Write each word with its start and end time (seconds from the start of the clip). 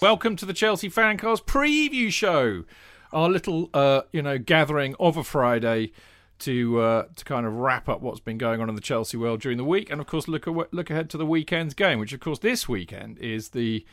Welcome 0.00 0.34
to 0.36 0.46
the 0.46 0.54
Chelsea 0.54 0.88
Fancast 0.88 1.44
preview 1.44 2.10
show. 2.10 2.64
Our 3.12 3.28
little, 3.28 3.68
uh, 3.74 4.02
you 4.12 4.22
know, 4.22 4.38
gathering 4.38 4.94
of 4.98 5.18
a 5.18 5.22
Friday 5.22 5.92
to 6.38 6.80
uh, 6.80 7.04
to 7.16 7.24
kind 7.26 7.44
of 7.44 7.52
wrap 7.56 7.86
up 7.86 8.00
what's 8.00 8.18
been 8.18 8.38
going 8.38 8.62
on 8.62 8.70
in 8.70 8.76
the 8.76 8.80
Chelsea 8.80 9.18
world 9.18 9.42
during 9.42 9.58
the 9.58 9.64
week, 9.64 9.90
and 9.90 10.00
of 10.00 10.06
course 10.06 10.26
look 10.26 10.46
a- 10.46 10.68
look 10.72 10.88
ahead 10.88 11.10
to 11.10 11.18
the 11.18 11.26
weekend's 11.26 11.74
game, 11.74 11.98
which 11.98 12.14
of 12.14 12.20
course 12.20 12.38
this 12.38 12.66
weekend 12.66 13.18
is 13.18 13.50
the 13.50 13.84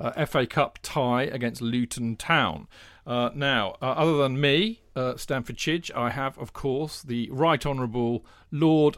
uh, 0.00 0.26
FA 0.26 0.48
Cup 0.48 0.80
tie 0.82 1.22
against 1.22 1.62
Luton 1.62 2.16
Town. 2.16 2.66
Uh, 3.06 3.30
now, 3.32 3.76
uh, 3.80 3.92
other 3.92 4.16
than 4.16 4.40
me, 4.40 4.82
uh, 4.96 5.16
Stamford 5.16 5.58
Chidge, 5.58 5.94
I 5.94 6.10
have, 6.10 6.36
of 6.38 6.52
course, 6.52 7.02
the 7.02 7.28
Right 7.30 7.64
Honourable 7.64 8.26
Lord 8.50 8.96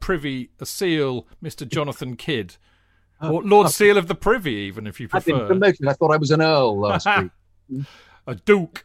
Privy 0.00 0.50
Seal, 0.64 1.26
Mr. 1.42 1.68
Jonathan 1.68 2.16
Kidd. 2.16 2.56
Or 3.22 3.42
Lord 3.42 3.70
Seal 3.70 3.96
of 3.96 4.08
the 4.08 4.14
Privy, 4.14 4.52
even 4.52 4.86
if 4.86 5.00
you 5.00 5.08
prefer. 5.08 5.18
I've 5.18 5.24
been 5.24 5.34
prefer. 5.36 5.46
promoted. 5.46 5.86
I 5.88 5.92
thought 5.94 6.12
I 6.12 6.16
was 6.18 6.30
an 6.30 6.42
earl 6.42 6.78
last 6.78 7.06
week. 7.70 7.84
a 8.26 8.34
duke. 8.34 8.84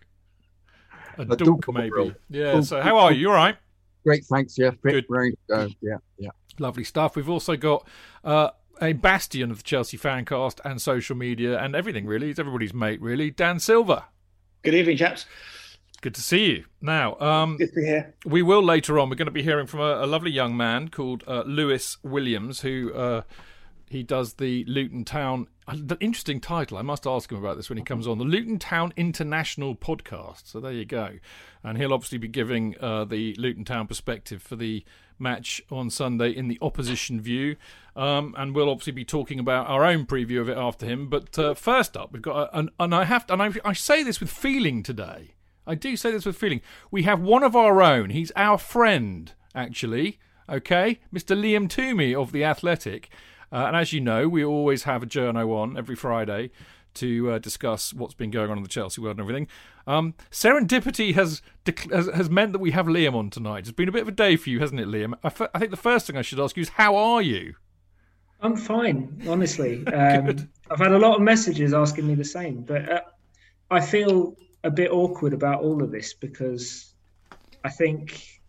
A, 1.18 1.26
duke, 1.26 1.38
duke 1.66 1.74
maybe. 1.74 1.92
earl. 1.98 2.12
Yeah. 2.30 2.54
Duke- 2.54 2.66
So, 2.66 2.82
how 2.82 2.98
are 2.98 3.12
you? 3.12 3.20
You 3.22 3.30
all 3.30 3.36
right? 3.36 3.58
Great, 4.06 4.24
thanks. 4.26 4.58
Yeah, 4.58 4.72
fit, 4.72 4.82
Good. 4.84 5.06
ready 5.10 5.32
to 5.32 5.38
go. 5.50 5.68
Yeah, 5.82 5.98
yeah. 6.18 6.30
Lovely 6.60 6.84
stuff. 6.84 7.16
We've 7.16 7.30
also 7.30 7.56
got 7.56 7.88
uh, 8.24 8.50
a 8.82 8.94
bastion 8.94 9.52
of 9.52 9.58
the 9.58 9.64
Chelsea 9.64 9.98
fancast 9.98 10.60
and 10.66 10.82
social 10.82 11.16
media 11.16 11.60
and 11.60 11.76
everything, 11.76 12.06
really. 12.08 12.30
It's 12.30 12.40
everybody's 12.40 12.74
mate, 12.74 13.02
really. 13.02 13.30
Dan 13.32 13.60
Silver. 13.60 14.06
Good 14.64 14.74
evening, 14.74 14.98
chaps. 14.98 15.26
Good 16.02 16.16
to 16.16 16.22
see 16.22 16.46
you. 16.52 16.66
Now, 16.82 17.20
um, 17.20 17.58
Good 17.58 17.70
to 17.70 17.76
be 17.76 17.86
here. 17.86 18.16
we 18.26 18.42
will 18.42 18.64
later 18.64 18.98
on. 18.98 19.10
We're 19.10 19.16
going 19.18 19.28
to 19.28 19.32
be 19.32 19.44
hearing 19.44 19.68
from 19.68 19.82
a, 19.82 20.04
a 20.04 20.08
lovely 20.08 20.32
young 20.32 20.58
man 20.58 20.88
called 20.90 21.24
uh, 21.28 21.44
Lewis 21.46 21.98
Williams, 22.02 22.62
who 22.62 22.92
uh, 22.94 23.22
he 23.92 24.04
does 24.04 24.36
the 24.36 24.64
Luton 24.70 25.04
Town. 25.04 25.48
uh, 25.68 25.76
interesting 26.00 26.40
title. 26.40 26.78
I 26.78 26.82
must 26.82 27.06
ask 27.06 27.30
him 27.30 27.38
about 27.38 27.58
this 27.58 27.70
when 27.70 27.78
he 27.78 27.84
comes 27.84 28.08
on 28.08 28.18
the 28.18 28.24
Luton 28.24 28.58
Town 28.58 28.94
International 28.96 29.76
Podcast. 29.76 30.44
So 30.46 30.62
there 30.62 30.72
you 30.72 30.86
go, 30.86 31.20
and 31.62 31.78
he'll 31.78 31.94
obviously 31.94 32.18
be 32.18 32.30
giving 32.30 32.76
uh, 32.80 33.04
the 33.04 33.36
Luton 33.38 33.66
Town 33.66 33.88
perspective 33.88 34.42
for 34.42 34.56
the 34.56 34.86
match 35.20 35.62
on 35.70 35.90
Sunday 35.90 36.30
in 36.32 36.48
the 36.48 36.58
opposition 36.62 37.20
view, 37.20 37.58
um, 37.98 38.34
and 38.38 38.56
we'll 38.56 38.70
obviously 38.70 38.94
be 38.94 39.04
talking 39.04 39.40
about 39.40 39.68
our 39.68 39.84
own 39.84 40.06
preview 40.06 40.40
of 40.40 40.48
it 40.48 40.58
after 40.58 40.86
him. 40.86 41.10
But 41.10 41.38
uh, 41.38 41.54
first 41.54 41.98
up, 41.98 42.14
we've 42.14 42.22
got 42.22 42.38
a, 42.38 42.58
and, 42.58 42.70
and 42.80 42.96
I 42.96 43.04
have 43.04 43.28
to, 43.28 43.34
and 43.34 43.44
I, 43.44 43.52
I 43.66 43.74
say 43.74 44.04
this 44.04 44.22
with 44.22 44.32
feeling 44.32 44.84
today. 44.84 45.36
I 45.68 45.76
do 45.76 45.98
say 45.98 46.12
this 46.12 46.26
with 46.26 46.38
feeling. 46.38 46.62
We 46.92 47.04
have 47.04 47.20
one 47.20 47.44
of 47.44 47.58
our 47.58 47.82
own. 47.82 48.10
He's 48.12 48.32
our 48.38 48.58
friend, 48.58 49.34
actually. 49.54 50.20
Okay, 50.50 51.00
Mr. 51.14 51.38
Liam 51.38 51.68
Twomey 51.70 52.16
of 52.16 52.32
the 52.32 52.44
Athletic, 52.44 53.10
uh, 53.52 53.66
and 53.68 53.76
as 53.76 53.94
you 53.94 54.02
know, 54.02 54.28
we 54.28 54.44
always 54.44 54.84
have 54.84 55.04
a 55.04 55.06
journo 55.06 55.56
on 55.56 55.78
every 55.78 55.96
Friday 55.96 56.52
to 56.96 57.32
uh, 57.32 57.40
discuss 57.40 57.94
what's 57.94 58.14
been 58.14 58.32
going 58.32 58.52
on 58.52 58.58
in 58.58 58.64
the 58.64 58.70
Chelsea 58.70 59.02
world 59.02 59.18
and 59.18 59.22
everything. 59.22 59.48
Um, 59.88 60.14
serendipity 60.30 61.14
has, 61.16 61.42
dec- 61.66 61.92
has 61.92 62.08
has 62.08 62.30
meant 62.30 62.52
that 62.52 62.60
we 62.60 62.72
have 62.72 62.86
Liam 62.86 63.14
on 63.14 63.30
tonight. 63.30 63.60
It's 63.60 63.72
been 63.72 63.90
a 63.90 63.92
bit 63.92 64.04
of 64.04 64.08
a 64.08 64.14
day 64.14 64.36
for 64.36 64.50
you, 64.50 64.60
hasn't 64.60 64.80
it, 64.80 64.88
Liam? 64.88 65.14
I, 65.24 65.28
f- 65.28 65.50
I 65.54 65.60
think 65.60 65.72
the 65.72 65.78
first 65.78 66.08
thing 66.08 66.18
I 66.18 66.22
should 66.22 66.40
ask 66.40 66.56
you 66.58 66.62
is 66.62 66.70
how 66.70 66.96
are 66.96 67.22
you? 67.22 67.56
I'm 68.42 68.56
fine, 68.56 69.22
honestly. 69.28 69.84
Um, 69.94 70.50
I've 70.70 70.80
had 70.80 70.94
a 70.94 71.00
lot 71.00 71.16
of 71.16 71.22
messages 71.22 71.74
asking 71.74 72.08
me 72.08 72.16
the 72.16 72.24
same, 72.24 72.62
but 72.64 72.90
uh, 72.90 73.02
I 73.70 73.82
feel 73.82 74.36
a 74.64 74.72
bit 74.72 74.92
awkward 74.92 75.34
about 75.34 75.62
all 75.62 75.84
of 75.84 75.92
this 75.92 76.14
because 76.14 76.94
I 77.64 77.70
think 77.70 78.42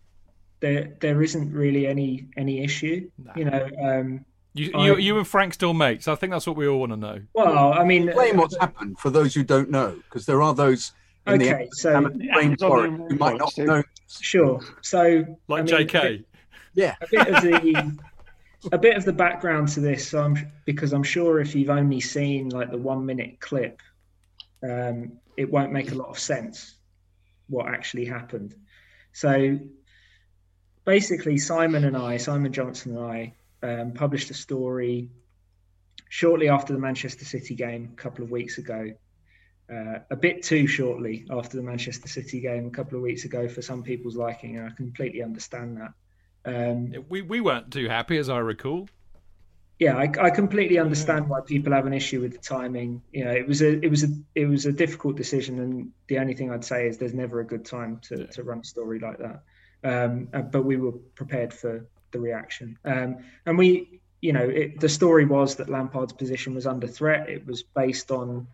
there 0.60 0.96
there 1.00 1.20
isn't 1.22 1.52
really 1.52 1.86
any 1.86 2.28
any 2.36 2.62
issue. 2.62 3.10
You 3.36 3.46
know, 3.46 3.68
um, 3.82 4.24
You, 4.54 4.70
I- 4.74 4.86
you, 4.86 4.96
you 4.98 5.18
and 5.18 5.26
Frank 5.26 5.54
still 5.54 5.72
mates. 5.74 6.08
I 6.08 6.14
think 6.14 6.32
that's 6.32 6.46
what 6.46 6.56
we 6.56 6.66
all 6.68 6.80
want 6.80 6.92
to 6.92 6.96
know. 6.96 7.20
well, 7.34 7.72
I 7.72 7.84
mean, 7.84 8.08
Explain 8.08 8.36
what's 8.36 8.56
happened 8.58 8.98
for 8.98 9.10
those 9.10 9.34
who 9.34 9.42
don't 9.44 9.70
know, 9.70 9.96
because 10.08 10.26
there 10.26 10.42
are 10.42 10.54
those 10.54 10.92
in 11.26 11.34
Okay, 11.40 11.68
the 11.70 11.76
so- 11.76 11.96
amateur 11.96 12.18
rainforest 12.18 13.08
who 13.10 13.16
might 13.16 13.38
not 13.38 13.56
know. 13.58 13.82
sure. 14.08 14.60
So, 14.82 15.24
Like 15.48 15.60
I 15.72 15.78
mean, 15.78 15.88
JK. 15.88 16.24
Yeah, 16.74 16.94
a 17.02 17.06
bit 17.10 17.28
of 17.28 17.42
the 17.42 17.98
a 18.72 18.78
bit 18.78 18.96
of 18.96 19.04
the 19.04 19.12
background 19.12 19.66
to 19.68 19.80
this 19.80 20.06
so 20.08 20.22
I'm, 20.22 20.36
because 20.66 20.92
i'm 20.92 21.02
sure 21.02 21.40
if 21.40 21.52
you've 21.52 21.68
only 21.68 21.98
seen 21.98 22.48
like 22.50 22.70
the 22.70 22.78
one 22.78 23.04
minute 23.04 23.40
clip 23.40 23.80
um, 24.62 25.18
it 25.36 25.50
won't 25.50 25.72
make 25.72 25.90
a 25.90 25.96
lot 25.96 26.08
of 26.10 26.16
sense 26.18 26.76
what 27.48 27.66
actually 27.66 28.04
happened 28.04 28.54
so 29.12 29.58
basically 30.84 31.38
simon 31.38 31.84
and 31.84 31.96
i 31.96 32.16
simon 32.16 32.52
johnson 32.52 32.96
and 32.96 33.04
i 33.04 33.32
um, 33.62 33.92
published 33.92 34.30
a 34.30 34.34
story 34.34 35.10
shortly 36.08 36.48
after 36.48 36.72
the 36.72 36.78
manchester 36.78 37.24
city 37.24 37.54
game 37.54 37.90
a 37.92 37.96
couple 37.96 38.24
of 38.24 38.30
weeks 38.30 38.58
ago 38.58 38.92
uh, 39.72 39.98
a 40.10 40.16
bit 40.16 40.42
too 40.42 40.66
shortly 40.66 41.26
after 41.30 41.56
the 41.56 41.62
manchester 41.62 42.08
city 42.08 42.40
game 42.40 42.66
a 42.66 42.70
couple 42.70 42.96
of 42.96 43.02
weeks 43.02 43.24
ago 43.24 43.48
for 43.48 43.62
some 43.62 43.82
people's 43.82 44.16
liking 44.16 44.56
and 44.58 44.66
i 44.68 44.70
completely 44.74 45.22
understand 45.22 45.76
that 45.78 45.92
um, 46.44 46.92
We, 47.08 47.22
we 47.22 47.40
weren't 47.40 47.70
too 47.70 47.88
happy, 47.88 48.18
as 48.18 48.28
I 48.28 48.38
recall. 48.38 48.88
yeah, 49.78 49.96
I, 49.96 50.10
I 50.20 50.30
completely 50.30 50.78
understand 50.78 51.28
why 51.28 51.40
people 51.40 51.72
have 51.72 51.86
an 51.86 51.92
issue 51.92 52.20
with 52.20 52.32
the 52.32 52.38
timing. 52.38 53.02
You 53.12 53.24
know, 53.24 53.30
it 53.32 53.46
was 53.46 53.62
a 53.62 53.78
it 53.84 53.88
was 53.88 54.02
a 54.04 54.08
it 54.34 54.46
was 54.46 54.66
a 54.66 54.72
difficult 54.72 55.16
decision, 55.16 55.58
and 55.60 55.92
the 56.08 56.18
only 56.18 56.34
thing 56.34 56.50
I'd 56.50 56.64
say 56.64 56.88
is 56.88 56.98
there's 56.98 57.14
never 57.14 57.40
a 57.40 57.46
good 57.46 57.64
time 57.64 58.00
to, 58.08 58.26
to 58.26 58.42
run 58.42 58.60
a 58.60 58.64
story 58.64 58.98
like 58.98 59.18
that. 59.18 59.42
Um, 59.84 60.28
uh, 60.32 60.42
but 60.42 60.64
we 60.64 60.76
were 60.76 60.92
prepared 61.14 61.52
for 61.52 61.86
the 62.12 62.20
reaction, 62.20 62.78
um, 62.84 63.16
and 63.46 63.58
we, 63.58 64.00
you 64.20 64.32
know, 64.32 64.48
it, 64.48 64.80
the 64.80 64.88
story 64.88 65.24
was 65.24 65.56
that 65.56 65.68
Lampard's 65.68 66.12
position 66.12 66.54
was 66.54 66.66
under 66.66 66.86
threat. 66.86 67.28
It 67.28 67.46
was 67.46 67.62
based 67.62 68.10
on 68.10 68.46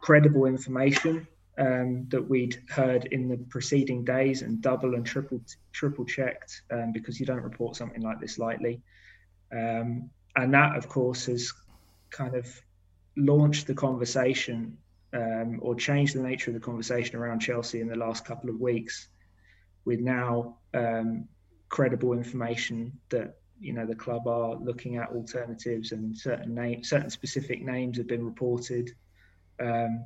credible 0.00 0.46
information. 0.46 1.26
um, 1.58 2.06
that 2.08 2.28
we'd 2.28 2.62
heard 2.68 3.06
in 3.06 3.28
the 3.28 3.36
preceding 3.36 4.04
days 4.04 4.42
and 4.42 4.62
double 4.62 4.94
and 4.94 5.04
triple 5.04 5.40
triple 5.72 6.04
checked 6.04 6.62
um, 6.70 6.92
because 6.92 7.20
you 7.20 7.26
don't 7.26 7.42
report 7.42 7.76
something 7.76 8.02
like 8.02 8.20
this 8.20 8.38
lightly. 8.38 8.80
Um, 9.52 10.10
and 10.34 10.54
that, 10.54 10.76
of 10.76 10.88
course, 10.88 11.26
has 11.26 11.52
kind 12.10 12.34
of 12.34 12.46
launched 13.16 13.66
the 13.66 13.74
conversation 13.74 14.78
um, 15.12 15.58
or 15.60 15.74
changed 15.74 16.14
the 16.14 16.22
nature 16.22 16.50
of 16.50 16.54
the 16.54 16.60
conversation 16.60 17.16
around 17.16 17.40
Chelsea 17.40 17.80
in 17.80 17.88
the 17.88 17.96
last 17.96 18.24
couple 18.24 18.48
of 18.48 18.58
weeks, 18.58 19.08
with 19.84 20.00
now 20.00 20.56
um, 20.72 21.28
credible 21.72 22.12
information 22.12 22.92
that 23.08 23.38
you 23.58 23.72
know 23.72 23.86
the 23.86 23.94
club 23.94 24.28
are 24.28 24.56
looking 24.56 24.96
at 24.98 25.08
alternatives 25.08 25.92
and 25.92 26.16
certain 26.16 26.54
name, 26.54 26.84
certain 26.84 27.10
specific 27.10 27.62
names 27.62 27.96
have 27.96 28.06
been 28.06 28.24
reported. 28.24 28.90
Um, 29.58 30.04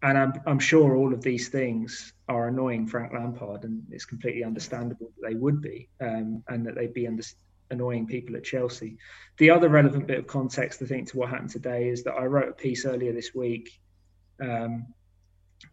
and 0.00 0.16
I'm, 0.16 0.32
I'm 0.46 0.60
sure 0.60 0.94
all 0.94 1.12
of 1.12 1.22
these 1.22 1.48
things 1.48 2.12
are 2.28 2.48
annoying 2.48 2.86
Frank 2.86 3.12
Lampard, 3.12 3.64
and 3.64 3.82
it's 3.90 4.04
completely 4.04 4.44
understandable 4.44 5.10
that 5.16 5.28
they 5.28 5.34
would 5.34 5.60
be, 5.60 5.88
um, 6.00 6.42
and 6.48 6.64
that 6.66 6.76
they'd 6.76 6.94
be 6.94 7.06
under, 7.06 7.24
annoying 7.70 8.06
people 8.06 8.36
at 8.36 8.44
Chelsea. 8.44 8.96
The 9.38 9.50
other 9.50 9.68
relevant 9.68 10.06
bit 10.06 10.20
of 10.20 10.26
context, 10.28 10.80
I 10.80 10.86
think, 10.86 11.08
to 11.08 11.18
what 11.18 11.30
happened 11.30 11.50
today 11.50 11.88
is 11.88 12.04
that 12.04 12.14
I 12.14 12.26
wrote 12.26 12.48
a 12.48 12.52
piece 12.52 12.86
earlier 12.86 13.12
this 13.12 13.34
week, 13.34 13.80
um, 14.40 14.86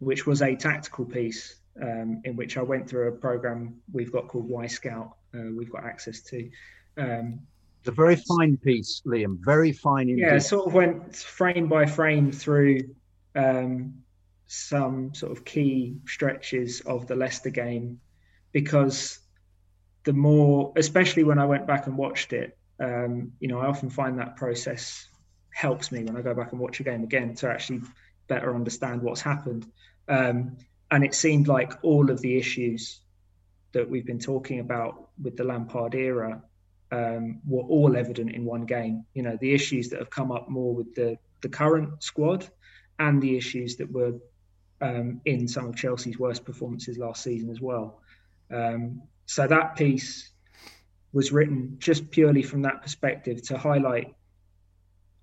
which 0.00 0.26
was 0.26 0.42
a 0.42 0.56
tactical 0.56 1.04
piece 1.04 1.54
um, 1.82 2.20
in 2.24 2.36
which 2.36 2.56
I 2.56 2.62
went 2.62 2.88
through 2.88 3.08
a 3.08 3.12
program 3.12 3.76
we've 3.92 4.12
got 4.12 4.28
called 4.28 4.50
Wyscout. 4.50 5.12
Uh, 5.34 5.52
we've 5.56 5.70
got 5.70 5.84
access 5.84 6.22
to. 6.22 6.50
Um, 6.96 7.40
it's 7.80 7.88
a 7.88 7.92
very 7.92 8.16
fine 8.16 8.56
piece, 8.56 9.02
Liam. 9.06 9.38
Very 9.44 9.72
fine. 9.72 10.08
Indeed. 10.08 10.22
Yeah, 10.22 10.38
sort 10.38 10.66
of 10.66 10.74
went 10.74 11.14
frame 11.14 11.68
by 11.68 11.86
frame 11.86 12.32
through 12.32 12.80
um, 13.34 13.94
some 14.46 15.14
sort 15.14 15.32
of 15.32 15.44
key 15.44 15.96
stretches 16.06 16.80
of 16.80 17.06
the 17.06 17.14
Leicester 17.14 17.50
game 17.50 18.00
because 18.52 19.20
the 20.04 20.12
more, 20.12 20.72
especially 20.76 21.24
when 21.24 21.38
I 21.38 21.44
went 21.44 21.66
back 21.66 21.86
and 21.86 21.96
watched 21.96 22.32
it, 22.32 22.56
um, 22.80 23.32
you 23.40 23.48
know, 23.48 23.58
I 23.58 23.66
often 23.66 23.90
find 23.90 24.18
that 24.18 24.36
process 24.36 25.08
helps 25.50 25.90
me 25.90 26.04
when 26.04 26.16
I 26.16 26.22
go 26.22 26.34
back 26.34 26.52
and 26.52 26.60
watch 26.60 26.80
a 26.80 26.82
game 26.82 27.02
again 27.02 27.34
to 27.36 27.48
actually 27.48 27.82
better 28.28 28.54
understand 28.54 29.02
what's 29.02 29.20
happened. 29.20 29.66
Um, 30.08 30.56
and 30.96 31.04
it 31.04 31.14
seemed 31.14 31.46
like 31.46 31.74
all 31.82 32.10
of 32.10 32.22
the 32.22 32.38
issues 32.38 33.00
that 33.72 33.86
we've 33.86 34.06
been 34.06 34.18
talking 34.18 34.60
about 34.60 35.10
with 35.22 35.36
the 35.36 35.44
Lampard 35.44 35.94
era 35.94 36.42
um, 36.90 37.42
were 37.46 37.64
all 37.64 37.98
evident 37.98 38.30
in 38.30 38.46
one 38.46 38.64
game. 38.64 39.04
You 39.12 39.22
know, 39.22 39.36
the 39.38 39.52
issues 39.52 39.90
that 39.90 39.98
have 39.98 40.08
come 40.08 40.32
up 40.32 40.48
more 40.48 40.74
with 40.74 40.94
the 40.94 41.18
the 41.42 41.50
current 41.50 42.02
squad 42.02 42.48
and 42.98 43.20
the 43.20 43.36
issues 43.36 43.76
that 43.76 43.92
were 43.92 44.14
um, 44.80 45.20
in 45.26 45.46
some 45.46 45.66
of 45.66 45.76
Chelsea's 45.76 46.18
worst 46.18 46.46
performances 46.46 46.96
last 46.96 47.22
season 47.22 47.50
as 47.50 47.60
well. 47.60 48.00
Um, 48.50 49.02
so 49.26 49.46
that 49.46 49.76
piece 49.76 50.30
was 51.12 51.30
written 51.30 51.76
just 51.78 52.10
purely 52.10 52.42
from 52.42 52.62
that 52.62 52.80
perspective 52.80 53.42
to 53.48 53.58
highlight 53.58 54.14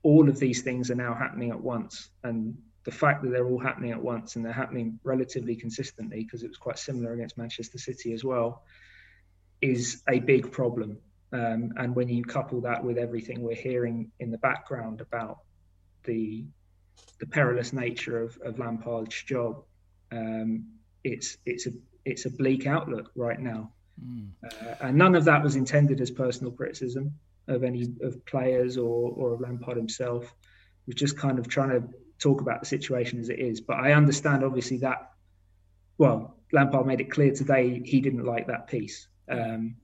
all 0.03 0.29
of 0.29 0.37
these 0.37 0.61
things 0.61 0.91
are 0.91 1.01
now 1.07 1.15
happening 1.15 1.49
at 1.49 1.59
once 1.59 2.09
and 2.23 2.59
the 2.85 2.91
fact 2.91 3.23
that 3.23 3.29
they're 3.29 3.47
all 3.47 3.59
happening 3.59 3.91
at 3.91 4.01
once 4.01 4.35
and 4.35 4.45
they're 4.45 4.51
happening 4.51 4.99
relatively 5.03 5.55
consistently 5.55 6.23
because 6.23 6.43
it 6.43 6.49
was 6.49 6.57
quite 6.57 6.77
similar 6.77 7.13
against 7.13 7.37
Manchester 7.37 7.77
City 7.77 8.13
as 8.13 8.23
well 8.23 8.63
is 9.61 10.03
a 10.09 10.19
big 10.19 10.51
problem 10.51 10.97
um, 11.33 11.73
and 11.77 11.95
when 11.95 12.09
you 12.09 12.23
couple 12.23 12.61
that 12.61 12.83
with 12.83 12.99
everything 12.99 13.41
we're 13.41 13.55
hearing 13.55 14.11
in 14.19 14.29
the 14.29 14.37
background 14.37 15.01
about 15.01 15.39
the 16.03 16.45
the 17.19 17.25
perilous 17.25 17.73
nature 17.73 18.21
of, 18.21 18.37
of 18.45 18.59
Lampard's 18.59 19.23
job, 19.23 19.63
um, 20.11 20.65
it's 21.03 21.37
it's 21.47 21.65
a 21.65 21.71
it's 22.05 22.25
a 22.25 22.29
bleak 22.29 22.67
outlook 22.67 23.09
right 23.15 23.39
now, 23.39 23.71
mm. 23.99 24.29
uh, 24.45 24.75
and 24.81 24.95
none 24.95 25.15
of 25.15 25.25
that 25.25 25.41
was 25.43 25.55
intended 25.55 26.01
as 26.01 26.11
personal 26.11 26.51
criticism 26.51 27.15
of 27.47 27.63
any 27.63 27.87
of 28.03 28.23
players 28.27 28.77
or 28.77 29.11
or 29.11 29.33
of 29.33 29.41
Lampard 29.41 29.75
himself. 29.75 30.35
We're 30.85 30.93
just 30.93 31.17
kind 31.17 31.39
of 31.39 31.47
trying 31.47 31.69
to 31.69 31.87
talk 32.23 32.41
about 32.41 32.61
the 32.61 32.65
situation 32.65 33.19
as 33.19 33.29
it 33.29 33.39
is. 33.39 33.61
But 33.61 33.77
I 33.77 33.91
understand 33.91 34.43
obviously 34.43 34.77
that. 34.77 35.11
Well, 35.97 36.37
Lampard 36.51 36.87
made 36.87 37.01
it 37.01 37.11
clear 37.11 37.33
today 37.33 37.81
he 37.85 38.01
didn't 38.01 38.25
like 38.25 38.47
that 38.47 38.67
piece. 38.67 39.07
Um, 39.29 39.75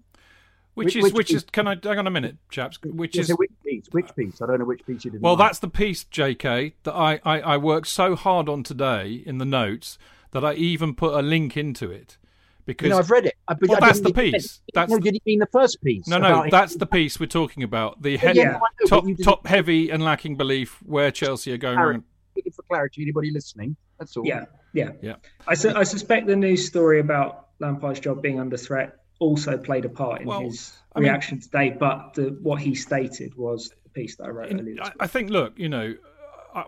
which, 0.74 0.95
is 0.95 1.03
which, 1.03 1.13
which 1.13 1.33
is 1.33 1.44
can 1.44 1.68
I 1.68 1.75
hang 1.81 2.00
on 2.00 2.07
a 2.07 2.12
minute, 2.12 2.38
chaps? 2.50 2.80
Which 2.83 3.18
is 3.18 3.30
which 3.30 3.51
piece? 3.65 3.86
Which 3.91 4.15
piece? 4.15 4.41
I 4.41 4.45
don't 4.45 4.59
know 4.59 4.65
which 4.65 4.86
piece 4.86 5.03
you 5.03 5.12
did. 5.12 5.21
Well, 5.21 5.33
like. 5.33 5.50
that's 5.50 5.59
the 5.59 5.68
piece, 5.68 6.06
J.K. 6.06 6.74
that 6.83 6.94
I, 6.94 7.19
I 7.25 7.41
I 7.41 7.57
worked 7.57 7.88
so 7.88 8.15
hard 8.15 8.47
on 8.47 8.63
today 8.63 9.21
in 9.25 9.39
the 9.39 9.45
notes 9.45 9.97
that 10.31 10.45
I 10.45 10.53
even 10.53 10.95
put 10.95 11.13
a 11.13 11.21
link 11.21 11.57
into 11.57 11.91
it 11.91 12.18
because 12.65 12.86
you 12.86 12.91
know, 12.91 13.00
I've 13.00 13.09
read 13.09 13.25
it. 13.25 13.36
I, 13.47 13.56
well, 13.62 13.77
I 13.77 13.88
that's 13.88 14.00
the 14.00 14.13
piece. 14.13 14.62
That's 14.74 14.91
no, 14.91 15.00
did 15.00 15.15
it 15.15 15.24
mean 15.25 15.39
the 15.39 15.47
first 15.47 15.81
piece? 15.83 16.07
No, 16.07 16.18
no, 16.18 16.45
that's 16.50 16.75
the 16.75 16.86
piece 16.86 17.19
we're 17.19 17.25
talking 17.25 17.63
about. 17.63 18.01
The 18.01 18.18
he- 18.18 18.33
yeah, 18.33 18.59
top 18.88 19.06
top 19.24 19.47
heavy 19.47 19.89
and 19.89 20.03
lacking 20.03 20.38
belief 20.38 20.81
where 20.86 21.12
Chelsea 21.12 21.51
are 21.51 21.57
going. 21.57 22.03
Clarity, 22.51 22.56
for 22.56 22.63
clarity, 22.63 23.01
anybody 23.01 23.31
listening? 23.31 23.75
That's 24.00 24.16
all. 24.18 24.25
Yeah, 24.25 24.46
yeah, 24.74 24.92
yeah. 25.01 25.16
I, 25.48 25.54
su- 25.54 25.74
I 25.75 25.84
suspect 25.84 26.28
the 26.28 26.36
news 26.36 26.66
story 26.66 27.00
about 27.00 27.48
Lampard's 27.60 28.00
job 28.00 28.22
being 28.22 28.40
under 28.40 28.57
threat 28.57 29.00
also 29.19 29.57
played 29.57 29.86
a 29.86 29.90
part 29.90 30.22
in 30.22 30.28
well, 30.28 30.42
his 30.42 30.74
I 30.96 31.00
reaction 31.00 31.38
mean, 31.38 31.42
today. 31.42 31.75
But 31.78 32.13
the, 32.16 32.38
what 32.42 32.62
he 32.62 32.75
stated 32.75 33.36
was 33.36 33.72
the 33.84 33.90
piece 33.90 34.16
that 34.18 34.25
I 34.25 34.30
wrote 34.30 34.50
in, 34.50 34.60
earlier. 34.60 34.78
I 35.00 35.07
think, 35.07 35.30
look, 35.30 35.57
you 35.57 35.69
know, 35.69 35.96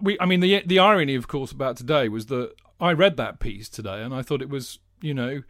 we. 0.01 0.17
I 0.19 0.25
mean, 0.25 0.41
the 0.41 0.61
the 0.65 0.79
irony, 0.79 1.15
of 1.15 1.27
course, 1.27 1.51
about 1.51 1.77
today 1.77 2.09
was 2.09 2.27
that 2.27 2.53
I 2.79 2.93
read 2.93 3.17
that 3.17 3.39
piece 3.39 3.69
today, 3.69 4.01
and 4.01 4.13
I 4.13 4.21
thought 4.21 4.41
it 4.41 4.49
was, 4.49 4.79
you 5.01 5.13
know. 5.13 5.41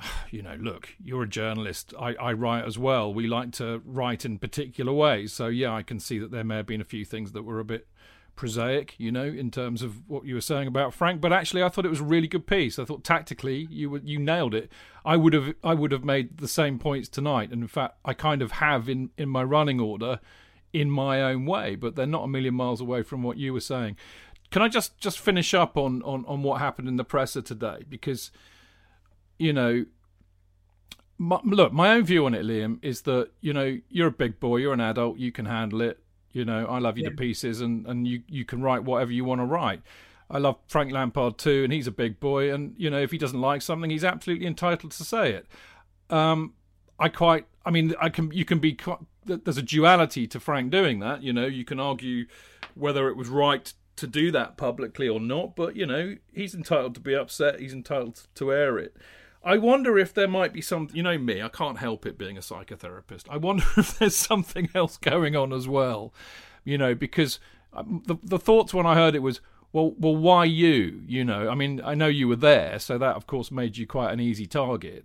You 0.30 0.42
know, 0.42 0.54
look, 0.58 0.94
you're 1.02 1.24
a 1.24 1.28
journalist. 1.28 1.92
I, 1.98 2.14
I 2.14 2.32
write 2.32 2.64
as 2.64 2.78
well. 2.78 3.12
We 3.12 3.26
like 3.26 3.50
to 3.54 3.82
write 3.84 4.24
in 4.24 4.38
particular 4.38 4.92
ways. 4.92 5.32
So, 5.32 5.48
yeah, 5.48 5.74
I 5.74 5.82
can 5.82 6.00
see 6.00 6.18
that 6.20 6.30
there 6.30 6.44
may 6.44 6.56
have 6.56 6.66
been 6.66 6.80
a 6.80 6.84
few 6.84 7.04
things 7.04 7.32
that 7.32 7.42
were 7.42 7.58
a 7.58 7.64
bit 7.64 7.86
prosaic, 8.36 8.94
you 8.98 9.12
know, 9.12 9.24
in 9.24 9.50
terms 9.50 9.82
of 9.82 10.08
what 10.08 10.24
you 10.24 10.34
were 10.34 10.40
saying 10.40 10.66
about 10.66 10.94
Frank. 10.94 11.20
But 11.20 11.32
actually, 11.32 11.62
I 11.62 11.68
thought 11.68 11.84
it 11.84 11.90
was 11.90 12.00
a 12.00 12.04
really 12.04 12.28
good 12.28 12.46
piece. 12.46 12.78
I 12.78 12.84
thought 12.84 13.04
tactically 13.04 13.66
you 13.70 14.00
you 14.04 14.18
nailed 14.18 14.54
it. 14.54 14.70
I 15.04 15.16
would 15.16 15.32
have 15.32 15.54
I 15.62 15.74
would 15.74 15.92
have 15.92 16.04
made 16.04 16.38
the 16.38 16.48
same 16.48 16.78
points 16.78 17.08
tonight, 17.08 17.50
and 17.50 17.62
in 17.62 17.68
fact, 17.68 17.96
I 18.04 18.14
kind 18.14 18.42
of 18.42 18.52
have 18.52 18.88
in 18.88 19.10
in 19.16 19.28
my 19.28 19.42
running 19.42 19.80
order, 19.80 20.20
in 20.72 20.90
my 20.90 21.22
own 21.22 21.46
way. 21.46 21.74
But 21.76 21.96
they're 21.96 22.06
not 22.06 22.24
a 22.24 22.28
million 22.28 22.54
miles 22.54 22.80
away 22.80 23.02
from 23.02 23.22
what 23.22 23.36
you 23.36 23.52
were 23.52 23.60
saying. 23.60 23.96
Can 24.50 24.62
I 24.62 24.68
just 24.68 24.98
just 24.98 25.18
finish 25.18 25.54
up 25.54 25.76
on 25.76 26.02
on 26.02 26.24
on 26.26 26.42
what 26.42 26.60
happened 26.60 26.88
in 26.88 26.96
the 26.96 27.04
presser 27.04 27.42
today? 27.42 27.84
Because 27.88 28.30
you 29.38 29.52
know. 29.52 29.86
My, 31.22 31.38
look, 31.44 31.70
my 31.70 31.92
own 31.92 32.04
view 32.04 32.24
on 32.24 32.32
it, 32.32 32.46
Liam, 32.46 32.78
is 32.80 33.02
that 33.02 33.30
you 33.42 33.52
know 33.52 33.78
you're 33.90 34.08
a 34.08 34.10
big 34.10 34.40
boy, 34.40 34.56
you're 34.56 34.72
an 34.72 34.80
adult, 34.80 35.18
you 35.18 35.30
can 35.30 35.44
handle 35.44 35.82
it 35.82 36.00
you 36.32 36.44
know, 36.44 36.66
I 36.66 36.78
love 36.78 36.96
you 36.96 37.04
yeah. 37.04 37.10
to 37.10 37.16
pieces, 37.16 37.60
and, 37.60 37.86
and 37.86 38.06
you, 38.06 38.22
you 38.28 38.44
can 38.44 38.62
write 38.62 38.84
whatever 38.84 39.12
you 39.12 39.24
want 39.24 39.40
to 39.40 39.44
write. 39.44 39.82
I 40.30 40.38
love 40.38 40.58
Frank 40.68 40.92
Lampard 40.92 41.38
too, 41.38 41.64
and 41.64 41.72
he's 41.72 41.86
a 41.86 41.92
big 41.92 42.20
boy. 42.20 42.52
And 42.52 42.74
you 42.76 42.88
know, 42.88 43.00
if 43.00 43.10
he 43.10 43.18
doesn't 43.18 43.40
like 43.40 43.62
something, 43.62 43.90
he's 43.90 44.04
absolutely 44.04 44.46
entitled 44.46 44.92
to 44.92 45.04
say 45.04 45.32
it. 45.32 45.46
Um, 46.08 46.54
I 46.98 47.08
quite, 47.08 47.46
I 47.64 47.70
mean, 47.70 47.94
I 48.00 48.08
can, 48.08 48.30
you 48.32 48.44
can 48.44 48.58
be. 48.58 48.74
Quite, 48.74 48.98
there's 49.24 49.58
a 49.58 49.62
duality 49.62 50.26
to 50.28 50.40
Frank 50.40 50.70
doing 50.70 51.00
that. 51.00 51.22
You 51.22 51.32
know, 51.32 51.46
you 51.46 51.64
can 51.64 51.78
argue 51.80 52.26
whether 52.74 53.08
it 53.08 53.16
was 53.16 53.28
right 53.28 53.72
to 53.96 54.06
do 54.06 54.30
that 54.30 54.56
publicly 54.56 55.08
or 55.08 55.20
not, 55.20 55.56
but 55.56 55.76
you 55.76 55.86
know, 55.86 56.16
he's 56.32 56.54
entitled 56.54 56.94
to 56.94 57.00
be 57.00 57.14
upset. 57.14 57.60
He's 57.60 57.72
entitled 57.72 58.26
to 58.36 58.52
air 58.52 58.78
it. 58.78 58.96
I 59.42 59.56
wonder 59.56 59.98
if 59.98 60.12
there 60.12 60.28
might 60.28 60.52
be 60.52 60.60
some, 60.60 60.88
you 60.92 61.02
know, 61.02 61.16
me, 61.16 61.40
I 61.40 61.48
can't 61.48 61.78
help 61.78 62.04
it 62.04 62.18
being 62.18 62.36
a 62.36 62.40
psychotherapist. 62.40 63.24
I 63.30 63.38
wonder 63.38 63.64
if 63.76 63.98
there's 63.98 64.16
something 64.16 64.68
else 64.74 64.96
going 64.96 65.34
on 65.34 65.52
as 65.52 65.66
well, 65.66 66.12
you 66.64 66.76
know, 66.76 66.94
because 66.94 67.40
um, 67.72 68.02
the, 68.06 68.16
the 68.22 68.38
thoughts 68.38 68.74
when 68.74 68.86
I 68.86 68.94
heard 68.94 69.14
it 69.14 69.22
was, 69.22 69.40
well, 69.72 69.94
well, 69.98 70.16
why 70.16 70.44
you? 70.44 71.02
You 71.06 71.24
know, 71.24 71.48
I 71.48 71.54
mean, 71.54 71.80
I 71.84 71.94
know 71.94 72.08
you 72.08 72.26
were 72.28 72.36
there, 72.36 72.78
so 72.78 72.98
that 72.98 73.16
of 73.16 73.26
course 73.26 73.50
made 73.50 73.76
you 73.76 73.86
quite 73.86 74.12
an 74.12 74.20
easy 74.20 74.46
target. 74.46 75.04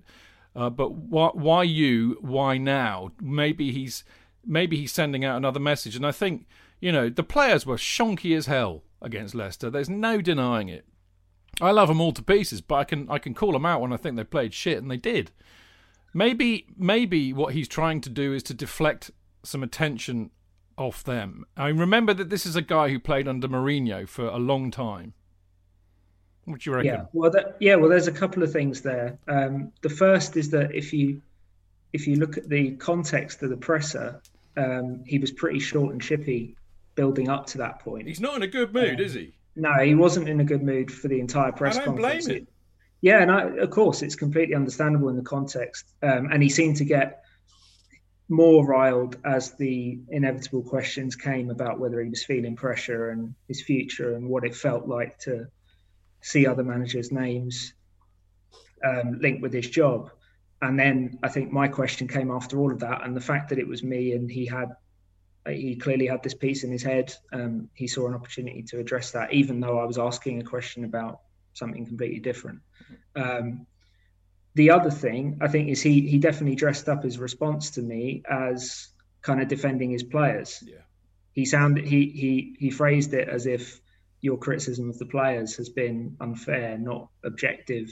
Uh, 0.56 0.70
but 0.70 0.94
why, 0.94 1.30
why 1.34 1.64
you? 1.64 2.18
Why 2.22 2.58
now? 2.58 3.12
Maybe 3.22 3.72
he's 3.72 4.04
maybe 4.46 4.78
he's 4.78 4.92
sending 4.92 5.24
out 5.24 5.38
another 5.38 5.60
message. 5.60 5.96
And 5.96 6.06
I 6.06 6.12
think 6.12 6.48
you 6.80 6.92
know 6.92 7.10
the 7.10 7.24
players 7.24 7.66
were 7.66 7.78
shonky 7.78 8.36
as 8.36 8.48
hell 8.48 8.84
against 9.02 9.36
Leicester. 9.36 9.70
There's 9.70 9.90
no 9.90 10.20
denying 10.22 10.70
it. 10.70 10.86
I 11.62 11.72
love 11.72 11.88
them 11.88 12.02
all 12.02 12.12
to 12.14 12.24
pieces, 12.24 12.62
but 12.62 12.76
I 12.76 12.84
can 12.84 13.10
I 13.10 13.20
can 13.20 13.34
call 13.34 13.52
them 13.52 13.66
out 13.66 13.82
when 13.82 13.94
I 13.94 13.98
think 13.98 14.16
they 14.16 14.24
played 14.24 14.54
shit, 14.54 14.78
and 14.78 14.90
they 14.90 14.98
did. 14.98 15.32
Maybe 16.14 16.68
maybe 16.78 17.34
what 17.34 17.54
he's 17.54 17.68
trying 17.68 18.02
to 18.02 18.10
do 18.10 18.34
is 18.34 18.44
to 18.44 18.54
deflect 18.54 19.12
some 19.44 19.64
attention 19.64 20.32
off 20.78 21.04
them. 21.04 21.46
I 21.56 21.70
remember 21.70 22.14
that 22.14 22.30
this 22.30 22.46
is 22.46 22.56
a 22.56 22.62
guy 22.62 22.90
who 22.90 23.00
played 23.00 23.28
under 23.28 23.48
Mourinho 23.48 24.08
for 24.08 24.28
a 24.28 24.38
long 24.38 24.72
time. 24.72 25.14
What 26.46 26.62
do 26.62 26.70
you 26.70 26.76
reckon? 26.76 26.94
Yeah, 26.94 27.06
well, 27.14 27.32
that, 27.32 27.58
yeah, 27.60 27.76
well, 27.76 27.90
there's 27.90 28.08
a 28.08 28.12
couple 28.12 28.44
of 28.44 28.52
things 28.52 28.82
there. 28.82 29.18
Um, 29.28 29.72
the 29.82 29.90
first 29.90 30.38
is 30.38 30.52
that 30.52 30.74
if 30.76 30.94
you 30.94 31.22
if 31.94 32.08
you 32.08 32.18
look 32.18 32.38
at 32.38 32.50
the 32.50 32.72
context 32.72 33.42
of 33.42 33.50
the 33.50 33.58
presser, 33.58 34.22
um, 34.58 35.04
he 35.06 35.18
was 35.18 35.32
pretty 35.32 35.60
short 35.60 35.94
and 35.94 36.02
chippy 36.02 36.56
building 36.96 37.30
up 37.30 37.46
to 37.48 37.58
that 37.60 37.80
point. 37.80 38.08
He's 38.08 38.20
not 38.20 38.36
in 38.36 38.42
a 38.44 38.48
good 38.48 38.74
mood, 38.74 39.00
um, 39.00 39.06
is 39.06 39.14
he? 39.14 39.34
No, 39.56 39.74
he 39.80 39.96
wasn't 39.96 40.28
in 40.28 40.40
a 40.40 40.44
good 40.44 40.64
mood 40.64 40.92
for 40.92 41.08
the 41.08 41.20
entire 41.20 41.52
press 41.52 41.78
I 41.78 41.86
don't 41.86 41.98
conference. 41.98 42.26
blame 42.26 42.38
him. 42.40 42.48
Yeah, 43.02 43.22
and 43.22 43.32
I, 43.32 43.44
of 43.58 43.70
course, 43.70 44.02
it's 44.02 44.16
completely 44.16 44.56
understandable 44.56 45.10
in 45.10 45.16
the 45.16 45.22
context. 45.22 45.94
Um, 46.02 46.30
and 46.32 46.42
he 46.42 46.50
seemed 46.50 46.78
to 46.78 46.86
get 46.86 47.22
more 48.28 48.66
riled 48.66 49.18
as 49.24 49.52
the 49.54 50.00
inevitable 50.10 50.64
questions 50.64 51.16
came 51.16 51.52
about 51.52 51.80
whether 51.80 52.02
he 52.02 52.10
was 52.10 52.26
feeling 52.26 52.56
pressure 52.56 53.10
and 53.12 53.36
his 53.48 53.62
future 53.62 54.16
and 54.16 54.28
what 54.28 54.44
it 54.44 54.56
felt 54.56 54.88
like 54.88 55.20
to 55.20 55.48
see 56.22 56.48
other 56.48 56.64
managers' 56.64 57.12
names 57.12 57.74
um, 58.84 59.20
linked 59.22 59.42
with 59.42 59.54
his 59.54 59.70
job. 59.70 60.10
And 60.62 60.80
then 60.80 61.20
I 61.22 61.30
think 61.30 61.52
my 61.52 61.68
question 61.68 62.08
came 62.08 62.32
after 62.32 62.60
all 62.60 62.72
of 62.72 62.80
that, 62.80 63.04
and 63.04 63.16
the 63.16 63.22
fact 63.22 63.50
that 63.50 63.60
it 63.60 63.68
was 63.68 63.84
me 63.84 64.14
and 64.14 64.32
he 64.32 64.46
had 64.46 64.76
he 65.48 65.76
clearly 65.76 66.08
had 66.08 66.24
this 66.24 66.34
piece 66.34 66.64
in 66.64 66.72
his 66.72 66.84
head. 66.84 67.14
Um, 67.32 67.70
he 67.74 67.88
saw 67.88 68.08
an 68.08 68.16
opportunity 68.16 68.64
to 68.64 68.80
address 68.80 69.12
that, 69.12 69.34
even 69.34 69.60
though 69.60 69.80
I 69.80 69.86
was 69.86 69.98
asking 69.98 70.42
a 70.42 70.44
question 70.44 70.86
about 70.86 71.22
something 71.54 71.86
completely 71.86 72.20
different. 72.20 72.60
Um, 73.16 73.68
the 74.56 74.72
other 74.72 74.90
thing 74.90 75.38
I 75.42 75.48
think 75.48 75.70
is 75.70 75.82
he 75.82 76.08
he 76.08 76.18
definitely 76.18 76.56
dressed 76.56 76.90
up 76.90 77.04
his 77.04 77.20
response 77.20 77.72
to 77.72 77.82
me 77.82 78.24
as 78.30 78.88
kind 79.22 79.42
of 79.42 79.48
defending 79.48 79.92
his 79.92 80.04
players. 80.04 80.64
Yeah. 80.66 80.78
He 81.34 81.46
sounded 81.46 81.86
he 81.86 82.10
he 82.10 82.56
he 82.58 82.70
phrased 82.72 83.14
it 83.14 83.28
as 83.28 83.46
if 83.46 83.82
your 84.22 84.38
criticism 84.38 84.90
of 84.90 84.98
the 84.98 85.06
players 85.06 85.56
has 85.58 85.70
been 85.70 86.16
unfair, 86.22 86.78
not 86.78 87.10
objective. 87.24 87.90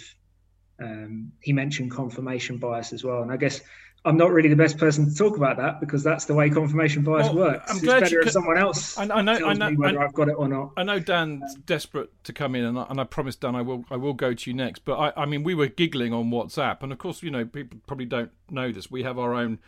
Um, 0.81 1.31
he 1.41 1.53
mentioned 1.53 1.91
confirmation 1.91 2.57
bias 2.57 2.93
as 2.93 3.03
well, 3.03 3.21
and 3.21 3.31
I 3.31 3.37
guess 3.37 3.61
I'm 4.05 4.17
not 4.17 4.31
really 4.31 4.49
the 4.49 4.55
best 4.57 4.77
person 4.77 5.09
to 5.09 5.15
talk 5.15 5.37
about 5.37 5.55
that 5.57 5.79
because 5.79 6.03
that's 6.03 6.25
the 6.25 6.33
way 6.33 6.49
confirmation 6.49 7.03
bias 7.03 7.27
Well, 7.27 7.35
works. 7.37 7.71
I'm 7.71 7.77
it's 7.77 7.85
glad 7.85 7.99
better 8.01 8.15
you 8.15 8.19
if 8.19 8.23
could- 8.25 8.33
someone 8.33 8.57
else 8.57 8.97
I- 8.97 9.03
I 9.03 9.21
know- 9.21 9.37
tells 9.37 9.49
I 9.49 9.53
know- 9.53 9.69
me 9.69 9.77
whether 9.77 10.01
I- 10.01 10.05
I've 10.05 10.13
got 10.13 10.27
it 10.27 10.33
or 10.37 10.47
not. 10.49 10.71
I 10.75 10.83
know 10.83 10.99
Dan's 10.99 11.55
desperate 11.65 12.11
to 12.25 12.33
come 12.33 12.53
in, 12.55 12.65
and 12.65 12.77
I, 12.77 12.85
and 12.89 12.99
I 12.99 13.05
promised 13.05 13.39
Dan 13.39 13.55
I 13.55 13.61
will 13.61 13.85
I 13.89 13.95
will 13.95 14.13
go 14.13 14.33
to 14.33 14.49
you 14.49 14.53
next. 14.55 14.83
But 14.83 14.99
I, 14.99 15.23
I 15.23 15.25
mean, 15.25 15.43
we 15.43 15.55
were 15.55 15.67
giggling 15.67 16.11
on 16.13 16.31
WhatsApp, 16.31 16.83
and 16.83 16.91
of 16.91 16.97
course, 16.97 17.23
you 17.23 17.31
know, 17.31 17.45
people 17.45 17.79
probably 17.87 18.05
don't 18.05 18.31
know 18.51 18.71
this. 18.73 18.91
We 18.91 19.03
have 19.03 19.17
our 19.17 19.33
own 19.33 19.59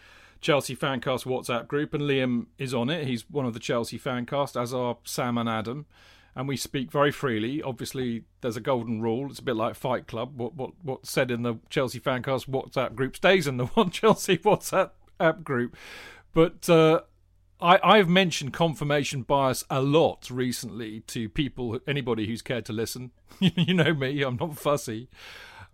Chelsea 0.41 0.75
Fancast 0.75 1.23
WhatsApp 1.25 1.67
group, 1.69 1.93
and 1.93 2.03
Liam 2.03 2.47
is 2.57 2.73
on 2.73 2.89
it. 2.89 3.07
He's 3.07 3.29
one 3.29 3.45
of 3.45 3.53
the 3.53 3.59
Chelsea 3.59 3.97
Fancast, 3.97 4.61
as 4.61 4.73
are 4.73 4.97
Sam 5.05 5.37
and 5.37 5.47
Adam, 5.47 5.85
and 6.35 6.47
we 6.47 6.57
speak 6.57 6.91
very 6.91 7.11
freely. 7.11 7.61
Obviously, 7.61 8.23
there's 8.41 8.57
a 8.57 8.61
golden 8.61 9.01
rule. 9.01 9.29
It's 9.29 9.39
a 9.39 9.43
bit 9.43 9.55
like 9.55 9.75
Fight 9.75 10.05
Club. 10.07 10.37
What 10.37 10.55
what 10.55 10.71
what's 10.81 11.09
said 11.09 11.31
in 11.31 11.43
the 11.43 11.55
Chelsea 11.69 11.99
Fancast 11.99 12.49
WhatsApp 12.49 12.95
group 12.95 13.15
stays 13.15 13.47
in 13.47 13.57
the 13.57 13.65
one 13.73 13.89
Chelsea 13.89 14.37
WhatsApp 14.37 14.91
app 15.19 15.43
group. 15.43 15.75
But 16.33 16.69
uh, 16.69 17.01
I, 17.61 17.79
I've 17.81 18.09
mentioned 18.09 18.53
confirmation 18.53 19.21
bias 19.21 19.63
a 19.69 19.81
lot 19.81 20.29
recently 20.29 20.99
to 21.01 21.29
people, 21.29 21.79
anybody 21.87 22.27
who's 22.27 22.41
cared 22.41 22.65
to 22.65 22.73
listen. 22.73 23.11
you 23.39 23.73
know 23.73 23.93
me, 23.93 24.21
I'm 24.21 24.35
not 24.35 24.57
fussy. 24.57 25.09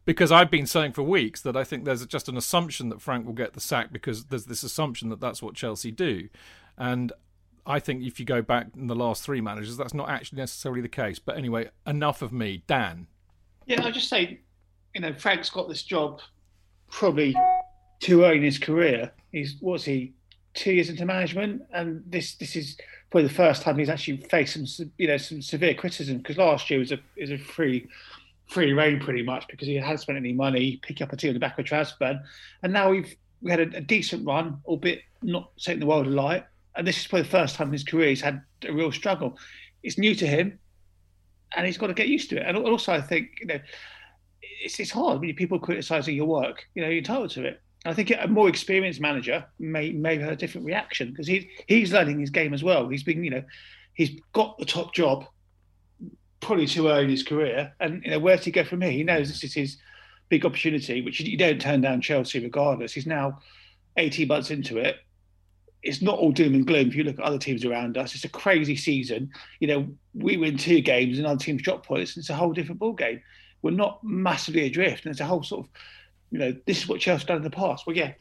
Because 0.04 0.32
I've 0.32 0.50
been 0.50 0.66
saying 0.66 0.94
for 0.94 1.04
weeks 1.04 1.42
that 1.42 1.56
I 1.56 1.64
think 1.64 1.86
there's 1.86 2.06
just 2.08 2.28
an 2.28 2.36
assumption 2.36 2.90
that 2.90 3.02
Frank 3.02 3.26
will 3.26 3.34
get 3.34 3.54
the 3.54 3.60
sack 3.60 3.92
because 3.92 4.26
there's 4.26 4.46
this 4.46 4.64
assumption 4.64 5.10
that 5.10 5.20
that's 5.20 5.44
what 5.44 5.54
Chelsea 5.54 5.92
do. 5.92 6.28
And 6.76 7.14
I 7.66 7.80
think 7.80 8.04
if 8.04 8.20
you 8.20 8.26
go 8.26 8.42
back 8.42 8.68
in 8.76 8.88
the 8.88 8.96
last 8.96 9.24
three 9.24 9.42
managers, 9.42 9.78
that's 9.78 9.94
not 9.94 10.10
actually 10.10 10.40
necessarily 10.40 10.82
the 10.82 10.90
case. 10.90 11.20
But 11.20 11.38
anyway, 11.38 11.70
enough 11.86 12.22
of 12.22 12.32
me. 12.32 12.64
Dan. 12.68 13.08
Yeah, 13.66 13.84
I 13.84 13.92
just 13.92 14.10
say, 14.10 14.40
you 14.96 15.02
know, 15.02 15.14
Frank's 15.14 15.50
got 15.50 15.70
this 15.70 15.84
job 15.84 16.22
probably 16.90 17.36
too 18.00 18.24
early 18.24 18.38
in 18.38 18.44
his 18.44 18.58
career. 18.58 19.12
He's 19.32 19.56
what's 19.60 19.86
he 19.86 20.14
two 20.54 20.74
years 20.74 20.90
into 20.90 21.06
management, 21.06 21.64
and 21.74 22.04
this 22.06 22.36
this 22.36 22.56
is 22.56 22.78
probably 23.10 23.28
the 23.28 23.34
first 23.34 23.62
time 23.62 23.78
he's 23.78 23.90
actually 23.90 24.18
faced 24.18 24.54
some 24.54 24.92
you 24.98 25.08
know 25.08 25.18
some 25.18 25.42
severe 25.42 25.74
criticism 25.74 26.18
because 26.18 26.38
last 26.38 26.70
year 26.70 26.80
was 26.80 26.92
a 26.92 27.00
is 27.16 27.32
a 27.32 27.38
free 27.38 27.88
free 28.48 28.74
reign 28.74 29.00
pretty 29.00 29.24
much 29.24 29.48
because 29.48 29.68
he 29.68 29.76
hadn't 29.76 30.00
spent 30.00 30.18
any 30.18 30.34
money 30.34 30.80
picking 30.84 31.06
up 31.06 31.14
a 31.14 31.18
team 31.18 31.30
on 31.30 31.34
the 31.36 31.40
back 31.40 31.54
of 31.54 31.60
a 31.60 31.64
transfer 31.64 31.96
ban, 32.00 32.24
and 32.64 32.74
now 32.74 32.90
we've 32.90 33.16
we 33.42 33.50
had 33.50 33.60
a, 33.60 33.78
a 33.78 33.82
decent 33.82 34.26
run, 34.26 34.60
albeit 34.66 35.02
not 35.22 35.52
setting 35.58 35.80
the 35.80 35.86
world 35.86 36.08
alight. 36.08 36.46
And 36.76 36.88
this 36.88 37.00
is 37.00 37.08
probably 37.08 37.24
the 37.24 37.30
first 37.30 37.56
time 37.56 37.68
in 37.68 37.74
his 37.74 37.84
career 37.84 38.10
he's 38.10 38.22
had 38.22 38.42
a 38.68 38.72
real 38.72 38.92
struggle. 38.92 39.38
It's 39.84 39.98
new 39.98 40.16
to 40.16 40.28
him, 40.28 40.60
and 41.56 41.66
he's 41.66 41.78
got 41.78 41.88
to 41.88 41.94
get 41.94 42.08
used 42.08 42.30
to 42.30 42.38
it. 42.38 42.46
And 42.46 42.58
also, 42.58 42.94
I 42.94 43.02
think 43.02 43.30
you 43.42 43.48
know 43.48 43.60
it's, 44.42 44.80
it's 44.80 44.92
hard 44.92 45.20
when 45.20 45.34
people 45.36 45.60
criticising 45.60 46.16
your 46.16 46.28
work. 46.28 46.66
You 46.76 46.84
know, 46.84 46.90
you're 46.90 47.00
entitled 47.00 47.32
to 47.32 47.46
it. 47.46 47.62
I 47.84 47.94
think 47.94 48.12
a 48.12 48.28
more 48.28 48.48
experienced 48.48 49.02
manager 49.02 49.46
may 49.60 49.92
may 49.92 50.18
have 50.18 50.32
a 50.32 50.36
different 50.36 50.68
reaction 50.68 51.10
because 51.10 51.28
he's 51.28 51.46
he's 51.68 51.92
learning 51.92 52.20
his 52.20 52.30
game 52.30 52.54
as 52.54 52.64
well. 52.64 52.88
He's 52.88 53.04
been, 53.04 53.24
you 53.24 53.32
know, 53.32 53.44
he's 53.94 54.20
got 54.34 54.58
the 54.60 54.66
top 54.66 54.94
job 54.94 55.26
probably 56.42 56.68
too 56.68 56.88
early 56.88 57.06
in 57.06 57.10
his 57.10 57.24
career, 57.24 57.74
and 57.80 58.04
you 58.04 58.12
know, 58.12 58.20
where's 58.20 58.46
he 58.46 58.52
go 58.52 58.64
from 58.64 58.82
here? 58.82 58.92
He 58.92 59.04
knows 59.04 59.28
this 59.28 59.44
is 59.44 59.54
his 59.54 59.78
big 60.30 60.46
opportunity, 60.46 61.02
which 61.02 61.20
you 61.20 61.38
don't 61.38 61.60
turn 61.60 61.82
down 61.82 62.02
Chelsea 62.02 62.40
regardless. 62.40 62.94
He's 62.94 63.08
now 63.08 63.40
18 63.98 64.28
months 64.28 64.52
into 64.52 64.78
it. 64.78 64.98
It's 65.84 66.02
not 66.02 66.20
all 66.20 66.32
doom 66.32 66.54
and 66.54 66.66
gloom. 66.66 66.90
If 66.90 66.96
you 66.96 67.04
look 67.04 67.20
at 67.20 67.26
other 67.26 67.40
teams 67.40 67.66
around 67.66 67.98
us, 67.98 68.14
it's 68.14 68.24
a 68.24 68.30
crazy 68.30 68.76
season. 68.76 69.32
You 69.60 69.68
know, 69.68 69.88
we 70.14 70.38
win 70.38 70.58
two 70.58 70.82
games 70.82 71.18
and 71.18 71.26
other 71.26 71.40
teams 71.40 71.62
drop 71.64 71.86
points. 71.86 72.16
And 72.16 72.22
it's 72.22 72.30
a 72.30 72.36
whole 72.36 72.54
different 72.54 72.80
ball 72.80 72.94
game. 72.94 73.22
We're 73.62 73.72
not 73.72 74.04
massively 74.04 74.66
adrift, 74.66 75.06
and 75.06 75.12
it's 75.12 75.22
a 75.22 75.26
whole 75.26 75.44
sort 75.44 75.66
of, 75.66 75.72
you 76.32 76.40
know, 76.40 76.56
this 76.66 76.80
is 76.80 76.88
what 76.88 77.00
Chelsea 77.00 77.26
done 77.26 77.38
in 77.38 77.44
the 77.44 77.50
past. 77.50 77.86
Well, 77.86 77.96
yeah, 77.96 78.14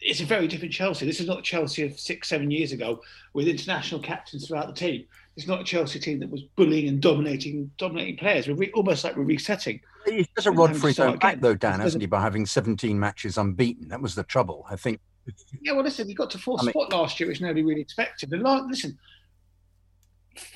it's 0.00 0.20
a 0.20 0.24
very 0.24 0.46
different 0.46 0.72
Chelsea. 0.72 1.06
This 1.06 1.20
is 1.20 1.26
not 1.26 1.38
the 1.38 1.42
Chelsea 1.42 1.84
of 1.84 1.98
six, 1.98 2.28
seven 2.28 2.50
years 2.50 2.72
ago 2.72 3.00
with 3.32 3.48
international 3.48 4.00
captains 4.00 4.46
throughout 4.46 4.66
the 4.66 4.72
team. 4.72 5.04
It's 5.36 5.46
not 5.46 5.60
a 5.60 5.64
Chelsea 5.64 5.98
team 5.98 6.18
that 6.20 6.30
was 6.30 6.42
bullying 6.56 6.88
and 6.88 7.00
dominating, 7.00 7.70
dominating 7.78 8.16
players. 8.16 8.48
We're 8.48 8.54
re- 8.54 8.72
almost 8.74 9.04
like 9.04 9.16
we're 9.16 9.24
resetting. 9.24 9.80
He 10.06 10.26
has 10.36 10.46
a 10.46 10.50
rod 10.50 10.70
then 10.70 10.80
for 10.80 10.88
his 10.88 10.96
start 10.96 11.10
own 11.10 11.18
back, 11.18 11.40
though, 11.40 11.54
Dan, 11.54 11.80
hasn't 11.80 12.02
he, 12.02 12.06
by 12.06 12.20
having 12.20 12.46
17 12.46 12.98
matches 12.98 13.38
unbeaten? 13.38 13.88
That 13.88 14.00
was 14.00 14.14
the 14.14 14.24
trouble. 14.24 14.66
I 14.68 14.76
think 14.76 15.00
Yeah, 15.62 15.72
well, 15.72 15.84
listen, 15.84 16.08
he 16.08 16.14
got 16.14 16.30
to 16.30 16.38
fourth 16.38 16.62
I 16.62 16.64
mean- 16.64 16.72
spot 16.72 16.92
last 16.92 17.18
year, 17.20 17.28
which 17.28 17.40
nobody 17.40 17.62
really 17.62 17.80
expected. 17.80 18.32
And 18.32 18.42
like, 18.42 18.62
listen, 18.68 18.98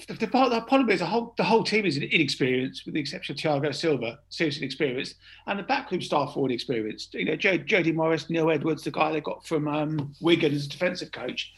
the, 0.07 0.15
the, 0.15 0.27
part- 0.29 0.51
the 0.51 0.61
problem 0.63 0.91
is 0.91 1.01
the 1.01 1.07
whole 1.07 1.35
the 1.37 1.45
whole 1.45 1.65
team 1.65 1.85
is 1.85 1.97
inexperienced, 1.97 2.85
with 2.85 2.95
the 2.95 3.01
exception 3.01 3.35
of 3.35 3.41
Thiago 3.41 3.75
Silva, 3.75 4.19
seriously 4.29 4.63
inexperienced, 4.63 5.17
and 5.47 5.59
the 5.59 5.65
backroom 5.65 6.01
staff 6.01 6.37
are 6.37 6.41
all 6.41 6.51
experienced. 6.51 7.15
You 7.15 7.25
know, 7.25 7.37
Joe, 7.37 7.57
Jody 7.57 7.93
Morris, 7.93 8.31
Neil 8.31 8.51
Edwards, 8.51 8.85
the 8.85 8.91
guy 8.91 9.13
they 9.13 9.21
got 9.21 9.45
from 9.47 9.69
um, 9.69 10.15
Wigan 10.21 10.55
as 10.55 10.67
a 10.67 10.69
defensive 10.69 11.13
coach, 11.13 11.53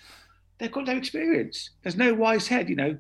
they've 0.59 0.73
got 0.73 0.87
no 0.87 0.97
experience. 0.97 1.71
There's 1.83 1.97
no 1.97 2.15
wise 2.15 2.47
head. 2.49 2.71
You 2.71 2.77
know, 2.77 2.97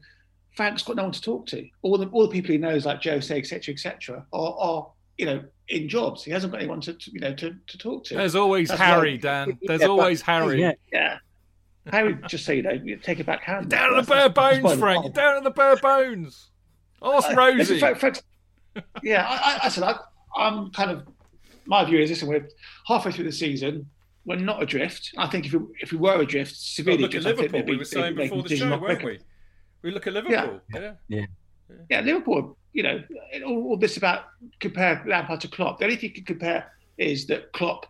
Frank's 0.56 0.82
got 0.82 0.96
no 0.96 1.04
one 1.04 1.12
to 1.12 1.22
talk 1.22 1.46
to. 1.46 1.66
All 1.82 1.96
the 1.96 2.06
all 2.08 2.26
the 2.26 2.32
people 2.32 2.52
he 2.52 2.58
knows, 2.58 2.84
like 2.86 3.00
Joe, 3.00 3.20
say, 3.20 3.38
etc., 3.38 3.72
etc., 3.72 4.26
are, 4.32 4.56
are 4.58 4.92
you 5.16 5.26
know 5.26 5.44
in 5.68 5.88
jobs. 5.88 6.22
He 6.24 6.30
hasn't 6.30 6.52
got 6.52 6.60
anyone 6.60 6.80
to, 6.82 6.92
to 6.94 7.10
you 7.12 7.20
know 7.20 7.34
to, 7.34 7.54
to 7.66 7.78
talk 7.78 8.04
to. 8.04 8.14
There's 8.16 8.34
always 8.34 8.68
That's 8.68 8.80
Harry, 8.80 9.12
right. 9.12 9.20
Dan. 9.22 9.58
There's 9.62 9.80
Yeah, 9.80 9.86
but- 9.86 9.92
always 9.92 10.20
Harry. 10.22 10.60
yeah. 10.60 10.72
Yeah. 10.92 11.18
Harry 11.92 12.16
just 12.28 12.46
say, 12.46 12.56
you 12.56 12.62
know, 12.62 12.70
you 12.72 12.96
take 12.96 13.20
a 13.20 13.24
backhand. 13.24 13.68
Down 13.68 13.94
at 13.94 14.06
the 14.06 14.10
bare 14.10 14.28
bones, 14.30 14.78
Frank. 14.78 15.12
Down 15.14 15.36
at 15.36 15.44
the 15.44 15.50
bare 15.50 15.76
bones. 15.76 16.50
Ask 17.02 17.36
Rosie. 17.36 17.58
Listen, 17.58 17.78
Frank, 17.78 17.98
Frank's- 17.98 18.22
yeah, 19.02 19.26
I, 19.28 19.34
I, 19.34 19.60
I 19.64 19.68
said 19.68 19.84
I, 19.84 19.96
I'm 20.36 20.70
kind 20.70 20.90
of 20.90 21.06
my 21.66 21.84
view 21.84 21.98
is 22.00 22.08
listen, 22.10 22.28
we're 22.28 22.48
halfway 22.86 23.12
through 23.12 23.24
the 23.24 23.32
season. 23.32 23.88
We're 24.26 24.36
not 24.36 24.62
adrift. 24.62 25.12
I 25.18 25.26
think 25.28 25.44
if 25.46 25.52
we 25.52 25.60
if 25.80 25.92
we 25.92 25.98
were 25.98 26.18
adrift, 26.20 26.52
Well, 26.52 26.56
severely 26.56 27.02
look 27.02 27.14
at 27.14 27.20
adrift, 27.26 27.38
I 27.38 27.42
think 27.42 27.52
Liverpool. 27.52 27.60
they'd 27.60 27.66
be- 27.66 27.72
We 27.72 27.76
were 27.76 27.84
they'd 27.84 27.90
be 27.90 28.00
saying 28.00 28.14
before 28.16 28.42
the 28.48 28.56
show, 28.56 28.68
weren't 28.70 29.00
quicker. 29.00 29.06
we? 29.06 29.18
We 29.82 29.90
look 29.90 30.06
at 30.06 30.12
Liverpool. 30.14 30.60
Yeah. 30.72 30.92
Yeah, 31.08 31.26
Liverpool. 31.90 32.56
You 32.72 32.82
know, 32.82 33.02
all, 33.46 33.68
all 33.68 33.76
this 33.76 33.96
about 33.96 34.24
compare 34.58 35.04
Lampard 35.06 35.40
to 35.42 35.48
Klopp. 35.48 35.78
The 35.78 35.84
only 35.84 35.96
thing 35.96 36.10
you 36.10 36.14
can 36.14 36.24
compare 36.24 36.72
is 36.98 37.26
that 37.26 37.52
Klopp, 37.52 37.86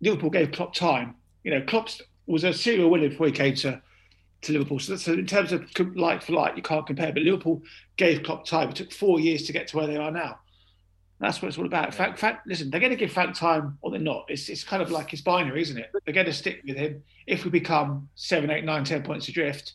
Liverpool 0.00 0.30
gave 0.30 0.52
Klopp 0.52 0.74
time. 0.74 1.16
You 1.44 1.50
know, 1.50 1.62
Klopp 1.62 1.88
was 2.26 2.44
a 2.44 2.52
serial 2.52 2.88
winner 2.88 3.08
before 3.10 3.26
he 3.26 3.32
came 3.32 3.54
to, 3.56 3.80
to 4.42 4.52
Liverpool. 4.52 4.78
So, 4.78 4.96
so 4.96 5.12
in 5.12 5.26
terms 5.26 5.52
of 5.52 5.66
like 5.94 6.22
for 6.22 6.32
like, 6.32 6.56
you 6.56 6.62
can't 6.62 6.86
compare. 6.86 7.12
But 7.12 7.24
Liverpool 7.24 7.62
gave 7.96 8.22
Klopp 8.22 8.46
time. 8.46 8.70
It 8.70 8.76
took 8.76 8.92
four 8.92 9.20
years 9.20 9.42
to 9.44 9.52
get 9.52 9.68
to 9.68 9.76
where 9.76 9.86
they 9.86 9.96
are 9.96 10.10
now. 10.10 10.38
That's 11.20 11.40
what 11.40 11.48
it's 11.48 11.58
all 11.58 11.66
about. 11.66 11.94
Frank, 11.94 12.16
Frank, 12.18 12.38
listen, 12.46 12.68
they're 12.68 12.80
going 12.80 12.90
to 12.90 12.96
give 12.96 13.12
Frank 13.12 13.36
time 13.36 13.78
or 13.80 13.92
they're 13.92 14.00
not. 14.00 14.24
It's, 14.28 14.48
it's 14.48 14.64
kind 14.64 14.82
of 14.82 14.90
like 14.90 15.12
it's 15.12 15.22
binary, 15.22 15.62
isn't 15.62 15.78
it? 15.78 15.92
They're 16.04 16.14
going 16.14 16.26
to 16.26 16.32
stick 16.32 16.62
with 16.66 16.76
him. 16.76 17.04
If 17.28 17.44
we 17.44 17.50
become 17.50 18.08
seven, 18.16 18.50
eight, 18.50 18.64
nine, 18.64 18.82
ten 18.82 19.04
points 19.04 19.28
adrift, 19.28 19.74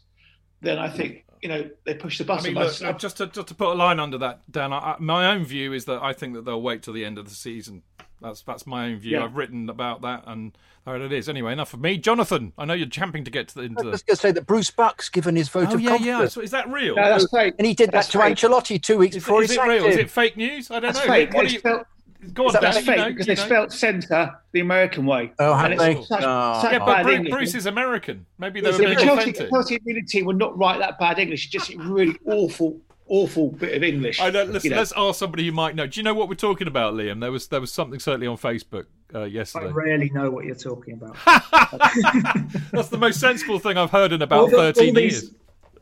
then 0.61 0.77
I 0.77 0.89
think 0.89 1.23
you 1.47 1.53
know 1.63 1.69
they 1.85 1.93
push 1.93 2.17
the 2.17 2.23
I 2.25 2.27
button. 2.27 2.53
mean, 2.53 2.63
look, 2.63 2.99
just 2.99 3.17
to 3.17 3.27
just 3.27 3.47
to 3.47 3.55
put 3.55 3.69
a 3.69 3.73
line 3.73 3.99
under 3.99 4.17
that, 4.17 4.41
Dan. 4.51 4.73
I, 4.73 4.77
I- 4.77 4.95
my 4.99 5.31
own 5.31 5.45
view 5.45 5.71
is 5.73 5.85
that 5.85 6.01
I 6.03 6.11
think 6.13 6.33
that 6.33 6.43
they'll 6.45 6.61
wait 6.61 6.83
till 6.83 6.93
the 6.93 7.05
end 7.05 7.17
of 7.17 7.25
the 7.29 7.35
season. 7.35 7.83
That's 8.21 8.41
that's 8.41 8.65
my 8.67 8.87
own 8.87 8.97
view. 8.97 9.17
Yeah. 9.17 9.23
I've 9.25 9.35
written 9.35 9.69
about 9.69 10.01
that, 10.01 10.23
and 10.25 10.57
there 10.85 10.95
it 10.95 11.11
is. 11.13 11.29
Anyway, 11.29 11.53
enough 11.53 11.73
of 11.73 11.79
me. 11.79 11.97
Jonathan, 11.97 12.51
I 12.57 12.65
know 12.65 12.73
you're 12.73 12.87
champing 12.89 13.23
to 13.25 13.31
get 13.31 13.47
to 13.49 13.55
the. 13.55 13.61
I 13.61 13.65
Into 13.65 13.83
was 13.85 14.01
the 14.01 14.07
going 14.07 14.15
to 14.15 14.21
say 14.21 14.31
that 14.31 14.45
Bruce 14.47 14.71
Buck's 14.71 15.07
given 15.07 15.35
his 15.35 15.49
vote 15.49 15.69
oh 15.69 15.75
of 15.75 15.81
yeah, 15.81 15.91
yeah. 15.91 15.97
confidence. 15.97 16.33
So 16.33 16.41
is 16.41 16.51
that 16.51 16.67
real? 16.69 16.95
no, 16.95 17.03
that's 17.09 17.27
great. 17.27 17.53
And 17.59 17.67
he 17.67 17.73
did 17.75 17.91
that 17.91 18.05
to 18.05 18.17
fake. 18.19 18.35
Ancelotti 18.37 18.81
two 18.81 18.97
weeks 18.97 19.15
is 19.15 19.23
before 19.23 19.43
is 19.43 19.51
he 19.51 19.57
it 19.57 19.63
real? 19.67 19.85
him. 19.85 19.91
Is 19.91 19.97
it 19.97 20.09
fake 20.09 20.35
news? 20.35 20.69
I 20.71 20.79
don't 20.79 20.93
That's 20.93 21.05
know. 21.07 21.13
fake. 21.13 21.33
What 21.33 21.43
They 21.43 21.47
do 21.49 21.53
you, 21.53 21.59
spelt, 21.59 21.87
go 22.33 22.47
on, 22.47 22.53
Dan. 22.53 22.61
that's 22.61 22.77
fake 22.79 22.97
know, 22.97 23.09
because 23.09 23.27
you 23.27 23.35
they 23.35 23.41
know. 23.41 23.45
spelt 23.47 23.71
centre 23.73 24.31
the 24.51 24.59
American 24.59 25.05
way. 25.05 25.31
Oh, 25.39 25.53
And 25.53 25.61
have 25.61 25.71
it's 25.73 25.81
they? 25.81 26.03
such- 26.05 26.23
Oh. 26.23 26.59
such 26.61 26.71
Yeah, 26.73 26.79
but 26.79 26.85
bad 26.85 27.03
Bru- 27.03 27.13
English. 27.13 27.31
Bruce 27.33 27.55
is 27.55 27.65
American. 27.65 28.25
Maybe 28.37 28.61
they're 28.61 28.71
Yeah, 28.73 28.77
a 28.77 28.95
bit 28.95 28.99
Chelsea, 28.99 29.21
authentic. 29.31 29.49
Chelsea 29.49 29.75
ability 29.75 30.23
would 30.23 30.37
not 30.37 30.57
write 30.57 30.79
that 30.79 30.99
bad 30.99 31.19
English. 31.19 31.45
It's 31.45 31.51
just 31.65 31.75
really 31.79 32.15
awful, 32.25 32.79
awful 33.07 33.51
bit 33.51 33.75
of 33.75 33.83
English. 33.83 34.19
I 34.19 34.29
know. 34.29 34.43
Let's, 34.43 34.63
you 34.65 34.71
know. 34.71 34.77
let's 34.77 34.93
ask 34.95 35.19
somebody 35.19 35.45
who 35.45 35.51
might 35.51 35.75
know. 35.75 35.87
Do 35.87 35.99
you 35.99 36.03
know 36.03 36.13
what 36.13 36.27
we're 36.29 36.35
talking 36.35 36.67
about, 36.67 36.93
Liam? 36.93 37.19
There 37.21 37.31
was 37.31 37.47
there 37.47 37.61
was 37.61 37.71
something 37.71 37.99
certainly 37.99 38.27
on 38.27 38.37
Facebook 38.37 38.85
uh, 39.15 39.21
I 39.21 39.65
rarely 39.67 40.09
know 40.09 40.29
what 40.29 40.43
you're 40.45 40.55
talking 40.55 40.93
about. 40.95 41.15
That's 42.71 42.89
the 42.89 42.97
most 42.97 43.19
sensible 43.19 43.59
thing 43.59 43.77
I've 43.77 43.91
heard 43.91 44.11
in 44.11 44.21
about 44.21 44.39
All 44.39 44.49
the- 44.49 44.55
all 44.57 44.61
thirteen 44.73 44.93
these- 44.93 45.23
years. 45.23 45.31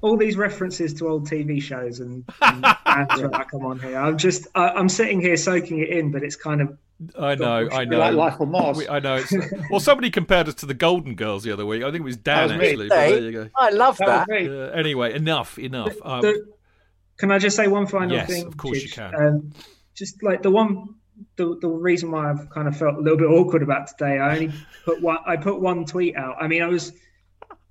All 0.01 0.17
these 0.17 0.37
references 0.37 0.93
to 0.95 1.07
old 1.07 1.27
TV 1.27 1.61
shows 1.61 1.99
and, 1.99 2.23
and 2.41 2.61
bands 2.61 3.21
when 3.21 3.33
I 3.33 3.43
come 3.43 3.65
on 3.65 3.79
here. 3.79 3.97
I'm 3.97 4.17
just, 4.17 4.47
I, 4.55 4.69
I'm 4.69 4.89
sitting 4.89 5.21
here 5.21 5.37
soaking 5.37 5.79
it 5.79 5.89
in, 5.89 6.11
but 6.11 6.23
it's 6.23 6.35
kind 6.35 6.61
of 6.61 6.77
I 7.19 7.35
know. 7.35 7.67
I 7.71 7.83
know. 7.83 7.99
like 7.99 8.13
life 8.13 8.39
on 8.39 8.51
Mars. 8.51 8.77
We- 8.77 8.87
I 8.87 8.99
know. 8.99 9.15
It's, 9.15 9.33
well, 9.69 9.81
somebody 9.81 10.09
compared 10.09 10.47
us 10.47 10.53
to 10.55 10.65
the 10.65 10.73
Golden 10.73 11.15
Girls 11.15 11.43
the 11.43 11.51
other 11.51 11.65
week. 11.65 11.83
I 11.83 11.87
think 11.87 12.01
it 12.01 12.05
was 12.05 12.15
Dan 12.17 12.43
was 12.43 12.51
actually. 12.53 12.87
But 12.87 12.95
there 12.95 13.19
you 13.19 13.31
go. 13.31 13.49
I 13.57 13.69
love 13.71 13.97
That 13.97 14.27
that. 14.27 14.47
Uh, 14.47 14.71
anyway, 14.77 15.13
enough, 15.13 15.59
enough. 15.59 15.93
Um, 16.03 16.21
the, 16.21 16.45
can 17.17 17.31
I 17.31 17.39
just 17.39 17.55
say 17.55 17.67
one 17.67 17.87
final 17.87 18.15
Yes, 18.15 18.27
thing? 18.29 18.45
of 18.45 18.55
course 18.57 18.81
you 18.81 18.89
can. 18.89 19.13
Um, 19.15 19.51
just 19.93 20.23
like 20.23 20.41
the 20.41 20.51
one, 20.51 20.95
the, 21.37 21.57
the 21.59 21.67
reason 21.67 22.11
why 22.11 22.29
I've 22.29 22.49
kind 22.49 22.67
of 22.67 22.77
felt 22.77 22.95
a 22.95 22.99
little 22.99 23.17
bit 23.17 23.27
awkward 23.27 23.63
about 23.63 23.87
today, 23.87 24.17
I 24.19 24.33
only 24.35 24.51
put 24.85 25.01
one, 25.01 25.17
I 25.25 25.35
put 25.37 25.59
one 25.59 25.85
tweet 25.85 26.15
out. 26.15 26.35
I 26.39 26.47
mean, 26.47 26.61
I 26.61 26.67
was, 26.67 26.93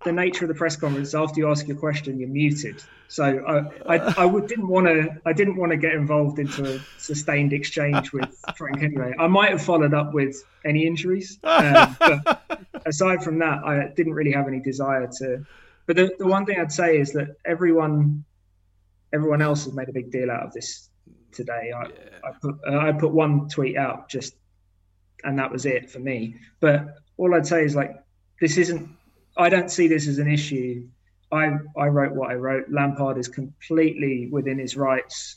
the 0.04 0.12
nature 0.12 0.44
of 0.44 0.48
the 0.48 0.54
press 0.54 0.76
conference, 0.76 1.14
after 1.14 1.40
you 1.40 1.50
ask 1.50 1.66
your 1.66 1.76
question, 1.76 2.18
you're 2.18 2.28
muted. 2.28 2.82
So 3.08 3.24
I, 3.24 3.96
I, 3.96 4.14
I 4.18 4.24
would, 4.24 4.46
didn't 4.46 4.68
want 4.68 4.86
to, 4.86 5.20
I 5.24 5.32
didn't 5.32 5.56
want 5.56 5.72
to 5.72 5.76
get 5.76 5.94
involved 5.94 6.38
into 6.38 6.76
a 6.76 6.80
sustained 6.98 7.52
exchange 7.52 8.12
with 8.12 8.28
Frank 8.56 8.82
anyway. 8.82 9.14
I 9.18 9.26
might 9.26 9.50
have 9.50 9.62
followed 9.62 9.94
up 9.94 10.12
with 10.12 10.36
any 10.64 10.86
injuries, 10.86 11.38
um, 11.44 11.96
but 11.98 12.42
aside 12.86 13.22
from 13.22 13.38
that, 13.40 13.64
I 13.64 13.88
didn't 13.94 14.14
really 14.14 14.32
have 14.32 14.48
any 14.48 14.60
desire 14.60 15.08
to. 15.18 15.44
But 15.86 15.96
the, 15.96 16.10
the 16.18 16.26
one 16.26 16.46
thing 16.46 16.58
I'd 16.58 16.72
say 16.72 16.98
is 16.98 17.12
that 17.12 17.36
everyone, 17.44 18.24
everyone 19.12 19.42
else 19.42 19.64
has 19.64 19.74
made 19.74 19.88
a 19.88 19.92
big 19.92 20.10
deal 20.10 20.30
out 20.30 20.44
of 20.44 20.52
this 20.52 20.88
today. 21.32 21.72
I, 21.76 21.82
I 22.26 22.32
put 22.40 22.56
uh, 22.66 22.78
I 22.78 22.92
put 22.92 23.12
one 23.12 23.48
tweet 23.48 23.76
out 23.76 24.08
just, 24.08 24.34
and 25.22 25.38
that 25.38 25.50
was 25.52 25.66
it 25.66 25.90
for 25.90 25.98
me. 25.98 26.36
But 26.60 26.86
all 27.16 27.34
I'd 27.34 27.46
say 27.46 27.64
is 27.64 27.74
like 27.74 28.02
this 28.40 28.56
isn't. 28.56 28.88
I 29.36 29.48
don't 29.48 29.70
see 29.70 29.88
this 29.88 30.06
as 30.08 30.18
an 30.18 30.28
issue. 30.30 30.86
I 31.32 31.50
I 31.76 31.86
wrote 31.88 32.14
what 32.14 32.30
I 32.30 32.34
wrote. 32.34 32.66
Lampard 32.70 33.18
is 33.18 33.28
completely 33.28 34.28
within 34.30 34.58
his 34.58 34.76
rights 34.76 35.36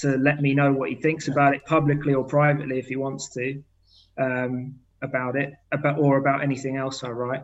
to 0.00 0.16
let 0.16 0.40
me 0.40 0.54
know 0.54 0.72
what 0.72 0.88
he 0.88 0.94
thinks 0.96 1.28
about 1.28 1.54
it 1.54 1.64
publicly 1.66 2.14
or 2.14 2.24
privately 2.24 2.78
if 2.78 2.86
he 2.86 2.96
wants 2.96 3.28
to 3.34 3.62
um, 4.18 4.74
about 5.02 5.36
it 5.36 5.52
about 5.70 5.98
or 5.98 6.16
about 6.18 6.42
anything 6.42 6.76
else 6.76 7.04
I 7.04 7.08
write. 7.10 7.42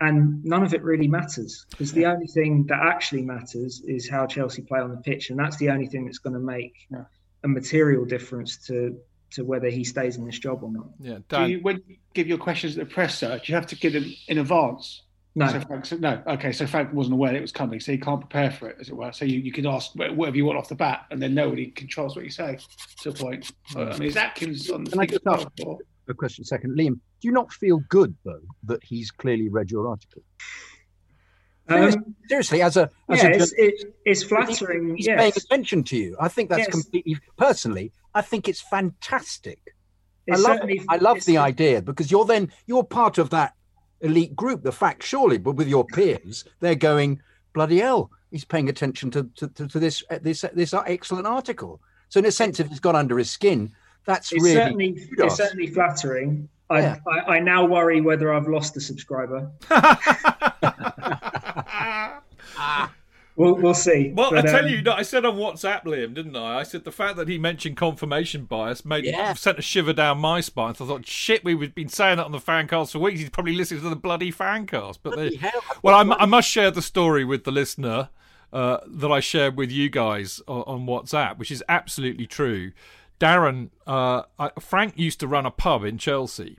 And 0.00 0.44
none 0.44 0.64
of 0.64 0.74
it 0.74 0.82
really 0.82 1.06
matters 1.06 1.64
because 1.70 1.92
the 1.92 2.06
only 2.06 2.26
thing 2.26 2.66
that 2.66 2.80
actually 2.82 3.22
matters 3.22 3.82
is 3.86 4.08
how 4.08 4.26
Chelsea 4.26 4.62
play 4.62 4.80
on 4.80 4.90
the 4.90 4.96
pitch, 4.96 5.30
and 5.30 5.38
that's 5.38 5.56
the 5.58 5.70
only 5.70 5.86
thing 5.86 6.04
that's 6.06 6.18
going 6.18 6.34
to 6.34 6.40
make 6.40 6.74
Yeah. 6.90 7.04
a 7.44 7.48
material 7.48 8.04
difference 8.04 8.56
to 8.66 8.98
to 9.30 9.44
whether 9.44 9.70
he 9.70 9.82
stays 9.84 10.16
in 10.18 10.26
this 10.26 10.38
job 10.38 10.62
or 10.62 10.70
not. 10.70 10.88
yeah, 11.00 11.18
Do 11.28 11.46
you, 11.50 11.60
when 11.60 11.80
you 11.86 11.96
give 12.12 12.26
your 12.26 12.36
questions 12.36 12.74
to 12.74 12.80
the 12.80 12.84
presser, 12.86 13.38
do 13.38 13.50
you 13.50 13.54
have 13.54 13.66
to 13.68 13.76
give 13.76 13.94
them 13.94 14.04
in 14.28 14.36
advance? 14.36 15.02
No, 15.34 15.48
So 15.48 15.60
Frank 15.60 15.92
no. 16.00 16.22
Okay, 16.26 16.52
so 16.52 16.66
Frank 16.66 16.92
wasn't 16.92 17.14
aware 17.14 17.32
that 17.32 17.38
it 17.38 17.40
was 17.42 17.52
coming, 17.52 17.80
so 17.80 17.90
he 17.92 17.96
can't 17.98 18.20
prepare 18.20 18.50
for 18.50 18.68
it, 18.68 18.76
as 18.80 18.90
it 18.90 18.94
were. 18.96 19.12
So 19.12 19.24
you, 19.24 19.38
you 19.38 19.50
can 19.50 19.66
ask 19.66 19.92
whatever 19.94 20.36
you 20.36 20.44
want 20.44 20.58
off 20.58 20.68
the 20.68 20.74
bat, 20.74 21.06
and 21.10 21.22
then 21.22 21.34
nobody 21.34 21.68
controls 21.70 22.14
what 22.16 22.24
you 22.26 22.30
say 22.30 22.58
to 23.00 23.08
a 23.08 23.12
point. 23.12 23.50
Uh, 23.74 23.84
I 23.84 23.92
mean, 23.98 24.08
is 24.08 24.16
Atkins 24.16 24.68
on 24.70 24.84
the 24.84 24.90
Can 24.90 25.00
I 25.00 25.06
just 25.06 25.26
ask- 25.26 25.46
A 26.08 26.14
question 26.14 26.44
second. 26.44 26.76
Liam, 26.78 26.94
do 27.20 27.28
you 27.28 27.32
not 27.32 27.50
feel 27.52 27.80
good, 27.88 28.14
though, 28.24 28.42
that 28.64 28.84
he's 28.84 29.10
clearly 29.10 29.48
read 29.48 29.70
your 29.70 29.88
article? 29.88 30.22
um, 31.68 32.14
Seriously, 32.28 32.60
as 32.60 32.76
a, 32.76 32.90
as 33.08 33.22
yeah, 33.22 33.28
a 33.28 33.36
it's, 33.36 33.52
it, 33.56 33.94
it's 34.04 34.22
flattering. 34.22 34.96
he's 34.96 35.06
paying 35.06 35.32
attention 35.34 35.82
to 35.84 35.96
you. 35.96 36.16
I 36.20 36.28
think 36.28 36.50
that's 36.50 36.60
Yes. 36.60 36.68
completely, 36.70 37.16
personally, 37.38 37.92
I 38.14 38.20
think 38.20 38.48
it's 38.48 38.60
fantastic. 38.60 39.58
I 40.30 40.36
love, 40.36 40.42
certainly- 40.42 40.82
I 40.88 40.96
love 40.96 41.24
the 41.24 41.38
idea 41.38 41.80
because 41.82 42.10
you're 42.10 42.24
then, 42.26 42.52
you're 42.66 42.84
part 42.84 43.16
of 43.18 43.30
that 43.30 43.54
elite 44.02 44.36
group, 44.36 44.62
the 44.62 44.72
fact, 44.72 45.02
surely, 45.02 45.38
but 45.38 45.56
with 45.56 45.68
your 45.68 45.84
peers, 45.84 46.44
they're 46.60 46.74
going, 46.74 47.20
bloody 47.54 47.78
hell, 47.78 48.10
he's 48.30 48.44
paying 48.44 48.68
attention 48.68 49.10
to, 49.12 49.24
to, 49.36 49.48
to, 49.48 49.68
to 49.68 49.78
this, 49.78 50.02
uh, 50.10 50.18
this, 50.20 50.44
this 50.52 50.74
excellent 50.74 51.26
article. 51.26 51.80
So, 52.08 52.20
in 52.20 52.26
a 52.26 52.32
sense, 52.32 52.60
if 52.60 52.70
it's 52.70 52.80
gone 52.80 52.96
under 52.96 53.16
his 53.16 53.30
skin, 53.30 53.72
that's 54.04 54.32
It's 54.32 54.42
really 54.42 54.56
certainly 54.56 54.92
kudos. 54.92 55.26
it's 55.26 55.36
certainly 55.36 55.68
flattering. 55.68 56.48
I, 56.68 56.80
Yeah. 56.80 56.96
I, 57.06 57.36
I 57.36 57.40
now 57.40 57.64
worry 57.64 58.00
whether 58.00 58.34
I've 58.34 58.48
lost 58.48 58.76
a 58.76 58.80
subscriber. 58.80 59.50
We'll, 63.34 63.54
we'll 63.54 63.72
see. 63.74 64.12
Well, 64.14 64.30
But, 64.30 64.46
I 64.46 64.50
tell 64.50 64.64
um, 64.64 64.70
you, 64.70 64.82
no, 64.82 64.92
I 64.92 65.02
said 65.02 65.24
on 65.24 65.36
WhatsApp, 65.36 65.84
Liam, 65.84 66.12
didn't 66.12 66.36
I? 66.36 66.58
I 66.60 66.62
said 66.64 66.84
the 66.84 66.92
fact 66.92 67.16
that 67.16 67.28
he 67.28 67.38
mentioned 67.38 67.76
confirmation 67.78 68.44
bias 68.44 68.84
made 68.84 69.04
Yeah. 69.04 69.32
sent 69.32 69.58
a 69.58 69.62
shiver 69.62 69.94
down 69.94 70.18
my 70.18 70.40
spine. 70.40 70.74
So 70.74 70.84
I 70.84 70.88
thought, 70.88 71.06
shit, 71.06 71.42
we've 71.42 71.74
been 71.74 71.88
saying 71.88 72.18
that 72.18 72.26
on 72.26 72.32
the 72.32 72.38
fancast 72.38 72.92
for 72.92 72.98
weeks. 72.98 73.20
He's 73.20 73.30
probably 73.30 73.54
listening 73.54 73.80
to 73.82 73.88
the 73.88 73.96
bloody 73.96 74.30
fancast. 74.30 74.98
But 75.02 75.16
they, 75.16 75.30
Bloody 75.30 75.36
hell. 75.36 75.62
well, 75.82 75.94
I, 75.94 76.02
mu- 76.04 76.16
I 76.18 76.26
must 76.26 76.48
share 76.48 76.70
the 76.70 76.82
story 76.82 77.24
with 77.24 77.44
the 77.44 77.52
listener 77.52 78.10
uh, 78.52 78.78
that 78.86 79.10
I 79.10 79.20
shared 79.20 79.56
with 79.56 79.70
you 79.70 79.88
guys 79.88 80.42
on, 80.46 80.62
on 80.66 80.86
WhatsApp, 80.86 81.38
which 81.38 81.50
is 81.50 81.64
absolutely 81.70 82.26
true. 82.26 82.72
Darren, 83.18 83.70
uh, 83.86 84.24
I, 84.38 84.50
Frank 84.60 84.94
used 84.98 85.20
to 85.20 85.26
run 85.26 85.46
a 85.46 85.50
pub 85.50 85.84
in 85.84 85.96
Chelsea. 85.96 86.58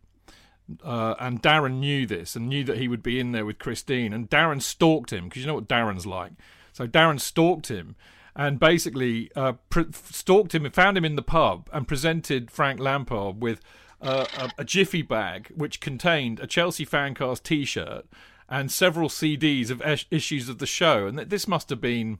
Uh, 0.83 1.13
and 1.19 1.43
Darren 1.43 1.79
knew 1.79 2.05
this 2.07 2.35
and 2.37 2.47
knew 2.47 2.63
that 2.63 2.77
he 2.77 2.87
would 2.87 3.03
be 3.03 3.19
in 3.19 3.33
there 3.33 3.45
with 3.45 3.59
Christine. 3.59 4.13
And 4.13 4.29
Darren 4.29 4.61
stalked 4.61 5.11
him 5.11 5.25
because 5.25 5.41
you 5.41 5.47
know 5.47 5.55
what 5.55 5.67
Darren's 5.67 6.05
like. 6.07 6.31
So 6.73 6.87
Darren 6.87 7.19
stalked 7.19 7.67
him 7.67 7.95
and 8.35 8.59
basically 8.59 9.31
uh, 9.35 9.53
stalked 9.91 10.53
him 10.53 10.65
and 10.65 10.73
found 10.73 10.97
him 10.97 11.05
in 11.05 11.15
the 11.15 11.21
pub 11.21 11.69
and 11.71 11.87
presented 11.87 12.51
Frank 12.51 12.79
Lampard 12.79 13.41
with 13.41 13.61
uh, 14.01 14.25
a, 14.37 14.61
a 14.61 14.65
jiffy 14.65 15.03
bag 15.03 15.51
which 15.55 15.79
contained 15.79 16.39
a 16.39 16.47
Chelsea 16.47 16.85
Fancast 16.85 17.43
T-shirt 17.43 18.05
and 18.49 18.71
several 18.71 19.07
CDs 19.07 19.69
of 19.69 19.81
es- 19.83 20.05
issues 20.11 20.49
of 20.49 20.57
the 20.57 20.65
show. 20.65 21.07
And 21.07 21.17
th- 21.17 21.29
this 21.29 21.47
must 21.47 21.69
have 21.69 21.79
been, 21.79 22.19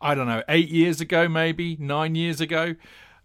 I 0.00 0.14
don't 0.14 0.28
know, 0.28 0.44
eight 0.48 0.68
years 0.68 1.00
ago, 1.00 1.28
maybe 1.28 1.76
nine 1.80 2.14
years 2.14 2.40
ago. 2.40 2.76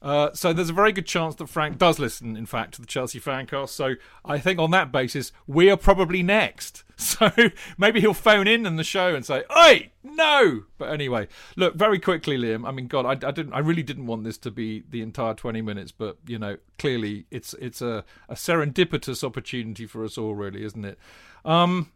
Uh, 0.05 0.31
so 0.35 0.53
there's 0.53 0.69
a 0.69 0.73
very 0.73 0.91
good 0.91 1.07
chance 1.07 1.33
that 1.33 1.49
Frank 1.49 1.79
does 1.79 1.97
listen, 1.97 2.37
in 2.37 2.45
fact, 2.45 2.75
to 2.75 2.81
the 2.81 2.85
Chelsea 2.85 3.19
fancast. 3.19 3.69
So 3.69 3.95
I 4.23 4.37
think 4.37 4.59
on 4.59 4.69
that 4.69 4.91
basis, 4.91 5.31
we 5.47 5.71
are 5.71 5.77
probably 5.77 6.23
next. 6.23 6.83
So 6.97 7.29
maybe 7.77 7.99
he'll 7.99 8.13
phone 8.13 8.47
in 8.47 8.65
in 8.65 8.77
the 8.77 8.83
show 8.83 9.13
and 9.13 9.25
say, 9.25 9.43
"Oi, 9.53 9.91
no!" 10.01 10.63
But 10.77 10.93
anyway, 10.93 11.27
look 11.57 11.75
very 11.75 11.99
quickly, 11.99 12.37
Liam. 12.37 12.65
I 12.65 12.71
mean, 12.71 12.87
God, 12.87 13.05
I, 13.05 13.27
I 13.27 13.31
didn't, 13.31 13.51
I 13.51 13.59
really 13.59 13.83
didn't 13.83 14.05
want 14.05 14.23
this 14.23 14.37
to 14.39 14.51
be 14.51 14.81
the 14.89 15.01
entire 15.01 15.33
20 15.33 15.61
minutes, 15.61 15.91
but 15.91 16.17
you 16.25 16.39
know, 16.39 16.55
clearly 16.79 17.25
it's 17.31 17.53
it's 17.55 17.81
a, 17.81 18.05
a 18.29 18.35
serendipitous 18.35 19.25
opportunity 19.25 19.85
for 19.85 20.05
us 20.05 20.17
all, 20.17 20.35
really, 20.35 20.63
isn't 20.63 20.85
it? 20.85 20.97
Um, 21.43 21.91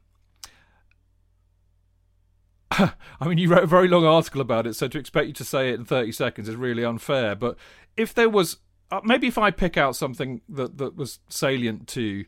I 2.72 3.28
mean, 3.28 3.38
you 3.38 3.50
wrote 3.50 3.64
a 3.64 3.68
very 3.68 3.88
long 3.88 4.06
article 4.06 4.42
about 4.42 4.68
it, 4.68 4.74
so 4.76 4.88
to 4.88 5.00
expect 5.00 5.28
you 5.28 5.34
to 5.34 5.46
say 5.46 5.70
it 5.70 5.76
in 5.76 5.86
30 5.86 6.12
seconds 6.12 6.50
is 6.50 6.56
really 6.56 6.84
unfair. 6.84 7.36
But 7.36 7.58
if 8.00 8.14
there 8.14 8.30
was, 8.30 8.58
uh, 8.92 9.02
maybe 9.04 9.28
if 9.28 9.38
I 9.38 9.52
pick 9.52 9.78
out 9.78 9.96
something 9.96 10.42
that, 10.48 10.78
that 10.78 10.96
was 10.96 11.20
salient 11.28 11.88
to 11.90 12.26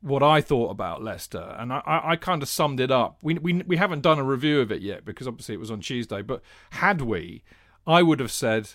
what 0.00 0.22
I 0.22 0.40
thought 0.40 0.70
about 0.70 1.02
Leicester, 1.02 1.54
and 1.58 1.72
I, 1.72 1.82
I, 1.86 2.12
I 2.12 2.16
kind 2.16 2.42
of 2.42 2.48
summed 2.48 2.80
it 2.80 2.90
up. 2.90 3.18
We, 3.22 3.34
we, 3.34 3.52
we 3.66 3.76
haven't 3.76 4.02
done 4.02 4.18
a 4.18 4.24
review 4.24 4.60
of 4.60 4.72
it 4.72 4.80
yet 4.80 5.04
because 5.04 5.28
obviously 5.28 5.54
it 5.54 5.60
was 5.60 5.70
on 5.70 5.80
Tuesday, 5.80 6.22
but 6.22 6.42
had 6.70 7.02
we, 7.02 7.42
I 7.86 8.02
would 8.02 8.20
have 8.20 8.32
said, 8.32 8.70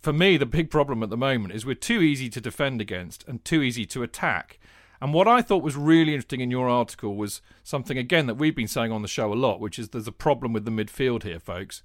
for 0.00 0.12
me, 0.12 0.36
the 0.36 0.46
big 0.46 0.70
problem 0.70 1.02
at 1.02 1.10
the 1.10 1.16
moment 1.16 1.54
is 1.54 1.66
we're 1.66 1.74
too 1.74 2.00
easy 2.00 2.28
to 2.30 2.40
defend 2.40 2.80
against 2.80 3.26
and 3.28 3.44
too 3.44 3.62
easy 3.62 3.84
to 3.86 4.02
attack. 4.02 4.58
And 5.00 5.12
what 5.12 5.28
I 5.28 5.42
thought 5.42 5.62
was 5.62 5.76
really 5.76 6.14
interesting 6.14 6.40
in 6.40 6.50
your 6.50 6.68
article 6.68 7.16
was 7.16 7.42
something, 7.62 7.98
again, 7.98 8.26
that 8.26 8.36
we've 8.36 8.56
been 8.56 8.68
saying 8.68 8.92
on 8.92 9.02
the 9.02 9.08
show 9.08 9.32
a 9.32 9.34
lot, 9.34 9.60
which 9.60 9.78
is 9.78 9.90
there's 9.90 10.08
a 10.08 10.12
problem 10.12 10.52
with 10.52 10.64
the 10.64 10.70
midfield 10.70 11.24
here, 11.24 11.40
folks. 11.40 11.82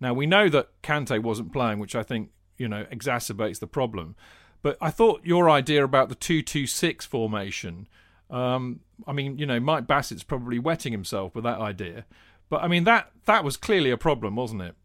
Now, 0.00 0.14
we 0.14 0.26
know 0.26 0.48
that 0.48 0.80
Kante 0.82 1.22
wasn't 1.22 1.52
playing, 1.52 1.78
which 1.78 1.94
I 1.94 2.02
think, 2.02 2.30
you 2.62 2.68
know, 2.68 2.84
exacerbates 2.92 3.58
the 3.58 3.66
problem. 3.66 4.14
But 4.62 4.78
I 4.80 4.90
thought 4.90 5.20
your 5.24 5.50
idea 5.50 5.82
about 5.84 6.08
the 6.08 6.14
2 6.14 6.40
2 6.42 6.66
6 6.66 7.04
formation, 7.04 7.88
um, 8.30 8.80
I 9.04 9.12
mean, 9.12 9.36
you 9.36 9.44
know, 9.46 9.58
Mike 9.58 9.88
Bassett's 9.88 10.22
probably 10.22 10.60
wetting 10.60 10.92
himself 10.92 11.34
with 11.34 11.42
that 11.42 11.58
idea. 11.60 12.06
But 12.48 12.62
I 12.62 12.68
mean, 12.68 12.84
that, 12.84 13.10
that 13.26 13.42
was 13.42 13.56
clearly 13.56 13.90
a 13.90 13.96
problem, 13.96 14.36
wasn't 14.36 14.62
it? 14.62 14.76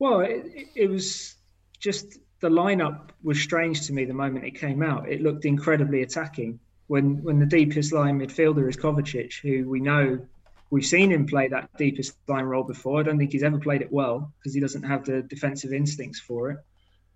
Well, 0.00 0.20
it- 0.20 0.68
it 0.74 0.88
was 0.90 1.36
just 1.78 2.18
the 2.40 2.48
lineup 2.48 3.10
was 3.22 3.40
strange 3.40 3.86
to 3.86 3.92
me 3.92 4.04
the 4.04 4.14
moment 4.14 4.44
it 4.44 4.52
came 4.58 4.82
out. 4.82 5.08
It 5.08 5.20
looked 5.22 5.44
incredibly 5.44 6.02
attacking. 6.02 6.58
When 6.88 7.22
when 7.22 7.38
the 7.38 7.46
deepest 7.46 7.92
line 7.92 8.18
midfielder 8.18 8.68
is 8.68 8.76
Kovacic, 8.76 9.40
who 9.40 9.68
we 9.68 9.78
know 9.80 10.18
we've 10.70 10.84
seen 10.84 11.10
him 11.10 11.26
play 11.26 11.48
that 11.48 11.70
deepest 11.78 12.16
line 12.28 12.44
role 12.44 12.64
before. 12.64 13.00
I 13.00 13.02
don't 13.02 13.18
think 13.18 13.32
he's 13.32 13.42
ever 13.42 13.58
played 13.58 13.82
it 13.82 13.92
well 13.92 14.32
because 14.38 14.54
he 14.54 14.60
doesn't 14.60 14.82
have 14.82 15.04
the 15.04 15.22
defensive 15.22 15.72
instincts 15.72 16.20
for 16.20 16.50
it. 16.50 16.58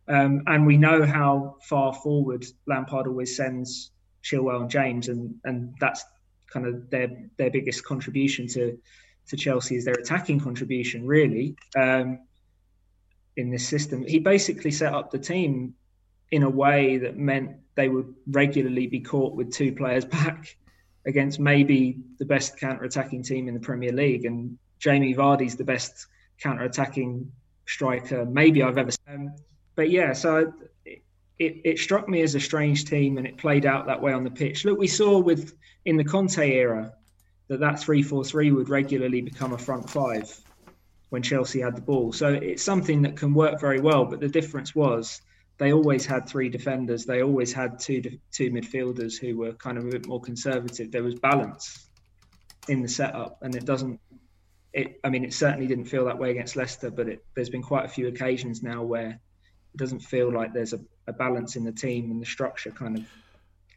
Um, 0.08 0.42
and 0.46 0.66
we 0.66 0.76
know 0.76 1.04
how 1.04 1.56
far 1.68 1.94
forward 1.94 2.44
Lampard 2.66 3.06
always 3.06 3.36
sends 3.36 3.92
Chilwell 4.22 4.62
and 4.62 4.70
James, 4.70 5.08
and 5.08 5.34
and 5.44 5.74
that's 5.80 6.04
kind 6.52 6.66
of 6.66 6.90
their 6.90 7.08
their 7.36 7.50
biggest 7.50 7.84
contribution 7.84 8.46
to 8.48 8.78
to 9.28 9.36
Chelsea 9.36 9.76
is 9.76 9.84
their 9.84 9.94
attacking 9.94 10.40
contribution, 10.40 11.06
really, 11.06 11.56
um, 11.76 12.18
in 13.36 13.50
this 13.50 13.66
system. 13.66 14.04
He 14.04 14.18
basically 14.18 14.72
set 14.72 14.92
up 14.92 15.10
the 15.10 15.18
team 15.18 15.74
in 16.32 16.42
a 16.42 16.50
way 16.50 16.98
that 16.98 17.16
meant 17.16 17.56
they 17.76 17.88
would 17.88 18.12
regularly 18.26 18.88
be 18.88 19.00
caught 19.00 19.34
with 19.34 19.52
two 19.52 19.72
players 19.72 20.04
back 20.20 20.56
against 21.06 21.40
maybe 21.40 21.98
the 22.18 22.24
best 22.24 22.58
counter-attacking 22.58 23.22
team 23.22 23.48
in 23.48 23.54
the 23.54 23.60
Premier 23.60 23.92
League, 23.92 24.24
and 24.24 24.58
Jamie 24.78 25.14
Vardy's 25.14 25.56
the 25.56 25.64
best 25.64 26.06
counter-attacking 26.40 27.30
striker 27.66 28.24
maybe 28.24 28.62
I've 28.62 28.78
ever. 28.78 28.90
Seen. 28.90 29.14
Um, 29.14 29.34
but 29.74 29.90
yeah, 29.90 30.12
so 30.12 30.52
it, 30.84 31.02
it 31.38 31.78
struck 31.78 32.08
me 32.08 32.22
as 32.22 32.34
a 32.34 32.40
strange 32.40 32.84
team, 32.84 33.18
and 33.18 33.26
it 33.26 33.36
played 33.36 33.66
out 33.66 33.86
that 33.86 34.00
way 34.00 34.12
on 34.12 34.22
the 34.22 34.30
pitch. 34.30 34.64
Look, 34.64 34.78
we 34.78 34.86
saw 34.86 35.18
with 35.18 35.54
in 35.84 35.96
the 35.96 36.04
Conte 36.04 36.48
era 36.48 36.92
that 37.48 37.60
that 37.60 37.80
three-four-three 37.80 38.52
would 38.52 38.68
regularly 38.68 39.20
become 39.20 39.52
a 39.52 39.58
front 39.58 39.90
five 39.90 40.38
when 41.10 41.22
Chelsea 41.22 41.60
had 41.60 41.76
the 41.76 41.82
ball. 41.82 42.12
So 42.12 42.32
it's 42.32 42.62
something 42.62 43.02
that 43.02 43.16
can 43.16 43.34
work 43.34 43.60
very 43.60 43.80
well. 43.80 44.04
But 44.04 44.20
the 44.20 44.28
difference 44.28 44.74
was 44.74 45.20
they 45.58 45.72
always 45.72 46.06
had 46.06 46.28
three 46.28 46.48
defenders. 46.48 47.04
They 47.04 47.22
always 47.22 47.52
had 47.52 47.78
two 47.78 48.02
two 48.30 48.50
midfielders 48.50 49.18
who 49.18 49.36
were 49.36 49.52
kind 49.52 49.78
of 49.78 49.86
a 49.86 49.90
bit 49.90 50.06
more 50.06 50.20
conservative. 50.20 50.90
There 50.90 51.02
was 51.02 51.14
balance 51.14 51.88
in 52.68 52.82
the 52.82 52.88
setup, 52.88 53.38
and 53.42 53.54
it 53.54 53.64
doesn't. 53.64 54.00
It, 54.72 54.98
I 55.04 55.10
mean, 55.10 55.24
it 55.24 55.34
certainly 55.34 55.66
didn't 55.66 55.84
feel 55.84 56.06
that 56.06 56.18
way 56.18 56.30
against 56.30 56.56
Leicester, 56.56 56.90
but 56.90 57.06
it, 57.06 57.24
there's 57.34 57.50
been 57.50 57.62
quite 57.62 57.84
a 57.84 57.88
few 57.88 58.08
occasions 58.08 58.62
now 58.62 58.82
where 58.82 59.10
it 59.10 59.76
doesn't 59.76 60.00
feel 60.00 60.32
like 60.32 60.54
there's 60.54 60.72
a, 60.72 60.80
a 61.06 61.12
balance 61.12 61.56
in 61.56 61.64
the 61.64 61.72
team 61.72 62.10
and 62.10 62.22
the 62.22 62.26
structure 62.26 62.70
kind 62.70 62.96
of 62.96 63.04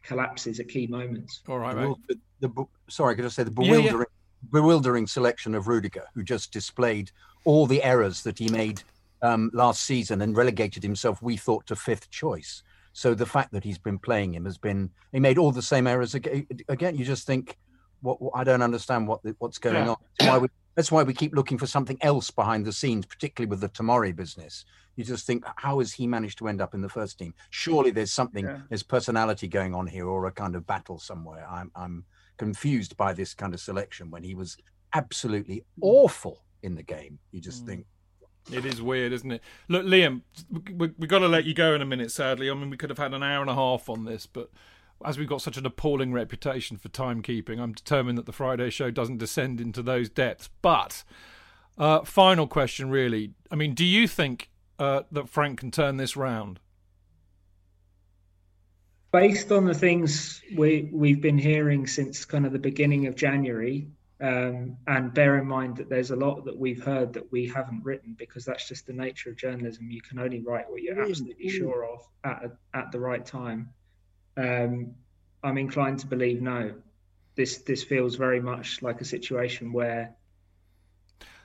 collapses 0.02 0.58
at 0.58 0.68
key 0.68 0.86
moments. 0.86 1.42
All 1.48 1.58
right, 1.58 1.74
the, 2.08 2.18
the, 2.40 2.48
the, 2.48 2.64
sorry, 2.88 3.14
could 3.14 3.26
I 3.26 3.28
say 3.28 3.42
the 3.42 3.50
bewildering, 3.50 3.84
yeah, 3.84 3.98
yeah. 3.98 4.50
bewildering 4.50 5.06
selection 5.06 5.54
of 5.54 5.68
Rudiger, 5.68 6.04
who 6.14 6.22
just 6.22 6.50
displayed 6.50 7.10
all 7.44 7.66
the 7.66 7.82
errors 7.82 8.22
that 8.22 8.38
he 8.38 8.48
made 8.48 8.82
um, 9.22 9.50
last 9.52 9.82
season 9.82 10.22
and 10.22 10.36
relegated 10.36 10.82
himself, 10.82 11.22
we 11.22 11.36
thought, 11.36 11.66
to 11.66 11.76
fifth 11.76 12.10
choice. 12.10 12.62
So 12.92 13.14
the 13.14 13.26
fact 13.26 13.52
that 13.52 13.62
he's 13.64 13.78
been 13.78 13.98
playing 13.98 14.34
him 14.34 14.44
has 14.46 14.56
been 14.56 14.90
he 15.12 15.20
made 15.20 15.38
all 15.38 15.52
the 15.52 15.62
same 15.62 15.86
errors 15.86 16.14
again. 16.14 16.46
again 16.68 16.96
you 16.96 17.04
just 17.04 17.26
think, 17.26 17.58
what, 18.00 18.20
what 18.22 18.32
I 18.34 18.44
don't 18.44 18.62
understand 18.62 19.06
what 19.06 19.20
what's 19.38 19.58
going 19.58 19.76
yeah. 19.76 19.90
on. 19.90 19.96
That's 20.18 20.30
why, 20.30 20.38
we, 20.38 20.48
that's 20.74 20.92
why 20.92 21.02
we 21.02 21.12
keep 21.12 21.34
looking 21.34 21.58
for 21.58 21.66
something 21.66 21.98
else 22.00 22.30
behind 22.30 22.64
the 22.64 22.72
scenes, 22.72 23.04
particularly 23.04 23.50
with 23.50 23.60
the 23.60 23.68
Tomori 23.68 24.16
business. 24.16 24.64
You 24.96 25.04
just 25.04 25.26
think, 25.26 25.44
how 25.56 25.78
has 25.80 25.92
he 25.92 26.06
managed 26.06 26.38
to 26.38 26.48
end 26.48 26.62
up 26.62 26.72
in 26.72 26.80
the 26.80 26.88
first 26.88 27.18
team? 27.18 27.34
Surely 27.50 27.90
there's 27.90 28.12
something, 28.12 28.46
yeah. 28.46 28.60
there's 28.70 28.82
personality 28.82 29.46
going 29.46 29.74
on 29.74 29.86
here, 29.86 30.06
or 30.06 30.24
a 30.26 30.32
kind 30.32 30.56
of 30.56 30.66
battle 30.66 30.98
somewhere. 30.98 31.46
I'm 31.50 31.70
I'm 31.74 32.04
confused 32.38 32.96
by 32.96 33.12
this 33.12 33.34
kind 33.34 33.52
of 33.52 33.60
selection 33.60 34.10
when 34.10 34.22
he 34.22 34.34
was 34.34 34.56
absolutely 34.94 35.64
awful 35.82 36.42
in 36.62 36.74
the 36.74 36.82
game. 36.82 37.18
You 37.32 37.40
just 37.40 37.64
mm. 37.64 37.66
think 37.66 37.86
it 38.50 38.64
is 38.64 38.80
weird, 38.80 39.12
isn't 39.12 39.30
it? 39.30 39.42
Look, 39.68 39.84
Liam, 39.84 40.22
we, 40.72 40.88
have 40.88 41.08
got 41.08 41.18
to 41.20 41.28
let 41.28 41.44
you 41.44 41.54
go 41.54 41.74
in 41.74 41.82
a 41.82 41.86
minute, 41.86 42.10
sadly. 42.10 42.50
I 42.50 42.54
mean, 42.54 42.70
we 42.70 42.76
could 42.76 42.90
have 42.90 42.98
had 42.98 43.14
an 43.14 43.22
hour 43.22 43.40
and 43.40 43.50
a 43.50 43.54
half 43.54 43.88
on 43.88 44.04
this, 44.04 44.26
but 44.26 44.50
as 45.04 45.18
we've 45.18 45.28
got 45.28 45.42
such 45.42 45.56
an 45.56 45.66
appalling 45.66 46.12
reputation 46.12 46.76
for 46.76 46.88
timekeeping, 46.88 47.60
I'm 47.60 47.72
determined 47.72 48.18
that 48.18 48.26
the 48.26 48.32
Friday 48.32 48.70
show 48.70 48.90
doesn't 48.90 49.18
descend 49.18 49.60
into 49.60 49.82
those 49.82 50.08
depths. 50.08 50.48
But, 50.62 51.04
uh, 51.76 52.02
final 52.02 52.46
question, 52.46 52.88
really. 52.88 53.32
I 53.50 53.56
mean, 53.56 53.74
do 53.74 53.84
you 53.84 54.06
think 54.08 54.50
uh, 54.78 55.02
that 55.10 55.28
Frank 55.28 55.60
can 55.60 55.70
turn 55.70 55.96
this 55.96 56.16
round? 56.16 56.60
Based 59.12 59.50
on 59.50 59.64
the 59.64 59.74
things 59.74 60.42
we, 60.56 60.90
we've 60.92 61.20
been 61.20 61.38
hearing 61.38 61.86
since 61.86 62.24
kind 62.24 62.46
of 62.46 62.52
the 62.52 62.58
beginning 62.58 63.06
of 63.06 63.16
January, 63.16 63.88
um, 64.20 64.78
and 64.86 65.12
bear 65.12 65.36
in 65.36 65.46
mind 65.46 65.76
that 65.76 65.90
there's 65.90 66.10
a 66.10 66.16
lot 66.16 66.44
that 66.46 66.56
we've 66.56 66.82
heard 66.82 67.12
that 67.12 67.30
we 67.30 67.46
haven't 67.46 67.84
written 67.84 68.14
because 68.18 68.44
that's 68.44 68.66
just 68.66 68.86
the 68.86 68.92
nature 68.92 69.30
of 69.30 69.36
journalism. 69.36 69.90
You 69.90 70.00
can 70.00 70.18
only 70.18 70.40
write 70.40 70.70
what 70.70 70.82
you're 70.82 71.00
absolutely 71.02 71.50
sure 71.50 71.84
of 71.84 72.00
at 72.24 72.44
a, 72.44 72.76
at 72.76 72.92
the 72.92 73.00
right 73.00 73.24
time. 73.24 73.70
Um, 74.36 74.94
I'm 75.42 75.58
inclined 75.58 75.98
to 76.00 76.06
believe 76.06 76.40
no. 76.40 76.74
This 77.34 77.58
this 77.58 77.84
feels 77.84 78.16
very 78.16 78.40
much 78.40 78.80
like 78.80 79.02
a 79.02 79.04
situation 79.04 79.72
where 79.72 80.14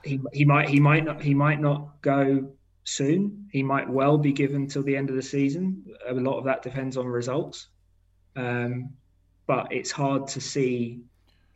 he 0.03 0.21
he 0.31 0.45
might 0.45 0.69
he 0.69 0.79
might 0.79 1.03
not 1.03 1.21
he 1.21 1.33
might 1.33 1.59
not 1.59 2.01
go 2.01 2.53
soon. 2.85 3.49
He 3.51 3.63
might 3.63 3.89
well 3.89 4.17
be 4.17 4.31
given 4.31 4.67
till 4.67 4.83
the 4.83 4.95
end 4.95 5.09
of 5.09 5.17
the 5.17 5.21
season. 5.21 5.85
A 6.07 6.13
lot 6.13 6.37
of 6.37 6.45
that 6.45 6.61
depends 6.61 6.95
on 6.95 7.05
results. 7.05 7.67
Um, 8.37 8.93
but 9.45 9.73
it's 9.73 9.91
hard 9.91 10.27
to 10.29 10.39
see 10.39 11.01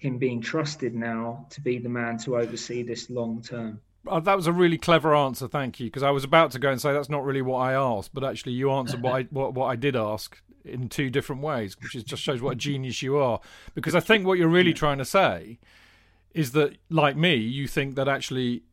him 0.05 0.17
being 0.17 0.41
trusted 0.41 0.93
now 0.93 1.45
to 1.49 1.61
be 1.61 1.79
the 1.79 1.89
man 1.89 2.17
to 2.19 2.37
oversee 2.37 2.83
this 2.83 3.09
long 3.09 3.41
term. 3.41 3.81
Uh, 4.07 4.19
that 4.19 4.35
was 4.35 4.45
a 4.45 4.53
really 4.53 4.77
clever 4.77 5.15
answer, 5.15 5.47
thank 5.47 5.79
you. 5.79 5.87
Because 5.87 6.03
I 6.03 6.11
was 6.11 6.23
about 6.23 6.51
to 6.51 6.59
go 6.59 6.69
and 6.69 6.79
say 6.79 6.93
that's 6.93 7.09
not 7.09 7.25
really 7.25 7.41
what 7.41 7.57
I 7.57 7.73
asked, 7.73 8.13
but 8.13 8.23
actually 8.23 8.53
you 8.53 8.71
answered 8.71 9.01
what 9.01 9.13
I 9.13 9.21
what, 9.31 9.53
what 9.53 9.65
I 9.65 9.75
did 9.75 9.95
ask 9.95 10.39
in 10.63 10.89
two 10.89 11.09
different 11.09 11.41
ways, 11.41 11.75
which 11.81 11.95
is, 11.95 12.03
just 12.03 12.21
shows 12.21 12.41
what 12.41 12.51
a 12.51 12.55
genius 12.55 13.01
you 13.01 13.17
are. 13.17 13.39
Because 13.73 13.95
I 13.95 13.99
think 13.99 14.25
what 14.25 14.37
you're 14.37 14.47
really 14.47 14.73
trying 14.73 14.97
to 14.99 15.05
say 15.05 15.59
is 16.33 16.51
that, 16.51 16.77
like 16.89 17.15
me, 17.15 17.35
you 17.35 17.67
think 17.67 17.95
that 17.95 18.07
actually, 18.07 18.63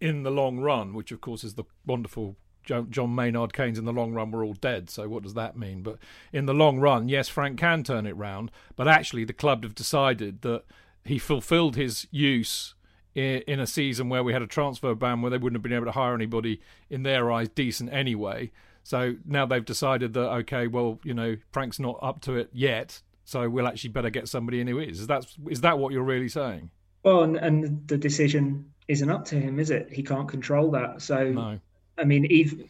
in 0.00 0.22
the 0.22 0.30
long 0.30 0.58
run, 0.60 0.92
which 0.92 1.12
of 1.12 1.20
course 1.20 1.44
is 1.44 1.54
the 1.54 1.64
wonderful 1.86 2.36
John 2.64 3.14
Maynard 3.14 3.52
Keynes 3.52 3.78
in 3.78 3.84
the 3.84 3.92
long 3.92 4.12
run 4.12 4.30
we're 4.30 4.44
all 4.44 4.54
dead. 4.54 4.90
So 4.90 5.08
what 5.08 5.22
does 5.22 5.34
that 5.34 5.56
mean? 5.56 5.82
But 5.82 5.98
in 6.32 6.46
the 6.46 6.54
long 6.54 6.78
run, 6.78 7.08
yes, 7.08 7.28
Frank 7.28 7.58
can 7.58 7.82
turn 7.82 8.06
it 8.06 8.16
round. 8.16 8.50
But 8.76 8.88
actually, 8.88 9.24
the 9.24 9.32
club 9.32 9.62
have 9.62 9.74
decided 9.74 10.42
that 10.42 10.64
he 11.04 11.18
fulfilled 11.18 11.76
his 11.76 12.06
use 12.10 12.74
in 13.14 13.60
a 13.60 13.66
season 13.66 14.08
where 14.08 14.24
we 14.24 14.32
had 14.32 14.42
a 14.42 14.46
transfer 14.46 14.94
ban 14.94 15.22
where 15.22 15.30
they 15.30 15.38
wouldn't 15.38 15.56
have 15.56 15.62
been 15.62 15.72
able 15.72 15.84
to 15.84 15.92
hire 15.92 16.14
anybody 16.14 16.60
in 16.90 17.04
their 17.04 17.30
eyes 17.30 17.48
decent 17.48 17.92
anyway. 17.92 18.50
So 18.82 19.14
now 19.24 19.46
they've 19.46 19.64
decided 19.64 20.14
that 20.14 20.28
okay, 20.30 20.66
well, 20.66 20.98
you 21.04 21.14
know, 21.14 21.36
Frank's 21.52 21.78
not 21.78 21.98
up 22.02 22.20
to 22.22 22.36
it 22.36 22.50
yet, 22.52 23.00
so 23.24 23.48
we'll 23.48 23.68
actually 23.68 23.90
better 23.90 24.10
get 24.10 24.28
somebody 24.28 24.60
in 24.60 24.66
who 24.66 24.78
is. 24.78 25.00
Is 25.00 25.06
that 25.06 25.26
is 25.48 25.60
that 25.62 25.78
what 25.78 25.92
you're 25.92 26.02
really 26.02 26.28
saying? 26.28 26.70
Well, 27.04 27.22
and, 27.22 27.36
and 27.36 27.86
the 27.86 27.96
decision 27.96 28.72
isn't 28.88 29.10
up 29.10 29.24
to 29.26 29.36
him, 29.36 29.58
is 29.58 29.70
it? 29.70 29.88
He 29.92 30.02
can't 30.02 30.28
control 30.28 30.70
that. 30.72 31.00
So 31.00 31.30
no. 31.30 31.60
I 31.98 32.04
mean, 32.04 32.26
even 32.26 32.68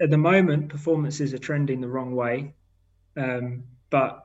at 0.00 0.10
the 0.10 0.18
moment, 0.18 0.68
performances 0.68 1.34
are 1.34 1.38
trending 1.38 1.80
the 1.80 1.88
wrong 1.88 2.14
way. 2.14 2.54
Um, 3.16 3.64
but 3.90 4.24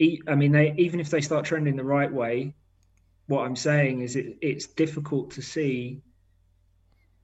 I 0.00 0.34
mean, 0.34 0.52
they, 0.52 0.74
even 0.78 0.98
if 1.00 1.10
they 1.10 1.20
start 1.20 1.44
trending 1.44 1.76
the 1.76 1.84
right 1.84 2.12
way, 2.12 2.54
what 3.26 3.44
I'm 3.44 3.56
saying 3.56 4.00
is 4.00 4.16
it, 4.16 4.38
it's 4.40 4.66
difficult 4.66 5.32
to 5.32 5.42
see 5.42 6.02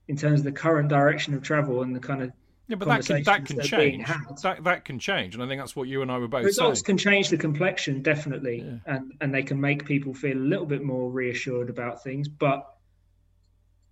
in 0.07 0.15
terms 0.15 0.39
of 0.39 0.45
the 0.45 0.51
current 0.51 0.89
direction 0.89 1.33
of 1.33 1.43
travel 1.43 1.83
and 1.83 1.95
the 1.95 1.99
kind 1.99 2.23
of 2.23 2.31
yeah, 2.67 2.75
but 2.75 2.87
that 2.87 3.05
can 3.05 3.23
that 3.23 3.45
can 3.45 3.61
change. 3.61 4.07
That 4.43 4.63
that 4.63 4.85
can 4.85 4.99
change, 4.99 5.33
and 5.33 5.43
I 5.43 5.47
think 5.47 5.59
that's 5.59 5.75
what 5.75 5.87
you 5.87 6.03
and 6.03 6.11
I 6.11 6.19
were 6.19 6.27
both 6.27 6.45
Results 6.45 6.79
saying. 6.79 6.85
can 6.85 6.97
change 6.99 7.29
the 7.29 7.37
complexion 7.37 8.03
definitely, 8.03 8.61
yeah. 8.61 8.93
and 8.95 9.11
and 9.21 9.33
they 9.33 9.41
can 9.41 9.59
make 9.59 9.85
people 9.85 10.13
feel 10.13 10.37
a 10.37 10.39
little 10.39 10.67
bit 10.67 10.83
more 10.83 11.09
reassured 11.09 11.71
about 11.71 12.03
things. 12.03 12.27
But 12.27 12.67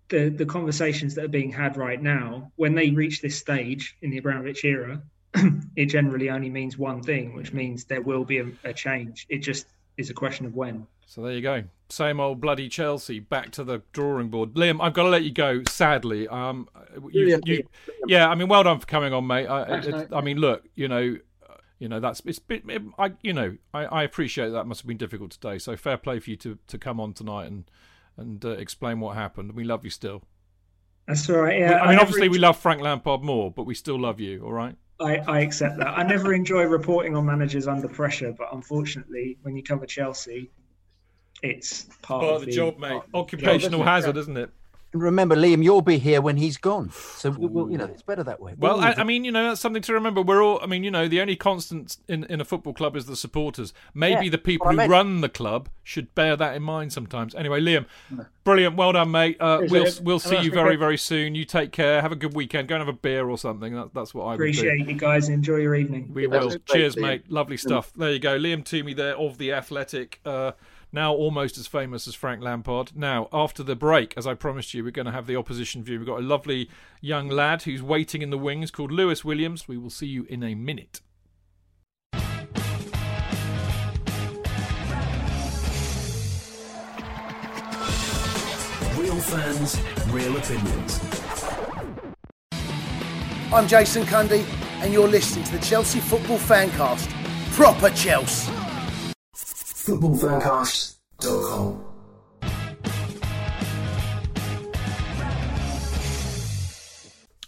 the 0.08 0.28
the 0.30 0.46
conversations 0.46 1.14
that 1.14 1.24
are 1.24 1.28
being 1.28 1.50
had 1.50 1.76
right 1.76 2.00
now, 2.00 2.50
when 2.56 2.74
they 2.74 2.90
reach 2.90 3.20
this 3.20 3.36
stage 3.36 3.96
in 4.02 4.10
the 4.10 4.18
Abramovich 4.18 4.64
era, 4.64 5.02
it 5.76 5.86
generally 5.86 6.30
only 6.30 6.50
means 6.50 6.78
one 6.78 7.02
thing, 7.02 7.34
which 7.34 7.52
means 7.52 7.84
there 7.84 8.02
will 8.02 8.24
be 8.24 8.38
a, 8.38 8.46
a, 8.64 8.72
change. 8.72 9.26
It 9.28 9.38
just 9.38 9.66
is 9.96 10.10
a 10.10 10.14
question 10.14 10.46
of 10.46 10.54
when. 10.54 10.86
So 11.06 11.22
there 11.22 11.32
you 11.32 11.42
go. 11.42 11.64
Same 11.90 12.20
old 12.20 12.40
bloody 12.40 12.68
Chelsea. 12.68 13.18
Back 13.18 13.50
to 13.52 13.64
the 13.64 13.82
drawing 13.92 14.28
board. 14.28 14.54
Liam, 14.54 14.78
I've 14.80 14.92
got 14.92 15.04
to 15.04 15.08
let 15.08 15.22
you 15.22 15.32
go. 15.32 15.62
Sadly, 15.68 16.28
um, 16.28 16.68
you, 17.10 17.40
you, 17.44 17.66
yeah. 18.06 18.28
I 18.28 18.34
mean, 18.34 18.48
well 18.48 18.62
done 18.62 18.78
for 18.78 18.86
coming 18.86 19.12
on, 19.12 19.26
mate. 19.26 19.46
I, 19.46 19.78
it, 19.78 20.08
I 20.12 20.20
mean, 20.20 20.38
look, 20.38 20.64
you 20.74 20.88
know, 20.88 21.16
you 21.78 21.88
know 21.88 22.00
that's 22.00 22.20
it's 22.24 22.38
bit. 22.38 22.62
It, 22.68 22.82
I, 22.98 23.12
you 23.22 23.32
know, 23.32 23.56
I, 23.72 23.84
I 23.84 24.02
appreciate 24.02 24.50
that 24.50 24.64
must 24.66 24.82
have 24.82 24.88
been 24.88 24.96
difficult 24.96 25.30
today. 25.30 25.58
So 25.58 25.76
fair 25.76 25.96
play 25.96 26.18
for 26.20 26.30
you 26.30 26.36
to 26.36 26.58
to 26.66 26.78
come 26.78 27.00
on 27.00 27.14
tonight 27.14 27.46
and 27.46 27.64
and 28.18 28.44
uh, 28.44 28.50
explain 28.50 29.00
what 29.00 29.16
happened. 29.16 29.52
We 29.52 29.64
love 29.64 29.84
you 29.84 29.90
still. 29.90 30.22
That's 31.06 31.28
all 31.30 31.36
right. 31.36 31.58
Yeah, 31.58 31.76
I, 31.76 31.86
I 31.86 31.88
mean, 31.90 31.98
obviously, 31.98 32.28
we 32.28 32.38
love 32.38 32.58
Frank 32.58 32.82
Lampard 32.82 33.22
more, 33.22 33.50
but 33.50 33.64
we 33.64 33.74
still 33.74 33.98
love 33.98 34.20
you. 34.20 34.44
All 34.44 34.52
right. 34.52 34.76
I, 35.00 35.16
I 35.18 35.40
accept 35.40 35.78
that. 35.78 35.86
I 35.86 36.02
never 36.02 36.34
enjoy 36.34 36.64
reporting 36.64 37.16
on 37.16 37.24
managers 37.24 37.68
under 37.68 37.88
pressure, 37.88 38.34
but 38.36 38.48
unfortunately, 38.52 39.38
when 39.42 39.56
you 39.56 39.62
cover 39.62 39.86
Chelsea, 39.86 40.50
it's 41.42 41.84
part, 42.02 42.22
part 42.22 42.34
of, 42.34 42.40
the, 42.40 42.46
the 42.46 42.52
job, 42.52 42.78
mate. 42.78 43.00
Occupational 43.14 43.84
hazard, 43.84 44.16
isn't 44.16 44.36
it? 44.36 44.50
Remember, 44.92 45.36
Liam, 45.36 45.62
you'll 45.62 45.82
be 45.82 45.98
here 45.98 46.20
when 46.20 46.36
he's 46.36 46.56
gone. 46.56 46.90
So, 46.90 47.30
we'll, 47.30 47.70
you 47.70 47.78
know, 47.78 47.84
it's 47.84 48.02
better 48.02 48.22
that 48.24 48.40
way. 48.40 48.54
Well, 48.56 48.80
I, 48.80 48.94
I, 48.98 49.04
mean, 49.04 49.24
you 49.24 49.32
know, 49.32 49.48
that's 49.48 49.60
something 49.60 49.82
to 49.82 49.92
remember. 49.92 50.22
We're 50.22 50.42
all, 50.42 50.60
I 50.62 50.66
mean, 50.66 50.84
you 50.84 50.90
know, 50.90 51.08
the 51.08 51.20
only 51.20 51.36
constant 51.36 51.98
in, 52.08 52.24
in 52.24 52.40
a 52.40 52.44
football 52.44 52.72
club 52.72 52.96
is 52.96 53.06
the 53.06 53.16
supporters. 53.16 53.72
Maybe 53.94 54.26
yeah, 54.26 54.30
the 54.32 54.38
people 54.38 54.70
who 54.70 54.76
run 54.86 55.20
the 55.20 55.28
club 55.28 55.68
should 55.82 56.14
bear 56.14 56.36
that 56.36 56.56
in 56.56 56.62
mind 56.62 56.92
sometimes. 56.92 57.34
Anyway, 57.34 57.60
Liam, 57.60 57.86
brilliant. 58.44 58.76
Well 58.76 58.92
done, 58.92 59.10
mate. 59.10 59.36
Uh, 59.40 59.62
we'll 59.68 59.92
we'll 60.02 60.18
see 60.18 60.38
you 60.38 60.50
very, 60.50 60.76
very 60.76 60.98
soon. 60.98 61.34
You 61.34 61.44
take 61.44 61.72
care. 61.72 62.00
Have 62.00 62.12
a 62.12 62.16
good 62.16 62.34
weekend. 62.34 62.68
Go 62.68 62.76
and 62.76 62.80
have 62.80 62.94
a 62.94 62.98
beer 62.98 63.28
or 63.28 63.38
something. 63.38 63.74
That, 63.74 63.94
that's 63.94 64.14
what 64.14 64.24
I 64.24 64.34
appreciate 64.34 64.86
you 64.86 64.94
guys. 64.94 65.28
Enjoy 65.28 65.56
your 65.56 65.74
evening. 65.74 66.10
We 66.12 66.26
will. 66.26 66.50
Cheers, 66.66 66.96
mate. 66.96 67.30
Lovely 67.30 67.56
stuff. 67.56 67.92
There 67.94 68.12
you 68.12 68.18
go. 68.18 68.38
Liam 68.38 68.64
Twomey 68.64 68.96
there 68.96 69.16
of 69.16 69.38
The 69.38 69.52
Athletic. 69.52 70.20
Uh, 70.24 70.52
now 70.92 71.12
almost 71.12 71.58
as 71.58 71.66
famous 71.66 72.08
as 72.08 72.14
Frank 72.14 72.42
Lampard. 72.42 72.92
Now, 72.94 73.28
after 73.32 73.62
the 73.62 73.76
break, 73.76 74.14
as 74.16 74.26
I 74.26 74.34
promised 74.34 74.74
you, 74.74 74.84
we're 74.84 74.90
going 74.90 75.06
to 75.06 75.12
have 75.12 75.26
the 75.26 75.36
opposition 75.36 75.82
view. 75.82 75.98
We've 75.98 76.06
got 76.06 76.20
a 76.20 76.22
lovely 76.22 76.70
young 77.00 77.28
lad 77.28 77.62
who's 77.62 77.82
waiting 77.82 78.22
in 78.22 78.30
the 78.30 78.38
wings 78.38 78.70
called 78.70 78.90
Lewis 78.90 79.24
Williams. 79.24 79.68
We 79.68 79.76
will 79.76 79.90
see 79.90 80.06
you 80.06 80.24
in 80.28 80.42
a 80.42 80.54
minute. 80.54 81.00
Real 88.96 89.20
fans, 89.20 89.80
real 90.10 90.36
opinions. 90.36 91.00
I'm 93.52 93.66
Jason 93.66 94.04
Cundy, 94.04 94.44
and 94.82 94.92
you're 94.92 95.08
listening 95.08 95.44
to 95.46 95.52
the 95.52 95.64
Chelsea 95.64 96.00
Football 96.00 96.38
Fancast. 96.38 97.08
Proper 97.54 97.90
Chelsea. 97.90 98.67
Footballfancast.com. 99.88 101.84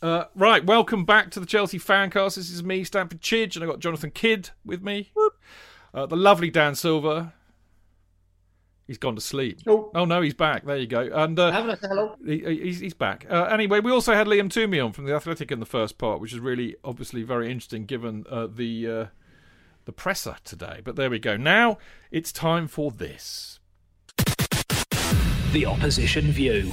Uh, 0.01 0.25
right, 0.35 0.65
welcome 0.65 1.05
back 1.05 1.31
to 1.33 1.39
the 1.39 1.45
Chelsea 1.45 1.79
Fancast. 1.79 2.37
This 2.37 2.49
is 2.51 2.65
me, 2.65 2.83
Stamford 2.85 3.21
Chidge, 3.21 3.57
and 3.57 3.63
I've 3.63 3.69
got 3.69 3.81
Jonathan 3.81 4.11
Kidd 4.11 4.49
with 4.65 4.83
me. 4.83 5.13
Uh, 5.93 6.07
the 6.07 6.17
lovely 6.17 6.49
Dan 6.49 6.75
Silver. 6.75 7.35
He's 8.87 8.97
gone 8.97 9.17
to 9.17 9.21
sleep. 9.21 9.61
Oh. 9.67 9.91
no, 10.07 10.23
he's 10.23 10.33
back. 10.33 10.65
There 10.65 10.79
you 10.79 10.87
go. 10.87 11.11
And 11.13 11.39
uh, 11.39 11.53
Having 11.53 11.71
a 11.73 11.77
hello. 11.77 12.17
he, 12.25 12.39
he's, 12.39 12.81
he's 12.81 12.95
back. 12.95 13.27
Uh, 13.29 13.45
anyway, 13.45 13.81
we 13.81 13.93
also 13.93 14.15
had 14.15 14.27
Liam 14.27 14.49
Twomey 14.49 14.83
on 14.83 14.93
from 14.93 15.05
the 15.05 15.15
Athletic 15.15 15.53
in 15.53 15.61
the 15.61 15.67
first 15.67 15.99
part, 15.99 16.23
which 16.23 16.33
is 16.33 16.41
really 16.41 16.75
obviously 16.83 17.23
very 17.23 17.51
interesting 17.51 17.85
given 17.85 18.25
uh, 18.31 18.47
the 18.51 18.89
uh, 18.89 19.05
the 19.91 19.95
presser 19.95 20.37
today. 20.45 20.81
But 20.85 20.95
there 20.95 21.11
we 21.11 21.19
go. 21.19 21.37
Now 21.37 21.79
it's 22.13 22.31
time 22.31 22.69
for 22.69 22.93
this. 22.93 23.59
The 25.51 25.67
opposition 25.67 26.31
view. 26.31 26.73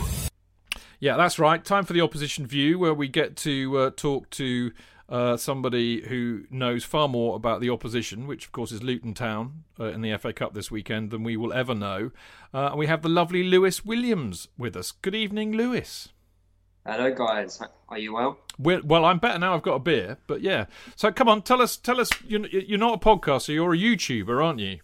Yeah, 1.00 1.18
that's 1.18 1.40
right. 1.40 1.66
Time 1.66 1.84
for 1.84 1.94
the 1.94 2.02
opposition 2.02 2.46
view, 2.46 2.78
where 2.78 2.94
we 2.94 3.08
get 3.08 3.36
to 3.38 3.78
uh, 3.78 3.90
talk 3.96 4.30
to 4.32 4.72
uh, 5.10 5.36
somebody 5.36 6.08
who 6.08 6.44
knows 6.52 6.84
far 6.84 7.08
more 7.08 7.36
about 7.36 7.60
the 7.60 7.72
opposition, 7.72 8.28
which 8.28 8.46
of 8.46 8.52
course 8.52 8.72
is 8.72 8.84
Luton 8.84 9.16
Town 9.16 9.64
uh, 9.80 9.86
in 9.86 10.02
the 10.02 10.16
FA 10.18 10.32
Cup 10.32 10.54
this 10.54 10.70
weekend, 10.70 11.10
than 11.10 11.24
we 11.24 11.36
will 11.36 11.54
ever 11.54 11.74
know. 11.74 12.12
Uh, 12.54 12.74
we 12.78 12.86
have 12.86 13.02
the 13.02 13.10
lovely 13.10 13.44
Lewis 13.44 13.84
Williams 13.84 14.48
with 14.60 14.76
us. 14.76 14.92
Good 14.92 15.16
evening, 15.16 15.54
Lewis. 15.54 16.10
Hello, 16.88 17.14
guys. 17.14 17.60
Are 17.90 17.98
you 17.98 18.14
well? 18.14 18.38
We're, 18.58 18.82
well, 18.82 19.04
I'm 19.04 19.20
better 19.20 19.38
now. 19.38 19.54
I've 19.54 19.62
got 19.62 19.74
a 19.74 19.80
beer, 19.80 20.18
but 20.26 20.40
yeah. 20.42 20.68
So 20.96 21.12
come 21.12 21.28
on, 21.28 21.42
tell 21.42 21.62
us, 21.62 21.76
tell 21.76 22.00
us. 22.00 22.10
You're, 22.26 22.48
you're 22.48 22.80
not 22.80 22.94
a 22.94 22.98
podcaster. 22.98 23.54
You're 23.54 23.74
a 23.74 23.78
YouTuber, 23.78 24.42
aren't 24.42 24.60
you? 24.60 24.80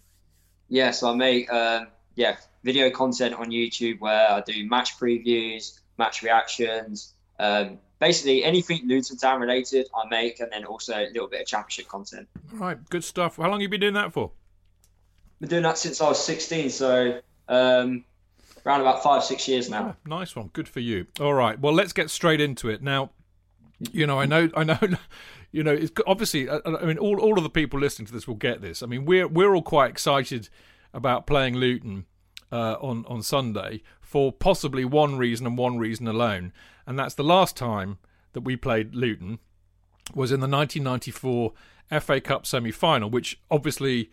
Yes, 0.68 1.02
I 1.02 1.14
make 1.14 1.50
um, 1.50 1.86
yeah 2.14 2.36
video 2.62 2.90
content 2.90 3.34
on 3.34 3.50
YouTube 3.50 4.00
where 4.00 4.30
I 4.30 4.42
do 4.42 4.68
match 4.68 4.98
previews, 4.98 5.80
match 5.96 6.22
reactions, 6.22 7.14
um, 7.38 7.78
basically 8.00 8.44
anything 8.44 8.82
Luton 8.84 9.16
Town 9.16 9.40
related. 9.40 9.88
I 9.96 10.06
make, 10.06 10.40
and 10.40 10.52
then 10.52 10.66
also 10.66 10.94
a 10.94 11.08
little 11.08 11.28
bit 11.28 11.40
of 11.40 11.46
championship 11.46 11.88
content. 11.88 12.28
All 12.52 12.58
right, 12.58 12.90
good 12.90 13.04
stuff. 13.04 13.36
How 13.36 13.44
long 13.44 13.52
have 13.52 13.62
you 13.62 13.68
been 13.68 13.80
doing 13.80 13.94
that 13.94 14.12
for? 14.12 14.30
Been 15.40 15.48
doing 15.48 15.62
that 15.62 15.78
since 15.78 16.02
I 16.02 16.08
was 16.10 16.22
16, 16.22 16.68
so 16.68 17.20
um, 17.48 18.04
around 18.64 18.80
about 18.80 19.02
five, 19.02 19.22
six 19.24 19.46
years 19.48 19.68
now. 19.68 19.96
Ah, 19.96 20.08
nice 20.08 20.34
one. 20.34 20.50
Good 20.52 20.68
for 20.68 20.80
you. 20.80 21.06
All 21.20 21.34
right. 21.34 21.58
Well, 21.58 21.72
let's 21.72 21.92
get 21.92 22.10
straight 22.10 22.40
into 22.40 22.68
it 22.68 22.82
now. 22.82 23.10
You 23.92 24.06
know, 24.06 24.20
I 24.20 24.26
know, 24.26 24.50
I 24.56 24.64
know. 24.64 24.78
You 25.50 25.62
know, 25.62 25.72
it's 25.72 25.92
obviously. 26.04 26.50
I 26.50 26.58
I 26.66 26.84
mean, 26.84 26.98
all 26.98 27.20
all 27.20 27.38
of 27.38 27.44
the 27.44 27.48
people 27.48 27.78
listening 27.78 28.06
to 28.06 28.12
this 28.12 28.26
will 28.26 28.34
get 28.34 28.60
this. 28.60 28.82
I 28.82 28.86
mean, 28.86 29.04
we're 29.04 29.28
we're 29.28 29.54
all 29.54 29.62
quite 29.62 29.88
excited 29.88 30.48
about 30.92 31.28
playing 31.28 31.54
Luton 31.54 32.06
uh, 32.50 32.74
on 32.80 33.04
on 33.06 33.22
Sunday 33.22 33.80
for 34.00 34.32
possibly 34.32 34.84
one 34.84 35.16
reason 35.16 35.46
and 35.46 35.56
one 35.56 35.78
reason 35.78 36.08
alone, 36.08 36.52
and 36.88 36.98
that's 36.98 37.14
the 37.14 37.22
last 37.22 37.56
time 37.56 37.98
that 38.32 38.40
we 38.40 38.56
played 38.56 38.96
Luton 38.96 39.38
was 40.12 40.32
in 40.32 40.40
the 40.40 40.48
1994 40.48 41.52
FA 42.00 42.20
Cup 42.20 42.46
semi-final, 42.46 43.08
which 43.08 43.40
obviously, 43.50 44.10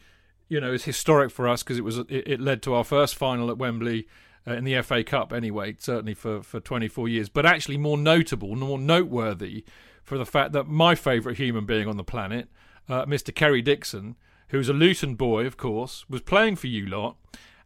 you 0.48 0.62
know, 0.62 0.72
is 0.72 0.86
historic 0.86 1.32
for 1.32 1.48
us 1.48 1.64
because 1.64 1.78
it 1.78 1.84
was 1.84 1.98
it, 1.98 2.08
it 2.10 2.40
led 2.40 2.62
to 2.62 2.74
our 2.74 2.84
first 2.84 3.16
final 3.16 3.50
at 3.50 3.58
Wembley 3.58 4.08
uh, 4.48 4.54
in 4.54 4.64
the 4.64 4.82
FA 4.82 5.04
Cup. 5.04 5.34
Anyway, 5.34 5.76
certainly 5.80 6.14
for 6.14 6.42
for 6.42 6.60
24 6.60 7.08
years, 7.08 7.30
but 7.30 7.46
actually 7.46 7.78
more 7.78 7.98
notable, 7.98 8.56
more 8.56 8.80
noteworthy 8.80 9.64
for 10.04 10.18
the 10.18 10.26
fact 10.26 10.52
that 10.54 10.68
my 10.68 10.96
favourite 10.96 11.38
human 11.38 11.66
being 11.66 11.88
on 11.88 11.98
the 11.98 12.04
planet, 12.04 12.50
uh, 12.90 13.06
Mr. 13.06 13.34
Kerry 13.34 13.62
Dixon, 13.62 14.16
who's 14.50 14.70
a 14.70 14.74
Luton 14.74 15.16
boy, 15.16 15.46
of 15.46 15.58
course, 15.58 16.06
was 16.10 16.22
playing 16.22 16.56
for 16.56 16.68
you 16.68 16.86
lot, 16.86 17.18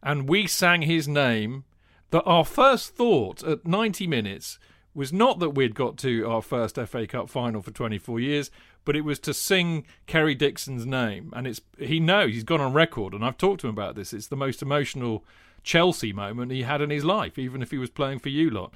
and 0.04 0.30
we 0.30 0.48
sang 0.48 0.84
his 0.84 1.08
name. 1.08 1.64
That 2.12 2.24
our 2.24 2.46
first 2.46 2.96
thought 2.96 3.44
at 3.44 3.66
90 3.66 4.06
minutes 4.08 4.60
was 4.94 5.12
not 5.12 5.40
that 5.40 5.50
we'd 5.50 5.76
got 5.76 5.98
to 5.98 6.26
our 6.26 6.42
first 6.42 6.78
FA 6.78 7.06
Cup 7.06 7.30
final 7.30 7.62
for 7.62 7.72
24 7.72 8.20
years, 8.22 8.50
but 8.86 8.96
it 8.96 9.02
was 9.02 9.20
to 9.20 9.34
sing 9.34 9.86
Kerry 10.06 10.36
Dixon's 10.36 10.86
name. 10.86 11.34
And 11.36 11.46
it's 11.46 11.62
he 11.78 12.00
knows 12.00 12.34
he's 12.34 12.44
gone 12.44 12.62
on 12.62 12.74
record, 12.74 13.14
and 13.14 13.26
I've 13.26 13.38
talked 13.38 13.62
to 13.62 13.68
him 13.68 13.74
about 13.74 13.96
this. 13.96 14.14
It's 14.14 14.28
the 14.28 14.38
most 14.38 14.62
emotional 14.62 15.26
Chelsea 15.66 16.14
moment 16.14 16.52
he 16.52 16.62
had 16.62 16.82
in 16.82 16.90
his 16.90 17.04
life, 17.04 17.38
even 17.38 17.62
if 17.62 17.72
he 17.72 17.78
was 17.78 17.90
playing 17.90 18.20
for 18.20 18.30
you 18.30 18.50
lot. 18.50 18.74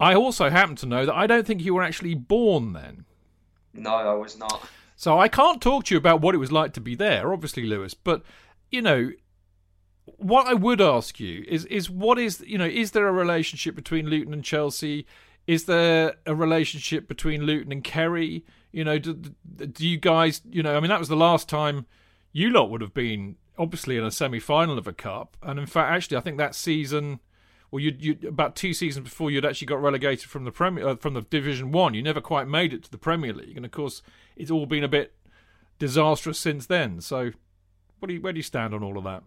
I 0.00 0.14
also 0.14 0.50
happen 0.50 0.74
to 0.76 0.86
know 0.86 1.06
that 1.06 1.14
I 1.14 1.26
don't 1.26 1.46
think 1.46 1.62
you 1.62 1.74
were 1.74 1.82
actually 1.82 2.14
born 2.14 2.72
then. 2.72 3.04
No, 3.72 3.94
I 3.94 4.14
was 4.14 4.36
not. 4.36 4.66
So 4.96 5.18
I 5.20 5.28
can't 5.28 5.60
talk 5.60 5.84
to 5.84 5.94
you 5.94 5.98
about 5.98 6.20
what 6.20 6.34
it 6.34 6.38
was 6.38 6.50
like 6.50 6.72
to 6.74 6.80
be 6.80 6.94
there, 6.94 7.32
obviously, 7.32 7.64
Lewis. 7.64 7.94
But 7.94 8.22
you 8.70 8.82
know, 8.82 9.10
what 10.04 10.46
I 10.46 10.54
would 10.54 10.80
ask 10.80 11.20
you 11.20 11.44
is 11.46 11.64
is 11.66 11.90
what 11.90 12.18
is 12.18 12.40
you 12.46 12.58
know 12.58 12.66
is 12.66 12.92
there 12.92 13.06
a 13.06 13.12
relationship 13.12 13.74
between 13.74 14.08
Luton 14.08 14.32
and 14.32 14.44
Chelsea? 14.44 15.06
Is 15.46 15.66
there 15.66 16.14
a 16.26 16.34
relationship 16.34 17.06
between 17.06 17.42
Luton 17.42 17.70
and 17.70 17.84
Kerry? 17.84 18.44
You 18.72 18.84
know, 18.84 18.98
do, 18.98 19.14
do 19.14 19.86
you 19.86 19.98
guys 19.98 20.40
you 20.50 20.62
know? 20.62 20.76
I 20.76 20.80
mean, 20.80 20.88
that 20.88 20.98
was 20.98 21.08
the 21.08 21.16
last 21.16 21.48
time 21.48 21.86
you 22.32 22.50
lot 22.50 22.70
would 22.70 22.80
have 22.80 22.94
been 22.94 23.36
obviously 23.58 23.96
in 23.96 24.04
a 24.04 24.10
semi 24.10 24.38
final 24.38 24.78
of 24.78 24.86
a 24.86 24.92
cup, 24.92 25.36
and 25.42 25.58
in 25.58 25.66
fact, 25.66 25.90
actually, 25.90 26.16
I 26.16 26.20
think 26.20 26.38
that 26.38 26.54
season. 26.54 27.20
Well, 27.70 27.80
you 27.80 27.94
you 27.98 28.28
about 28.28 28.54
two 28.54 28.72
seasons 28.72 29.04
before 29.04 29.32
you'd 29.32 29.44
actually 29.44 29.66
got 29.66 29.82
relegated 29.82 30.30
from 30.30 30.44
the 30.44 30.52
Premier 30.52 30.86
uh, 30.86 30.96
from 30.96 31.14
the 31.14 31.22
Division 31.22 31.72
One. 31.72 31.94
You 31.94 32.02
never 32.02 32.20
quite 32.20 32.46
made 32.46 32.72
it 32.72 32.84
to 32.84 32.90
the 32.90 32.98
Premier 32.98 33.32
League, 33.32 33.56
and 33.56 33.66
of 33.66 33.72
course, 33.72 34.00
it's 34.36 34.50
all 34.50 34.66
been 34.66 34.84
a 34.84 34.88
bit 34.88 35.12
disastrous 35.78 36.38
since 36.38 36.66
then. 36.66 37.00
So, 37.00 37.32
what 37.98 38.08
do 38.08 38.14
you, 38.14 38.20
where 38.20 38.32
do 38.32 38.38
you 38.38 38.44
stand 38.44 38.74
on 38.74 38.84
all 38.84 38.96
of 38.96 39.04
that? 39.04 39.24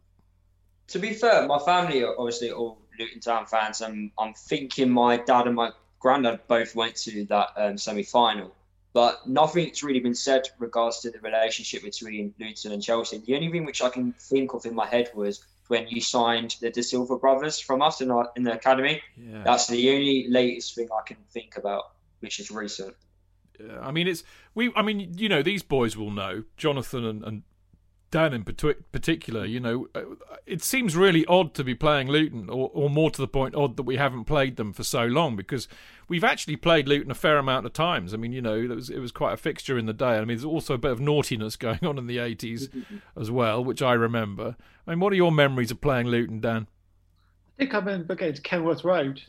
To 0.89 0.99
be 0.99 1.11
fair, 1.13 1.45
my 1.45 1.59
family 1.59 2.03
are 2.03 2.15
obviously 2.17 2.51
all 2.51 2.79
Luton 2.97 3.19
Town 3.19 3.45
fans, 3.45 3.81
and 3.81 4.11
I'm 4.17 4.33
thinking 4.33 4.89
my 4.89 5.17
dad 5.17 5.47
and 5.47 5.55
my 5.55 5.71
granddad 5.99 6.41
both 6.47 6.75
went 6.75 6.95
to 6.95 7.25
that 7.25 7.49
um, 7.57 7.77
semi-final. 7.77 8.53
But 8.97 9.27
nothing's 9.27 9.83
really 9.83 9.99
been 9.99 10.15
said 10.15 10.49
regards 10.57 11.01
to 11.01 11.11
the 11.11 11.19
relationship 11.19 11.83
between 11.83 12.33
Luton 12.39 12.71
and 12.71 12.81
Chelsea. 12.81 13.19
The 13.19 13.35
only 13.35 13.51
thing 13.51 13.63
which 13.63 13.83
I 13.83 13.89
can 13.89 14.11
think 14.13 14.55
of 14.55 14.65
in 14.65 14.73
my 14.73 14.87
head 14.87 15.11
was 15.13 15.45
when 15.67 15.87
you 15.87 16.01
signed 16.01 16.55
the 16.61 16.71
Dasilva 16.71 17.21
brothers 17.21 17.59
from 17.59 17.83
us 17.83 18.01
in, 18.01 18.09
our, 18.09 18.31
in 18.35 18.41
the 18.41 18.53
academy. 18.53 18.99
Yeah. 19.15 19.43
That's 19.43 19.67
the 19.67 19.91
only 19.91 20.25
latest 20.29 20.73
thing 20.73 20.87
I 20.91 21.03
can 21.05 21.17
think 21.29 21.57
about, 21.57 21.91
which 22.21 22.39
is 22.39 22.49
recent. 22.49 22.95
Yeah, 23.59 23.79
I 23.81 23.91
mean, 23.91 24.07
it's 24.07 24.23
we. 24.55 24.73
I 24.75 24.81
mean, 24.81 25.13
you 25.15 25.29
know, 25.29 25.43
these 25.43 25.61
boys 25.61 25.95
will 25.95 26.09
know. 26.09 26.45
Jonathan 26.57 27.05
and, 27.05 27.23
and 27.23 27.43
Dan 28.09 28.33
in 28.33 28.43
particular. 28.43 29.45
You 29.45 29.59
know, 29.59 29.87
uh, 29.93 30.01
it 30.45 30.63
seems 30.63 30.95
really 30.95 31.25
odd 31.25 31.53
to 31.55 31.63
be 31.63 31.75
playing 31.75 32.07
Luton, 32.07 32.49
or, 32.49 32.71
or 32.73 32.89
more 32.89 33.11
to 33.11 33.21
the 33.21 33.27
point, 33.27 33.53
odd 33.53 33.75
that 33.77 33.83
we 33.83 33.97
haven't 33.97 34.23
played 34.25 34.55
them 34.55 34.71
for 34.71 34.83
so 34.83 35.05
long 35.05 35.35
because 35.35 35.67
we've 36.07 36.23
actually 36.23 36.55
played 36.55 36.87
Luton 36.87 37.11
a 37.11 37.15
fair 37.15 37.37
amount 37.37 37.65
of 37.65 37.73
times. 37.73 38.13
I 38.13 38.17
mean, 38.17 38.31
you 38.31 38.41
know, 38.41 38.55
it 38.55 38.69
was 38.69 38.89
it 38.89 38.99
was 38.99 39.11
quite 39.11 39.33
a 39.33 39.37
fixture 39.37 39.77
in 39.77 39.85
the 39.87 39.93
day. 39.93 40.17
I 40.17 40.19
mean, 40.19 40.27
there's 40.37 40.45
also 40.45 40.73
a 40.73 40.77
bit 40.77 40.91
of 40.91 40.99
naughtiness 40.99 41.55
going 41.57 41.83
on 41.83 41.97
in 41.97 42.07
the 42.07 42.17
80s 42.17 42.69
as 43.17 43.29
well, 43.29 43.63
which 43.63 43.81
I 43.81 43.93
remember. 43.93 44.55
I 44.85 44.91
mean, 44.91 44.99
what 45.01 45.11
are 45.11 45.17
your 45.17 45.31
memories 45.31 45.71
of 45.71 45.81
playing 45.81 46.07
Luton, 46.07 46.39
Dan? 46.39 46.67
I 47.57 47.63
think 47.63 47.73
I 47.73 47.79
remember 47.79 48.15
to 48.15 48.41
Kenilworth 48.41 48.83
Road. 48.83 49.21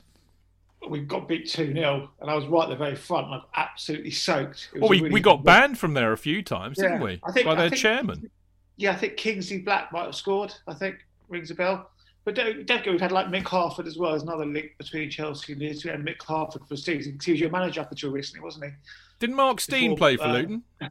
We 0.89 1.01
got 1.01 1.27
beat 1.27 1.49
2 1.49 1.73
0, 1.73 2.11
and 2.21 2.31
I 2.31 2.35
was 2.37 2.47
right 2.47 2.65
at 2.65 2.69
the 2.69 2.77
very 2.77 2.95
front. 2.95 3.27
and 3.27 3.35
I'm 3.37 3.43
absolutely 3.57 4.13
soaked. 4.13 4.71
Well, 4.77 4.89
we, 4.89 4.99
really 4.99 5.13
we 5.15 5.21
got 5.21 5.43
banned 5.43 5.79
from 5.79 5.95
there 5.95 6.13
a 6.13 6.17
few 6.17 6.43
times, 6.43 6.79
didn't 6.79 7.01
we? 7.01 7.21
I 7.25 7.33
think- 7.33 7.47
By 7.47 7.57
their 7.57 7.71
think- 7.71 7.81
chairman. 7.81 8.31
Yeah, 8.79 8.93
I 8.93 8.97
think 8.97 9.17
Kingsley 9.17 9.59
Black 9.59 9.93
might 9.93 10.05
have 10.07 10.15
scored. 10.15 10.55
I 10.67 10.73
think 10.75 10.97
rings 11.29 11.51
a 11.51 11.55
bell. 11.55 11.91
But 12.25 12.35
don't, 12.35 12.65
don't 12.67 12.85
go. 12.85 12.93
We've 12.93 13.01
had 13.01 13.13
like 13.13 13.27
Mick 13.27 13.45
Harford 13.47 13.87
as 13.87 13.97
well. 13.99 14.11
There's 14.13 14.23
another 14.23 14.47
link 14.47 14.73
between 14.79 15.11
Chelsea 15.11 15.53
and 15.53 15.61
Leeds. 15.63 15.85
We 15.85 15.91
had 15.91 16.01
Mick 16.01 16.23
Harford 16.23 16.63
for 16.67 16.75
a 16.75 16.77
season. 16.77 17.19
'cause 17.19 17.25
He 17.27 17.33
was 17.33 17.41
your 17.41 17.51
manager 17.51 17.81
up 17.81 17.91
until 17.91 18.11
recently, 18.11 18.43
wasn't 18.45 18.65
he? 18.67 18.71
Didn't 19.19 19.37
Mark 19.37 19.61
Stein 19.61 19.91
Before, 19.91 19.97
play 19.99 20.17
for 20.17 20.23
uh, 20.25 20.33
Luton? 20.33 20.63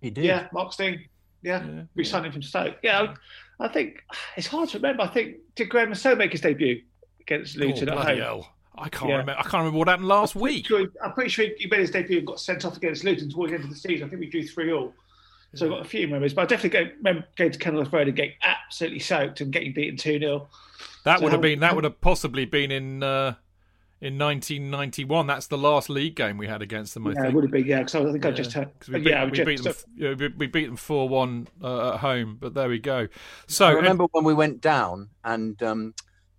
He 0.00 0.10
did. 0.10 0.24
Yeah, 0.24 0.48
Mark 0.52 0.72
Stein. 0.72 1.06
Yeah, 1.42 1.64
Yeah, 1.66 1.82
we 1.94 2.04
signed 2.04 2.26
him 2.26 2.32
from 2.32 2.42
Stoke. 2.42 2.76
Yeah, 2.82 3.14
I, 3.60 3.64
I 3.64 3.68
think 3.68 4.02
it's 4.36 4.46
hard 4.46 4.68
to 4.70 4.78
remember. 4.78 5.02
I 5.02 5.08
think 5.08 5.36
did 5.54 5.68
Graham 5.70 5.88
Massot 5.88 6.16
make 6.18 6.32
his 6.32 6.40
debut 6.42 6.82
against 7.20 7.56
Oh, 7.56 7.60
Luton 7.60 7.88
at 7.88 7.98
home? 7.98 8.18
hell. 8.18 8.52
I 8.78 8.88
can't 8.90 9.08
Yeah. 9.10 9.16
remember. 9.16 9.32
I 9.38 9.42
can't 9.42 9.54
remember 9.54 9.78
what 9.78 9.88
happened 9.88 10.08
last 10.08 10.34
week. 10.36 10.66
Sure, 10.66 10.86
I'm 11.02 11.12
pretty 11.12 11.30
sure 11.30 11.46
he 11.56 11.66
made 11.66 11.80
his 11.80 11.90
debut 11.90 12.18
and 12.18 12.26
got 12.26 12.40
sent 12.40 12.64
off 12.64 12.76
against 12.76 13.04
Luton 13.04 13.30
towards 13.30 13.50
the 13.50 13.56
end 13.56 13.64
of 13.64 13.70
the 13.70 13.76
season. 13.76 14.06
I 14.06 14.10
think 14.10 14.20
we 14.20 14.28
drew 14.30 14.46
three 14.46 14.70
all. 14.72 14.92
So 15.56 15.66
I've 15.66 15.72
got 15.72 15.80
a 15.80 15.88
few 15.88 16.08
memories, 16.08 16.34
but 16.34 16.42
I 16.42 16.46
definitely 16.46 16.84
go, 16.84 16.90
remember 16.98 17.26
going 17.36 17.52
to 17.52 17.58
Kenilworth 17.58 17.92
Road 17.92 18.08
and 18.08 18.16
getting 18.16 18.34
absolutely 18.42 19.00
soaked 19.00 19.40
and 19.40 19.52
getting 19.52 19.72
beaten 19.72 19.96
2 19.96 20.18
0. 20.18 20.48
That 21.04 21.18
so 21.18 21.24
would 21.24 21.32
have 21.32 21.40
been, 21.40 21.60
that 21.60 21.74
would 21.74 21.84
have 21.84 22.00
possibly 22.00 22.44
been 22.44 22.70
in. 22.70 23.02
Uh, 23.02 23.34
in 23.98 24.18
1991, 24.18 25.26
that's 25.26 25.46
the 25.46 25.56
last 25.56 25.88
league 25.88 26.16
game 26.16 26.36
we 26.36 26.46
had 26.46 26.60
against 26.60 26.92
them. 26.92 27.06
I 27.06 27.10
yeah, 27.10 27.14
think 27.14 27.26
it 27.26 27.34
would 27.34 27.44
have 27.44 27.50
been. 27.50 27.64
Yeah, 27.66 27.78
because 27.78 27.94
I 27.94 28.12
think 28.12 28.24
yeah. 28.24 28.30
I 28.30 28.32
just 28.32 28.52
had. 28.52 28.70
We 28.88 29.00
beat, 29.00 29.10
yeah, 29.10 29.24
we, 29.24 29.44
beat 29.44 29.62
them, 29.62 29.74
yeah, 29.96 30.14
we 30.36 30.46
beat 30.46 30.66
them 30.66 30.76
four 30.76 31.08
one 31.08 31.48
uh, 31.62 31.94
at 31.94 32.00
home. 32.00 32.36
But 32.38 32.52
there 32.52 32.68
we 32.68 32.78
go. 32.78 33.08
So 33.46 33.66
I 33.66 33.70
remember 33.70 34.04
and, 34.04 34.10
when 34.12 34.24
we 34.24 34.34
went 34.34 34.60
down, 34.60 35.08
and 35.24 35.60
um, 35.62 35.94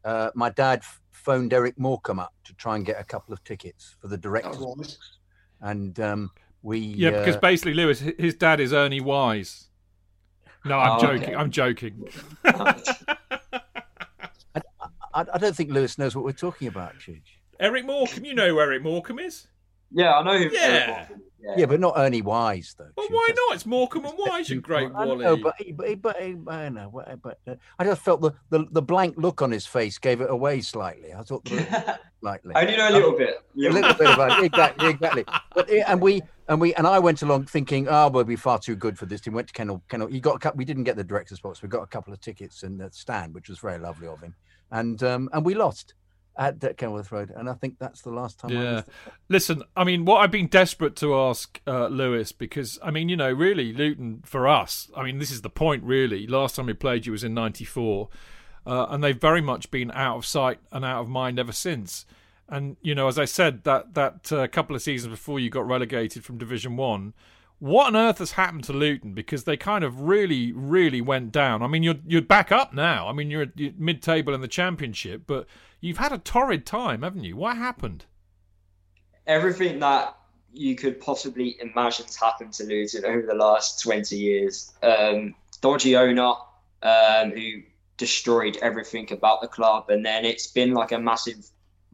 uh, 0.06 0.30
my 0.36 0.52
dad 0.52 0.84
phoned 1.12 1.52
Eric 1.52 1.80
Morecambe 1.80 2.20
up 2.20 2.34
to 2.44 2.54
try 2.54 2.76
and 2.76 2.86
get 2.86 3.02
a 3.02 3.04
couple 3.04 3.34
of 3.34 3.44
tickets 3.44 3.96
for 4.00 4.08
the 4.08 4.18
directors, 4.18 5.00
and 5.60 6.00
um, 6.00 6.32
we 6.64 6.80
yeah, 6.80 7.10
uh, 7.10 7.20
because 7.20 7.38
basically 7.38 7.74
Lewis, 7.74 8.00
his 8.00 8.36
dad 8.36 8.60
is 8.60 8.74
Ernie 8.74 9.02
Wise. 9.02 9.68
No, 10.66 10.78
I'm 10.78 10.98
oh, 10.98 11.02
joking. 11.02 11.24
Okay. 11.24 11.36
I'm 11.36 11.52
joking. 11.52 12.10
I, 12.46 12.76
I, 15.14 15.26
I, 15.34 15.38
don't 15.38 15.56
think 15.56 15.72
Lewis 15.72 15.98
knows 15.98 16.16
what 16.16 16.26
we're 16.26 16.32
talking 16.34 16.68
about, 16.68 16.96
Chidge. 17.00 17.22
Eric 17.60 17.86
Morecambe, 17.86 18.26
you 18.26 18.34
know 18.36 18.50
who 18.50 18.60
Eric 18.60 18.84
Morecambe 18.84 19.20
is? 19.20 19.48
Yeah, 19.92 20.16
I 20.16 20.24
know. 20.24 20.38
Who 20.38 20.50
yeah. 20.54 21.08
yeah. 21.40 21.56
yeah, 21.58 21.66
but 21.66 21.80
not 21.80 21.94
Ernie 21.96 22.22
Wise 22.22 22.76
though. 22.78 22.90
Well, 22.98 23.08
why 23.10 23.30
not? 23.30 23.56
It's 23.56 23.66
Morecambe 23.66 24.06
and 24.06 24.16
Wise, 24.18 24.50
you 24.50 24.60
great 24.60 24.92
Wally. 24.92 25.26
I 25.26 25.30
know, 25.30 25.38
but 25.38 25.56
but, 25.76 26.02
but, 26.02 26.18
but 26.44 26.54
I 26.54 26.70
know, 26.70 27.04
but 27.24 27.40
uh, 27.48 27.56
I 27.80 27.86
just 27.86 28.02
felt 28.02 28.22
the, 28.22 28.32
the, 28.50 28.66
the 28.72 28.82
blank 28.82 29.16
look 29.18 29.42
on 29.42 29.52
his 29.52 29.66
face 29.66 29.98
gave 29.98 30.20
it 30.20 30.30
away 30.30 30.62
slightly. 30.62 31.14
I 31.14 31.22
thought 31.22 31.48
slightly. 32.20 32.54
I 32.54 32.62
only 32.62 32.78
know 32.78 32.90
a 32.90 32.92
little 32.92 33.12
um, 33.12 33.18
bit. 33.18 33.36
A 33.56 33.60
little 33.70 33.94
bit 33.94 34.14
about 34.14 34.40
it. 34.40 34.46
exactly, 34.46 34.90
exactly. 34.90 35.26
But 35.56 35.70
and 35.70 36.02
we 36.02 36.22
and 36.48 36.62
we 36.62 36.74
and 36.76 36.88
I 36.88 37.00
went 37.00 37.22
along 37.22 37.46
thinking, 37.46 37.88
oh, 37.90 38.10
we'll 38.10 38.24
be 38.24 38.36
far 38.36 38.60
too 38.60 38.76
good 38.76 38.98
for 38.98 39.06
this 39.06 39.22
team. 39.22 39.34
Went 39.34 39.48
to 39.48 39.54
Kennel. 39.54 39.84
Kennel. 39.90 40.08
He 40.08 40.20
got 40.20 40.36
a 40.36 40.40
couple. 40.40 40.58
We 40.58 40.66
didn't 40.66 40.84
get 40.84 40.96
the 40.96 41.04
director's 41.04 41.40
box. 41.40 41.62
We 41.62 41.70
got 41.70 41.84
a 41.84 41.88
couple 41.88 42.14
of 42.14 42.22
tickets 42.22 42.64
in 42.64 42.78
the 42.78 42.90
stand, 42.92 43.34
which 43.34 43.50
was 43.50 43.60
very 43.60 43.80
lovely 43.80 44.08
of 44.08 44.22
him. 44.22 44.36
And 44.72 45.02
um 45.04 45.30
and 45.34 45.46
we 45.46 45.56
lost 45.56 45.94
at 46.38 46.78
Kenilworth 46.78 47.12
Road, 47.12 47.32
and 47.36 47.50
I 47.50 47.54
think 47.54 47.80
that's 47.80 48.02
the 48.02 48.12
last 48.12 48.40
time. 48.40 48.52
Yeah. 48.52 48.84
Listen, 49.28 49.64
I 49.76 49.84
mean, 49.84 50.06
what 50.06 50.18
I've 50.18 50.32
been 50.32 50.48
desperate 50.48 50.96
to 50.98 51.16
ask 51.16 51.60
uh, 51.68 51.88
Lewis 51.88 52.32
because 52.32 52.78
I 52.84 52.92
mean, 52.92 53.10
you 53.10 53.18
know, 53.18 53.32
really, 53.32 53.74
Luton 53.74 54.22
for 54.24 54.48
us. 54.48 54.90
I 54.96 55.04
mean, 55.04 55.20
this 55.20 55.32
is 55.32 55.42
the 55.42 55.50
point, 55.50 55.84
really. 55.84 56.28
Last 56.28 56.56
time 56.56 56.68
we 56.68 56.74
played 56.74 57.06
you 57.06 57.12
was 57.12 57.24
in 57.24 57.34
'94, 57.34 58.10
uh, 58.66 58.86
and 58.90 59.04
they've 59.04 59.20
very 59.20 59.42
much 59.42 59.72
been 59.72 59.92
out 59.92 60.18
of 60.18 60.26
sight 60.26 60.60
and 60.72 60.86
out 60.86 61.02
of 61.02 61.10
mind 61.10 61.40
ever 61.40 61.52
since. 61.52 62.06
And 62.50 62.78
you 62.82 62.96
know, 62.96 63.08
as 63.08 63.20
I 63.20 63.26
said, 63.26 63.64
that 63.64 63.94
that 63.96 64.32
uh, 64.32 64.48
couple 64.48 64.76
of 64.76 64.82
seasons 64.82 65.12
before 65.12 65.40
you 65.40 65.50
got 65.50 65.68
relegated 65.68 66.24
from 66.24 66.38
Division 66.38 66.78
One. 66.78 67.14
What 67.60 67.88
on 67.88 67.96
earth 67.96 68.20
has 68.20 68.34
happened 68.34 68.66
to 68.66 68.74
Luton? 68.74 69.14
Because 69.14 69.46
they 69.46 69.58
kind 69.58 69.84
of 69.84 70.02
really, 70.02 70.52
really 70.52 71.02
went 71.02 71.32
down. 71.32 71.64
I 71.64 71.68
mean, 71.68 71.82
you're 71.82 71.96
you're 72.06 72.22
back 72.22 72.52
up 72.52 72.72
now. 72.72 73.08
I 73.08 73.14
mean, 73.14 73.32
you're, 73.32 73.48
you're 73.56 73.74
mid-table 73.76 74.36
in 74.36 74.42
the 74.42 74.48
championship, 74.48 75.24
but 75.26 75.48
You've 75.80 75.98
had 75.98 76.12
a 76.12 76.18
torrid 76.18 76.66
time, 76.66 77.04
haven't 77.04 77.24
you? 77.24 77.36
What 77.36 77.58
happened? 77.58 78.06
Everything 79.28 79.80
that 79.80 80.18
you 80.52 80.76
could 80.76 81.00
possibly 81.00 81.58
imagine 81.62 82.06
has 82.06 82.16
happened 82.16 82.54
to 82.54 82.64
Luton 82.64 83.06
over 83.06 83.28
the 83.28 83.36
last 83.36 83.82
20 83.84 84.16
years. 84.16 84.74
Um, 84.82 85.36
dodgy 85.62 85.96
owner 85.96 86.34
um, 86.82 87.32
who 87.32 87.62
destroyed 87.98 88.58
everything 88.62 89.12
about 89.12 89.42
the 89.42 89.48
club, 89.48 89.90
and 89.90 90.06
then 90.06 90.26
it's 90.26 90.48
been 90.48 90.74
like 90.74 90.92
a 90.92 91.00
massive 91.00 91.48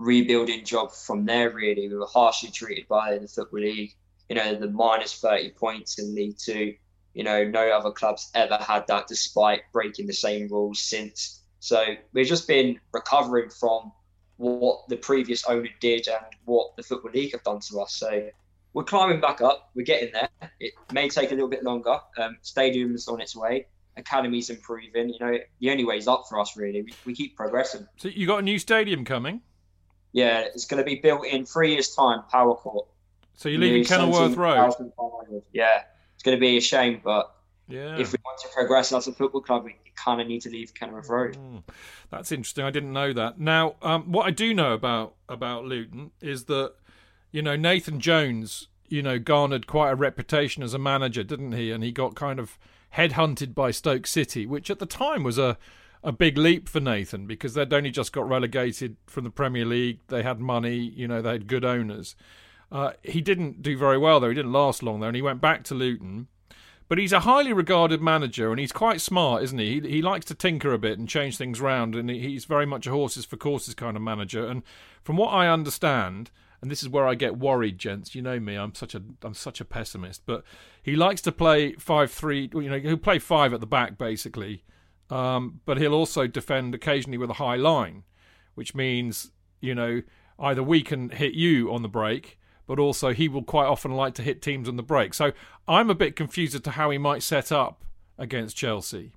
rebuilding 0.04 0.66
job 0.66 0.92
from 0.92 1.26
there. 1.26 1.50
Really, 1.50 1.88
we 1.88 1.96
were 1.96 2.06
harshly 2.06 2.52
treated 2.52 2.88
by 2.88 3.18
the 3.18 3.28
football 3.28 3.62
league. 3.62 3.94
You 4.30 4.36
know, 4.36 4.56
the 4.56 4.70
minus 4.70 5.20
30 5.20 5.52
points 5.52 6.00
in 6.00 6.14
League 6.16 6.38
Two. 6.38 6.76
You 7.14 7.24
know, 7.24 7.44
no 7.44 7.70
other 7.70 7.92
clubs 7.92 8.32
ever 8.34 8.58
had 8.58 8.88
that, 8.88 9.08
despite 9.08 9.62
breaking 9.72 10.08
the 10.08 10.14
same 10.14 10.48
rules 10.48 10.82
since. 10.82 11.42
So 11.60 11.96
we've 12.12 12.28
just 12.28 12.48
been 12.48 12.80
recovering 12.92 13.50
from 13.50 13.92
what 14.38 14.88
the 14.90 14.98
previous 14.98 15.46
owner 15.46 15.70
did 15.80 16.08
and 16.08 16.26
what 16.46 16.76
the 16.76 16.84
Football 16.84 17.12
League 17.12 17.32
have 17.34 17.44
done 17.44 17.60
to 17.60 17.82
us. 17.82 17.94
So 17.94 18.30
we're 18.74 18.84
climbing 18.84 19.22
back 19.22 19.42
up. 19.42 19.70
We're 19.76 19.86
getting 19.86 20.12
there. 20.12 20.30
It 20.60 20.74
may 20.92 21.08
take 21.08 21.32
a 21.32 21.36
little 21.36 21.50
bit 21.50 21.64
longer. 21.64 22.00
Um, 22.18 22.38
stadium's 22.42 23.08
on 23.08 23.22
its 23.22 23.36
way. 23.36 23.68
Academy's 23.96 24.50
improving. 24.50 25.10
You 25.10 25.20
know, 25.20 25.38
the 25.60 25.70
only 25.70 25.86
way 25.86 25.98
is 25.98 26.08
up 26.08 26.26
for 26.28 26.40
us, 26.40 26.58
really. 26.58 26.82
We, 26.82 26.94
we 27.06 27.14
keep 27.14 27.38
progressing. 27.38 27.88
So 27.98 28.10
you 28.10 28.26
got 28.26 28.40
a 28.40 28.42
new 28.42 28.58
stadium 28.58 29.06
coming? 29.06 29.42
Yeah, 30.14 30.42
it's 30.42 30.66
going 30.66 30.78
to 30.78 30.86
be 30.86 30.96
built 30.96 31.26
in 31.26 31.46
three 31.46 31.74
years' 31.74 31.94
time, 31.94 32.22
Power 32.32 32.56
Court. 32.56 32.88
So 33.36 33.50
you're 33.50 33.60
leaving 33.60 33.84
Kenilworth 33.84 34.38
Road? 34.38 34.74
Yeah, 35.52 35.84
it's 36.14 36.24
going 36.24 36.38
to 36.38 36.40
be 36.40 36.58
a 36.58 36.62
shame, 36.62 37.02
but 37.04 37.36
yeah. 37.68 37.98
if 37.98 38.14
we 38.14 38.18
want 38.24 38.40
to 38.42 38.48
progress 38.54 38.94
as 38.94 39.08
a 39.08 39.12
football 39.12 39.42
club, 39.42 39.66
we 39.66 39.76
kind 39.96 40.22
of 40.22 40.28
need 40.28 40.42
to 40.42 40.50
leave 40.50 40.74
Kenilworth 40.74 41.10
Road. 41.10 41.38
Mm, 41.38 41.64
that's 42.10 42.32
interesting. 42.32 42.64
I 42.64 42.70
didn't 42.70 42.94
know 42.94 43.12
that. 43.14 43.40
Now, 43.40 43.76
um, 43.82 44.12
what 44.12 44.28
I 44.28 44.32
do 44.32 44.54
know 44.54 44.74
about 44.74 45.16
about 45.28 45.66
Luton 45.66 46.12
is 46.22 46.46
that 46.46 46.74
you 47.32 47.42
know 47.42 47.56
Nathan 47.56 48.00
Jones, 48.00 48.68
you 48.88 49.02
know, 49.02 49.18
garnered 49.18 49.66
quite 49.66 49.92
a 49.92 49.96
reputation 49.96 50.62
as 50.62 50.74
a 50.74 50.80
manager, 50.80 51.24
didn't 51.24 51.54
he? 51.54 51.72
And 51.72 51.84
he 51.84 51.92
got 51.92 52.16
kind 52.16 52.40
of 52.40 52.60
headhunted 52.96 53.56
by 53.56 53.72
Stoke 53.72 54.06
City, 54.06 54.46
which 54.46 54.70
at 54.70 54.80
the 54.80 54.86
time 54.86 55.24
was 55.24 55.38
a 55.38 55.58
a 56.04 56.12
big 56.12 56.38
leap 56.38 56.68
for 56.68 56.80
Nathan 56.80 57.26
because 57.26 57.54
they'd 57.54 57.74
only 57.74 57.92
just 57.92 58.12
got 58.12 58.28
relegated 58.28 58.98
from 59.08 59.24
the 59.24 59.30
Premier 59.30 59.66
League. 59.66 60.00
They 60.08 60.24
had 60.24 60.40
money, 60.40 60.76
you 60.76 61.08
know, 61.08 61.22
they 61.22 61.32
had 61.32 61.48
good 61.48 61.64
owners. 61.64 62.16
Uh, 62.72 62.94
he 63.04 63.22
didn't 63.22 63.62
do 63.62 63.78
very 63.78 63.98
well 63.98 64.20
though. 64.20 64.30
He 64.30 64.36
didn't 64.36 64.52
last 64.52 64.84
long 64.84 65.00
though, 65.00 65.08
and 65.08 65.16
he 65.16 65.22
went 65.22 65.42
back 65.42 65.64
to 65.66 65.76
Luton 65.76 66.28
but 66.94 66.98
he's 66.98 67.12
a 67.12 67.22
highly 67.22 67.54
regarded 67.54 68.02
manager, 68.02 68.52
and 68.52 68.60
he's 68.60 68.72
quite 68.72 69.02
smart, 69.02 69.42
isn't 69.42 69.58
he? 69.58 69.80
He, 69.80 69.90
he 69.90 70.02
likes 70.02 70.26
to 70.26 70.36
tinker 70.36 70.74
a 70.74 70.78
bit 70.78 71.00
and 71.00 71.08
change 71.10 71.38
things 71.38 71.60
around, 71.60 71.96
and 71.96 72.10
he's 72.10 72.46
very 72.46 72.68
much 72.68 72.88
a 72.88 72.92
horses 72.92 73.26
for 73.26 73.38
courses 73.38 73.74
kind 73.74 73.96
of 73.96 74.04
manager. 74.04 74.46
And 74.46 74.64
from 75.04 75.18
what 75.18 75.30
I 75.30 75.48
understand, 75.48 76.30
and 76.62 76.70
this 76.70 76.84
is 76.84 76.90
where 76.90 77.08
I 77.08 77.16
get 77.16 77.40
worried, 77.40 77.80
gents. 77.80 78.14
You 78.14 78.22
know 78.22 78.40
me; 78.40 78.56
I'm 78.56 78.76
such 78.76 78.94
a 78.96 79.02
I'm 79.24 79.34
such 79.34 79.60
a 79.60 79.66
pessimist. 79.66 80.24
But 80.26 80.44
he 80.82 80.96
likes 80.96 81.22
to 81.22 81.32
play 81.32 81.74
five 81.74 82.12
three. 82.12 82.50
You 82.54 82.70
know, 82.70 82.80
he'll 82.80 82.98
play 82.98 83.18
five 83.18 83.54
at 83.54 83.60
the 83.60 83.66
back 83.66 83.98
basically, 83.98 84.64
um, 85.10 85.62
but 85.66 85.78
he'll 85.78 85.94
also 85.94 86.28
defend 86.28 86.74
occasionally 86.76 87.18
with 87.18 87.30
a 87.30 87.34
high 87.34 87.56
line, 87.56 88.04
which 88.56 88.76
means 88.76 89.32
you 89.62 89.76
know 89.76 90.02
either 90.40 90.64
we 90.64 90.82
can 90.82 91.10
hit 91.10 91.34
you 91.34 91.74
on 91.74 91.82
the 91.82 91.90
break 91.90 92.38
but 92.66 92.80
also 92.80 93.14
he 93.14 93.28
will 93.28 93.44
quite 93.44 93.66
often 93.66 93.92
like 93.92 94.14
to 94.16 94.22
hit 94.22 94.42
teams 94.42 94.70
on 94.70 94.78
the 94.78 94.84
break. 94.84 95.14
So 95.14 95.34
I'm 95.68 95.90
a 95.90 95.96
bit 95.96 96.16
confused 96.16 96.56
as 96.56 96.62
to 96.62 96.72
how 96.72 96.90
he 96.90 96.98
might 96.98 97.24
set 97.24 97.52
up 97.52 97.84
against 98.18 98.56
Chelsea. 98.56 99.12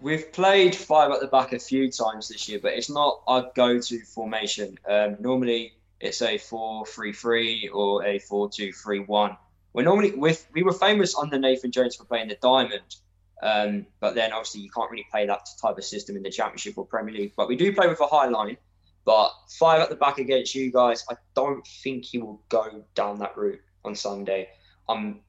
We've 0.00 0.32
played 0.32 0.74
five 0.74 1.10
at 1.10 1.20
the 1.20 1.26
back 1.26 1.52
a 1.52 1.58
few 1.58 1.90
times 1.90 2.28
this 2.28 2.48
year, 2.48 2.60
but 2.62 2.72
it's 2.72 2.90
not 2.90 3.20
our 3.26 3.50
go-to 3.56 4.00
formation. 4.04 4.78
Um, 4.88 5.16
normally, 5.18 5.72
it's 6.00 6.22
a 6.22 6.38
four-three-three 6.38 7.70
or 7.72 8.04
a 8.04 8.20
four-two-three-one. 8.20 9.36
We're 9.72 9.82
normally 9.82 10.12
with 10.12 10.46
we 10.52 10.62
were 10.62 10.72
famous 10.72 11.16
under 11.16 11.38
Nathan 11.38 11.72
Jones 11.72 11.96
for 11.96 12.04
playing 12.04 12.28
the 12.28 12.36
diamond, 12.40 12.96
um, 13.42 13.86
but 14.00 14.14
then 14.14 14.32
obviously 14.32 14.62
you 14.62 14.70
can't 14.70 14.90
really 14.90 15.06
play 15.10 15.26
that 15.26 15.46
type 15.60 15.78
of 15.78 15.84
system 15.84 16.16
in 16.16 16.22
the 16.22 16.30
Championship 16.30 16.76
or 16.76 16.86
Premier 16.86 17.14
League. 17.14 17.32
But 17.36 17.48
we 17.48 17.56
do 17.56 17.72
play 17.72 17.86
with 17.88 18.00
a 18.00 18.06
high 18.06 18.28
line, 18.28 18.56
but 19.04 19.30
five 19.58 19.80
at 19.80 19.90
the 19.90 19.96
back 19.96 20.18
against 20.18 20.54
you 20.54 20.72
guys, 20.72 21.04
I 21.10 21.14
don't 21.34 21.66
think 21.82 22.04
he 22.04 22.18
will 22.18 22.42
go 22.48 22.84
down 22.94 23.18
that 23.20 23.36
route 23.36 23.60
on 23.84 23.94
Sunday. 23.94 24.48
Um, 24.88 25.20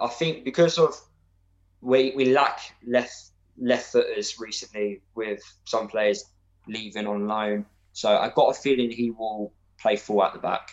I 0.00 0.08
think 0.08 0.44
because 0.44 0.78
of 0.78 0.94
we 1.80 2.12
we 2.16 2.26
lack 2.26 2.60
left 2.86 3.30
left 3.58 3.92
footers 3.92 4.38
recently 4.38 5.02
with 5.14 5.40
some 5.64 5.88
players 5.88 6.24
leaving 6.66 7.06
on 7.06 7.26
loan. 7.26 7.66
So 7.92 8.16
I've 8.16 8.34
got 8.34 8.50
a 8.50 8.54
feeling 8.54 8.90
he 8.90 9.10
will 9.10 9.52
play 9.80 9.96
full 9.96 10.22
at 10.22 10.32
the 10.32 10.38
back. 10.38 10.70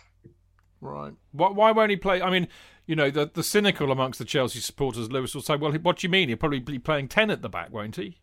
Right. 0.81 1.13
Why, 1.31 1.49
why 1.49 1.71
won't 1.71 1.89
he 1.89 1.95
play? 1.97 2.21
I 2.21 2.29
mean, 2.29 2.47
you 2.87 2.95
know, 2.95 3.09
the 3.09 3.29
the 3.33 3.43
cynical 3.43 3.91
amongst 3.91 4.19
the 4.19 4.25
Chelsea 4.25 4.59
supporters, 4.59 5.11
Lewis 5.11 5.33
will 5.33 5.41
say, 5.41 5.55
"Well, 5.55 5.71
what 5.73 5.97
do 5.97 6.07
you 6.07 6.11
mean? 6.11 6.29
He'll 6.29 6.37
probably 6.37 6.59
be 6.59 6.79
playing 6.79 7.07
ten 7.07 7.29
at 7.29 7.41
the 7.41 7.49
back, 7.49 7.71
won't 7.71 7.95
he?" 7.95 8.19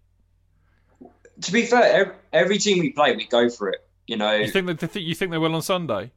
To 1.41 1.53
be 1.53 1.67
fair, 1.67 1.83
every, 1.83 2.15
every 2.33 2.59
team 2.59 2.79
we 2.79 2.93
play, 2.93 3.17
we 3.17 3.27
go 3.27 3.49
for 3.49 3.69
it. 3.69 3.85
You 4.07 4.17
know, 4.17 4.35
you 4.35 4.51
think 4.51 4.67
that 4.79 4.95
you 4.97 5.15
think 5.15 5.31
they 5.31 5.39
will 5.39 5.55
on 5.55 5.63
Sunday? 5.63 6.13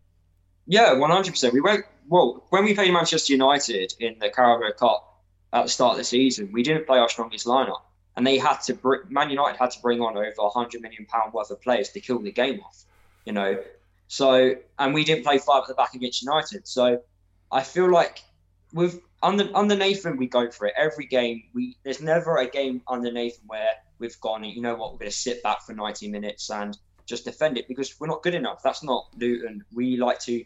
Yeah, 0.68 0.94
one 0.94 1.12
hundred 1.12 1.32
percent. 1.32 1.54
We 1.54 1.62
went 1.62 1.86
well 2.08 2.46
when 2.50 2.66
we 2.66 2.74
played 2.74 2.92
Manchester 2.92 3.34
United 3.34 3.94
in 4.00 4.20
the 4.20 4.30
Carabao 4.30 4.72
Cup 4.78 5.22
at 5.54 5.64
the 5.64 5.70
start 5.70 5.94
of 5.94 5.98
the 5.98 6.04
season. 6.04 6.52
We 6.52 6.64
didn't 6.64 6.86
play 6.86 7.00
our 7.00 7.10
strongest 7.10 7.46
lineup, 7.46 7.82
and 8.16 8.26
they 8.26 8.38
had 8.38 8.58
to. 8.62 8.74
Br- 8.74 9.06
Man 9.10 9.30
United 9.30 9.58
had 9.58 9.72
to 9.72 9.82
bring 9.82 10.02
on 10.02 10.18
over 10.18 10.50
hundred 10.50 10.82
million 10.82 11.06
pound 11.06 11.34
worth 11.34 11.52
of 11.52 11.62
players 11.62 11.90
to 11.90 12.00
kill 12.00 12.20
the 12.20 12.32
game 12.32 12.60
off. 12.62 12.84
You 13.26 13.34
know, 13.34 13.64
so 14.08 14.56
and 14.78 14.94
we 14.94 15.04
didn't 15.04 15.24
play 15.24 15.38
five 15.38 15.62
at 15.64 15.68
the 15.68 15.74
back 15.74 15.94
against 15.96 16.22
United. 16.22 16.68
So 16.68 17.02
I 17.52 17.62
feel 17.62 17.90
like 17.90 18.22
with 18.76 19.00
under 19.24 19.50
under 19.56 19.76
Nathan, 19.76 20.18
we 20.18 20.28
go 20.28 20.52
for 20.52 20.68
it 20.68 20.74
every 20.78 21.08
game. 21.08 21.44
We 21.54 21.78
there's 21.84 22.02
never 22.02 22.38
a 22.38 22.48
game 22.48 22.82
under 22.88 23.12
Nathan 23.12 23.46
where 23.48 23.72
we've 23.98 24.20
gone. 24.20 24.44
You 24.44 24.62
know 24.62 24.76
what? 24.76 24.92
We're 24.92 25.00
going 25.00 25.12
to 25.12 25.18
sit 25.18 25.42
back 25.42 25.62
for 25.66 25.74
ninety 25.74 26.10
minutes 26.10 26.52
and 26.52 26.78
just 27.06 27.24
defend 27.24 27.58
it 27.58 27.68
because 27.68 28.00
we're 28.00 28.08
not 28.08 28.22
good 28.22 28.36
enough. 28.36 28.62
That's 28.64 28.84
not 28.84 29.08
Luton. 29.18 29.64
We 29.74 29.98
like 29.98 30.20
to 30.22 30.44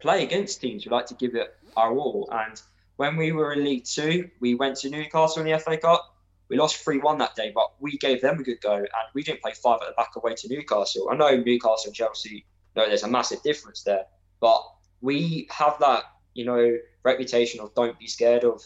play 0.00 0.24
against 0.24 0.60
teams. 0.60 0.84
We 0.84 0.90
like 0.90 1.06
to 1.06 1.14
give 1.14 1.34
it 1.34 1.54
our 1.76 1.96
all. 1.96 2.28
And 2.32 2.60
when 2.96 3.16
we 3.16 3.32
were 3.32 3.52
in 3.52 3.64
League 3.64 3.84
Two, 3.84 4.28
we 4.40 4.54
went 4.56 4.76
to 4.78 4.90
Newcastle 4.90 5.42
in 5.42 5.50
the 5.50 5.58
FA 5.58 5.76
Cup. 5.76 6.04
We 6.48 6.56
lost 6.56 6.78
3 6.78 6.98
1 6.98 7.18
that 7.18 7.36
day, 7.36 7.52
but 7.54 7.70
we 7.78 7.96
gave 7.96 8.20
them 8.20 8.40
a 8.40 8.42
good 8.42 8.60
go 8.60 8.74
and 8.74 8.88
we 9.14 9.22
didn't 9.22 9.40
play 9.40 9.52
five 9.52 9.78
at 9.82 9.88
the 9.88 9.94
back 9.96 10.16
away 10.16 10.34
to 10.34 10.48
Newcastle. 10.48 11.08
I 11.08 11.14
know 11.14 11.36
Newcastle 11.36 11.86
and 11.86 11.94
Chelsea, 11.94 12.44
no, 12.74 12.88
there's 12.88 13.04
a 13.04 13.08
massive 13.08 13.40
difference 13.44 13.84
there, 13.84 14.06
but 14.40 14.60
we 15.00 15.46
have 15.52 15.78
that, 15.78 16.02
you 16.34 16.44
know, 16.44 16.76
reputation 17.02 17.60
of 17.60 17.74
don't 17.74 17.98
be 17.98 18.06
scared 18.06 18.44
of 18.44 18.62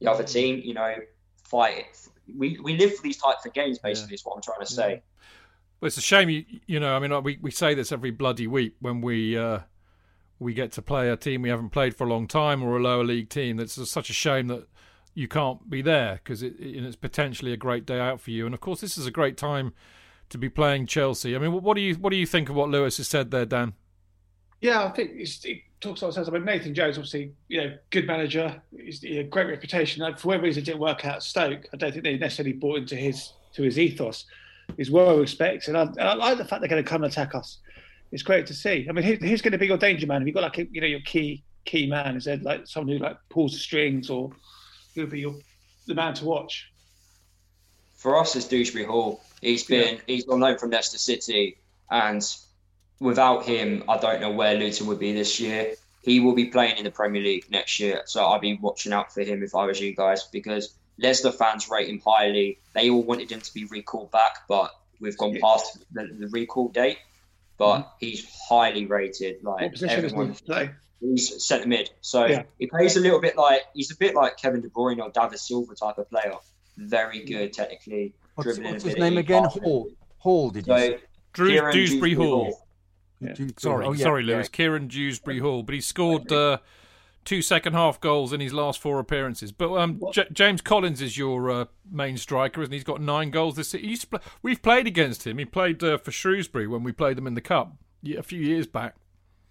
the 0.00 0.10
other 0.10 0.24
team, 0.24 0.60
you 0.64 0.74
know, 0.74 0.94
fight 1.44 1.78
it. 1.78 2.08
We, 2.36 2.58
we 2.62 2.76
live 2.76 2.96
for 2.96 3.02
these 3.02 3.18
types 3.18 3.44
of 3.46 3.52
games, 3.52 3.78
basically, 3.78 4.12
yeah. 4.12 4.14
is 4.14 4.24
what 4.24 4.36
I'm 4.36 4.42
trying 4.42 4.60
to 4.60 4.66
say. 4.66 4.90
Yeah. 4.90 5.00
Well, 5.80 5.88
it's 5.88 5.96
a 5.96 6.02
shame, 6.02 6.28
you, 6.28 6.44
you 6.66 6.80
know, 6.80 6.94
I 6.94 7.00
mean, 7.00 7.22
we, 7.22 7.38
we 7.42 7.50
say 7.50 7.74
this 7.74 7.90
every 7.92 8.10
bloody 8.10 8.46
week 8.46 8.74
when 8.80 9.00
we. 9.00 9.36
Uh 9.36 9.60
we 10.42 10.52
get 10.52 10.72
to 10.72 10.82
play 10.82 11.08
a 11.08 11.16
team 11.16 11.42
we 11.42 11.48
haven't 11.48 11.70
played 11.70 11.94
for 11.94 12.04
a 12.04 12.08
long 12.08 12.26
time 12.26 12.62
or 12.62 12.76
a 12.76 12.82
lower 12.82 13.04
league 13.04 13.28
team. 13.28 13.56
That's 13.56 13.88
such 13.88 14.10
a 14.10 14.12
shame 14.12 14.48
that 14.48 14.66
you 15.14 15.28
can't 15.28 15.68
be 15.70 15.82
there 15.82 16.20
because 16.22 16.42
it, 16.42 16.54
it's 16.58 16.96
potentially 16.96 17.52
a 17.52 17.56
great 17.56 17.86
day 17.86 18.00
out 18.00 18.20
for 18.20 18.30
you. 18.30 18.44
And 18.44 18.54
of 18.54 18.60
course, 18.60 18.80
this 18.80 18.98
is 18.98 19.06
a 19.06 19.10
great 19.10 19.36
time 19.36 19.72
to 20.30 20.38
be 20.38 20.48
playing 20.48 20.86
Chelsea. 20.86 21.36
I 21.36 21.38
mean, 21.38 21.52
what 21.52 21.74
do 21.74 21.80
you 21.80 21.94
what 21.94 22.10
do 22.10 22.16
you 22.16 22.26
think 22.26 22.48
of 22.48 22.56
what 22.56 22.68
Lewis 22.68 22.96
has 22.96 23.08
said 23.08 23.30
there, 23.30 23.46
Dan? 23.46 23.74
Yeah, 24.60 24.84
I 24.84 24.90
think 24.90 25.16
he 25.16 25.62
talks 25.82 26.00
a 26.00 26.04
lot 26.04 26.08
of 26.10 26.14
sense. 26.14 26.28
I 26.28 26.30
mean, 26.30 26.44
Nathan 26.44 26.74
Jones, 26.74 26.96
obviously, 26.96 27.32
you 27.48 27.62
know, 27.62 27.76
good 27.90 28.06
manager, 28.06 28.60
he's 28.76 29.04
a 29.04 29.24
great 29.24 29.48
reputation. 29.48 30.02
For 30.16 30.28
whatever 30.28 30.44
reason, 30.44 30.62
it 30.62 30.66
didn't 30.66 30.80
work 30.80 31.04
out 31.04 31.16
at 31.16 31.22
Stoke. 31.22 31.66
I 31.72 31.76
don't 31.76 31.92
think 31.92 32.04
they 32.04 32.16
necessarily 32.16 32.54
bought 32.54 32.78
into 32.78 32.96
his 32.96 33.32
to 33.54 33.62
his 33.62 33.78
ethos. 33.78 34.24
He's 34.76 34.90
well 34.90 35.18
respected, 35.18 35.74
and 35.74 35.76
I, 35.76 35.82
and 35.82 36.00
I 36.00 36.14
like 36.14 36.38
the 36.38 36.44
fact 36.44 36.62
they're 36.62 36.68
going 36.68 36.82
to 36.82 36.88
come 36.88 37.02
and 37.04 37.12
attack 37.12 37.34
us 37.34 37.58
it's 38.12 38.22
great 38.22 38.46
to 38.46 38.54
see. 38.54 38.86
I 38.88 38.92
mean, 38.92 39.04
who, 39.04 39.14
who's 39.14 39.42
going 39.42 39.52
to 39.52 39.58
be 39.58 39.66
your 39.66 39.78
danger 39.78 40.06
man? 40.06 40.20
Have 40.20 40.28
you 40.28 40.34
got 40.34 40.42
like 40.42 40.58
a, 40.58 40.66
you 40.70 40.80
know 40.80 40.86
your 40.86 41.00
key 41.00 41.42
key 41.64 41.86
man? 41.86 42.16
Is 42.16 42.26
there 42.26 42.36
like 42.36 42.66
someone 42.66 42.96
who 42.96 43.02
like 43.02 43.16
pulls 43.30 43.52
the 43.52 43.58
strings, 43.58 44.10
or 44.10 44.30
who 44.94 45.00
would 45.00 45.10
be 45.10 45.20
your 45.20 45.34
the 45.86 45.94
man 45.94 46.14
to 46.14 46.24
watch? 46.26 46.70
For 47.94 48.18
us, 48.18 48.36
it's 48.36 48.46
Dewsbury 48.46 48.84
Hall. 48.84 49.22
He's 49.40 49.64
been 49.64 49.96
yeah. 49.96 50.00
he's 50.06 50.28
on 50.28 50.40
loan 50.40 50.58
from 50.58 50.70
Leicester 50.70 50.98
City, 50.98 51.56
and 51.90 52.22
without 53.02 53.44
him, 53.44 53.84
I 53.88 53.98
don't 53.98 54.20
know 54.20 54.30
where 54.30 54.54
Luton 54.54 54.86
would 54.86 54.98
be 54.98 55.12
this 55.12 55.40
year. 55.40 55.74
He 56.02 56.20
will 56.20 56.34
be 56.34 56.46
playing 56.46 56.78
in 56.78 56.84
the 56.84 56.90
Premier 56.90 57.22
League 57.22 57.46
next 57.50 57.78
year, 57.78 58.02
so 58.06 58.26
I'd 58.26 58.40
be 58.40 58.54
watching 58.54 58.92
out 58.92 59.12
for 59.12 59.22
him 59.22 59.42
if 59.42 59.54
I 59.54 59.66
was 59.66 59.80
you 59.80 59.94
guys 59.94 60.24
because 60.24 60.74
Leicester 60.98 61.30
fans 61.30 61.68
rate 61.68 61.88
him 61.88 62.00
highly. 62.04 62.58
They 62.74 62.90
all 62.90 63.02
wanted 63.02 63.30
him 63.30 63.40
to 63.40 63.54
be 63.54 63.66
recalled 63.66 64.10
back, 64.10 64.48
but 64.48 64.72
we've 65.00 65.16
gone 65.16 65.38
past 65.40 65.78
the, 65.92 66.06
the 66.06 66.28
recall 66.28 66.68
date 66.68 66.98
but 67.62 67.78
mm-hmm. 67.78 67.88
he's 68.00 68.26
highly 68.48 68.86
rated. 68.86 69.42
Like 69.44 69.62
what 69.62 69.72
position 69.72 70.04
everyone, 70.04 70.28
does 70.28 70.40
he 70.40 70.46
play? 70.46 70.70
He's 71.00 71.44
centre 71.44 71.68
mid, 71.68 71.90
so 72.00 72.26
yeah. 72.26 72.42
he 72.58 72.66
plays 72.66 72.96
a 72.96 73.00
little 73.00 73.20
bit 73.20 73.36
like 73.36 73.62
he's 73.72 73.92
a 73.92 73.96
bit 73.96 74.16
like 74.16 74.36
Kevin 74.36 74.60
De 74.60 74.68
Bruyne 74.68 75.00
or 75.00 75.10
David 75.10 75.38
Silva 75.38 75.74
type 75.76 75.98
of 75.98 76.10
player. 76.10 76.34
Very 76.76 77.24
good 77.24 77.52
technically. 77.52 78.14
What's, 78.34 78.58
what's 78.58 78.82
his 78.82 78.96
name 78.96 79.16
again? 79.16 79.44
Hall. 79.44 79.88
Hall. 80.18 80.50
Did 80.50 80.66
you? 80.66 80.76
say? 80.76 80.98
Drew 81.32 81.48
Kieran 81.48 81.72
Dewsbury 81.72 82.14
Hall. 82.14 82.44
Hall. 82.44 82.61
Yeah. 83.22 83.46
Sorry, 83.58 83.86
oh, 83.86 83.92
yeah. 83.92 84.02
sorry, 84.02 84.22
Lewis. 84.22 84.48
Kieran 84.48 84.88
Dewsbury 84.88 85.38
Hall, 85.38 85.62
but 85.62 85.74
he 85.74 85.80
scored 85.80 86.30
uh, 86.32 86.58
two 87.24 87.42
second 87.42 87.74
half 87.74 88.00
goals 88.00 88.32
in 88.32 88.40
his 88.40 88.52
last 88.52 88.80
four 88.80 88.98
appearances. 88.98 89.52
But 89.52 89.74
um, 89.76 90.00
J- 90.12 90.28
James 90.32 90.60
Collins 90.60 91.00
is 91.00 91.16
your 91.16 91.50
uh, 91.50 91.64
main 91.90 92.16
striker, 92.16 92.62
and 92.62 92.72
he? 92.72 92.78
He's 92.78 92.84
got 92.84 93.00
nine 93.00 93.30
goals 93.30 93.56
this 93.56 93.70
season. 93.70 94.08
Play- 94.10 94.20
we've 94.42 94.62
played 94.62 94.86
against 94.86 95.26
him. 95.26 95.38
He 95.38 95.44
played 95.44 95.82
uh, 95.82 95.98
for 95.98 96.10
Shrewsbury 96.10 96.66
when 96.66 96.82
we 96.82 96.92
played 96.92 97.16
them 97.16 97.26
in 97.26 97.34
the 97.34 97.40
cup 97.40 97.74
a 98.16 98.22
few 98.22 98.40
years 98.40 98.66
back. 98.66 98.96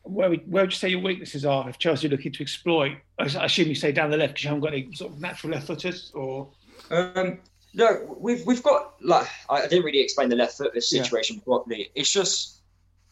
Where, 0.03 0.31
we, 0.31 0.37
where 0.37 0.63
would 0.63 0.71
you 0.71 0.77
say 0.77 0.89
your 0.89 1.01
weaknesses 1.01 1.45
are 1.45 1.69
if 1.69 1.77
Chelsea 1.77 2.07
are 2.07 2.09
looking 2.09 2.31
to 2.31 2.41
exploit? 2.41 2.97
I 3.19 3.25
assume 3.25 3.67
you 3.67 3.75
say 3.75 3.91
down 3.91 4.09
the 4.09 4.17
left 4.17 4.33
because 4.33 4.43
you 4.43 4.49
haven't 4.49 4.63
got 4.63 4.73
any 4.73 4.91
sort 4.93 5.13
of 5.13 5.21
natural 5.21 5.53
left 5.53 5.67
footers, 5.67 6.11
or 6.15 6.49
um, 6.89 7.39
no, 7.73 8.17
we've 8.19 8.45
we've 8.45 8.63
got 8.63 8.95
like 9.01 9.27
I 9.49 9.67
didn't 9.67 9.85
really 9.85 10.01
explain 10.01 10.29
the 10.29 10.35
left 10.35 10.57
foot 10.57 10.81
situation 10.83 11.37
yeah. 11.37 11.43
properly. 11.43 11.91
It's 11.93 12.11
just 12.11 12.60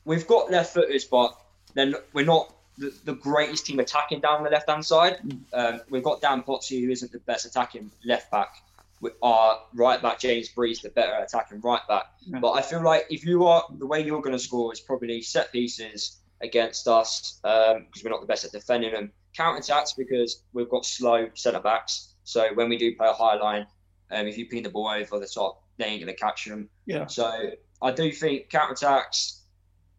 we've 0.10 0.26
got 0.26 0.49
left 0.49 0.74
footers, 0.74 1.05
but 1.05 1.38
then 1.76 1.93
we're 2.14 2.26
not 2.26 2.51
the, 2.80 2.91
the 3.05 3.14
greatest 3.14 3.68
team 3.68 3.80
attacking 3.80 4.22
down 4.22 4.43
the 4.43 4.49
left 4.49 4.68
hand 4.68 4.84
side. 4.84 5.20
Um, 5.53 5.82
we've 5.91 6.03
got 6.03 6.20
Dan 6.20 6.41
Potsy, 6.41 6.84
who 6.84 6.89
isn't 6.89 7.12
the 7.12 7.20
best 7.20 7.45
attacking 7.45 7.91
left 8.03 8.32
back. 8.32 8.55
With 9.01 9.14
Our 9.22 9.60
right 9.76 10.01
back 10.01 10.20
James 10.20 10.49
Bree's, 10.49 10.82
the 10.82 10.89
better 10.89 11.14
attacking 11.14 11.62
right 11.62 11.88
back. 11.88 12.05
Yeah. 12.22 12.39
But 12.39 12.53
I 12.53 12.62
feel 12.64 12.84
like 12.84 13.05
if 13.12 13.24
you 13.24 13.45
are 13.45 13.64
the 13.78 13.86
way 13.86 14.03
you're 14.03 14.22
going 14.22 14.36
to 14.36 14.43
score 14.43 14.74
is 14.74 14.82
probably 14.82 15.22
set 15.22 15.51
pieces 15.51 16.18
against 16.41 16.88
us 16.88 17.39
because 17.41 17.76
um, 17.78 17.86
we're 18.03 18.10
not 18.10 18.20
the 18.20 18.28
best 18.28 18.43
at 18.45 18.51
defending 18.51 18.91
them. 18.91 19.12
Counter 19.38 19.60
attacks 19.60 19.93
because 19.93 20.41
we've 20.53 20.70
got 20.70 20.86
slow 20.86 21.30
centre 21.36 21.62
backs. 21.62 22.14
So 22.24 22.49
when 22.55 22.68
we 22.68 22.78
do 22.78 22.95
play 22.95 23.07
a 23.07 23.14
high 23.14 23.36
line, 23.36 23.68
um, 24.12 24.28
if 24.28 24.38
you 24.38 24.47
pin 24.47 24.64
the 24.64 24.70
ball 24.70 24.89
over 24.89 25.20
the 25.20 25.28
top, 25.28 25.62
they 25.78 25.86
ain't 25.86 26.03
going 26.03 26.14
to 26.14 26.20
catch 26.20 26.45
them. 26.45 26.68
Yeah. 26.86 27.05
So 27.05 27.51
I 27.82 27.91
do 27.91 28.12
think 28.12 28.49
counter 28.49 28.74
attacks. 28.74 29.38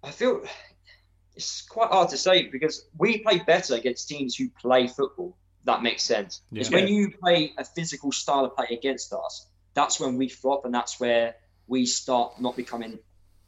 I 0.02 0.10
feel 0.10 0.42
it's 1.36 1.62
quite 1.62 1.90
hard 1.90 2.10
to 2.10 2.16
say 2.16 2.48
because 2.48 2.86
we 2.98 3.18
play 3.18 3.38
better 3.38 3.74
against 3.74 4.08
teams 4.08 4.36
who 4.36 4.48
play 4.50 4.86
football. 4.86 5.36
That 5.64 5.82
makes 5.82 6.02
sense. 6.02 6.42
Yeah. 6.50 6.60
It's 6.60 6.70
when 6.70 6.88
you 6.88 7.10
play 7.10 7.52
a 7.58 7.64
physical 7.64 8.12
style 8.12 8.44
of 8.46 8.56
play 8.56 8.68
against 8.70 9.12
us, 9.12 9.46
that's 9.74 10.00
when 10.00 10.16
we 10.16 10.28
flop, 10.28 10.64
and 10.64 10.74
that's 10.74 10.98
where 10.98 11.36
we 11.66 11.86
start 11.86 12.40
not 12.40 12.56
becoming 12.56 12.98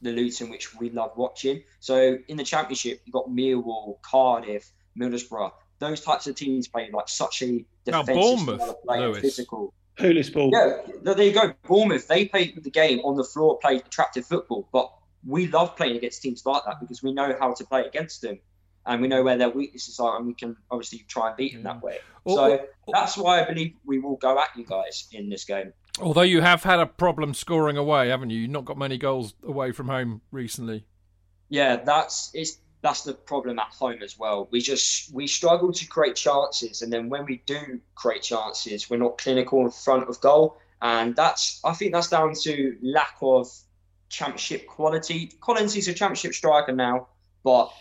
the 0.03 0.13
Luton 0.13 0.51
which 0.51 0.75
we 0.75 0.91
love 0.91 1.13
watching. 1.17 1.63
So 1.81 2.19
in 2.29 2.37
the 2.37 2.45
Championship, 2.45 3.01
you've 3.05 3.13
got 3.13 3.29
Millwall, 3.29 4.01
Cardiff, 4.03 4.71
Middlesbrough. 4.99 5.53
Those 5.79 6.01
types 6.01 6.27
of 6.27 6.35
teams 6.35 6.69
play 6.69 6.91
like 6.93 7.09
such 7.09 7.43
a 7.43 7.65
defensive 7.85 8.15
Bournemouth, 8.15 8.61
style 8.61 8.71
of 8.71 8.83
play, 8.85 9.01
Lewis. 9.01 9.21
physical. 9.21 9.75
Hoolish 9.99 10.33
ball. 10.33 10.51
Yeah, 10.53 10.79
there 11.03 11.23
you 11.23 11.33
go. 11.33 11.55
Bournemouth, 11.67 12.09
they 12.09 12.27
play 12.27 12.55
the 12.57 12.71
game 12.71 13.01
on 13.01 13.17
the 13.17 13.25
floor, 13.25 13.59
play 13.59 13.77
attractive 13.77 14.25
football, 14.27 14.69
but 14.73 14.93
we 15.27 15.47
love 15.49 15.77
playing 15.77 15.97
against 15.97 16.23
teams 16.23 16.45
like 16.45 16.65
that 16.67 16.81
because 16.81 17.03
we 17.03 17.13
know 17.13 17.37
how 17.39 17.55
to 17.55 17.65
play 17.65 17.85
against 17.85 18.23
them 18.23 18.39
and 18.87 19.01
we 19.01 19.09
know 19.09 19.23
where 19.23 19.37
their 19.37 19.51
weaknesses 19.51 20.01
are 20.01 20.17
and 20.17 20.27
we 20.27 20.35
can 20.35 20.57
obviously 20.71 21.05
try 21.09 21.29
and 21.29 21.37
beat 21.37 21.53
them 21.53 21.63
that 21.63 21.79
mm. 21.79 21.83
way. 21.83 21.99
So 22.27 22.67
that's 22.93 23.17
why 23.17 23.41
I 23.41 23.45
believe 23.45 23.75
we 23.85 23.99
will 23.99 24.17
go 24.17 24.39
at 24.39 24.49
you 24.57 24.65
guys 24.65 25.09
in 25.13 25.29
this 25.29 25.45
game. 25.45 25.73
Although 26.01 26.23
you 26.23 26.41
have 26.41 26.63
had 26.63 26.81
a 26.81 26.87
problem 26.87 27.35
scoring 27.35 27.77
away, 27.77 28.09
haven't 28.09 28.31
you? 28.31 28.41
You've 28.41 28.51
not 28.51 28.65
got 28.65 28.79
many 28.79 28.97
goals 28.97 29.35
away 29.45 29.73
from 29.73 29.89
home 29.89 30.23
recently. 30.31 30.87
Yeah, 31.49 31.77
that's 31.77 32.31
it's 32.33 32.59
that's 32.81 33.05
the 33.05 33.13
problem 33.13 33.59
at 33.59 33.69
home 33.69 34.03
as 34.03 34.19
well. 34.19 34.49
We 34.51 34.61
just 34.61 35.13
we 35.15 35.27
struggle 35.27 35.73
to 35.73 35.87
create 35.87 36.17
chances, 36.17 36.81
and 36.83 36.93
then 36.93 37.09
when 37.11 37.27
we 37.27 37.43
do 37.47 37.81
create 37.95 38.23
chances, 38.23 38.89
we're 38.89 38.97
not 38.97 39.19
clinical 39.19 39.61
in 39.61 39.71
front 39.71 40.09
of 40.09 40.21
goal, 40.21 40.57
and 40.81 41.15
that's 41.15 41.61
I 41.63 41.75
think 41.75 41.93
that's 41.93 42.09
down 42.09 42.35
to 42.43 42.77
lack 42.83 43.17
of 43.21 43.51
championship 44.13 44.67
quality. 44.67 45.33
Collins 45.41 45.75
is 45.75 45.89
a 45.89 45.95
championship 45.95 46.35
striker 46.35 46.73
now, 46.73 47.09
but 47.43 47.73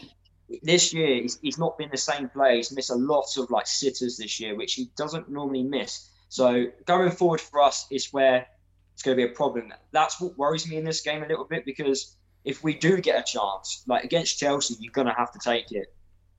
this 0.63 0.93
year 0.93 1.21
he's, 1.21 1.37
he's 1.41 1.57
not 1.57 1.77
been 1.77 1.89
the 1.91 1.97
same 1.97 2.29
player. 2.29 2.55
He's 2.55 2.71
missed 2.71 2.89
a 2.89 2.95
lot 2.95 3.25
of 3.37 3.51
like 3.51 3.67
sitters 3.67 4.17
this 4.17 4.39
year, 4.39 4.55
which 4.55 4.73
he 4.73 4.89
doesn't 4.95 5.29
normally 5.29 5.63
miss. 5.63 6.09
So 6.29 6.67
going 6.85 7.11
forward 7.11 7.41
for 7.41 7.61
us 7.61 7.85
is 7.91 8.11
where 8.11 8.47
it's 8.93 9.03
going 9.03 9.17
to 9.17 9.25
be 9.25 9.31
a 9.31 9.35
problem. 9.35 9.73
That's 9.91 10.19
what 10.19 10.37
worries 10.37 10.67
me 10.67 10.77
in 10.77 10.85
this 10.85 11.01
game 11.01 11.21
a 11.21 11.27
little 11.27 11.45
bit 11.45 11.65
because 11.65 12.15
if 12.43 12.63
we 12.63 12.73
do 12.73 12.99
get 12.99 13.19
a 13.19 13.23
chance, 13.23 13.83
like 13.85 14.03
against 14.03 14.39
Chelsea, 14.39 14.75
you're 14.79 14.93
going 14.93 15.07
to 15.07 15.13
have 15.13 15.31
to 15.33 15.39
take 15.39 15.71
it. 15.71 15.93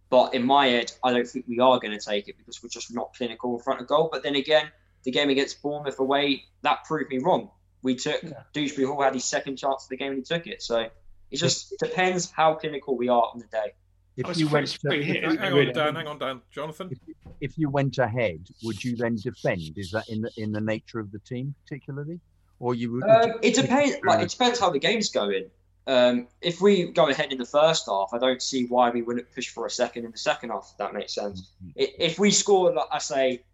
But 0.09 0.35
in 0.35 0.45
my 0.45 0.67
head, 0.67 0.93
I 1.05 1.13
don't 1.13 1.27
think 1.27 1.47
we 1.47 1.59
are 1.59 1.79
going 1.79 1.97
to 1.97 2.05
take 2.05 2.29
it 2.29 2.37
because 2.37 2.63
we're 2.63 2.69
just 2.69 2.93
not 2.93 3.15
clinical 3.15 3.55
in 3.57 3.63
front 3.63 3.81
of 3.81 3.87
goal. 3.87 4.09
But 4.11 4.23
then 4.23 4.35
again, 4.35 4.71
the 5.05 5.11
game 5.11 5.31
against 5.31 5.63
Bournemouth 5.63 5.99
away, 5.99 6.45
that 6.63 6.85
proved 6.85 7.11
me 7.11 7.19
wrong 7.19 7.51
we 7.83 7.97
took 7.97 8.23
yeah. 8.23 8.43
Dewsbury 8.53 8.87
Hall 8.87 9.03
had 9.03 9.15
his 9.15 9.25
second 9.25 9.57
chance 9.57 9.85
of 9.85 9.89
the 9.89 9.97
game 9.97 10.13
and 10.13 10.19
he 10.19 10.23
took 10.23 10.47
it. 10.47 10.63
So 10.63 10.89
it 11.31 11.37
just 11.37 11.75
depends 11.79 12.31
how 12.31 12.55
clinical 12.55 12.97
we 12.97 13.09
are 13.09 13.31
on 13.33 13.39
the 13.39 13.47
day. 13.47 13.73
If 14.17 14.37
you 14.37 14.49
went 14.49 14.69
to, 14.69 14.91
hit, 14.91 15.25
hang, 15.25 15.37
hang 15.39 15.53
on, 15.55 15.73
Dan. 15.73 15.95
Hang 15.95 16.07
on, 16.07 16.19
Dan. 16.19 16.41
Jonathan. 16.51 16.91
If, 16.91 17.17
if, 17.41 17.59
you 17.59 17.71
went 17.71 17.97
ahead, 17.97 18.47
would 18.63 18.85
you 18.85 18.95
then 18.95 19.17
defend? 19.17 19.79
Is 19.79 19.91
that 19.93 20.07
in 20.11 20.21
the 20.21 20.31
in 20.37 20.53
the 20.53 20.61
nature 20.61 21.01
of 21.01 21.11
the 21.13 21.19
team, 21.21 21.55
particularly, 21.65 22.21
or 22.61 22.75
you 22.75 22.93
would? 22.93 23.05
Um, 23.05 23.39
it 23.41 23.55
depends. 23.55 23.97
Like 24.05 24.23
it 24.23 24.29
depends 24.29 24.61
how 24.61 24.69
the 24.69 24.79
game's 24.79 25.09
going. 25.09 25.47
Um, 25.87 26.29
if 26.43 26.61
we 26.61 26.93
go 26.93 27.09
ahead 27.09 27.33
in 27.33 27.39
the 27.39 27.47
first 27.47 27.87
half, 27.87 28.11
I 28.13 28.19
don't 28.19 28.43
see 28.43 28.67
why 28.67 28.91
we 28.91 29.01
wouldn't 29.01 29.35
push 29.35 29.49
for 29.49 29.65
a 29.65 29.71
second 29.71 30.05
in 30.05 30.11
the 30.11 30.19
second 30.19 30.51
half. 30.51 30.69
If 30.73 30.77
that 30.77 30.93
makes 30.93 31.15
sense. 31.15 31.51
Mm-hmm. 31.65 31.71
If 31.99 32.19
we 32.19 32.33
score, 32.33 32.71
like 32.75 32.89
I 32.93 32.99
say, 32.99 33.45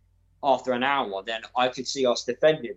after 0.42 0.72
an 0.72 0.82
hour, 0.82 1.22
then 1.24 1.42
I 1.56 1.68
could 1.68 1.86
see 1.86 2.04
us 2.04 2.24
defending 2.24 2.74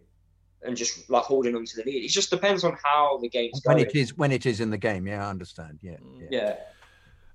and 0.63 0.77
just 0.77 1.09
like 1.09 1.23
holding 1.23 1.55
on 1.55 1.65
to 1.65 1.75
the 1.77 1.83
lead. 1.83 2.03
It 2.03 2.09
just 2.09 2.29
depends 2.29 2.63
on 2.63 2.77
how 2.83 3.17
the 3.21 3.29
game's 3.29 3.61
when 3.63 3.77
going. 3.77 3.85
When 3.85 3.95
it 3.95 3.99
is 3.99 4.17
when 4.17 4.31
it 4.31 4.45
is 4.45 4.59
in 4.59 4.69
the 4.69 4.77
game. 4.77 5.07
Yeah, 5.07 5.25
I 5.25 5.29
understand. 5.29 5.79
Yeah, 5.81 5.97
yeah. 6.29 6.55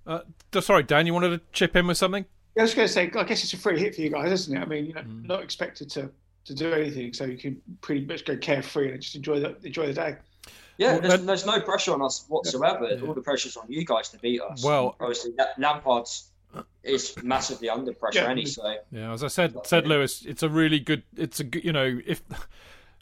yeah. 0.06 0.20
Uh, 0.52 0.60
sorry, 0.60 0.84
Dan, 0.84 1.06
you 1.06 1.14
wanted 1.14 1.30
to 1.30 1.40
chip 1.52 1.74
in 1.74 1.86
with 1.86 1.98
something? 1.98 2.24
Yeah, 2.54 2.62
I 2.62 2.64
was 2.64 2.74
going 2.74 2.86
to 2.86 2.92
say, 2.92 3.10
I 3.14 3.24
guess 3.24 3.42
it's 3.42 3.52
a 3.52 3.56
free 3.56 3.78
hit 3.78 3.96
for 3.96 4.02
you 4.02 4.10
guys, 4.10 4.30
isn't 4.30 4.56
it? 4.56 4.60
I 4.60 4.64
mean, 4.64 4.86
you 4.86 4.94
know, 4.94 5.02
mm. 5.02 5.26
not 5.26 5.42
expected 5.42 5.90
to 5.90 6.10
to 6.44 6.54
do 6.54 6.72
anything, 6.72 7.12
so 7.12 7.24
you 7.24 7.36
can 7.36 7.60
pretty 7.80 8.06
much 8.06 8.24
go 8.24 8.36
carefree 8.36 8.92
and 8.92 9.02
just 9.02 9.16
enjoy 9.16 9.40
the 9.40 9.56
enjoy 9.64 9.86
the 9.88 9.94
day. 9.94 10.16
Yeah, 10.78 10.92
well, 10.92 11.00
there's, 11.00 11.22
there's, 11.22 11.46
no 11.46 11.60
pressure 11.60 11.94
on 11.94 12.02
us 12.02 12.26
whatsoever. 12.28 12.86
Yeah. 12.86 13.06
All 13.06 13.14
the 13.14 13.22
pressure's 13.22 13.56
on 13.56 13.64
you 13.68 13.84
guys 13.84 14.10
to 14.10 14.18
beat 14.18 14.42
us. 14.42 14.62
Well, 14.62 14.94
obviously 15.00 15.32
Lampard's 15.56 16.30
is 16.82 17.14
massively 17.22 17.68
under 17.68 17.92
pressure, 17.92 18.20
Yeah. 18.20 18.30
any 18.30 18.46
so. 18.46 18.76
Yeah, 18.90 19.12
as 19.12 19.24
I 19.24 19.28
said, 19.28 19.54
said 19.66 19.86
Lewis, 19.86 20.24
it's 20.24 20.42
a 20.42 20.48
really 20.48 20.78
good. 20.78 21.02
It's 21.16 21.40
a 21.40 21.44
good, 21.44 21.64
you 21.64 21.72
know, 21.72 22.00
if 22.06 22.22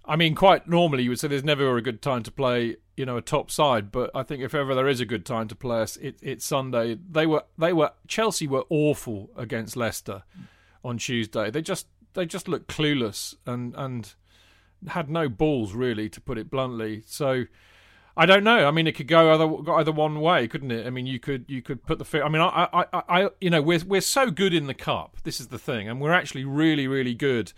I 0.07 0.17
mean, 0.17 0.35
quite 0.35 0.69
normally 0.69 1.05
you 1.05 1.11
would 1.11 1.19
say 1.19 1.29
there's 1.29 1.45
never 1.45 1.77
a 1.77 1.83
good 1.83 2.03
time 2.03 2.23
to 2.25 2.31
play, 2.31 2.77
you 2.97 3.07
know, 3.07 3.17
a 3.17 3.23
top 3.23 3.51
side. 3.51 3.91
But 3.91 4.11
I 4.15 4.23
think 4.23 4.43
if 4.43 4.55
ever 4.55 4.75
there 4.75 4.89
is 4.89 5.01
a 5.01 5.07
good 5.07 5.25
time 5.25 5.49
to 5.49 5.55
play 5.55 5.81
us, 5.81 5.97
it, 5.97 6.19
it's 6.21 6.45
Sunday. 6.45 6.99
They 7.11 7.27
were, 7.27 7.45
they 7.57 7.73
were, 7.73 7.93
Chelsea 8.07 8.47
were 8.47 8.65
awful 8.69 9.31
against 9.37 9.77
Leicester 9.77 10.23
on 10.85 10.99
Tuesday. 10.99 11.51
They 11.51 11.63
just, 11.63 11.87
they 12.13 12.27
just 12.27 12.49
looked 12.49 12.69
clueless 12.69 13.35
and 13.47 13.75
and 13.77 14.15
had 14.89 15.09
no 15.09 15.29
balls 15.29 15.73
really, 15.73 16.09
to 16.11 16.21
put 16.21 16.39
it 16.39 16.51
bluntly. 16.51 17.03
So. 17.07 17.45
I 18.17 18.27
don't 18.27 18.45
know. 18.45 18.69
I 18.69 18.71
mean, 18.71 18.87
it 18.87 18.93
could 18.93 19.09
go 19.09 19.35
either 19.35 19.73
either 19.73 19.91
one 19.91 20.21
way, 20.21 20.47
couldn't 20.47 20.71
it? 20.71 20.87
I 20.87 20.91
mean, 20.91 21.05
you 21.05 21.19
could 21.19 21.47
you 21.49 21.61
could 21.63 21.85
put 21.85 21.99
the. 21.99 22.25
I 22.25 22.29
mean, 22.29 22.43
I, 22.43 22.69
I, 22.73 23.03
I 23.09 23.29
you 23.41 23.51
know, 23.51 23.61
we're 23.61 23.81
we're 23.85 24.01
so 24.01 24.31
good 24.31 24.55
in 24.55 24.69
the 24.69 24.75
cup. 24.75 25.17
This 25.25 25.41
is 25.41 25.49
the 25.49 25.59
thing, 25.59 25.89
and 25.89 26.01
we're 26.01 26.13
actually 26.13 26.45
really, 26.45 26.87
really 26.87 27.15
good. 27.15 27.53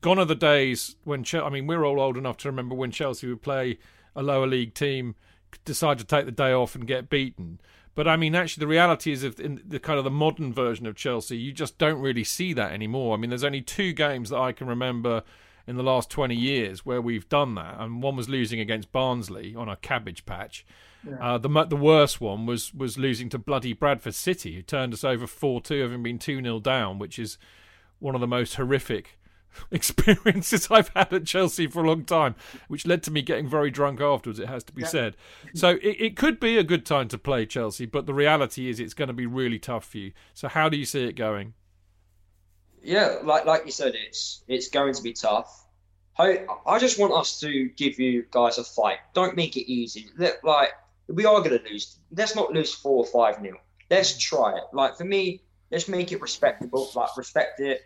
Gone 0.00 0.18
are 0.18 0.24
the 0.24 0.34
days 0.34 0.96
when 1.04 1.24
Chelsea. 1.24 1.46
I 1.46 1.50
mean, 1.50 1.66
we're 1.66 1.84
all 1.84 2.00
old 2.00 2.16
enough 2.16 2.38
to 2.38 2.48
remember 2.48 2.74
when 2.74 2.90
Chelsea 2.90 3.26
would 3.26 3.42
play 3.42 3.78
a 4.16 4.22
lower 4.22 4.46
league 4.46 4.74
team, 4.74 5.14
decide 5.64 5.98
to 5.98 6.04
take 6.04 6.24
the 6.24 6.32
day 6.32 6.52
off 6.52 6.74
and 6.74 6.86
get 6.86 7.10
beaten. 7.10 7.60
But 7.94 8.08
I 8.08 8.16
mean, 8.16 8.34
actually, 8.34 8.62
the 8.62 8.68
reality 8.68 9.12
is, 9.12 9.22
if 9.24 9.38
in 9.38 9.62
the 9.66 9.80
kind 9.80 9.98
of 9.98 10.04
the 10.04 10.10
modern 10.10 10.52
version 10.54 10.86
of 10.86 10.96
Chelsea, 10.96 11.36
you 11.36 11.52
just 11.52 11.76
don't 11.76 12.00
really 12.00 12.24
see 12.24 12.52
that 12.54 12.72
anymore. 12.72 13.14
I 13.14 13.18
mean, 13.18 13.30
there's 13.30 13.44
only 13.44 13.60
two 13.60 13.92
games 13.92 14.30
that 14.30 14.38
I 14.38 14.52
can 14.52 14.68
remember 14.68 15.22
in 15.66 15.76
the 15.76 15.82
last 15.82 16.10
20 16.10 16.34
years 16.34 16.86
where 16.86 17.02
we've 17.02 17.28
done 17.28 17.54
that, 17.56 17.76
and 17.78 18.02
one 18.02 18.16
was 18.16 18.28
losing 18.28 18.58
against 18.58 18.92
Barnsley 18.92 19.54
on 19.54 19.68
a 19.68 19.76
cabbage 19.76 20.24
patch. 20.24 20.64
Uh, 21.20 21.38
the 21.38 21.48
the 21.64 21.76
worst 21.76 22.20
one 22.20 22.44
was 22.46 22.74
was 22.74 22.98
losing 22.98 23.28
to 23.30 23.38
bloody 23.38 23.72
Bradford 23.72 24.14
City, 24.14 24.54
who 24.54 24.62
turned 24.62 24.92
us 24.92 25.04
over 25.04 25.26
four 25.26 25.60
two, 25.60 25.82
having 25.82 26.02
been 26.02 26.18
two 26.18 26.42
0 26.42 26.60
down, 26.60 26.98
which 26.98 27.18
is 27.18 27.38
one 27.98 28.14
of 28.14 28.20
the 28.20 28.26
most 28.26 28.54
horrific 28.56 29.18
experiences 29.70 30.68
I've 30.70 30.88
had 30.90 31.12
at 31.12 31.26
Chelsea 31.26 31.66
for 31.66 31.82
a 31.82 31.88
long 31.88 32.04
time, 32.04 32.34
which 32.68 32.86
led 32.86 33.02
to 33.04 33.10
me 33.10 33.22
getting 33.22 33.48
very 33.48 33.70
drunk 33.70 34.00
afterwards. 34.00 34.38
It 34.38 34.48
has 34.48 34.64
to 34.64 34.72
be 34.72 34.84
said. 34.84 35.16
So 35.54 35.70
it, 35.82 35.96
it 35.98 36.16
could 36.16 36.40
be 36.40 36.58
a 36.58 36.64
good 36.64 36.86
time 36.86 37.08
to 37.08 37.18
play 37.18 37.46
Chelsea, 37.46 37.86
but 37.86 38.06
the 38.06 38.14
reality 38.14 38.68
is 38.68 38.80
it's 38.80 38.94
going 38.94 39.08
to 39.08 39.14
be 39.14 39.26
really 39.26 39.58
tough 39.58 39.84
for 39.86 39.98
you. 39.98 40.12
So 40.34 40.48
how 40.48 40.68
do 40.68 40.76
you 40.76 40.84
see 40.84 41.04
it 41.04 41.14
going? 41.14 41.54
Yeah, 42.82 43.18
like 43.22 43.44
like 43.44 43.66
you 43.66 43.72
said, 43.72 43.94
it's 43.94 44.42
it's 44.48 44.68
going 44.68 44.94
to 44.94 45.02
be 45.02 45.12
tough. 45.12 45.66
I 46.18 46.46
I 46.66 46.78
just 46.78 46.98
want 46.98 47.12
us 47.12 47.38
to 47.40 47.68
give 47.76 47.98
you 47.98 48.24
guys 48.30 48.58
a 48.58 48.64
fight. 48.64 48.98
Don't 49.14 49.36
make 49.36 49.56
it 49.56 49.70
easy. 49.70 50.08
Let, 50.16 50.42
like 50.44 50.70
we 51.08 51.24
are 51.24 51.40
going 51.40 51.58
to 51.58 51.70
lose. 51.70 51.98
Let's 52.10 52.34
not 52.34 52.52
lose 52.52 52.72
four 52.72 53.04
or 53.04 53.06
five 53.06 53.42
nil. 53.42 53.56
Let's 53.90 54.16
try 54.16 54.56
it. 54.56 54.64
Like 54.72 54.96
for 54.96 55.04
me, 55.04 55.42
let's 55.70 55.88
make 55.88 56.12
it 56.12 56.20
respectable. 56.20 56.90
Like 56.94 57.16
respect 57.16 57.60
it, 57.60 57.82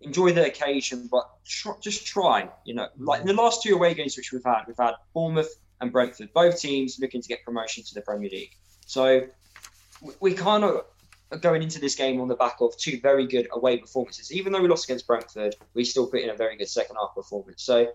enjoy 0.00 0.32
the 0.32 0.46
occasion, 0.46 1.08
but 1.10 1.28
tr- 1.44 1.78
just 1.80 2.06
try. 2.06 2.48
You 2.64 2.74
know, 2.74 2.88
mm. 2.98 3.06
like 3.06 3.20
in 3.20 3.26
the 3.26 3.34
last 3.34 3.62
two 3.62 3.74
away 3.74 3.94
games 3.94 4.16
which 4.16 4.32
we've 4.32 4.44
had, 4.44 4.62
we've 4.66 4.76
had 4.76 4.94
Bournemouth 5.14 5.54
and 5.80 5.92
Brentford, 5.92 6.32
both 6.32 6.60
teams 6.60 6.98
looking 7.00 7.22
to 7.22 7.28
get 7.28 7.44
promotion 7.44 7.84
to 7.84 7.94
the 7.94 8.02
Premier 8.02 8.30
League. 8.30 8.56
So 8.86 9.26
we- 10.02 10.14
we 10.20 10.34
kind 10.34 10.64
of 10.64 10.84
going 11.40 11.62
into 11.62 11.78
this 11.78 11.94
game 11.94 12.20
on 12.20 12.28
the 12.28 12.34
back 12.34 12.56
of 12.60 12.76
two 12.78 12.98
very 13.00 13.26
good 13.26 13.48
away 13.52 13.76
performances. 13.76 14.32
Even 14.32 14.52
though 14.52 14.62
we 14.62 14.68
lost 14.68 14.84
against 14.84 15.06
Brentford, 15.06 15.54
we 15.74 15.84
still 15.84 16.06
put 16.06 16.20
in 16.20 16.30
a 16.30 16.34
very 16.34 16.56
good 16.56 16.68
second 16.68 16.96
half 16.96 17.14
performance. 17.14 17.62
So 17.62 17.92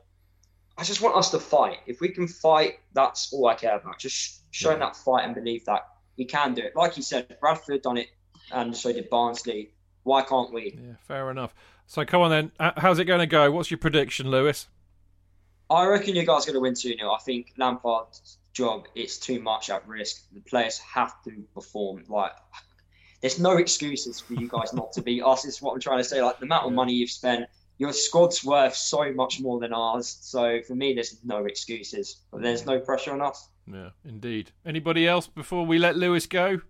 I 0.77 0.83
just 0.83 1.01
want 1.01 1.15
us 1.15 1.31
to 1.31 1.39
fight. 1.39 1.79
If 1.87 1.99
we 1.99 2.09
can 2.09 2.27
fight, 2.27 2.79
that's 2.93 3.33
all 3.33 3.47
I 3.47 3.55
care 3.55 3.75
about. 3.75 3.99
Just 3.99 4.43
showing 4.51 4.79
that 4.79 4.95
fight 4.95 5.25
and 5.25 5.33
believe 5.33 5.65
that 5.65 5.87
we 6.17 6.25
can 6.25 6.53
do 6.53 6.61
it. 6.61 6.75
Like 6.75 6.95
you 6.95 7.03
said, 7.03 7.37
Bradford 7.39 7.81
done 7.81 7.97
it, 7.97 8.07
and 8.51 8.75
so 8.75 8.93
did 8.93 9.09
Barnsley. 9.09 9.73
Why 10.03 10.21
can't 10.21 10.53
we? 10.53 10.77
Yeah, 10.79 10.95
fair 11.07 11.31
enough. 11.31 11.55
So 11.93 12.03
come 12.05 12.21
on 12.21 12.31
then. 12.31 12.51
How's 12.77 12.97
it 12.97 13.05
going 13.05 13.19
to 13.19 13.27
go? 13.27 13.51
What's 13.51 13.69
your 13.69 13.77
prediction, 13.77 14.31
Lewis? 14.31 14.67
I 15.69 15.85
reckon 15.85 16.15
you 16.15 16.25
guys 16.25 16.43
are 16.43 16.51
going 16.51 16.55
to 16.55 16.59
win 16.61 16.73
2 16.73 16.97
0. 16.97 17.11
I 17.11 17.19
think 17.19 17.53
Lampard's 17.55 18.39
job 18.51 18.87
it's 18.95 19.19
too 19.19 19.39
much 19.39 19.69
at 19.69 19.87
risk. 19.87 20.23
The 20.33 20.39
players 20.39 20.79
have 20.79 21.13
to 21.25 21.43
perform. 21.53 22.03
Like, 22.09 22.31
there's 23.21 23.37
no 23.37 23.57
excuses 23.57 24.19
for 24.19 24.33
you 24.33 24.47
guys 24.47 24.73
not 24.73 24.91
to 24.93 25.03
beat 25.03 25.21
us. 25.21 25.45
Is 25.45 25.61
what 25.61 25.73
I'm 25.73 25.79
trying 25.79 25.99
to 25.99 26.03
say. 26.03 26.19
Like 26.19 26.39
the 26.39 26.45
amount 26.45 26.65
of 26.65 26.73
money 26.73 26.93
you've 26.93 27.11
spent, 27.11 27.45
your 27.77 27.93
squad's 27.93 28.43
worth 28.43 28.75
so 28.75 29.13
much 29.13 29.39
more 29.39 29.59
than 29.59 29.71
ours. 29.71 30.17
So 30.19 30.63
for 30.63 30.73
me, 30.73 30.95
there's 30.95 31.19
no 31.23 31.45
excuses. 31.45 32.21
But 32.31 32.41
there's 32.41 32.65
no 32.65 32.79
pressure 32.79 33.11
on 33.11 33.21
us. 33.21 33.49
Yeah, 33.71 33.89
indeed. 34.03 34.49
Anybody 34.65 35.07
else 35.07 35.27
before 35.27 35.63
we 35.63 35.77
let 35.77 35.95
Lewis 35.95 36.25
go? 36.25 36.61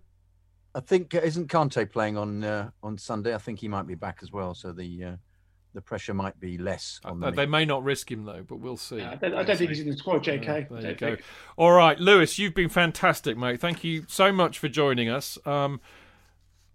I 0.74 0.80
think 0.80 1.14
uh, 1.14 1.20
isn't 1.20 1.48
Kante 1.48 1.90
playing 1.90 2.16
on 2.16 2.42
uh, 2.44 2.70
on 2.82 2.98
Sunday? 2.98 3.34
I 3.34 3.38
think 3.38 3.60
he 3.60 3.68
might 3.68 3.86
be 3.86 3.94
back 3.94 4.18
as 4.22 4.32
well, 4.32 4.54
so 4.54 4.72
the 4.72 5.04
uh, 5.04 5.16
the 5.72 5.80
pressure 5.80 6.14
might 6.14 6.38
be 6.40 6.58
less 6.58 7.00
on 7.04 7.22
Uh, 7.22 7.30
the 7.30 7.36
they 7.36 7.46
may 7.46 7.64
not 7.64 7.82
risk 7.84 8.10
him 8.10 8.24
though, 8.24 8.44
but 8.46 8.56
we'll 8.56 8.76
see. 8.76 9.00
I 9.00 9.14
don't, 9.16 9.34
I 9.34 9.42
don't 9.42 9.56
think 9.56 9.70
he's 9.70 9.80
in 9.80 9.90
the 9.90 9.96
squad, 9.96 10.24
JK. 10.24 10.70
Uh, 10.70 10.80
there 10.80 10.90
you 10.90 10.96
go. 10.96 11.06
think. 11.16 11.22
All 11.56 11.72
right, 11.72 11.98
Lewis, 11.98 12.38
you've 12.38 12.54
been 12.54 12.68
fantastic, 12.68 13.36
mate. 13.36 13.60
Thank 13.60 13.84
you 13.84 14.04
so 14.08 14.32
much 14.32 14.58
for 14.58 14.68
joining 14.68 15.08
us. 15.08 15.38
Um, 15.46 15.80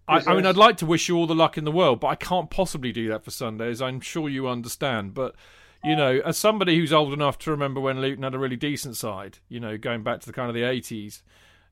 I, 0.07 0.23
I 0.25 0.35
mean, 0.35 0.45
I'd 0.45 0.57
like 0.57 0.77
to 0.77 0.85
wish 0.87 1.07
you 1.07 1.15
all 1.17 1.27
the 1.27 1.35
luck 1.35 1.57
in 1.57 1.65
the 1.65 1.71
world, 1.71 1.99
but 1.99 2.07
I 2.07 2.15
can't 2.15 2.49
possibly 2.49 2.91
do 2.91 3.07
that 3.09 3.23
for 3.23 3.31
Sundays. 3.31 3.81
I'm 3.81 4.01
sure 4.01 4.27
you 4.27 4.47
understand. 4.47 5.13
But 5.13 5.35
you 5.83 5.95
know, 5.95 6.19
as 6.25 6.37
somebody 6.37 6.77
who's 6.77 6.91
old 6.91 7.13
enough 7.13 7.37
to 7.39 7.51
remember 7.51 7.79
when 7.79 8.01
Luton 8.01 8.23
had 8.23 8.33
a 8.33 8.39
really 8.39 8.55
decent 8.57 8.97
side, 8.97 9.37
you 9.47 9.59
know, 9.59 9.77
going 9.77 10.03
back 10.03 10.19
to 10.21 10.25
the 10.25 10.33
kind 10.33 10.49
of 10.49 10.55
the 10.55 10.63
80s, 10.63 11.21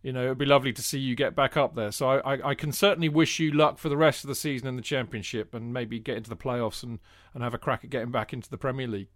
you 0.04 0.14
know, 0.14 0.26
it'd 0.26 0.38
be 0.38 0.46
lovely 0.46 0.74
to 0.74 0.82
see 0.82 1.00
you 1.00 1.16
get 1.16 1.36
back 1.36 1.58
up 1.58 1.76
there. 1.76 1.92
So 1.92 2.10
I, 2.10 2.36
I, 2.36 2.50
I 2.50 2.56
can 2.56 2.72
certainly 2.72 3.10
wish 3.10 3.40
you 3.40 3.52
luck 3.52 3.78
for 3.78 3.90
the 3.90 3.98
rest 3.98 4.24
of 4.24 4.28
the 4.28 4.36
season 4.36 4.68
in 4.68 4.76
the 4.76 4.82
Championship 4.82 5.54
and 5.54 5.74
maybe 5.74 6.00
get 6.00 6.18
into 6.18 6.30
the 6.30 6.36
playoffs 6.36 6.84
and, 6.84 7.00
and 7.34 7.44
have 7.44 7.54
a 7.54 7.58
crack 7.58 7.84
at 7.84 7.90
getting 7.90 8.12
back 8.12 8.34
into 8.34 8.50
the 8.50 8.58
Premier 8.58 8.88
League. 8.88 9.10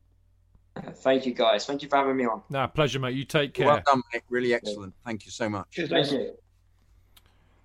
Thank 0.95 1.25
you 1.25 1.33
guys. 1.33 1.65
Thank 1.65 1.83
you 1.83 1.89
for 1.89 1.97
having 1.97 2.15
me 2.15 2.25
on. 2.25 2.41
Nah, 2.49 2.67
pleasure, 2.67 2.99
mate. 2.99 3.15
You 3.15 3.25
take 3.25 3.53
care. 3.53 3.67
well 3.67 3.81
done, 3.85 4.01
mate. 4.13 4.23
Really 4.29 4.53
excellent. 4.53 4.93
Thank 5.05 5.25
you 5.25 5.31
so 5.31 5.49
much. 5.49 5.67
Cheers, 5.71 5.89
Thank 5.89 6.11
you. 6.11 6.33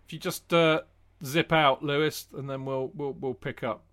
If 0.06 0.12
you 0.12 0.18
just 0.18 0.52
uh, 0.52 0.82
zip 1.24 1.52
out, 1.52 1.82
Lewis, 1.82 2.26
and 2.36 2.48
then 2.48 2.64
we'll 2.64 2.90
we'll 2.94 3.12
we'll 3.12 3.34
pick 3.34 3.62
up. 3.62 3.84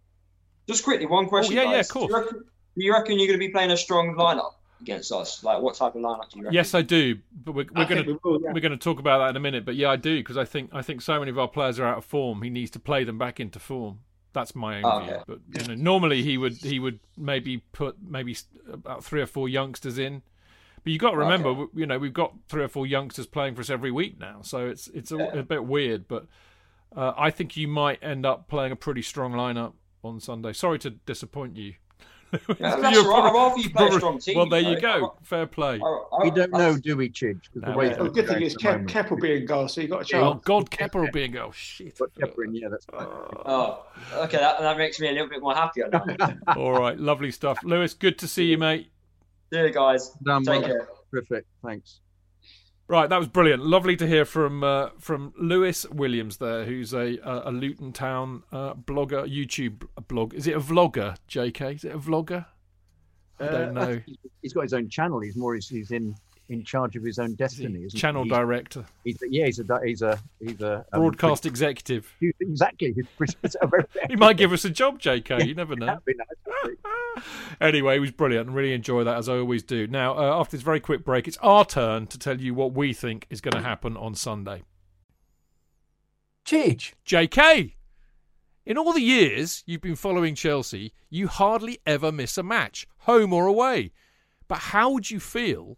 Just 0.68 0.84
quickly, 0.84 1.06
one 1.06 1.28
question. 1.28 1.58
Oh, 1.58 1.64
yeah, 1.64 1.72
yeah, 1.72 1.80
of 1.80 1.90
course. 1.90 2.08
Do 2.08 2.14
you, 2.14 2.20
reckon, 2.20 2.40
do 2.40 2.86
you 2.86 2.94
reckon 2.94 3.20
you're 3.20 3.28
going 3.28 3.40
to 3.40 3.46
be 3.46 3.52
playing 3.52 3.72
a 3.72 3.78
strong 3.78 4.16
lineup 4.16 4.54
against 4.84 5.12
us? 5.12 5.44
Like, 5.44 5.62
what 5.62 5.76
type 5.76 5.96
of 5.96 6.02
lineup 6.02 6.30
do 6.30 6.40
you 6.40 6.44
reckon? 6.46 6.54
Yes, 6.54 6.74
I 6.76 6.82
do, 6.82 7.18
but 7.44 7.54
we're, 7.54 7.66
we're 7.76 7.86
going 7.86 8.04
to 8.06 8.20
we 8.24 8.32
yeah. 8.44 8.52
we're 8.54 8.60
going 8.62 8.72
to 8.72 8.78
talk 8.78 9.00
about 9.00 9.20
that 9.20 9.30
in 9.32 9.36
a 9.38 9.40
minute. 9.40 9.66
But 9.66 9.76
yeah, 9.76 9.90
I 9.90 9.96
do 9.96 10.18
because 10.20 10.38
I 10.38 10.46
think 10.46 10.70
I 10.74 10.82
think 10.82 11.02
so 11.02 11.18
many 11.20 11.32
of 11.32 11.40
our 11.40 11.48
players 11.48 11.80
are 11.80 11.86
out 11.86 11.98
of 11.98 12.06
form. 12.06 12.42
He 12.42 12.50
needs 12.50 12.70
to 12.72 12.80
play 12.80 13.04
them 13.04 13.18
back 13.18 13.40
into 13.40 13.60
form. 13.60 14.00
That's 14.34 14.56
my 14.56 14.78
own 14.78 14.86
Oh, 14.86 15.00
view. 15.04 15.14
okay. 15.14 15.24
But 15.28 15.40
you 15.62 15.68
know, 15.68 15.82
normally 15.82 16.22
he 16.24 16.38
would 16.38 16.54
he 16.54 16.80
would 16.80 17.00
maybe 17.18 17.58
put 17.72 17.98
maybe 18.02 18.36
about 18.72 19.04
three 19.04 19.22
or 19.22 19.28
four 19.28 19.48
youngsters 19.50 19.98
in. 19.98 20.22
But 20.84 20.92
you 20.92 21.00
got 21.00 21.12
to 21.12 21.18
remember, 21.18 21.50
Okay. 21.50 21.60
w- 21.62 21.82
you 21.82 21.86
know, 21.86 21.98
we've 21.98 22.14
got 22.14 22.34
three 22.50 22.64
or 22.64 22.68
four 22.68 22.86
youngsters 22.86 23.26
playing 23.26 23.56
for 23.56 23.62
us 23.62 23.70
every 23.70 23.92
week 23.92 24.20
now, 24.20 24.42
so 24.42 24.68
it's 24.68 24.88
it's 24.90 25.12
a, 25.12 25.18
Yeah. 25.18 25.40
a 25.40 25.44
bit 25.44 25.64
weird. 25.66 26.08
But 26.08 26.28
uh, 26.96 27.14
I 27.18 27.30
think 27.30 27.56
you 27.56 27.68
might 27.68 28.04
end 28.04 28.26
up 28.26 28.48
playing 28.50 28.72
a 28.72 28.76
pretty 28.76 29.02
strong 29.02 29.32
lineup 29.34 29.74
on 30.04 30.20
Sunday. 30.20 30.52
Sorry 30.54 30.78
to 30.80 30.90
disappoint 30.90 31.56
you. 31.56 31.76
Yeah, 32.60 32.76
that's 32.78 32.96
You're 32.96 33.12
all 33.14 33.22
right. 33.22 33.26
I'd 33.28 33.32
probably- 33.32 33.40
rather 33.40 33.60
you 33.62 33.70
play 33.70 33.88
a 33.88 33.92
strong 33.92 34.20
team. 34.20 34.38
Well, 34.38 34.50
there 34.50 34.60
you 34.62 34.76
know. 34.76 34.80
go. 34.82 35.16
Fair 35.24 35.46
play. 35.48 35.80
I- 35.84 36.04
I- 36.18 36.24
We 36.24 36.32
don't 36.32 36.54
I- 36.54 36.58
know, 36.58 36.78
do 36.78 36.98
we, 36.98 37.10
Chidge? 37.10 37.42
'Cause 37.54 37.62
No, 37.64 37.72
the 37.72 37.78
way 37.78 37.88
we 37.90 37.94
things 37.96 38.08
The 38.08 38.14
good 38.22 38.28
thing 38.28 38.42
is 38.44 38.54
at 38.56 38.60
the 38.62 38.68
Kep. 38.70 38.88
Kep 38.88 39.12
will 39.12 39.18
be 39.20 39.36
in 39.38 39.46
goal, 39.46 39.68
so 39.68 39.82
you 39.82 39.88
got 39.88 40.02
a 40.02 40.06
chance. 40.06 40.24
Oh. 40.24 40.42
God, 40.44 40.70
Kepa 40.72 40.96
will 41.02 41.12
be 41.12 41.24
in 41.24 41.32
goal. 41.34 41.52
Shit. 41.52 41.98
Put 41.98 42.14
Pepper 42.16 42.44
in, 42.44 42.56
yeah, 42.56 42.70
that's 42.70 42.86
fine. 42.86 43.06
Oh, 43.06 43.84
oh, 44.14 44.24
okay. 44.24 44.38
That, 44.38 44.60
that 44.60 44.78
makes 44.78 45.00
me 45.00 45.10
a 45.10 45.12
little 45.12 45.30
bit 45.30 45.42
more 45.42 45.54
happier 45.56 45.90
now. 45.92 46.04
All 46.58 46.74
right, 46.74 46.98
lovely 47.00 47.32
stuff, 47.32 47.60
Lewis. 47.64 47.94
Good 47.94 48.18
to 48.20 48.28
see 48.28 48.46
you, 48.46 48.58
mate. 48.58 48.90
See 49.52 49.60
you 49.60 49.70
guys. 49.72 50.10
Done, 50.24 50.44
Take 50.44 50.62
well. 50.62 50.70
care. 50.70 50.88
Terrific. 51.12 51.46
Thanks. 51.64 52.00
Right, 52.88 53.10
that 53.10 53.18
was 53.18 53.28
brilliant. 53.30 53.64
Lovely 53.66 53.96
to 53.96 54.06
hear 54.06 54.26
from 54.26 54.64
uh, 54.64 54.90
from 55.00 55.34
Lewis 55.40 55.86
Williams 55.90 56.38
there, 56.38 56.66
who's 56.66 56.94
a 56.94 57.18
a, 57.24 57.50
a 57.50 57.52
Luton 57.52 57.94
Town 57.94 58.44
uh, 58.52 58.74
blogger, 58.74 59.26
YouTube 59.26 59.88
blog. 60.08 60.34
Is 60.34 60.48
it 60.48 60.56
a 60.56 60.60
vlogger, 60.60 61.16
J.K.? 61.28 61.76
Is 61.76 61.84
it 61.86 61.96
a 61.96 62.00
vlogger? 62.00 62.46
I 63.40 63.46
don't 63.48 63.78
Uh, 63.78 63.86
know. 63.86 64.02
he's- 64.06 64.18
He's 64.42 64.52
got 64.54 64.64
his 64.64 64.74
own 64.74 64.90
channel. 64.90 65.22
He's 65.22 65.38
more. 65.38 65.56
He's, 65.56 65.70
he's 65.70 65.92
in 65.92 66.16
in 66.50 66.64
charge 66.64 66.96
of 66.96 67.04
his 67.04 67.20
own 67.20 67.36
destiny. 67.36 67.86
Isn't 67.86 67.98
Channel 68.00 68.24
he? 68.26 68.30
director, 68.30 68.86
He's, 69.04 69.20
he's, 69.22 69.32
yeah, 69.32 69.46
he's 69.46 69.60
a 69.60 69.80
he's 69.86 70.02
a 70.02 70.20
he's 70.40 70.62
a 70.62 70.86
um, 70.94 71.02
broadcast 71.02 71.46
executive. 71.48 72.12
pretty- 72.20 72.36
exactly. 72.42 72.92
He's 72.94 73.06
pretty, 73.18 73.36
he's 73.42 73.56
a 73.62 73.68
very, 73.68 73.86
He 74.10 74.16
might 74.16 74.38
give 74.38 74.52
us 74.52 74.66
a 74.66 74.70
job, 74.70 75.00
J.K. 75.00 75.46
You 75.46 75.56
never 75.56 75.76
know. 75.76 75.86
that'd 75.88 76.06
be 76.06 76.14
nice. 76.16 77.24
anyway, 77.62 77.98
it 77.98 78.00
was 78.00 78.12
brilliant 78.12 78.48
and 78.48 78.56
really 78.56 78.74
enjoy 78.74 79.04
that 79.04 79.18
as 79.18 79.30
I 79.30 79.38
always 79.38 79.64
do. 79.64 79.88
Now, 79.88 80.18
uh, 80.18 80.40
after 80.40 80.58
this 80.58 80.64
very 80.64 80.80
quick 80.80 81.04
break, 81.06 81.28
it's 81.28 81.38
our 81.38 81.64
turn 81.66 82.08
to 82.08 82.18
tell 82.20 82.40
you 82.40 82.54
what 82.54 82.74
we 82.74 82.94
think 82.94 83.26
is 83.30 83.40
going 83.42 83.54
to 83.56 83.62
happen 83.62 83.96
on 83.96 84.16
Sunday. 84.16 84.64
Chidge. 86.46 86.94
JK, 87.06 87.74
in 88.66 88.78
all 88.78 88.94
the 88.94 89.02
years 89.02 89.64
you've 89.66 89.82
been 89.82 89.96
following 89.96 90.36
Chelsea, 90.36 90.94
you 91.10 91.28
hardly 91.28 91.80
ever 91.86 92.12
miss 92.12 92.38
a 92.38 92.44
match, 92.44 92.88
home 93.00 93.32
or 93.34 93.46
away. 93.46 93.92
But 94.48 94.58
how 94.60 94.92
would 94.92 95.10
you 95.10 95.20
feel 95.20 95.78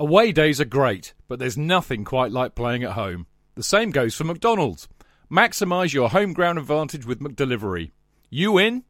Away 0.00 0.32
days 0.32 0.62
are 0.62 0.64
great, 0.64 1.12
but 1.28 1.38
there's 1.38 1.58
nothing 1.58 2.06
quite 2.06 2.32
like 2.32 2.54
playing 2.54 2.84
at 2.84 2.92
home. 2.92 3.26
The 3.54 3.62
same 3.62 3.90
goes 3.90 4.14
for 4.14 4.24
McDonald's. 4.24 4.88
Maximise 5.30 5.92
your 5.92 6.08
home 6.08 6.32
ground 6.32 6.58
advantage 6.58 7.04
with 7.04 7.20
McDelivery. 7.20 7.90
You 8.30 8.56
in? 8.56 8.84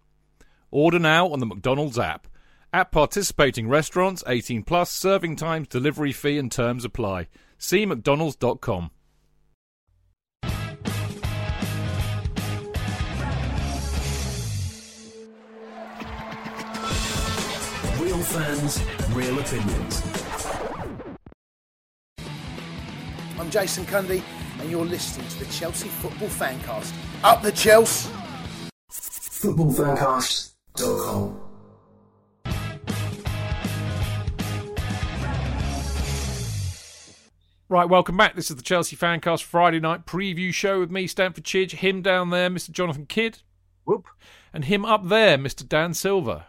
Order 0.71 1.01
now 1.01 1.27
on 1.31 1.41
the 1.41 1.47
McDonald's 1.47 1.99
app. 1.99 2.29
At 2.73 2.93
participating 2.93 3.69
restaurants, 3.69 4.23
18 4.29 4.63
plus, 4.63 4.89
serving 4.93 5.35
times, 5.35 5.67
delivery 5.67 6.13
fee 6.13 6.39
and 6.39 6.53
terms 6.53 6.85
apply. 6.85 7.27
See 7.59 7.85
mcdonalds.com. 7.85 8.93
Real 17.99 18.23
fans, 18.23 18.81
real 19.13 19.39
opinions. 19.41 20.10
I'm 23.41 23.51
Jason 23.51 23.86
Cundy, 23.86 24.22
and 24.61 24.70
you're 24.70 24.84
listening 24.84 25.26
to 25.28 25.38
the 25.38 25.51
Chelsea 25.51 25.88
Football 25.88 26.28
Fancast. 26.28 26.93
Up 27.24 27.41
the 27.41 27.51
Chelsea! 27.51 28.11
Footballfancast.com. 28.93 31.41
Right, 37.70 37.88
welcome 37.88 38.18
back. 38.18 38.36
This 38.36 38.51
is 38.51 38.57
the 38.57 38.62
Chelsea 38.62 38.95
Fancast 38.95 39.45
Friday 39.45 39.80
night 39.80 40.05
preview 40.05 40.53
show 40.53 40.78
with 40.78 40.91
me, 40.91 41.07
Stamford 41.07 41.45
Chidge, 41.45 41.70
him 41.70 42.03
down 42.03 42.28
there, 42.28 42.51
Mr. 42.51 42.70
Jonathan 42.70 43.07
Kydd. 43.07 43.38
Whoop. 43.86 44.07
And 44.53 44.66
him 44.66 44.84
up 44.84 45.09
there, 45.09 45.38
Mr. 45.38 45.66
Dan 45.66 45.95
Silver. 45.95 46.45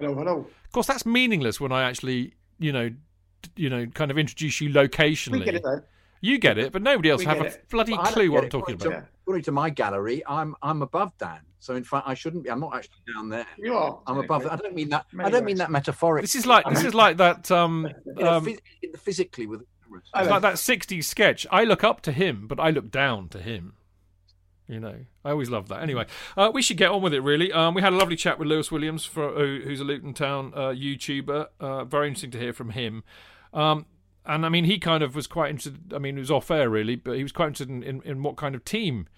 Hello, 0.00 0.16
hello. 0.16 0.38
Of 0.64 0.72
course, 0.72 0.88
that's 0.88 1.06
meaningless 1.06 1.60
when 1.60 1.70
I 1.70 1.84
actually, 1.84 2.34
you 2.58 2.72
know, 2.72 2.88
d- 2.88 2.96
you 3.56 3.70
know, 3.70 3.86
kind 3.86 4.10
of 4.10 4.18
introduce 4.18 4.60
you 4.60 4.70
locationally. 4.70 5.40
We 5.40 5.44
get 5.44 5.54
it. 5.56 5.64
You 6.20 6.38
get 6.38 6.56
it, 6.56 6.72
but 6.72 6.82
nobody 6.82 7.10
else 7.10 7.18
We 7.18 7.24
have 7.26 7.40
a 7.40 7.46
it. 7.46 7.64
bloody 7.68 7.92
Well, 7.94 8.04
clue 8.04 8.22
get 8.28 8.32
what 8.32 8.44
I'm 8.44 8.50
talking 8.50 8.74
according 8.76 8.92
about. 8.98 9.06
To, 9.06 9.10
according 9.22 9.42
to 9.44 9.52
my 9.52 9.70
gallery, 9.70 10.22
I'm 10.26 10.54
I'm 10.62 10.82
above 10.82 11.16
Dan. 11.18 11.40
So 11.58 11.74
in 11.74 11.82
fact, 11.84 12.06
I 12.06 12.14
shouldn't 12.14 12.44
be. 12.44 12.50
I'm 12.50 12.60
not 12.60 12.74
actually 12.76 13.02
down 13.12 13.28
there. 13.28 13.46
You 13.58 13.74
are. 13.74 14.00
I'm 14.06 14.18
above. 14.18 14.46
I 14.46 14.56
don't 14.56 14.74
mean 14.74 14.88
that. 14.90 15.06
I 15.18 15.30
don't 15.30 15.44
mean 15.44 15.54
ways. 15.54 15.58
that 15.58 15.70
metaphorically. 15.70 16.22
This 16.22 16.36
is 16.36 16.46
like 16.46 16.64
this 16.68 16.84
is 16.84 16.94
like 16.94 17.16
that 17.16 17.50
um, 17.50 17.88
You 18.06 18.22
know, 18.22 18.32
um 18.34 18.46
phys- 18.46 18.98
physically 18.98 19.46
with. 19.46 19.62
I 20.14 20.22
it's 20.22 20.30
like 20.30 20.42
that 20.42 20.54
'60s 20.54 21.04
sketch. 21.04 21.46
I 21.50 21.64
look 21.64 21.84
up 21.84 22.00
to 22.02 22.12
him, 22.12 22.46
but 22.46 22.58
I 22.58 22.70
look 22.70 22.90
down 22.90 23.28
to 23.30 23.38
him. 23.38 23.74
You 24.68 24.80
know, 24.80 24.94
I 25.24 25.30
always 25.30 25.50
love 25.50 25.68
that. 25.68 25.82
Anyway, 25.82 26.06
uh, 26.36 26.50
we 26.54 26.62
should 26.62 26.78
get 26.78 26.90
on 26.90 27.02
with 27.02 27.12
it. 27.12 27.20
Really, 27.20 27.52
um, 27.52 27.74
we 27.74 27.82
had 27.82 27.92
a 27.92 27.96
lovely 27.96 28.16
chat 28.16 28.38
with 28.38 28.48
Lewis 28.48 28.70
Williams, 28.72 29.04
for, 29.04 29.30
who, 29.32 29.60
who's 29.64 29.80
a 29.80 29.84
Luton 29.84 30.14
Town 30.14 30.52
uh, 30.54 30.68
YouTuber. 30.68 31.48
Uh, 31.60 31.84
very 31.84 32.06
interesting 32.08 32.30
to 32.30 32.38
hear 32.38 32.52
from 32.52 32.70
him. 32.70 33.02
Um, 33.52 33.86
and 34.24 34.46
I 34.46 34.48
mean, 34.48 34.64
he 34.64 34.78
kind 34.78 35.02
of 35.02 35.14
was 35.14 35.26
quite 35.26 35.50
interested. 35.50 35.92
I 35.92 35.98
mean, 35.98 36.16
it 36.16 36.20
was 36.20 36.30
off 36.30 36.50
air 36.50 36.70
really, 36.70 36.96
but 36.96 37.16
he 37.16 37.22
was 37.22 37.32
quite 37.32 37.48
interested 37.48 37.70
in, 37.70 37.82
in, 37.82 38.02
in 38.02 38.22
what 38.22 38.36
kind 38.36 38.54
of 38.54 38.64
team 38.64 39.08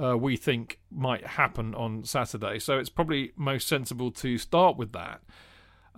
uh, 0.00 0.16
we 0.16 0.36
think 0.36 0.80
might 0.90 1.26
happen 1.26 1.74
on 1.74 2.04
Saturday. 2.04 2.58
So 2.58 2.78
it's 2.78 2.88
probably 2.88 3.32
most 3.36 3.68
sensible 3.68 4.10
to 4.12 4.38
start 4.38 4.76
with 4.76 4.92
that. 4.92 5.22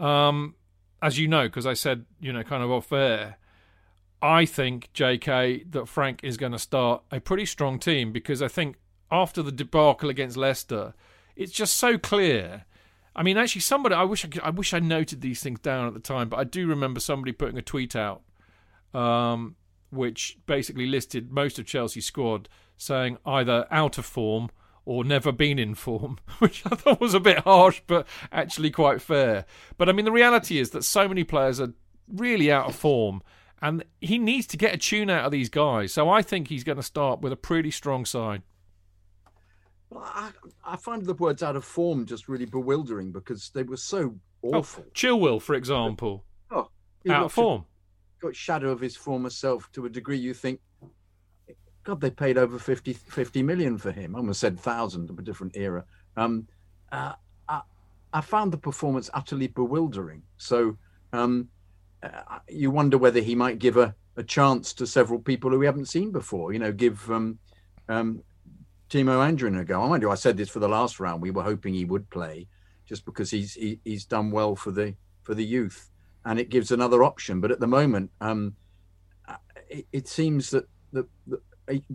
Um, 0.02 0.54
as 1.02 1.18
you 1.18 1.28
know, 1.28 1.44
because 1.44 1.66
I 1.66 1.74
said, 1.74 2.06
you 2.20 2.32
know, 2.32 2.42
kind 2.42 2.62
of 2.62 2.70
off 2.70 2.92
air, 2.92 3.38
I 4.22 4.44
think, 4.46 4.90
JK, 4.94 5.70
that 5.72 5.88
Frank 5.88 6.20
is 6.22 6.36
going 6.36 6.52
to 6.52 6.58
start 6.58 7.02
a 7.10 7.20
pretty 7.20 7.46
strong 7.46 7.78
team 7.78 8.12
because 8.12 8.42
I 8.42 8.48
think 8.48 8.76
after 9.10 9.42
the 9.42 9.52
debacle 9.52 10.10
against 10.10 10.36
Leicester, 10.36 10.94
it's 11.34 11.52
just 11.52 11.76
so 11.76 11.98
clear. 11.98 12.64
I 13.16 13.22
mean, 13.22 13.38
actually, 13.38 13.62
somebody 13.62 13.94
I 13.94 14.04
wish 14.04 14.26
I, 14.26 14.28
could, 14.28 14.42
I 14.42 14.50
wish 14.50 14.74
I 14.74 14.78
noted 14.78 15.22
these 15.22 15.42
things 15.42 15.58
down 15.60 15.86
at 15.86 15.94
the 15.94 16.00
time, 16.00 16.28
but 16.28 16.38
I 16.38 16.44
do 16.44 16.66
remember 16.66 17.00
somebody 17.00 17.32
putting 17.32 17.56
a 17.56 17.62
tweet 17.62 17.96
out, 17.96 18.22
um, 18.92 19.56
which 19.90 20.38
basically 20.44 20.86
listed 20.86 21.32
most 21.32 21.58
of 21.58 21.64
Chelsea's 21.64 22.04
squad 22.04 22.50
saying 22.76 23.16
either 23.24 23.66
out 23.70 23.96
of 23.96 24.04
form 24.04 24.50
or 24.84 25.02
never 25.02 25.32
been 25.32 25.58
in 25.58 25.74
form, 25.74 26.18
which 26.40 26.62
I 26.66 26.76
thought 26.76 27.00
was 27.00 27.14
a 27.14 27.20
bit 27.20 27.38
harsh, 27.38 27.80
but 27.86 28.06
actually 28.30 28.70
quite 28.70 29.00
fair. 29.00 29.46
But 29.78 29.88
I 29.88 29.92
mean, 29.92 30.04
the 30.04 30.12
reality 30.12 30.58
is 30.58 30.70
that 30.70 30.84
so 30.84 31.08
many 31.08 31.24
players 31.24 31.58
are 31.58 31.72
really 32.06 32.52
out 32.52 32.68
of 32.68 32.76
form, 32.76 33.22
and 33.62 33.82
he 33.98 34.18
needs 34.18 34.46
to 34.48 34.58
get 34.58 34.74
a 34.74 34.78
tune 34.78 35.08
out 35.08 35.24
of 35.24 35.32
these 35.32 35.48
guys. 35.48 35.90
So 35.90 36.10
I 36.10 36.20
think 36.20 36.48
he's 36.48 36.64
going 36.64 36.76
to 36.76 36.82
start 36.82 37.22
with 37.22 37.32
a 37.32 37.36
pretty 37.36 37.70
strong 37.70 38.04
side. 38.04 38.42
Well, 39.90 40.02
I, 40.04 40.30
I 40.64 40.76
find 40.76 41.04
the 41.04 41.14
words 41.14 41.42
out 41.42 41.56
of 41.56 41.64
form 41.64 42.06
just 42.06 42.28
really 42.28 42.44
bewildering 42.46 43.12
because 43.12 43.50
they 43.50 43.62
were 43.62 43.76
so 43.76 44.16
awful. 44.42 44.84
Oh, 44.86 44.90
Chilwell, 44.94 45.40
for 45.40 45.54
example, 45.54 46.24
Oh, 46.50 46.58
out 46.58 46.70
of 47.06 47.20
looked 47.22 47.24
a- 47.32 47.34
form. 47.34 47.64
got 48.20 48.34
shadow 48.36 48.70
of 48.70 48.80
his 48.80 48.96
former 48.96 49.30
self 49.30 49.70
to 49.72 49.86
a 49.86 49.88
degree 49.88 50.18
you 50.18 50.34
think 50.34 50.60
god 51.84 52.00
they 52.00 52.10
paid 52.10 52.36
over 52.36 52.58
50, 52.58 52.92
50 52.94 53.42
million 53.44 53.78
for 53.78 53.92
him 53.92 54.16
I 54.16 54.18
almost 54.18 54.40
said 54.40 54.58
thousand 54.58 55.08
of 55.08 55.18
a 55.18 55.22
different 55.22 55.56
era 55.56 55.84
um 56.16 56.48
uh, 56.90 57.12
I, 57.48 57.60
I 58.12 58.20
found 58.22 58.52
the 58.52 58.58
performance 58.58 59.08
utterly 59.14 59.46
bewildering 59.46 60.22
so 60.36 60.76
um 61.12 61.48
uh, 62.02 62.38
you 62.48 62.72
wonder 62.72 62.98
whether 62.98 63.20
he 63.20 63.34
might 63.36 63.60
give 63.60 63.76
a, 63.76 63.94
a 64.16 64.24
chance 64.24 64.72
to 64.74 64.86
several 64.86 65.20
people 65.20 65.50
who 65.50 65.58
we 65.60 65.66
haven't 65.66 65.86
seen 65.86 66.10
before 66.10 66.52
you 66.52 66.58
know 66.58 66.72
give 66.72 67.08
um 67.10 67.38
um 67.88 68.20
Tino 68.88 69.20
Anjorin 69.20 69.60
a 69.60 69.64
go 69.64 69.86
mind 69.88 70.02
you 70.02 70.10
I 70.10 70.14
said 70.14 70.36
this 70.36 70.48
for 70.48 70.60
the 70.60 70.68
last 70.68 71.00
round 71.00 71.20
we 71.20 71.30
were 71.30 71.42
hoping 71.42 71.74
he 71.74 71.84
would 71.84 72.08
play 72.10 72.46
just 72.86 73.04
because 73.04 73.30
he's 73.30 73.54
he, 73.54 73.80
he's 73.84 74.04
done 74.04 74.30
well 74.30 74.54
for 74.56 74.70
the 74.70 74.94
for 75.22 75.34
the 75.34 75.44
youth 75.44 75.90
and 76.26 76.40
it 76.40 76.50
gives 76.50 76.72
another 76.72 77.04
option. 77.04 77.40
But 77.40 77.52
at 77.52 77.60
the 77.60 77.68
moment, 77.68 78.10
um, 78.20 78.56
it, 79.70 79.86
it 79.92 80.08
seems 80.08 80.50
that 80.50 80.68
the, 80.92 81.06
the 81.26 81.40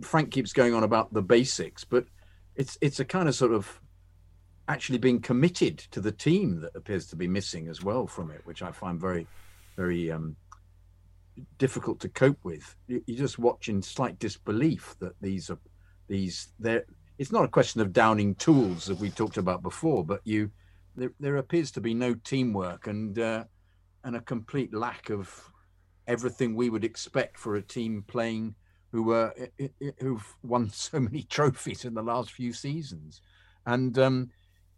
Frank 0.00 0.30
keeps 0.30 0.52
going 0.52 0.74
on 0.74 0.82
about 0.82 1.12
the 1.12 1.22
basics, 1.22 1.84
but 1.84 2.06
it's 2.56 2.76
it's 2.80 2.98
a 2.98 3.04
kind 3.04 3.28
of 3.28 3.34
sort 3.34 3.52
of 3.52 3.80
actually 4.68 4.98
being 4.98 5.20
committed 5.20 5.78
to 5.78 6.00
the 6.00 6.12
team 6.12 6.60
that 6.62 6.74
appears 6.74 7.06
to 7.08 7.16
be 7.16 7.28
missing 7.28 7.68
as 7.68 7.82
well 7.82 8.06
from 8.06 8.30
it, 8.30 8.40
which 8.44 8.62
I 8.62 8.72
find 8.72 8.98
very, 8.98 9.26
very 9.76 10.10
um, 10.10 10.36
difficult 11.58 12.00
to 12.00 12.08
cope 12.08 12.38
with. 12.42 12.74
You, 12.86 13.02
you 13.06 13.16
just 13.16 13.38
watch 13.38 13.68
in 13.68 13.82
slight 13.82 14.18
disbelief 14.18 14.94
that 15.00 15.14
these 15.20 15.50
are 15.50 15.58
these 16.12 16.48
there. 16.60 16.84
It's 17.18 17.32
not 17.32 17.44
a 17.44 17.48
question 17.48 17.80
of 17.80 17.92
downing 17.92 18.34
tools 18.34 18.86
that 18.86 18.98
we 18.98 19.10
talked 19.10 19.38
about 19.38 19.62
before, 19.62 20.04
but 20.04 20.20
you 20.24 20.50
there, 20.94 21.12
there 21.18 21.36
appears 21.36 21.70
to 21.72 21.80
be 21.80 21.94
no 21.94 22.14
teamwork 22.14 22.86
and 22.86 23.18
uh, 23.18 23.44
and 24.04 24.16
a 24.16 24.20
complete 24.20 24.74
lack 24.74 25.10
of 25.10 25.50
everything 26.06 26.54
we 26.54 26.68
would 26.68 26.84
expect 26.84 27.38
for 27.38 27.56
a 27.56 27.62
team 27.62 28.04
playing 28.06 28.54
who 28.90 29.02
were 29.04 29.32
who've 29.98 30.34
won 30.42 30.68
so 30.72 31.00
many 31.00 31.22
trophies 31.22 31.84
in 31.84 31.94
the 31.94 32.02
last 32.02 32.30
few 32.30 32.52
seasons, 32.52 33.22
and 33.66 33.98
um, 33.98 34.30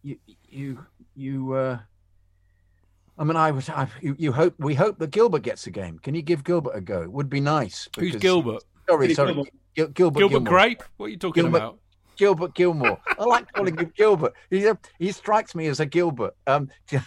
you 0.03 0.17
you 0.49 0.87
you. 1.15 1.53
Uh, 1.53 1.79
I 3.17 3.23
mean, 3.25 3.37
I 3.37 3.51
was. 3.51 3.69
I, 3.69 3.89
you, 4.01 4.15
you 4.19 4.33
hope 4.33 4.55
we 4.59 4.75
hope 4.75 4.99
that 4.99 5.11
Gilbert 5.11 5.43
gets 5.43 5.67
a 5.67 5.71
game. 5.71 5.99
Can 5.99 6.15
you 6.15 6.23
give 6.23 6.45
Gilbert 6.45 6.77
a 6.77 6.81
go? 6.81 7.03
It 7.03 7.13
would 7.13 7.31
be 7.31 7.41
nice. 7.41 7.89
Who's 7.99 8.17
Gilbert? 8.17 8.63
Sorry, 8.89 9.15
sorry. 9.15 9.35
Gilbert? 9.35 9.53
Gil- 9.75 9.89
Gilbert, 9.89 10.19
Gilbert 10.21 10.35
Gilmour. 10.35 10.51
Grape? 10.51 10.83
What 10.97 11.07
are 11.07 11.09
you 11.11 11.17
talking 11.17 11.45
Gilbert- 11.45 11.59
about? 11.59 11.79
Gilbert 12.17 12.55
Gilmour. 12.55 12.99
I 13.19 13.25
like 13.25 13.53
calling 13.53 13.77
him 13.77 13.93
Gilbert. 13.97 14.35
He, 14.51 14.71
he 14.99 15.11
strikes 15.13 15.55
me 15.55 15.67
as 15.67 15.81
a 15.81 15.87
Gilbert. 15.87 16.37
Um, 16.47 16.71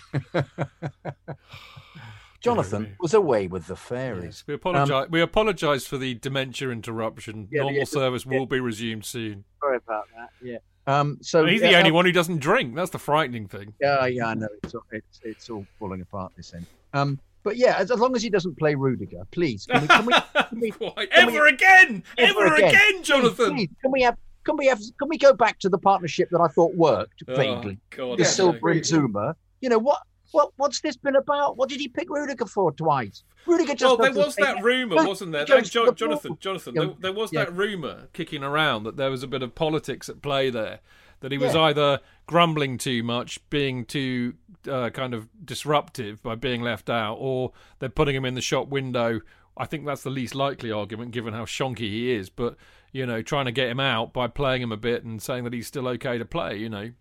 Jonathan 2.41 2.95
was 2.99 3.13
away 3.13 3.47
with 3.47 3.67
the 3.67 3.75
fairies. 3.75 4.23
Yes, 4.23 4.43
we 4.47 4.53
apologise. 4.53 5.09
we 5.09 5.21
apologise 5.21 5.87
for 5.87 5.97
the 5.97 6.15
dementia 6.15 6.69
interruption. 6.69 7.47
Yeah, 7.51 7.61
Normal 7.61 7.79
yeah, 7.79 7.85
service 7.85 8.25
yeah. 8.25 8.37
will 8.37 8.45
be 8.45 8.59
resumed 8.59 9.05
soon. 9.05 9.43
Sorry 9.59 9.77
about 9.77 10.05
that. 10.15 10.29
Yeah. 10.41 10.57
Um, 10.87 11.17
so 11.21 11.45
he's 11.45 11.61
yeah, 11.61 11.71
the 11.71 11.77
only 11.77 11.89
um, 11.89 11.95
one 11.95 12.05
who 12.05 12.11
doesn't 12.11 12.39
drink. 12.39 12.75
That's 12.75 12.91
the 12.91 12.99
frightening 12.99 13.47
thing. 13.47 13.73
Yeah, 13.81 14.05
yeah, 14.05 14.27
I 14.27 14.33
know. 14.35 14.47
It's 14.63 14.73
all, 14.73 14.83
it's, 14.91 15.19
it's 15.23 15.49
all 15.49 15.65
falling 15.79 16.01
apart 16.01 16.31
this 16.37 16.53
end. 16.53 16.65
Um, 16.93 17.19
but 17.47 17.55
yeah, 17.55 17.77
as, 17.77 17.89
as 17.91 17.99
long 17.99 18.13
as 18.13 18.21
he 18.21 18.29
doesn't 18.29 18.57
play 18.57 18.75
Rudiger, 18.75 19.23
please. 19.31 19.65
Can 19.71 19.81
we, 19.81 19.87
can 19.87 20.05
we, 20.05 20.13
can 20.49 20.59
we, 20.59 20.71
can 20.71 20.93
we- 20.97 21.07
Ever 21.11 21.47
again? 21.47 22.03
ever 22.17 22.41
Ever 22.45 22.55
again. 22.55 22.69
again, 22.69 23.03
Jonathan? 23.03 23.55
Please, 23.55 23.69
can 23.81 23.91
we 23.91 24.01
have? 24.01 24.17
Can 24.43 24.57
we 24.57 24.65
have? 24.67 24.79
Can 24.99 25.07
we 25.07 25.17
go 25.17 25.31
back 25.33 25.59
to 25.59 25.69
the 25.69 25.77
partnership 25.77 26.29
that 26.31 26.41
I 26.41 26.47
thought 26.49 26.75
worked 26.75 27.23
Oh, 27.27 27.35
vaguely? 27.35 27.79
God, 27.91 28.17
the 28.17 28.23
no. 28.23 28.29
Silva 28.29 28.67
and 28.67 28.85
Zuma. 28.85 29.35
You 29.61 29.69
know 29.69 29.77
what? 29.79 29.99
What 30.31 30.51
what's 30.57 30.81
this 30.81 30.97
been 30.97 31.15
about? 31.15 31.55
What 31.55 31.69
did 31.69 31.79
he 31.79 31.87
pick 31.87 32.09
Rudiger 32.09 32.45
for 32.45 32.73
twice? 32.73 33.23
Rudiger 33.45 33.75
just. 33.75 33.97
Well, 33.97 34.11
there 34.13 34.25
was 34.25 34.35
that 34.35 34.61
rumour, 34.61 34.97
wasn't 35.07 35.31
there? 35.31 35.45
Jo- 35.45 35.61
Jonathan. 35.91 36.37
Jonathan, 36.41 36.75
Yeah. 36.75 36.81
there, 36.81 36.93
there 36.99 37.13
was 37.13 37.31
Yeah. 37.31 37.45
that 37.45 37.55
rumour 37.55 38.09
kicking 38.11 38.43
around 38.43 38.83
that 38.83 38.97
there 38.97 39.09
was 39.09 39.23
a 39.23 39.27
bit 39.27 39.41
of 39.41 39.55
politics 39.55 40.09
at 40.09 40.21
play 40.21 40.49
there. 40.49 40.79
That 41.21 41.31
he 41.31 41.37
was 41.37 41.55
Yeah. 41.55 41.61
either 41.61 41.99
grumbling 42.27 42.77
too 42.77 43.01
much, 43.01 43.39
being 43.49 43.85
too 43.85 44.35
uh, 44.69 44.89
kind 44.91 45.13
of 45.13 45.27
disruptive 45.43 46.21
by 46.21 46.35
being 46.35 46.61
left 46.61 46.89
out, 46.89 47.15
or 47.15 47.53
they're 47.79 47.89
putting 47.89 48.15
him 48.15 48.25
in 48.25 48.35
the 48.35 48.41
shop 48.41 48.67
window. 48.67 49.21
I 49.57 49.65
think 49.65 49.85
that's 49.85 50.03
the 50.03 50.11
least 50.11 50.35
likely 50.35 50.71
argument, 50.71 51.11
given 51.11 51.33
how 51.33 51.45
shonky 51.45 51.79
he 51.79 52.11
is. 52.11 52.29
But 52.29 52.55
you 52.91 53.05
know, 53.05 53.21
trying 53.21 53.45
to 53.45 53.51
get 53.51 53.69
him 53.69 53.79
out 53.79 54.13
by 54.13 54.27
playing 54.27 54.61
him 54.61 54.71
a 54.71 54.77
bit 54.77 55.03
and 55.03 55.21
saying 55.21 55.45
that 55.45 55.53
he's 55.53 55.67
still 55.67 55.87
okay 55.87 56.17
to 56.17 56.25
play. 56.25 56.57
You 56.57 56.69
know, 56.69 56.91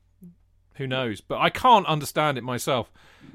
who 0.74 0.86
knows? 0.86 1.20
But 1.20 1.40
I 1.40 1.50
can't 1.50 1.86
understand 1.86 2.38
it 2.38 2.44
myself 2.44 2.90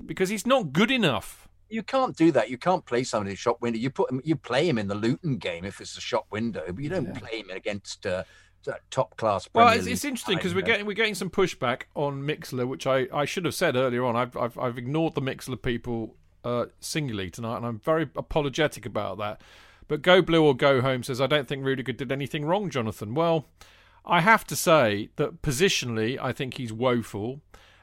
because 0.05 0.29
he's 0.29 0.47
not 0.47 0.73
good 0.73 0.91
enough. 0.91 1.47
You 1.69 1.83
can't 1.83 2.17
do 2.17 2.31
that. 2.33 2.49
You 2.49 2.57
can't 2.57 2.85
play 2.85 3.03
somebody 3.03 3.31
in 3.31 3.33
the 3.33 3.37
shop 3.37 3.61
window. 3.61 3.79
You 3.79 3.89
put 3.89 4.11
him. 4.11 4.21
You 4.23 4.35
play 4.35 4.67
him 4.67 4.77
in 4.77 4.87
the 4.87 4.95
Luton 4.95 5.37
game 5.37 5.65
if 5.65 5.79
it's 5.79 5.97
a 5.97 6.01
shop 6.01 6.25
window, 6.31 6.63
but 6.67 6.83
you 6.83 6.89
don't 6.89 7.15
play 7.15 7.39
him 7.39 7.49
against 7.49 8.05
uh, 8.05 8.23
top 8.89 9.17
class. 9.17 9.47
Well, 9.53 9.69
it's, 9.69 9.87
it's 9.87 10.05
interesting 10.05 10.37
because 10.37 10.53
we're 10.53 10.61
getting 10.61 10.85
we're 10.85 10.93
getting 10.93 11.15
some 11.15 11.29
pushback 11.29 11.83
on 11.95 12.23
Mixlr, 12.23 12.67
which 12.67 12.85
I, 12.87 13.07
I 13.13 13.25
should 13.25 13.45
have 13.45 13.55
said 13.55 13.75
earlier 13.75 14.03
on. 14.05 14.15
I've 14.15 14.35
I've, 14.37 14.57
I've 14.57 14.77
ignored 14.77 15.15
the 15.15 15.21
Mixlr 15.21 15.61
people 15.61 16.15
uh, 16.43 16.65
singly 16.79 17.29
tonight, 17.29 17.57
and 17.57 17.65
I'm 17.65 17.79
very 17.79 18.09
apologetic 18.15 18.85
about 18.85 19.17
that. 19.17 19.41
But 19.87 20.01
go 20.01 20.21
blue 20.21 20.43
or 20.43 20.55
go 20.55 20.81
home 20.81 21.03
says 21.03 21.19
I 21.19 21.27
don't 21.27 21.47
think 21.47 21.65
Rudiger 21.65 21.91
did 21.91 22.11
anything 22.11 22.45
wrong, 22.45 22.69
Jonathan. 22.69 23.13
Well, 23.13 23.47
I 24.05 24.21
have 24.21 24.45
to 24.47 24.55
say 24.55 25.09
that 25.17 25.41
positionally, 25.41 26.17
I 26.19 26.31
think 26.31 26.55
he's 26.55 26.71
woeful, 26.71 27.41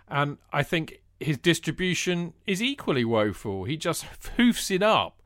and 0.09 0.39
I 0.53 0.63
think 0.63 1.03
his 1.21 1.37
distribution 1.37 2.33
is 2.47 2.63
equally 2.63 3.05
woeful. 3.05 3.65
He 3.65 3.77
just 3.77 4.07
hoofs 4.37 4.71
it 4.71 4.83
up. 4.83 5.23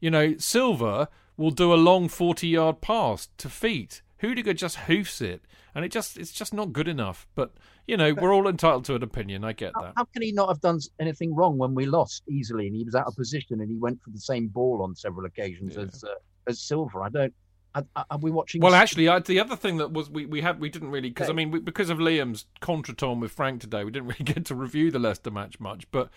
You 0.00 0.10
know, 0.10 0.36
Silva 0.38 1.08
will 1.36 1.50
do 1.50 1.72
a 1.72 1.76
long 1.76 2.08
forty-yard 2.08 2.80
pass 2.80 3.28
to 3.38 3.48
feet. 3.48 4.02
Rudiger 4.22 4.54
just 4.54 4.76
hoofs 4.76 5.20
it, 5.20 5.42
and 5.74 5.84
it 5.84 5.90
just 5.90 6.16
it's 6.16 6.32
just 6.32 6.54
not 6.54 6.72
good 6.72 6.88
enough. 6.88 7.26
But 7.34 7.52
you 7.86 7.96
know, 7.96 8.14
we're 8.14 8.32
all 8.32 8.48
entitled 8.48 8.84
to 8.86 8.94
an 8.94 9.02
opinion. 9.02 9.44
I 9.44 9.52
get 9.52 9.72
How, 9.74 9.82
that. 9.82 9.92
how 9.96 10.04
can 10.04 10.22
he 10.22 10.32
not 10.32 10.48
have 10.48 10.60
done 10.60 10.78
anything 11.00 11.34
wrong 11.34 11.58
when 11.58 11.74
we 11.74 11.86
lost 11.86 12.22
easily 12.28 12.66
and 12.66 12.76
he 12.76 12.84
was 12.84 12.94
out 12.94 13.06
of 13.06 13.16
position 13.16 13.60
and 13.60 13.68
he 13.70 13.76
went 13.76 14.00
for 14.02 14.10
the 14.10 14.20
same 14.20 14.48
ball 14.48 14.82
on 14.82 14.94
several 14.94 15.26
occasions 15.26 15.76
as 15.76 16.04
uh, 16.04 16.14
as 16.46 16.60
Silva? 16.60 17.00
I 17.00 17.08
don't. 17.08 17.34
Are, 17.74 17.86
are 18.10 18.18
we 18.18 18.30
watching? 18.30 18.60
Well, 18.60 18.74
actually, 18.74 19.08
I, 19.08 19.18
the 19.18 19.40
other 19.40 19.56
thing 19.56 19.78
that 19.78 19.92
was 19.92 20.10
we, 20.10 20.26
we 20.26 20.42
had 20.42 20.60
we 20.60 20.68
didn't 20.68 20.90
really 20.90 21.08
because 21.08 21.30
I 21.30 21.32
mean 21.32 21.50
we, 21.50 21.60
because 21.60 21.90
of 21.90 21.98
Liam's 21.98 22.46
contretemps 22.60 23.20
with 23.20 23.32
Frank 23.32 23.60
today, 23.60 23.84
we 23.84 23.90
didn't 23.90 24.08
really 24.18 24.24
get 24.24 24.44
to 24.46 24.54
review 24.54 24.90
the 24.90 24.98
Leicester 24.98 25.30
match 25.30 25.58
much. 25.58 25.90
But 25.90 26.10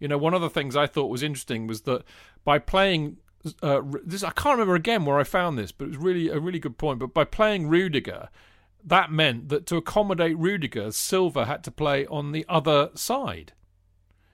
you 0.00 0.06
know, 0.06 0.18
one 0.18 0.34
of 0.34 0.40
the 0.40 0.50
things 0.50 0.76
I 0.76 0.86
thought 0.86 1.06
was 1.06 1.22
interesting 1.22 1.66
was 1.66 1.82
that 1.82 2.04
by 2.44 2.58
playing 2.58 3.16
uh, 3.62 3.82
this, 4.04 4.22
I 4.22 4.30
can't 4.30 4.54
remember 4.54 4.74
again 4.74 5.04
where 5.04 5.18
I 5.18 5.24
found 5.24 5.58
this, 5.58 5.72
but 5.72 5.86
it 5.86 5.88
was 5.88 5.98
really 5.98 6.28
a 6.28 6.38
really 6.38 6.58
good 6.58 6.78
point. 6.78 6.98
But 6.98 7.14
by 7.14 7.24
playing 7.24 7.68
Rudiger, 7.68 8.28
that 8.84 9.10
meant 9.10 9.48
that 9.48 9.66
to 9.66 9.76
accommodate 9.76 10.36
Rudiger, 10.38 10.90
Silva 10.92 11.44
had 11.46 11.62
to 11.64 11.70
play 11.70 12.06
on 12.06 12.32
the 12.32 12.44
other 12.48 12.90
side. 12.94 13.52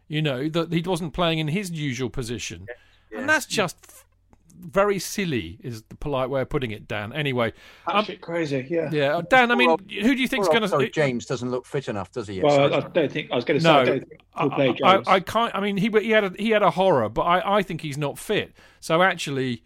You 0.09 0.23
know 0.23 0.49
that 0.49 0.73
he 0.73 0.83
wasn't 0.83 1.15
playing 1.15 1.39
in 1.39 1.49
his 1.49 1.71
usual 1.71 2.11
position, 2.11 2.67
and 3.15 3.29
that's 3.29 3.47
just 3.47 3.77
f- 3.89 4.07
very 4.55 4.99
silly, 4.99 5.59
is 5.63 5.83
the 5.85 5.95
polite 5.97 6.29
way 6.29 6.43
of 6.43 6.51
putting 6.51 6.73
it. 6.73 6.87
Dan. 6.87 7.13
Anyway, 7.15 7.55
um, 7.87 8.05
Batshit 8.05 8.21
crazy, 8.21 8.67
yeah. 8.69 8.91
yeah, 8.93 9.17
uh, 9.17 9.23
Dan. 9.23 9.51
I 9.51 9.55
mean, 9.55 9.69
Poor 9.71 9.79
who 10.03 10.15
do 10.15 10.21
you 10.21 10.29
think's 10.29 10.47
poor 10.49 10.55
going 10.55 10.63
to? 10.63 10.69
sorry, 10.69 10.91
James 10.91 11.25
doesn't 11.25 11.51
look 11.51 11.65
fit 11.65 11.89
enough, 11.89 12.13
does 12.13 12.29
he? 12.29 12.41
Well, 12.43 12.75
I, 12.75 12.77
I 12.77 12.81
don't 12.81 13.11
think 13.11 13.33
I 13.33 13.37
was 13.37 13.47
going 13.47 13.59
to 13.59 13.65
say 13.65 13.71
I 13.71 13.83
No, 13.83 13.85
don't 13.85 14.09
think 14.09 14.21
he'll 14.39 14.51
play 14.51 14.69
I, 14.69 14.73
James. 14.95 15.09
I, 15.09 15.15
I 15.15 15.21
can't. 15.21 15.55
I 15.55 15.61
mean, 15.61 15.79
he 15.79 15.89
he 15.89 16.11
had 16.11 16.25
a, 16.25 16.33
he 16.39 16.51
had 16.51 16.63
a 16.63 16.71
horror, 16.71 17.09
but 17.09 17.23
I, 17.23 17.59
I 17.59 17.63
think 17.63 17.81
he's 17.81 17.99
not 17.99 18.19
fit. 18.19 18.53
So 18.85 19.03
actually, 19.03 19.63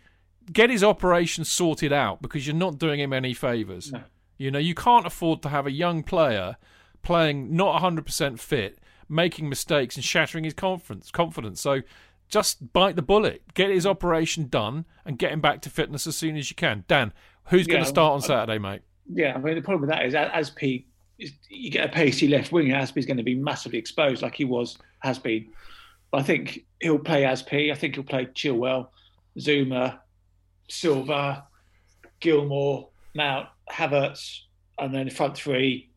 get 0.53 0.71
his 0.71 0.85
operation 0.85 1.45
sorted 1.45 1.93
out 1.93 2.23
because 2.23 2.47
you're 2.47 2.55
not 2.55 2.79
doing 2.79 3.01
him 3.01 3.13
any 3.13 3.35
favors. 3.35 3.91
No. 3.91 4.03
You 4.37 4.53
know, 4.53 4.61
you 4.61 4.77
can't 4.77 5.05
afford 5.05 5.43
to 5.43 5.49
have 5.49 5.67
a 5.67 5.73
young 5.73 6.05
player 6.05 6.57
playing 7.03 7.57
not 7.57 7.83
100% 7.83 8.39
fit, 8.39 8.79
making 9.09 9.49
mistakes 9.49 9.97
and 9.97 10.05
shattering 10.05 10.45
his 10.45 10.55
confidence. 10.55 11.11
Confidence. 11.11 11.61
So 11.61 11.81
just 12.29 12.73
bite 12.73 12.95
the 12.95 13.03
bullet, 13.03 13.43
get 13.55 13.71
his 13.71 13.87
operation 13.87 14.47
done, 14.47 14.85
and 15.05 15.19
get 15.19 15.33
him 15.33 15.41
back 15.41 15.63
to 15.63 15.69
fitness 15.69 16.07
as 16.07 16.15
soon 16.15 16.37
as 16.37 16.49
you 16.49 16.55
can. 16.55 16.85
Dan, 16.87 17.13
who's 17.47 17.67
going 17.67 17.83
to 17.83 17.89
start 17.89 18.13
on 18.13 18.23
Saturday, 18.23 18.59
mate? 18.59 18.83
Yeah, 19.13 19.35
I 19.35 19.39
mean 19.39 19.57
the 19.57 19.63
problem 19.63 19.81
with 19.81 19.91
that 19.91 20.07
is 20.07 20.15
as, 20.15 20.51
P, 20.51 20.87
you 21.17 21.73
get 21.73 21.87
a 21.87 21.93
pacey 21.93 22.29
left 22.29 22.53
winger. 22.53 22.77
Azpi's 22.77 23.05
going 23.05 23.17
to 23.17 23.25
be 23.25 23.35
massively 23.35 23.81
exposed, 23.81 24.23
like 24.23 24.37
he 24.37 24.45
was 24.45 24.79
has 25.01 25.19
been. 25.19 25.49
But 26.13 26.21
I 26.21 26.23
think 26.23 26.67
he'll 26.81 27.01
play 27.01 27.23
Azpi. 27.23 27.73
I 27.73 27.75
think 27.75 27.97
he'll 27.97 28.05
play 28.05 28.27
Chilwell, 28.27 28.91
Zuma, 29.41 30.01
Silva, 30.69 31.45
Gilmour, 32.21 32.89
Mount, 33.15 33.49
Havertz, 33.71 34.41
and 34.79 34.95
then 34.95 35.09
the 35.09 35.15
front 35.15 35.37
three. 35.37 35.91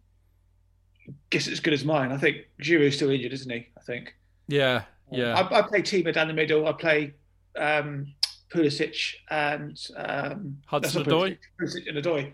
Guess 1.30 1.48
it's 1.48 1.54
as 1.54 1.60
good 1.60 1.74
as 1.74 1.84
mine. 1.84 2.12
I 2.12 2.18
think 2.18 2.38
Giroud's 2.62 2.96
still 2.96 3.10
injured, 3.10 3.34
isn't 3.34 3.52
he? 3.52 3.68
I 3.78 3.82
think. 3.82 4.16
Yeah, 4.48 4.84
yeah. 5.12 5.34
I, 5.34 5.60
I 5.60 5.62
play 5.64 5.82
Timo 5.82 6.14
down 6.14 6.28
the 6.28 6.34
middle. 6.34 6.68
I 6.68 6.74
play 6.74 7.14
um, 7.58 8.14
Pulisic 8.54 9.16
and 9.30 9.78
um, 9.98 10.58
Hudson 10.66 11.04
not 11.04 11.38
Pulisic, 11.60 11.88
and 11.88 11.98
Odoi. 11.98 12.32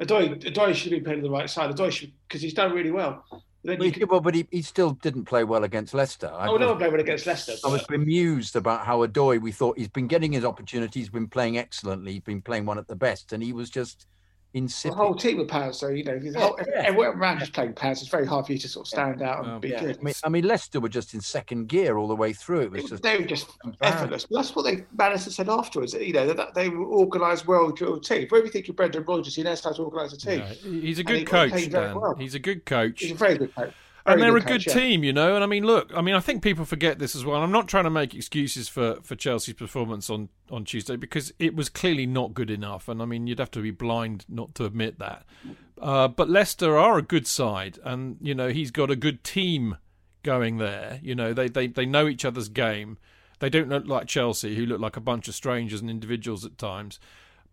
Odoi, 0.00 0.42
Odoi 0.42 0.74
should 0.74 0.90
be 0.90 1.00
playing 1.00 1.18
on 1.18 1.24
the 1.24 1.30
right 1.30 1.48
side. 1.48 1.74
Odoi 1.74 1.90
should 1.90 2.12
because 2.26 2.42
he's 2.42 2.54
done 2.54 2.72
really 2.72 2.90
well. 2.90 3.24
But 3.62 3.78
Well, 3.78 3.86
you 3.86 3.92
he, 3.92 4.00
can, 4.00 4.08
well, 4.08 4.20
but 4.20 4.34
he, 4.34 4.46
he 4.50 4.62
still 4.62 4.92
didn't 4.92 5.26
play 5.26 5.44
well 5.44 5.64
against 5.64 5.92
Leicester. 5.92 6.30
I 6.32 6.48
oh, 6.48 6.56
no 6.56 6.66
was- 6.66 6.68
one 6.68 6.78
played 6.78 6.92
well 6.92 7.00
against 7.00 7.26
Leicester. 7.26 7.52
I 7.64 7.68
was 7.68 7.84
bemused 7.84 8.56
about 8.56 8.86
how 8.86 9.06
Odoi, 9.06 9.40
we 9.40 9.52
thought 9.52 9.78
he's 9.78 9.88
been 9.88 10.06
getting 10.06 10.32
his 10.32 10.44
opportunities, 10.44 11.02
he's 11.02 11.10
been 11.10 11.28
playing 11.28 11.58
excellently, 11.58 12.14
he's 12.14 12.22
been 12.22 12.40
playing 12.42 12.64
one 12.66 12.78
at 12.78 12.88
the 12.88 12.96
best, 12.96 13.32
and 13.32 13.42
he 13.42 13.52
was 13.52 13.68
just 13.68 14.06
the 14.52 14.92
whole 14.92 15.14
team 15.14 15.38
were 15.38 15.44
pounds, 15.44 15.78
so 15.78 15.88
you 15.88 16.02
know, 16.02 16.18
the 16.18 16.38
whole, 16.38 16.58
yeah. 16.68 16.82
everyone 16.86 17.18
around 17.18 17.38
just 17.38 17.52
playing 17.52 17.72
pounds. 17.74 18.00
It's 18.02 18.10
very 18.10 18.26
hard 18.26 18.46
for 18.46 18.52
you 18.52 18.58
to 18.58 18.68
sort 18.68 18.86
of 18.86 18.88
stand 18.88 19.22
out 19.22 19.44
and 19.44 19.54
Um, 19.54 19.60
be 19.60 19.68
Yeah, 19.68 19.80
good. 19.80 19.98
I 19.98 20.02
mean, 20.02 20.14
I 20.24 20.28
mean, 20.28 20.44
Leicester 20.44 20.80
were 20.80 20.88
just 20.88 21.14
in 21.14 21.20
second 21.20 21.68
gear 21.68 21.96
all 21.96 22.08
the 22.08 22.16
way 22.16 22.32
through. 22.32 22.62
It 22.62 22.72
They, 22.72 22.80
was 22.80 22.90
just 22.90 23.02
they 23.02 23.18
were 23.18 23.24
just 23.24 23.48
effortless. 23.80 24.26
But 24.26 24.36
that's 24.36 24.56
what 24.56 24.64
they 24.64 24.84
Maddison 24.96 25.32
said 25.32 25.48
afterwards. 25.48 25.94
You 25.94 26.12
know, 26.12 26.32
that 26.32 26.54
they 26.54 26.68
were 26.68 26.84
organised, 26.84 27.46
well-drilled 27.46 28.04
team. 28.04 28.28
For 28.28 28.38
everything 28.38 28.60
you 28.60 28.62
think 28.64 28.68
of 28.70 28.76
Brendan 28.76 29.04
Rodgers, 29.04 29.36
he 29.36 29.42
knows 29.44 29.62
how 29.62 29.72
to 29.72 29.82
organise 29.82 30.12
a 30.12 30.18
team. 30.18 30.40
Yeah, 30.40 30.80
he's 30.80 30.98
a 30.98 31.04
good 31.04 31.18
he 31.18 31.24
coach, 31.24 31.70
Dan. 31.70 32.00
well. 32.00 32.14
He's 32.16 32.34
a 32.34 32.40
good 32.40 32.64
coach. 32.66 33.00
He's 33.00 33.12
a 33.12 33.14
very 33.14 33.38
good 33.38 33.54
coach. 33.54 33.72
And 34.06 34.20
they're 34.20 34.36
a 34.36 34.40
good 34.40 34.46
good 34.46 34.64
coach, 34.64 34.66
yeah. 34.66 34.74
team, 34.74 35.04
you 35.04 35.12
know. 35.12 35.34
And 35.34 35.44
I 35.44 35.46
mean, 35.46 35.64
look, 35.64 35.92
I 35.94 36.00
mean, 36.00 36.14
I 36.14 36.20
think 36.20 36.42
people 36.42 36.64
forget 36.64 36.98
this 36.98 37.14
as 37.14 37.24
well. 37.24 37.42
I'm 37.42 37.52
not 37.52 37.68
trying 37.68 37.84
to 37.84 37.90
make 37.90 38.14
excuses 38.14 38.68
for 38.68 38.98
for 39.02 39.16
Chelsea's 39.16 39.54
performance 39.54 40.10
on 40.10 40.28
on 40.50 40.64
Tuesday 40.64 40.96
because 40.96 41.32
it 41.38 41.54
was 41.54 41.68
clearly 41.68 42.06
not 42.06 42.34
good 42.34 42.50
enough. 42.50 42.88
And 42.88 43.02
I 43.02 43.04
mean, 43.04 43.26
you'd 43.26 43.38
have 43.38 43.50
to 43.52 43.62
be 43.62 43.70
blind 43.70 44.24
not 44.28 44.54
to 44.56 44.64
admit 44.64 44.98
that. 44.98 45.24
Uh, 45.80 46.08
but 46.08 46.28
Leicester 46.28 46.76
are 46.76 46.98
a 46.98 47.02
good 47.02 47.26
side, 47.26 47.78
and 47.84 48.16
you 48.20 48.34
know 48.34 48.48
he's 48.48 48.70
got 48.70 48.90
a 48.90 48.96
good 48.96 49.24
team 49.24 49.76
going 50.22 50.58
there. 50.58 51.00
You 51.02 51.14
know, 51.14 51.32
they 51.32 51.48
they 51.48 51.66
they 51.66 51.86
know 51.86 52.06
each 52.06 52.24
other's 52.24 52.48
game. 52.48 52.98
They 53.38 53.48
don't 53.48 53.70
look 53.70 53.86
like 53.86 54.06
Chelsea, 54.06 54.54
who 54.54 54.66
look 54.66 54.80
like 54.80 54.96
a 54.96 55.00
bunch 55.00 55.26
of 55.26 55.34
strangers 55.34 55.80
and 55.80 55.88
individuals 55.88 56.44
at 56.44 56.58
times. 56.58 57.00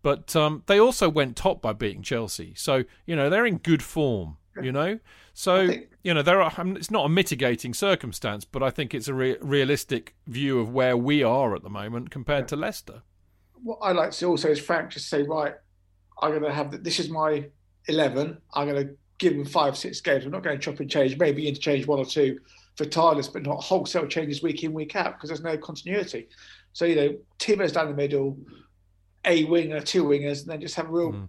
But 0.02 0.36
um, 0.36 0.62
they 0.66 0.78
also 0.78 1.08
went 1.08 1.34
top 1.34 1.60
by 1.60 1.72
beating 1.72 2.02
Chelsea, 2.02 2.52
so 2.56 2.84
you 3.06 3.16
know 3.16 3.28
they're 3.30 3.46
in 3.46 3.58
good 3.58 3.82
form. 3.82 4.36
You 4.62 4.72
know, 4.72 4.98
so 5.34 5.66
think- 5.66 5.88
you 6.02 6.14
know 6.14 6.22
there 6.22 6.40
are. 6.42 6.52
I 6.56 6.62
mean, 6.62 6.76
it's 6.76 6.90
not 6.90 7.06
a 7.06 7.08
mitigating 7.08 7.74
circumstance, 7.74 8.44
but 8.44 8.62
I 8.62 8.70
think 8.70 8.94
it's 8.94 9.08
a 9.08 9.14
re- 9.14 9.36
realistic 9.40 10.14
view 10.26 10.60
of 10.60 10.70
where 10.72 10.96
we 10.96 11.22
are 11.22 11.54
at 11.54 11.62
the 11.62 11.70
moment 11.70 12.10
compared 12.10 12.48
to 12.48 12.56
Leicester. 12.56 13.02
what 13.62 13.78
I 13.82 13.92
like 13.92 14.12
to 14.12 14.26
also 14.26 14.48
is 14.50 14.60
Frank 14.60 14.90
just 14.90 15.08
say, 15.08 15.22
right, 15.22 15.54
I'm 16.22 16.30
going 16.30 16.42
to 16.42 16.52
have 16.52 16.70
the, 16.70 16.78
this 16.78 17.00
is 17.00 17.10
my 17.10 17.48
11. 17.86 18.38
I'm 18.54 18.68
going 18.68 18.86
to 18.86 18.94
give 19.18 19.34
them 19.34 19.44
five, 19.44 19.76
six 19.76 20.00
games, 20.00 20.24
i'm 20.24 20.30
not 20.30 20.44
going 20.44 20.56
to 20.56 20.62
chop 20.62 20.78
and 20.78 20.88
change, 20.90 21.18
maybe 21.18 21.48
interchange 21.48 21.86
one 21.86 21.98
or 21.98 22.04
two 22.04 22.38
for 22.76 22.84
tireless 22.84 23.26
but 23.26 23.42
not 23.42 23.60
wholesale 23.60 24.06
changes 24.06 24.42
week 24.42 24.62
in, 24.62 24.72
week 24.72 24.94
out 24.94 25.14
because 25.14 25.28
there's 25.28 25.42
no 25.42 25.58
continuity. 25.58 26.28
So, 26.72 26.84
you 26.84 26.94
know, 26.94 27.16
Timo's 27.40 27.72
down 27.72 27.88
the 27.88 27.94
middle, 27.94 28.38
a 29.24 29.42
winger, 29.44 29.80
two 29.80 30.04
wingers, 30.04 30.42
and 30.42 30.50
then 30.50 30.60
just 30.60 30.76
have 30.76 30.86
a 30.86 30.92
real 30.92 31.12
Mm. 31.12 31.28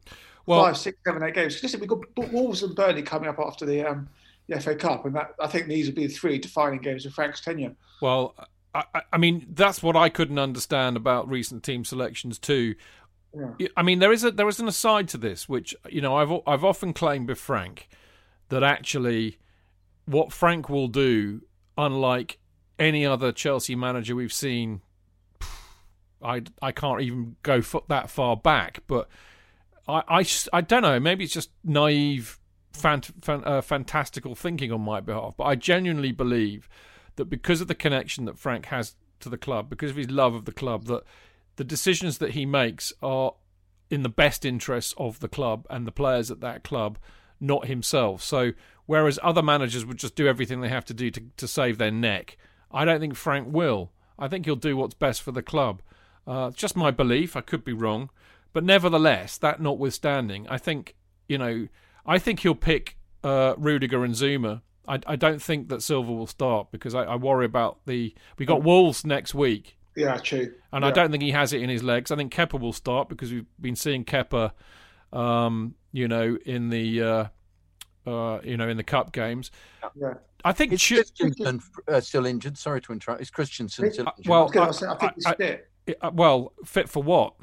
Well- 0.49 0.65
five, 0.65 0.77
six, 0.77 0.97
seven, 1.05 1.23
eight 1.23 1.35
games. 1.35 1.61
Listen, 1.61 1.79
we've 1.79 1.89
got 1.89 1.99
Wolves 2.33 2.63
and 2.63 2.75
Burnley 2.75 3.03
coming 3.03 3.29
up 3.29 3.39
after 3.39 3.65
the, 3.65 3.83
um, 3.83 4.09
the 4.47 4.59
FA 4.59 4.75
Cup, 4.75 5.05
and 5.05 5.15
that 5.15 5.35
I 5.39 5.47
think 5.47 5.67
these 5.67 5.85
would 5.85 5.95
be 5.95 6.07
the 6.07 6.13
three 6.13 6.39
defining 6.39 6.79
games 6.81 7.05
of 7.05 7.13
Frank's 7.13 7.39
tenure. 7.41 7.75
Well, 8.01 8.35
I, 8.73 8.83
I- 8.95 9.01
I 9.13 9.17
mean, 9.17 9.45
that's 9.53 9.81
what 9.83 9.95
I 9.95 10.09
couldn't 10.09 10.39
understand 10.39 10.97
about 10.97 11.29
recent 11.29 11.63
team 11.63 11.85
selections 11.85 12.39
too. 12.39 12.75
Yeah. 13.59 13.67
I 13.77 13.83
mean, 13.83 13.99
there 13.99 14.11
is 14.11 14.23
a 14.23 14.31
there 14.31 14.47
is 14.47 14.59
an 14.59 14.67
aside 14.67 15.07
to 15.09 15.17
this, 15.17 15.47
which 15.47 15.75
you 15.87 16.01
know 16.01 16.15
I've 16.15 16.31
I've 16.47 16.63
often 16.63 16.93
claimed 16.93 17.29
with 17.29 17.37
Frank 17.37 17.87
that 18.49 18.63
actually 18.63 19.37
what 20.05 20.33
Frank 20.33 20.67
will 20.67 20.87
do, 20.87 21.41
unlike 21.77 22.39
any 22.79 23.05
other 23.05 23.31
Chelsea 23.31 23.75
manager 23.75 24.15
we've 24.15 24.33
seen, 24.33 24.81
I 26.23 26.41
I 26.61 26.71
can't 26.71 27.01
even 27.01 27.35
go 27.43 27.61
that 27.87 28.09
far 28.09 28.35
back, 28.35 28.79
but 28.87 29.07
I 29.89 30.19
I, 30.19 30.25
I 30.53 30.61
don't 30.61 30.81
know. 30.81 30.99
Maybe 30.99 31.23
it's 31.23 31.33
just 31.33 31.51
naive, 31.63 32.39
fant- 32.73 33.23
fan, 33.23 33.43
uh, 33.45 33.61
fantastical 33.61 34.35
thinking 34.35 34.71
on 34.71 34.81
my 34.81 34.99
behalf, 34.99 35.35
but 35.37 35.45
I 35.45 35.55
genuinely 35.55 36.11
believe 36.11 36.69
that 37.15 37.25
because 37.25 37.61
of 37.61 37.67
the 37.67 37.75
connection 37.75 38.25
that 38.25 38.39
Frank 38.39 38.67
has 38.67 38.95
to 39.19 39.29
the 39.29 39.37
club, 39.37 39.69
because 39.69 39.91
of 39.91 39.97
his 39.97 40.09
love 40.09 40.33
of 40.33 40.45
the 40.45 40.51
club, 40.51 40.85
that 40.85 41.03
the 41.57 41.63
decisions 41.63 42.19
that 42.19 42.31
he 42.31 42.45
makes 42.45 42.93
are 43.01 43.33
in 43.89 44.03
the 44.03 44.09
best 44.09 44.45
interests 44.45 44.93
of 44.97 45.19
the 45.19 45.27
club 45.27 45.65
and 45.69 45.85
the 45.85 45.91
players 45.91 46.31
at 46.31 46.41
that 46.41 46.63
club, 46.63 46.97
not 47.39 47.65
himself. 47.65 48.21
So 48.21 48.53
whereas 48.85 49.19
other 49.21 49.41
managers 49.41 49.85
would 49.85 49.97
just 49.97 50.15
do 50.15 50.27
everything 50.27 50.61
they 50.61 50.69
have 50.69 50.85
to 50.85 50.93
do 50.93 51.11
to, 51.11 51.21
to 51.37 51.47
save 51.47 51.77
their 51.77 51.91
neck, 51.91 52.37
I 52.71 52.85
don't 52.85 52.99
think 52.99 53.15
Frank 53.15 53.47
will. 53.51 53.91
I 54.17 54.27
think 54.27 54.45
he'll 54.45 54.55
do 54.55 54.77
what's 54.77 54.93
best 54.93 55.21
for 55.21 55.31
the 55.31 55.41
club. 55.41 55.81
Uh, 56.27 56.51
just 56.51 56.75
my 56.75 56.91
belief. 56.91 57.35
I 57.35 57.41
could 57.41 57.63
be 57.63 57.73
wrong, 57.73 58.09
but 58.53 58.63
nevertheless, 58.63 59.37
that 59.39 59.61
notwithstanding, 59.61 60.47
I 60.49 60.57
think 60.57 60.95
you 61.27 61.37
know, 61.37 61.67
I 62.05 62.17
think 62.19 62.39
he'll 62.41 62.55
pick 62.55 62.97
uh, 63.23 63.53
Rudiger 63.57 64.03
and 64.03 64.15
Zuma. 64.15 64.61
I, 64.87 64.99
I 65.05 65.15
don't 65.15 65.41
think 65.41 65.69
that 65.69 65.83
Silva 65.83 66.11
will 66.11 66.25
start 66.27 66.71
because 66.71 66.95
I, 66.95 67.03
I 67.03 67.15
worry 67.15 67.45
about 67.45 67.79
the. 67.85 68.13
We 68.37 68.45
got 68.45 68.63
Wolves 68.63 69.05
next 69.05 69.35
week, 69.35 69.77
Yeah, 69.95 70.17
true. 70.17 70.53
and 70.73 70.83
I 70.83 70.89
don't 70.91 71.11
think 71.11 71.21
he 71.21 71.31
has 71.31 71.53
it 71.53 71.61
in 71.61 71.69
his 71.69 71.83
legs. 71.83 72.09
I 72.11 72.15
think 72.15 72.33
Kepa 72.33 72.59
will 72.59 72.73
start 72.73 73.07
because 73.09 73.31
we've 73.31 73.45
been 73.61 73.75
seeing 73.75 74.03
Kepa, 74.03 74.51
um, 75.13 75.75
you 75.91 76.07
know, 76.07 76.37
in 76.45 76.69
the 76.69 77.01
uh, 77.03 77.25
uh, 78.07 78.39
you 78.43 78.57
know 78.57 78.67
in 78.67 78.77
the 78.77 78.83
cup 78.83 79.11
games. 79.11 79.51
Yeah. 79.95 80.15
I 80.43 80.53
think 80.53 80.71
Is 80.71 80.81
Ch- 80.81 80.93
Christensen 80.93 81.61
uh, 81.89 81.99
still 81.99 82.25
injured? 82.25 82.57
Sorry 82.57 82.79
to 82.81 82.93
interrupt. 82.93 83.21
Is 83.21 83.29
Christensen 83.29 83.67
still 83.67 83.85
injured? 83.85 84.07
well, 84.25 84.49
I, 84.55 84.67
was 84.67 84.81
I 84.81 84.95
think 84.95 85.11
he's 85.15 85.25
I- 85.25 85.35
fit. 85.35 85.69
uh, 86.01 86.11
well, 86.13 86.53
fit 86.65 86.87
for 86.89 87.03
what? 87.03 87.33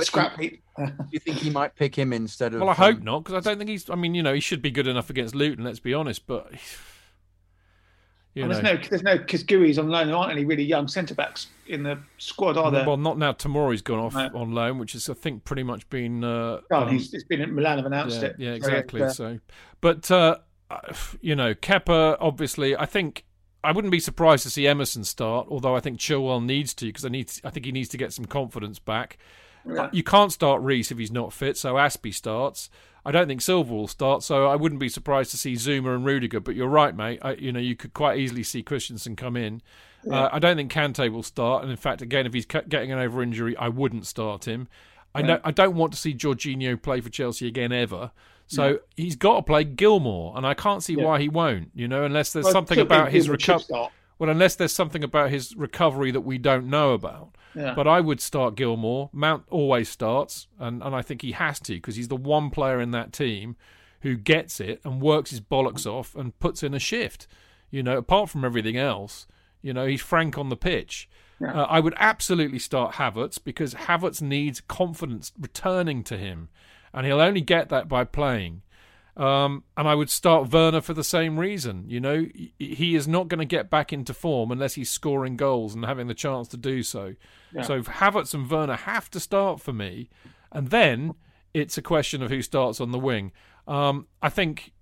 Scrap 0.00 0.38
heap. 0.38 0.62
Do 0.76 0.86
you 1.10 1.18
think 1.18 1.38
he 1.38 1.50
might 1.50 1.74
pick 1.74 1.96
him 1.96 2.12
instead 2.12 2.54
of? 2.54 2.60
Well, 2.60 2.70
I 2.70 2.74
hope 2.74 2.96
um, 2.98 3.04
not 3.04 3.24
because 3.24 3.34
I 3.46 3.50
don't 3.50 3.58
think 3.58 3.70
he's. 3.70 3.88
I 3.90 3.94
mean, 3.96 4.14
you 4.14 4.22
know, 4.22 4.34
he 4.34 4.40
should 4.40 4.62
be 4.62 4.70
good 4.70 4.86
enough 4.86 5.10
against 5.10 5.34
Luton. 5.34 5.64
Let's 5.64 5.80
be 5.80 5.94
honest, 5.94 6.26
but 6.26 6.52
you 8.34 8.44
And 8.44 8.52
know, 8.52 8.60
there's 8.60 8.62
no, 8.82 8.88
there's 8.88 9.02
no, 9.02 9.18
because 9.18 9.42
Gooey's 9.42 9.78
on 9.78 9.88
loan. 9.88 10.06
There 10.06 10.16
aren't 10.16 10.30
any 10.32 10.44
really 10.44 10.62
young 10.62 10.86
centre 10.86 11.14
backs 11.14 11.48
in 11.66 11.82
the 11.82 11.98
squad, 12.18 12.56
are 12.56 12.70
there? 12.70 12.86
well, 12.86 12.96
not 12.96 13.18
now. 13.18 13.32
Tomori's 13.32 13.82
gone 13.82 13.98
off 13.98 14.14
No. 14.14 14.30
on 14.34 14.52
loan, 14.52 14.78
which 14.78 14.94
is 14.94 15.08
I 15.08 15.14
think 15.14 15.44
pretty 15.44 15.62
much 15.64 15.88
been. 15.90 16.22
Uh, 16.22 16.60
Oh, 16.70 16.82
um, 16.82 16.88
he's, 16.88 17.12
it's 17.12 17.24
been 17.24 17.40
at 17.40 17.50
Milan 17.50 17.78
have 17.78 17.86
announced 17.86 18.20
yeah, 18.22 18.28
it. 18.28 18.36
Yeah, 18.38 18.50
So, 18.52 18.56
exactly. 18.56 19.02
uh, 19.02 19.10
So, 19.10 19.38
but 19.80 20.10
uh, 20.10 20.36
uh, 20.70 20.78
you 21.20 21.34
know, 21.34 21.54
Kepa 21.54 22.16
obviously. 22.20 22.76
I 22.76 22.86
think 22.86 23.24
I 23.64 23.72
wouldn't 23.72 23.90
be 23.90 24.00
surprised 24.00 24.44
to 24.44 24.50
see 24.50 24.68
Emerson 24.68 25.02
start, 25.02 25.48
although 25.50 25.74
I 25.74 25.80
think 25.80 25.98
Chilwell 25.98 26.44
needs 26.44 26.74
to 26.74 26.86
because 26.86 27.04
I 27.04 27.08
need. 27.08 27.30
I 27.42 27.50
think 27.50 27.66
he 27.66 27.72
needs 27.72 27.88
to 27.88 27.96
get 27.96 28.12
some 28.12 28.26
confidence 28.26 28.78
back. 28.78 29.18
Yeah. 29.68 29.82
Uh, 29.82 29.90
You 29.92 30.02
can't 30.02 30.32
start 30.32 30.62
Reece 30.62 30.90
if 30.90 30.98
he's 30.98 31.12
not 31.12 31.32
fit, 31.32 31.56
so 31.56 31.74
Azpi 31.74 32.14
starts. 32.14 32.70
I 33.04 33.10
don't 33.10 33.28
think 33.28 33.40
Silva 33.40 33.72
will 33.72 33.88
start, 33.88 34.22
so 34.22 34.46
I 34.48 34.56
wouldn't 34.56 34.80
be 34.80 34.88
surprised 34.88 35.30
to 35.30 35.36
see 35.36 35.54
Zuma 35.56 35.94
and 35.94 36.04
Rudiger. 36.04 36.40
But 36.40 36.56
you're 36.56 36.68
right, 36.68 36.94
mate. 36.94 37.20
I, 37.22 37.34
you 37.34 37.52
know, 37.52 37.60
you 37.60 37.74
could 37.76 37.94
quite 37.94 38.18
easily 38.18 38.42
see 38.42 38.62
Christensen 38.62 39.16
come 39.16 39.36
in. 39.36 39.62
Uh, 40.10 40.28
I 40.32 40.38
don't 40.38 40.56
think 40.56 40.72
Kante 40.72 41.10
will 41.10 41.22
start, 41.22 41.62
and 41.62 41.70
in 41.70 41.76
fact, 41.76 42.02
again, 42.02 42.26
if 42.26 42.32
he's 42.32 42.46
getting 42.46 42.92
an 42.92 42.98
over 42.98 43.22
injury, 43.22 43.56
I 43.56 43.68
wouldn't 43.68 44.06
start 44.06 44.46
him. 44.46 44.68
I 45.14 45.22
know 45.22 45.40
I 45.42 45.50
don't 45.50 45.74
want 45.74 45.92
to 45.92 45.98
see 45.98 46.14
Jorginho 46.14 46.80
play 46.80 47.00
for 47.00 47.08
Chelsea 47.08 47.46
again 47.48 47.72
ever. 47.72 48.12
So 48.46 48.78
he's 48.96 49.16
got 49.16 49.36
to 49.36 49.42
play 49.42 49.64
Gilmour, 49.64 50.34
and 50.36 50.46
I 50.46 50.54
can't 50.54 50.82
see 50.82 50.96
why 50.96 51.20
he 51.20 51.28
won't. 51.28 51.70
You 51.74 51.86
know, 51.88 52.04
unless 52.04 52.32
there's 52.32 52.44
Well, 52.44 52.52
something 52.52 52.78
about 52.78 53.10
his 53.10 53.28
recovery. 53.28 53.88
Well, 54.18 54.30
unless 54.30 54.56
there's 54.56 54.72
something 54.72 55.04
about 55.04 55.30
his 55.30 55.54
recovery 55.54 56.10
that 56.12 56.22
we 56.22 56.38
don't 56.38 56.68
know 56.68 56.92
about. 56.92 57.36
Yeah. 57.58 57.74
But 57.74 57.88
I 57.88 58.00
would 58.00 58.20
start 58.20 58.54
Gilmour. 58.54 59.10
Mount 59.12 59.42
always 59.50 59.88
starts, 59.88 60.46
and, 60.60 60.80
and 60.80 60.94
I 60.94 61.02
think 61.02 61.22
he 61.22 61.32
has 61.32 61.58
to 61.60 61.74
because 61.74 61.96
he's 61.96 62.06
the 62.06 62.16
one 62.16 62.50
player 62.50 62.80
in 62.80 62.92
that 62.92 63.12
team 63.12 63.56
who 64.02 64.16
gets 64.16 64.60
it 64.60 64.80
and 64.84 65.02
works 65.02 65.30
his 65.30 65.40
bollocks 65.40 65.84
off 65.84 66.14
and 66.14 66.38
puts 66.38 66.62
in 66.62 66.72
a 66.72 66.78
shift. 66.78 67.26
You 67.70 67.82
know, 67.82 67.98
apart 67.98 68.30
from 68.30 68.44
everything 68.44 68.76
else, 68.76 69.26
you 69.60 69.72
know, 69.72 69.86
he's 69.86 70.00
frank 70.00 70.38
on 70.38 70.50
the 70.50 70.56
pitch. 70.56 71.08
Uh, 71.44 71.66
I 71.68 71.80
would 71.80 71.94
absolutely 71.96 72.58
start 72.58 72.94
Havertz 72.94 73.38
because 73.42 73.74
Havertz 73.74 74.22
needs 74.22 74.60
confidence 74.60 75.32
returning 75.38 76.02
to 76.04 76.16
him, 76.16 76.48
and 76.92 77.06
he'll 77.06 77.20
only 77.20 77.40
get 77.40 77.68
that 77.70 77.88
by 77.88 78.04
playing. 78.04 78.62
Um, 79.18 79.64
and 79.76 79.88
I 79.88 79.94
would 79.96 80.10
start 80.10 80.52
Werner 80.52 80.80
for 80.80 80.94
the 80.94 81.02
same 81.02 81.38
reason. 81.40 81.84
You 81.88 81.98
know, 82.00 82.26
he- 82.58 82.94
is 82.94 83.08
not 83.08 83.26
going 83.28 83.40
to 83.40 83.44
get 83.44 83.68
back 83.68 83.92
into 83.92 84.14
form 84.14 84.52
unless 84.52 84.74
he's 84.74 84.90
scoring 84.90 85.36
goals 85.36 85.74
and 85.74 85.84
having 85.84 86.06
the 86.06 86.14
chance 86.14 86.46
to 86.48 86.56
do 86.56 86.82
so. 86.84 87.14
So 87.62 87.82
Havertz 87.82 88.32
and 88.32 88.48
Werner 88.48 88.76
have 88.76 89.10
to 89.10 89.18
start 89.20 89.60
for 89.60 89.72
me, 89.72 90.08
and 90.52 90.68
then 90.70 91.14
it's 91.52 91.76
a 91.76 91.82
question 91.82 92.22
of 92.22 92.30
who 92.30 92.42
starts 92.42 92.80
on 92.80 92.92
the 92.92 92.98
wing. 92.98 93.32
Um, 93.66 94.06
I 94.22 94.28
think, 94.28 94.72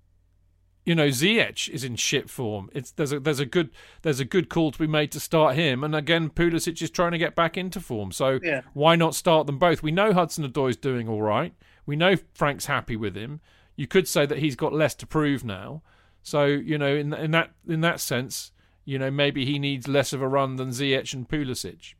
you 0.85 0.93
know, 0.93 1.07
Ziyech 1.07 1.67
is 1.69 1.83
in 1.83 1.95
shit 1.95 2.29
form. 2.29 2.69
It's 2.73 2.91
there's 2.91 3.11
a 3.13 3.19
there's 3.19 3.39
a 3.39 3.45
good 3.45 3.71
there's 4.03 4.19
a 4.19 4.25
good 4.25 4.49
call 4.49 4.71
to 4.71 4.77
be 4.79 4.85
made 4.87 5.11
to 5.13 5.19
start 5.19 5.55
him, 5.55 5.83
and 5.83 5.95
again, 5.95 6.29
Pulisic 6.29 6.79
is 6.81 6.89
trying 6.91 7.11
to 7.13 7.17
get 7.17 7.35
back 7.35 7.57
into 7.57 7.79
form. 7.79 8.11
So 8.11 8.39
Yeah. 8.43 8.61
why 8.73 8.95
not 8.95 9.15
start 9.15 9.47
them 9.47 9.57
both? 9.57 9.81
We 9.81 9.91
know 9.91 10.13
Hudson 10.13 10.47
Odoi 10.47 10.69
is 10.71 10.77
doing 10.77 11.07
all 11.09 11.21
right. 11.23 11.53
We 11.85 11.95
know 11.95 12.15
Frank's 12.35 12.67
happy 12.67 12.95
with 12.95 13.15
him. 13.15 13.39
You 13.77 13.87
could 13.87 14.07
say 14.07 14.25
that 14.25 14.39
he's 14.39 14.55
got 14.57 14.73
less 14.73 14.93
to 14.95 15.07
prove 15.07 15.45
now. 15.45 15.81
So 16.23 16.43
you 16.45 16.77
know, 16.77 16.93
in 16.93 17.13
in 17.13 17.31
that 17.31 17.51
in 17.67 17.79
that 17.81 17.99
sense, 18.01 18.51
you 18.83 18.99
know, 18.99 19.09
maybe 19.09 19.45
he 19.45 19.59
needs 19.59 19.87
less 19.87 20.11
of 20.11 20.21
a 20.21 20.27
run 20.27 20.57
than 20.57 20.69
Ziyech 20.69 21.13
and 21.13 21.27
Pulisic. 21.29 21.93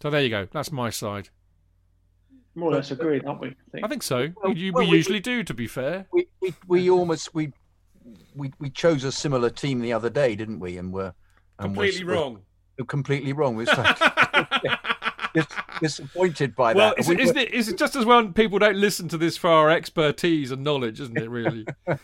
So 0.00 0.10
there 0.10 0.22
you 0.22 0.28
go. 0.28 0.46
That's 0.52 0.70
my 0.70 0.90
side. 0.90 1.30
More 2.54 2.70
or 2.70 2.74
less 2.74 2.90
agreed, 2.90 3.24
aren't 3.24 3.40
we? 3.40 3.48
I 3.48 3.54
think. 3.72 3.84
I 3.84 3.88
think 3.88 4.02
so. 4.02 4.28
Well, 4.42 4.52
you, 4.56 4.72
well, 4.72 4.84
we 4.84 4.90
we- 4.90 4.96
usually 4.98 5.20
do, 5.20 5.42
to 5.44 5.54
be 5.54 5.66
fair. 5.66 6.06
we, 6.12 6.28
we, 6.40 6.54
we 6.66 6.90
almost 6.90 7.34
we, 7.34 7.52
we 8.36 8.52
we 8.60 8.70
chose 8.70 9.02
a 9.04 9.10
similar 9.12 9.50
team 9.50 9.80
the 9.80 9.92
other 9.92 10.10
day, 10.10 10.36
didn't 10.36 10.60
we? 10.60 10.76
And 10.78 10.92
we're 10.92 11.14
and 11.58 11.74
Completely 11.74 12.04
we're- 12.04 12.16
wrong. 12.18 12.42
we're 12.78 12.84
completely 12.84 13.32
wrong. 13.32 13.56
We're 13.56 13.66
so 13.66 13.82
dis- 13.82 14.72
disappointed 15.80 16.54
by 16.56 16.74
Well, 16.74 16.90
that. 16.90 16.98
is, 17.00 17.08
We 17.08 17.14
it, 17.14 17.20
isn't 17.20 17.36
were- 17.36 17.42
it, 17.42 17.52
is 17.54 17.68
it 17.68 17.78
just 17.78 17.94
as 17.96 18.04
well 18.04 18.26
people 18.28 18.58
don't 18.58 18.76
listen 18.76 19.08
to 19.08 19.18
this 19.18 19.36
for 19.36 19.50
our 19.50 19.70
expertise 19.70 20.50
and 20.50 20.64
knowledge, 20.64 21.00
isn't 21.00 21.16
it, 21.18 21.30
really? 21.30 21.66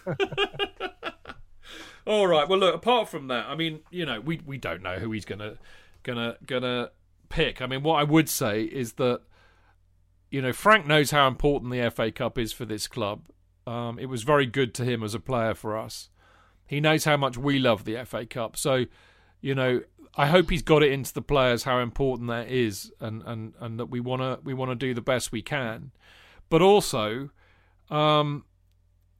All 2.06 2.26
right. 2.26 2.46
Well, 2.48 2.58
look. 2.58 2.74
Apart 2.74 3.08
from 3.08 3.28
that, 3.28 3.46
I 3.46 3.54
mean, 3.54 3.80
you 3.90 4.04
know, 4.04 4.20
we 4.20 4.40
we 4.44 4.58
don't 4.58 4.82
know 4.82 4.98
who 4.98 5.10
he's 5.12 5.24
gonna 5.24 5.54
gonna 6.02 6.36
gonna 6.46 6.90
pick. 7.30 7.62
I 7.62 7.66
mean, 7.66 7.82
what 7.82 7.94
I 7.94 8.04
would 8.04 8.28
say 8.28 8.62
is 8.64 8.94
that 8.94 9.22
you 10.30 10.42
know 10.42 10.52
Frank 10.52 10.86
knows 10.86 11.10
how 11.12 11.26
important 11.26 11.72
the 11.72 11.90
FA 11.90 12.12
Cup 12.12 12.38
is 12.38 12.52
for 12.52 12.66
this 12.66 12.86
club. 12.86 13.22
Um, 13.66 13.98
it 13.98 14.06
was 14.06 14.22
very 14.22 14.44
good 14.44 14.74
to 14.74 14.84
him 14.84 15.02
as 15.02 15.14
a 15.14 15.20
player 15.20 15.54
for 15.54 15.78
us. 15.78 16.10
He 16.66 16.78
knows 16.80 17.04
how 17.04 17.16
much 17.16 17.38
we 17.38 17.58
love 17.58 17.84
the 17.86 18.04
FA 18.04 18.26
Cup. 18.26 18.58
So, 18.58 18.84
you 19.40 19.54
know, 19.54 19.80
I 20.16 20.26
hope 20.26 20.50
he's 20.50 20.62
got 20.62 20.82
it 20.82 20.92
into 20.92 21.12
the 21.12 21.22
players 21.22 21.64
how 21.64 21.80
important 21.80 22.28
that 22.28 22.48
is, 22.48 22.92
and 23.00 23.22
and 23.24 23.54
and 23.58 23.80
that 23.80 23.86
we 23.86 24.00
wanna 24.00 24.38
we 24.44 24.54
wanna 24.54 24.76
do 24.76 24.94
the 24.94 25.00
best 25.00 25.32
we 25.32 25.42
can. 25.42 25.90
But 26.48 26.62
also, 26.62 27.30
um, 27.90 28.44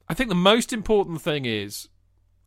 I 0.09 0.15
think 0.15 0.29
the 0.29 0.37
most 0.37 0.73
important 0.73 1.21
thing 1.21 1.47
is, 1.47 1.89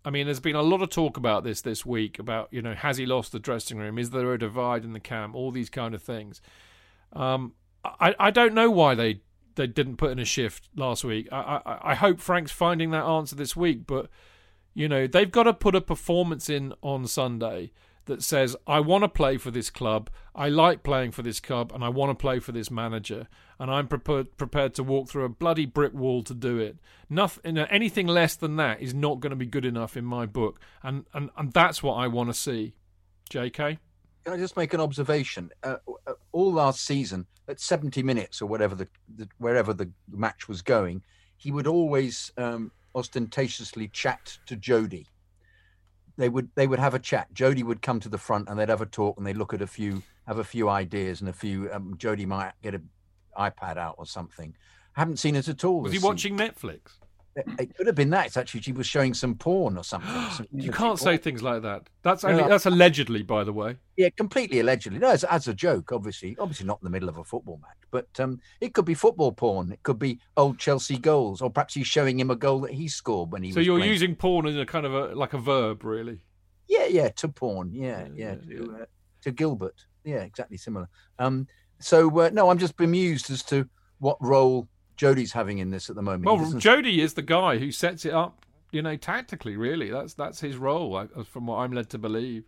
I 0.05 0.11
mean, 0.11 0.25
there's 0.27 0.39
been 0.39 0.55
a 0.55 0.61
lot 0.61 0.81
of 0.81 0.89
talk 0.89 1.17
about 1.17 1.43
this 1.43 1.61
this 1.61 1.85
week 1.85 2.19
about 2.19 2.47
you 2.51 2.61
know 2.61 2.73
has 2.73 2.97
he 2.97 3.05
lost 3.05 3.33
the 3.33 3.39
dressing 3.39 3.77
room? 3.79 3.97
Is 3.97 4.11
there 4.11 4.33
a 4.33 4.39
divide 4.39 4.85
in 4.85 4.93
the 4.93 5.01
camp? 5.01 5.35
All 5.35 5.51
these 5.51 5.69
kind 5.69 5.93
of 5.93 6.01
things. 6.01 6.41
Um, 7.11 7.53
I 7.83 8.15
I 8.17 8.31
don't 8.31 8.53
know 8.53 8.71
why 8.71 8.95
they 8.95 9.21
they 9.55 9.67
didn't 9.67 9.97
put 9.97 10.11
in 10.11 10.19
a 10.19 10.25
shift 10.25 10.69
last 10.73 11.03
week. 11.03 11.27
I 11.33 11.61
I, 11.65 11.91
I 11.91 11.95
hope 11.95 12.21
Frank's 12.21 12.51
finding 12.51 12.91
that 12.91 13.03
answer 13.03 13.35
this 13.35 13.57
week, 13.57 13.85
but 13.85 14.09
you 14.73 14.87
know 14.87 15.05
they've 15.05 15.31
got 15.31 15.43
to 15.43 15.53
put 15.53 15.75
a 15.75 15.81
performance 15.81 16.49
in 16.49 16.73
on 16.81 17.07
Sunday 17.07 17.73
that 18.07 18.23
says 18.23 18.55
I 18.65 18.79
want 18.79 19.03
to 19.03 19.07
play 19.07 19.37
for 19.37 19.51
this 19.51 19.69
club. 19.69 20.09
I 20.35 20.49
like 20.49 20.83
playing 20.83 21.11
for 21.11 21.21
this 21.21 21.39
club, 21.39 21.71
and 21.73 21.83
I 21.83 21.89
want 21.89 22.09
to 22.09 22.15
play 22.15 22.39
for 22.39 22.51
this 22.51 22.69
manager. 22.69 23.27
and 23.59 23.71
I'm 23.71 23.87
prepared 23.87 24.37
prepared 24.37 24.73
to 24.75 24.83
walk 24.83 25.09
through 25.09 25.25
a 25.25 25.29
bloody 25.29 25.65
brick 25.65 25.93
wall 25.93 26.23
to 26.23 26.33
do 26.33 26.57
it. 26.59 26.77
Nothing, 27.09 27.57
anything 27.57 28.07
less 28.07 28.35
than 28.35 28.55
that 28.57 28.81
is 28.81 28.93
not 28.93 29.19
going 29.19 29.31
to 29.31 29.35
be 29.35 29.45
good 29.45 29.65
enough 29.65 29.95
in 29.95 30.05
my 30.05 30.25
book, 30.25 30.59
and 30.83 31.05
and, 31.13 31.29
and 31.37 31.53
that's 31.53 31.81
what 31.81 31.93
I 31.93 32.07
want 32.07 32.29
to 32.29 32.33
see. 32.33 32.73
J.K. 33.29 33.79
Can 34.23 34.33
I 34.33 34.37
just 34.37 34.57
make 34.57 34.73
an 34.73 34.81
observation? 34.81 35.51
Uh, 35.63 35.77
uh, 36.05 36.13
all 36.31 36.51
last 36.51 36.83
season, 36.83 37.27
at 37.47 37.59
70 37.59 38.03
minutes 38.03 38.41
or 38.41 38.45
whatever 38.45 38.75
the, 38.75 38.87
the 39.15 39.27
wherever 39.37 39.73
the 39.73 39.89
match 40.11 40.47
was 40.47 40.61
going, 40.61 41.01
he 41.37 41.51
would 41.51 41.67
always 41.67 42.31
um, 42.37 42.71
ostentatiously 42.95 43.87
chat 43.89 44.37
to 44.47 44.55
Jody. 44.55 45.07
They 46.17 46.29
would 46.29 46.49
they 46.55 46.67
would 46.67 46.79
have 46.79 46.93
a 46.93 46.99
chat. 46.99 47.33
Jody 47.33 47.63
would 47.63 47.81
come 47.81 47.99
to 47.99 48.09
the 48.09 48.17
front 48.17 48.49
and 48.49 48.59
they'd 48.59 48.69
have 48.69 48.81
a 48.81 48.85
talk 48.85 49.17
and 49.17 49.25
they'd 49.25 49.37
look 49.37 49.53
at 49.53 49.61
a 49.61 49.67
few 49.67 50.01
have 50.27 50.39
a 50.39 50.43
few 50.43 50.69
ideas 50.69 51.21
and 51.21 51.29
a 51.29 51.33
few. 51.33 51.71
Um, 51.71 51.95
Jody 51.97 52.25
might 52.25 52.53
get 52.61 52.73
an 52.73 52.89
iPad 53.37 53.77
out 53.77 53.95
or 53.97 54.05
something. 54.05 54.55
I 54.95 55.01
haven't 55.01 55.17
seen 55.17 55.35
it 55.35 55.47
at 55.47 55.63
all. 55.63 55.81
Was 55.81 55.91
he 55.91 55.99
this 55.99 56.03
watching 56.03 56.37
Netflix? 56.37 56.97
It, 57.59 57.75
could 57.75 57.87
have 57.87 57.95
been 57.95 58.09
that. 58.09 58.27
It's 58.27 58.37
actually 58.37 58.61
she 58.61 58.71
was 58.71 58.87
showing 58.87 59.13
some 59.13 59.35
porn 59.35 59.77
or 59.77 59.83
something. 59.83 60.09
some 60.31 60.47
You 60.51 60.71
can't 60.71 60.99
say 60.99 61.17
things 61.17 61.43
like 61.43 61.61
that. 61.61 61.87
That's 62.01 62.23
only, 62.23 62.43
that's 62.47 62.65
allegedly, 62.65 63.21
by 63.21 63.43
the 63.43 63.53
way. 63.53 63.77
Yeah, 63.95 64.09
completely 64.09 64.59
allegedly. 64.59 64.99
No, 64.99 65.09
as, 65.09 65.23
as 65.23 65.47
a 65.47 65.53
joke, 65.53 65.91
obviously. 65.91 66.35
Obviously 66.39 66.65
not 66.65 66.79
in 66.81 66.85
the 66.85 66.89
middle 66.89 67.09
of 67.09 67.17
a 67.17 67.23
football 67.23 67.59
match, 67.61 67.77
but 67.91 68.07
um, 68.19 68.39
it 68.61 68.73
could 68.73 68.85
be 68.85 68.93
football 68.93 69.31
porn. 69.31 69.71
It 69.71 69.83
could 69.83 69.99
be 69.99 70.19
old 70.35 70.57
Chelsea 70.57 70.97
goals, 70.97 71.41
or 71.41 71.49
perhaps 71.49 71.73
he's 71.73 71.87
showing 71.87 72.19
him 72.19 72.31
a 72.31 72.35
goal 72.35 72.61
that 72.61 72.71
he 72.71 72.87
scored 72.87 73.31
when 73.31 73.43
he 73.43 73.51
So 73.51 73.59
you're 73.59 73.77
playing. 73.77 73.91
using 73.93 74.15
porn 74.15 74.47
as 74.47 74.57
a 74.57 74.65
kind 74.65 74.85
of 74.85 74.93
a 74.93 75.15
like 75.15 75.33
a 75.33 75.39
verb, 75.39 75.83
really. 75.83 76.21
Yeah, 76.67 76.85
yeah, 76.85 77.09
to 77.09 77.27
porn. 77.29 77.71
Yeah, 77.71 78.07
yeah, 78.13 78.35
Yeah, 78.49 78.57
to, 78.57 78.77
Uh, 78.81 78.85
to 79.23 79.31
Gilbert. 79.31 79.85
Yeah, 80.03 80.17
exactly 80.21 80.57
similar. 80.57 80.89
Um, 81.19 81.47
so 81.79 82.19
uh, 82.19 82.29
no, 82.33 82.49
I'm 82.49 82.57
just 82.57 82.77
bemused 82.77 83.29
as 83.29 83.43
to 83.43 83.69
what 83.99 84.17
role 84.21 84.67
Jody's 84.97 85.31
having 85.31 85.59
in 85.59 85.69
this 85.69 85.89
at 85.89 85.95
the 85.95 86.01
moment. 86.01 86.25
Well, 86.25 86.53
Jody 86.59 87.01
is 87.01 87.13
the 87.13 87.21
guy 87.21 87.57
who 87.59 87.71
sets 87.71 88.03
it 88.05 88.13
up, 88.13 88.45
you 88.71 88.81
know, 88.81 88.95
tactically. 88.97 89.55
Really, 89.55 89.89
that's 89.89 90.13
that's 90.13 90.39
his 90.41 90.57
role, 90.57 90.95
uh, 90.97 91.07
from 91.23 91.47
what 91.47 91.57
I'm 91.59 91.71
led 91.71 91.89
to 91.91 91.97
believe. 91.97 92.43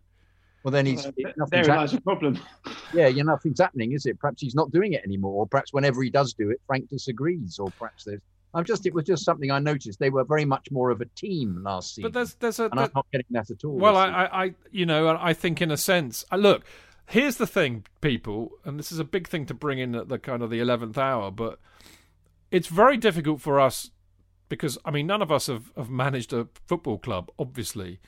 well, 0.63 0.71
then 0.71 0.85
he's 0.85 1.05
Uh, 1.05 1.11
nothing's 1.37 1.49
There 1.51 1.63
lies 1.65 1.91
happening. 1.91 1.95
the 1.95 2.01
problem. 2.01 2.39
Yeah, 2.93 3.07
yeah, 3.07 3.21
nothing's 3.21 3.59
happening, 3.59 3.91
is 3.93 4.07
it? 4.07 4.19
Perhaps 4.19 4.41
he's 4.41 4.55
not 4.55 4.71
doing 4.71 4.93
it 4.93 5.03
anymore, 5.05 5.33
or 5.33 5.47
perhaps 5.47 5.71
whenever 5.71 6.01
he 6.01 6.09
does 6.09 6.33
do 6.33 6.49
it, 6.49 6.59
Frank 6.65 6.89
disagrees, 6.89 7.59
or 7.59 7.69
perhaps 7.77 8.03
there's. 8.03 8.19
I'm 8.55 8.65
just. 8.65 8.87
It 8.87 8.95
was 8.95 9.05
just 9.05 9.23
something 9.23 9.51
I 9.51 9.59
noticed. 9.59 9.99
They 9.99 10.09
were 10.09 10.23
very 10.23 10.43
much 10.43 10.71
more 10.71 10.89
of 10.89 11.01
a 11.01 11.05
team 11.15 11.61
last 11.63 11.93
season. 11.93 12.09
But 12.09 12.13
there's 12.17 12.33
there's 12.35 12.59
a 12.59 12.63
and 12.65 12.79
I'm 12.79 12.91
not 12.95 13.05
getting 13.11 13.27
that 13.29 13.51
at 13.51 13.63
all. 13.63 13.75
Well, 13.77 13.95
I. 13.95 14.07
I, 14.07 14.43
I, 14.45 14.53
you 14.71 14.87
know, 14.87 15.15
I 15.21 15.33
think 15.33 15.61
in 15.61 15.69
a 15.69 15.77
sense, 15.77 16.25
I, 16.31 16.37
look, 16.37 16.63
here's 17.05 17.35
the 17.37 17.45
thing, 17.45 17.85
people, 18.01 18.53
and 18.65 18.79
this 18.79 18.91
is 18.91 18.97
a 18.97 19.03
big 19.03 19.27
thing 19.27 19.45
to 19.45 19.53
bring 19.53 19.77
in 19.77 19.93
at 19.93 20.09
the 20.09 20.17
kind 20.17 20.41
of 20.41 20.49
the 20.49 20.59
eleventh 20.59 20.97
hour, 20.97 21.29
but 21.29 21.59
it's 22.51 22.67
very 22.67 22.97
difficult 22.97 23.41
for 23.41 23.59
us 23.59 23.91
because 24.49 24.77
I 24.83 24.91
mean, 24.91 25.07
none 25.07 25.21
of 25.21 25.31
us 25.31 25.47
have, 25.47 25.71
have 25.77 25.89
managed 25.89 26.33
a 26.33 26.47
football 26.65 26.97
club, 26.97 27.31
obviously, 27.37 27.99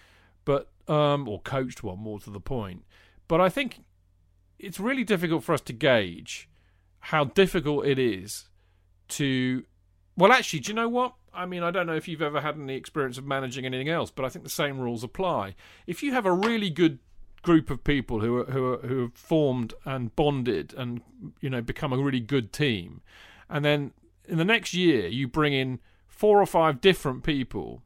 but 0.43 0.69
um, 0.87 1.27
or 1.27 1.39
coached 1.39 1.83
one, 1.83 1.99
more 1.99 2.19
to 2.19 2.29
the 2.29 2.39
point. 2.39 2.83
But 3.27 3.39
I 3.39 3.49
think 3.49 3.83
it's 4.59 4.79
really 4.79 5.03
difficult 5.03 5.43
for 5.43 5.53
us 5.53 5.61
to 5.61 5.73
gauge 5.73 6.49
how 7.05 7.23
difficult 7.23 7.85
it 7.85 7.97
is 7.97 8.49
to 9.07 9.63
well 10.15 10.31
actually 10.31 10.59
do 10.59 10.69
you 10.69 10.75
know 10.75 10.87
what 10.87 11.15
i 11.33 11.45
mean 11.45 11.63
i 11.63 11.71
don't 11.71 11.87
know 11.87 11.95
if 11.95 12.07
you've 12.07 12.21
ever 12.21 12.39
had 12.39 12.55
any 12.55 12.75
experience 12.75 13.17
of 13.17 13.25
managing 13.25 13.65
anything 13.65 13.89
else 13.89 14.11
but 14.11 14.23
i 14.23 14.29
think 14.29 14.43
the 14.43 14.51
same 14.51 14.79
rules 14.79 15.03
apply 15.03 15.55
if 15.87 16.03
you 16.03 16.13
have 16.13 16.25
a 16.25 16.31
really 16.31 16.69
good 16.69 16.99
group 17.41 17.71
of 17.71 17.83
people 17.83 18.19
who 18.19 18.37
are 18.37 18.45
who 18.45 18.73
are 18.73 18.77
who 18.77 19.01
have 19.01 19.13
formed 19.13 19.73
and 19.83 20.15
bonded 20.15 20.73
and 20.77 21.01
you 21.41 21.49
know 21.49 21.61
become 21.61 21.91
a 21.91 21.97
really 21.97 22.19
good 22.19 22.53
team 22.53 23.01
and 23.49 23.65
then 23.65 23.91
in 24.31 24.37
the 24.37 24.45
next 24.45 24.73
year 24.73 25.07
you 25.07 25.27
bring 25.27 25.53
in 25.53 25.79
four 26.07 26.41
or 26.41 26.45
five 26.45 26.81
different 26.81 27.23
people 27.23 27.83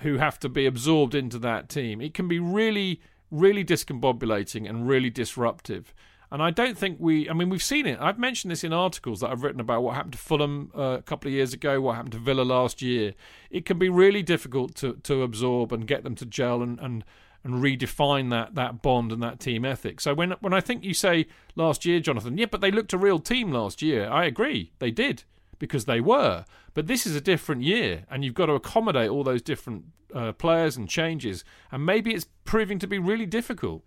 who 0.00 0.16
have 0.16 0.40
to 0.40 0.48
be 0.48 0.66
absorbed 0.66 1.14
into 1.14 1.38
that 1.38 1.68
team 1.68 2.00
it 2.00 2.14
can 2.14 2.26
be 2.26 2.40
really 2.40 3.00
really 3.30 3.64
discombobulating 3.64 4.68
and 4.68 4.88
really 4.88 5.10
disruptive 5.10 5.94
and 6.32 6.42
I 6.42 6.50
don't 6.50 6.78
think 6.78 6.96
we, 6.98 7.28
I 7.28 7.34
mean, 7.34 7.50
we've 7.50 7.62
seen 7.62 7.84
it. 7.84 7.98
I've 8.00 8.18
mentioned 8.18 8.50
this 8.50 8.64
in 8.64 8.72
articles 8.72 9.20
that 9.20 9.30
I've 9.30 9.42
written 9.42 9.60
about 9.60 9.82
what 9.82 9.96
happened 9.96 10.14
to 10.14 10.18
Fulham 10.18 10.72
uh, 10.74 10.96
a 10.98 11.02
couple 11.02 11.28
of 11.28 11.34
years 11.34 11.52
ago, 11.52 11.78
what 11.78 11.96
happened 11.96 12.12
to 12.12 12.18
Villa 12.18 12.40
last 12.40 12.80
year. 12.80 13.12
It 13.50 13.66
can 13.66 13.78
be 13.78 13.90
really 13.90 14.22
difficult 14.22 14.74
to, 14.76 14.94
to 15.02 15.22
absorb 15.24 15.74
and 15.74 15.86
get 15.86 16.04
them 16.04 16.14
to 16.14 16.24
gel 16.24 16.62
and, 16.62 16.80
and, 16.80 17.04
and 17.44 17.56
redefine 17.56 18.30
that, 18.30 18.54
that 18.54 18.80
bond 18.80 19.12
and 19.12 19.22
that 19.22 19.40
team 19.40 19.66
ethic. 19.66 20.00
So 20.00 20.14
when, 20.14 20.30
when 20.40 20.54
I 20.54 20.62
think 20.62 20.84
you 20.84 20.94
say 20.94 21.26
last 21.54 21.84
year, 21.84 22.00
Jonathan, 22.00 22.38
yeah, 22.38 22.46
but 22.50 22.62
they 22.62 22.70
looked 22.70 22.94
a 22.94 22.98
real 22.98 23.18
team 23.18 23.52
last 23.52 23.82
year, 23.82 24.08
I 24.08 24.24
agree. 24.24 24.72
They 24.78 24.90
did 24.90 25.24
because 25.62 25.84
they 25.84 26.00
were. 26.00 26.44
But 26.74 26.88
this 26.88 27.06
is 27.06 27.14
a 27.14 27.20
different 27.20 27.62
year 27.62 28.04
and 28.10 28.24
you've 28.24 28.34
got 28.34 28.46
to 28.46 28.54
accommodate 28.54 29.08
all 29.08 29.22
those 29.22 29.40
different 29.40 29.84
uh, 30.12 30.32
players 30.32 30.76
and 30.76 30.88
changes. 30.88 31.44
And 31.70 31.86
maybe 31.86 32.12
it's 32.12 32.26
proving 32.42 32.80
to 32.80 32.88
be 32.88 32.98
really 32.98 33.26
difficult. 33.26 33.84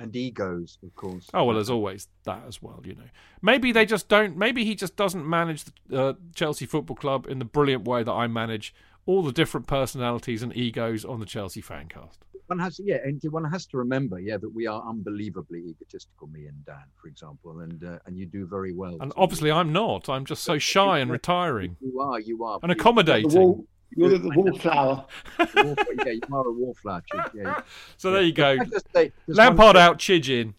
and 0.00 0.14
egos, 0.16 0.76
of 0.82 0.92
course. 0.96 1.28
Oh 1.32 1.44
well, 1.44 1.54
there's 1.54 1.70
always 1.70 2.08
that 2.24 2.42
as 2.48 2.60
well, 2.60 2.80
you 2.84 2.96
know. 2.96 3.10
Maybe 3.40 3.70
they 3.70 3.86
just 3.86 4.08
don't. 4.08 4.36
Maybe 4.36 4.64
he 4.64 4.74
just 4.74 4.96
doesn't 4.96 5.24
manage 5.24 5.66
the 5.86 6.02
uh, 6.02 6.12
Chelsea 6.34 6.66
Football 6.66 6.96
Club 6.96 7.28
in 7.28 7.38
the 7.38 7.44
brilliant 7.44 7.84
way 7.84 8.02
that 8.02 8.12
I 8.12 8.26
manage 8.26 8.74
all 9.08 9.22
the 9.22 9.32
different 9.32 9.66
personalities 9.66 10.42
and 10.42 10.54
egos 10.54 11.02
on 11.02 11.18
the 11.18 11.24
Chelsea 11.24 11.62
Fancast. 11.62 12.18
one 12.48 12.58
has, 12.58 12.78
yeah, 12.78 12.98
and 13.02 13.18
one 13.30 13.42
has 13.44 13.64
to 13.64 13.78
remember, 13.78 14.18
yeah, 14.20 14.36
that 14.36 14.50
we 14.54 14.66
are 14.66 14.82
unbelievably 14.86 15.60
egotistical, 15.60 16.26
me 16.28 16.44
and 16.44 16.62
Dan, 16.66 16.84
for 17.00 17.08
example, 17.08 17.60
and 17.60 17.82
uh, 17.82 17.98
and 18.04 18.18
you 18.18 18.26
do 18.26 18.46
very 18.46 18.74
well. 18.74 18.98
And 19.00 19.10
to- 19.12 19.16
obviously, 19.16 19.50
I'm 19.50 19.72
not. 19.72 20.10
I'm 20.10 20.26
just 20.26 20.42
so 20.42 20.58
shy 20.58 20.98
and 20.98 21.10
retiring 21.10 21.76
you 21.80 22.00
are, 22.00 22.20
you 22.20 22.44
are 22.44 22.58
and 22.62 22.70
accommodating. 22.70 23.64
you're 23.96 24.10
the, 24.10 24.18
the 24.18 24.30
wallflower. 24.36 25.06
Yeah, 25.38 26.12
you 26.12 26.20
are 26.30 26.46
a 26.46 26.52
wallflower. 26.52 27.02
Chid, 27.10 27.20
Yeah. 27.34 27.60
So 27.96 28.10
there 28.10 28.20
you 28.22 28.32
go. 28.32 28.58
Can 28.58 28.66
I 28.66 28.70
just 28.70 28.86
say, 28.94 29.12
Lampard 29.26 29.76
one, 29.76 29.84
out, 29.84 29.98
Chidge 29.98 30.28
in. 30.28 30.54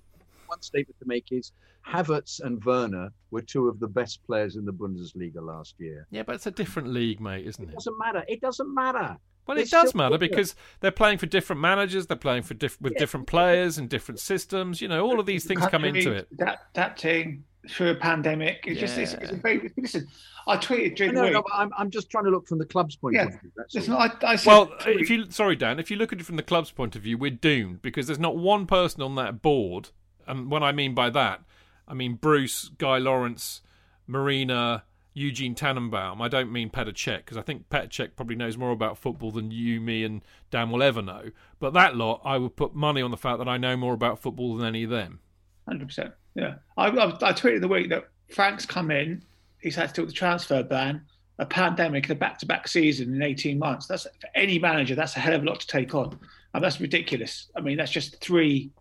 One 0.48 0.62
statement 0.64 0.98
to 1.00 1.06
make 1.08 1.32
is 1.32 1.52
Havertz 1.90 2.40
and 2.42 2.64
Werner 2.64 3.10
were 3.32 3.42
two 3.42 3.68
of 3.68 3.80
the 3.80 3.88
best 3.88 4.24
players 4.26 4.56
in 4.56 4.66
the 4.66 4.74
Bundesliga 4.74 5.42
last 5.42 5.76
year. 5.80 6.08
Yeah, 6.12 6.24
but 6.24 6.36
it's 6.36 6.48
a 6.48 6.52
different 6.52 6.90
league, 6.90 7.20
mate, 7.20 7.46
isn't 7.46 7.64
It 7.64 7.70
it? 7.70 7.74
doesn't 7.74 7.98
matter. 7.98 8.24
It 8.28 8.42
doesn't 8.42 8.74
matter. 8.74 9.18
Well, 9.48 9.56
They 9.56 9.64
it 9.64 9.72
does 9.72 9.96
matter 9.96 10.18
do 10.18 10.30
because 10.30 10.56
they're 10.80 10.92
playing 10.92 11.18
for 11.18 11.26
different 11.26 11.60
managers. 11.62 12.06
They're 12.06 12.18
playing 12.18 12.44
for 12.44 12.54
diff- 12.54 12.80
with 12.80 12.94
Yeah. 12.94 13.00
different 13.00 13.26
players 13.26 13.80
and 13.80 13.90
different 13.90 14.20
systems. 14.20 14.82
You 14.82 14.88
know, 14.88 15.04
all 15.04 15.20
of 15.20 15.26
these 15.26 15.46
things 15.46 15.66
come 15.68 15.84
into 15.86 16.12
it. 16.12 16.28
Adapt, 16.34 16.78
adapting 16.78 17.44
through 17.68 17.90
a 17.92 17.96
pandemic. 17.96 18.64
It's 18.68 18.80
just 18.80 18.98
it's, 18.98 19.14
it's 19.14 19.32
a 19.32 19.36
Yeah. 19.36 19.42
very 19.42 19.72
listen. 19.76 20.08
I 20.48 20.58
tweeted 20.58 20.96
during 20.96 21.16
No, 21.16 21.24
the 21.26 21.32
no, 21.32 21.38
week. 21.40 21.46
but 21.50 21.56
I'm, 21.56 21.72
I'm 21.78 21.90
just 21.90 22.10
trying 22.12 22.26
to 22.26 22.30
look 22.30 22.48
from 22.48 22.60
the 22.60 22.66
club's 22.66 22.96
point 22.96 23.16
Yeah. 23.16 23.26
of 23.26 23.42
view. 23.42 23.52
Listen. 23.74 23.94
I, 23.94 24.12
I 24.22 24.38
Well, 24.46 24.72
uh, 24.80 24.84
tweet- 24.84 25.02
if 25.02 25.10
you 25.10 25.32
sorry, 25.32 25.56
Dan, 25.56 25.80
if 25.80 25.90
you 25.90 25.98
look 25.98 26.14
at 26.14 26.20
it 26.20 26.26
from 26.26 26.36
the 26.36 26.44
club's 26.44 26.70
point 26.72 26.96
of 26.96 27.02
view, 27.02 27.18
we're 27.18 27.32
doomed 27.32 27.82
because 27.82 28.06
there's 28.06 28.20
not 28.20 28.38
one 28.38 28.68
person 28.68 29.02
on 29.02 29.16
that 29.16 29.42
board. 29.42 29.90
And 30.28 30.52
what 30.52 30.62
I 30.62 30.72
mean 30.72 30.94
by 30.94 31.10
that, 31.10 31.42
I 31.90 31.94
mean 31.94 32.14
Bruce, 32.16 32.70
Guy 32.78 33.00
Laurence, 33.00 33.62
Marina, 34.08 34.84
Eugene 35.14 35.56
Tenenbaum. 35.56 36.22
I 36.22 36.28
don't 36.28 36.52
mean 36.52 36.70
Petr 36.70 36.94
Cech 36.94 37.18
because 37.18 37.38
I 37.38 37.42
think 37.42 37.68
Petr 37.70 37.90
Cech 37.90 38.16
probably 38.16 38.36
knows 38.36 38.58
more 38.58 38.72
about 38.72 38.98
football 38.98 39.32
than 39.32 39.52
you, 39.52 39.82
me, 39.82 40.04
and 40.04 40.22
Dan 40.52 40.70
will 40.70 40.84
ever 40.84 41.02
know. 41.02 41.32
But 41.60 41.74
that 41.74 41.96
lot, 41.96 42.22
I 42.24 42.38
would 42.38 42.56
put 42.56 42.76
money 42.76 43.02
on 43.02 43.12
the 43.12 43.18
fact 43.18 43.40
that 43.40 43.48
I 43.48 43.58
know 43.58 43.76
more 43.76 43.94
about 43.94 44.20
football 44.20 44.56
than 44.56 44.68
any 44.68 44.84
of 44.84 44.90
them. 44.90 45.20
Hundred 45.68 45.88
percent. 45.88 46.14
Yeah, 46.36 46.56
I, 46.78 46.88
I, 46.88 47.08
I 47.08 47.34
tweeted 47.34 47.62
the 47.62 47.68
week 47.68 47.90
that 47.90 48.08
Frank's 48.34 48.66
come 48.66 48.92
in. 48.92 49.24
He's 49.60 49.76
had 49.76 49.90
to 49.90 49.96
deal 49.96 50.06
with 50.06 50.14
the 50.14 50.18
transfer 50.18 50.64
ban, 50.64 51.02
a 51.38 51.46
pandemic, 51.46 52.06
and 52.06 52.12
a 52.12 52.20
back-to-back 52.20 52.68
season 52.68 53.14
in 53.14 53.22
eighteen 53.22 53.60
months. 53.60 53.88
That's 53.88 54.04
for 54.04 54.30
any 54.36 54.60
manager. 54.60 54.96
That's 54.96 55.16
a 55.16 55.20
hell 55.20 55.34
of 55.34 55.44
a 55.44 55.46
lot 55.46 55.60
to 55.60 55.68
take 55.68 55.94
on, 55.96 56.18
and 56.54 56.64
that's 56.64 56.80
ridiculous. 56.80 57.50
I 57.56 57.62
mean, 57.62 57.78
that's 57.78 57.92
just 57.92 58.22
three. 58.22 58.72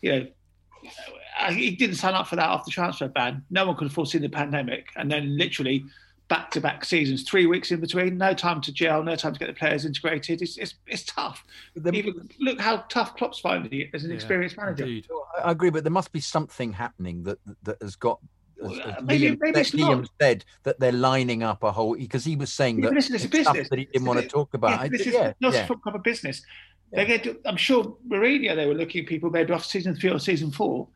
You 0.00 0.12
know, 0.12 0.26
Uh, 1.38 1.52
he 1.52 1.70
didn't 1.70 1.96
sign 1.96 2.14
up 2.14 2.26
for 2.26 2.36
that 2.36 2.48
after 2.48 2.64
the 2.66 2.70
transfer 2.72 3.08
ban. 3.08 3.44
No 3.50 3.66
one 3.66 3.76
could 3.76 3.84
have 3.84 3.92
foreseen 3.92 4.22
the 4.22 4.28
pandemic, 4.28 4.88
and 4.96 5.10
then 5.10 5.36
literally 5.36 5.84
back-to-back 6.28 6.84
seasons, 6.84 7.22
three 7.22 7.46
weeks 7.46 7.70
in 7.70 7.80
between, 7.80 8.18
no 8.18 8.34
time 8.34 8.60
to 8.60 8.70
gel, 8.72 9.02
no 9.02 9.16
time 9.16 9.32
to 9.32 9.38
get 9.38 9.46
the 9.46 9.54
players 9.54 9.84
integrated. 9.86 10.42
It's 10.42 10.58
it's, 10.58 10.74
it's 10.86 11.04
tough. 11.04 11.42
The- 11.74 11.90
Even 11.92 12.28
look 12.38 12.60
how 12.60 12.78
tough 12.90 13.16
Klopp's 13.16 13.38
finding 13.38 13.80
it 13.80 13.90
as 13.94 14.04
an 14.04 14.10
Yeah, 14.10 14.16
experienced 14.16 14.56
manager. 14.56 14.84
Indeed. 14.84 15.06
I 15.42 15.52
agree, 15.52 15.70
but 15.70 15.84
there 15.84 15.90
must 15.92 16.12
be 16.12 16.20
something 16.20 16.72
happening 16.72 17.22
that 17.24 17.38
that 17.62 17.80
has 17.80 17.96
got. 17.96 18.18
As, 18.62 18.70
Well, 18.70 18.80
as 18.82 19.04
maybe- 19.04 19.30
Liam, 19.30 19.38
maybe 19.40 19.60
it's 19.60 19.70
Liam 19.70 20.00
not. 20.00 20.10
said 20.20 20.44
that 20.64 20.80
they're 20.80 20.90
lining 20.92 21.44
up 21.44 21.62
a 21.62 21.70
whole 21.70 21.94
because 21.96 22.24
he 22.24 22.34
was 22.34 22.52
saying 22.52 22.78
Yeah, 22.82 22.86
that 22.88 22.94
listen, 22.96 23.14
it's 23.14 23.24
a 23.24 23.28
stuff 23.28 23.52
business. 23.54 23.68
that 23.70 23.78
he 23.78 23.84
didn't 23.84 24.04
want 24.08 24.20
to 24.20 24.26
talk 24.26 24.52
about. 24.54 24.70
Yeah, 24.72 24.80
I- 24.80 24.88
this 24.88 25.02
is 25.06 25.14
yeah, 25.14 25.32
not 25.40 25.54
yeah. 25.54 25.64
a 25.70 25.76
proper 25.76 25.98
business. 26.00 26.42
They 26.92 27.06
get. 27.06 27.26
I'm 27.46 27.56
sure 27.56 27.96
Mourinho. 28.08 28.56
They 28.56 28.66
were 28.66 28.74
looking 28.74 29.02
at 29.04 29.08
people 29.08 29.30
maybe 29.30 29.52
off 29.52 29.64
season 29.64 29.94
three 29.94 30.10
or 30.10 30.18
season 30.18 30.50
four. 30.50 30.88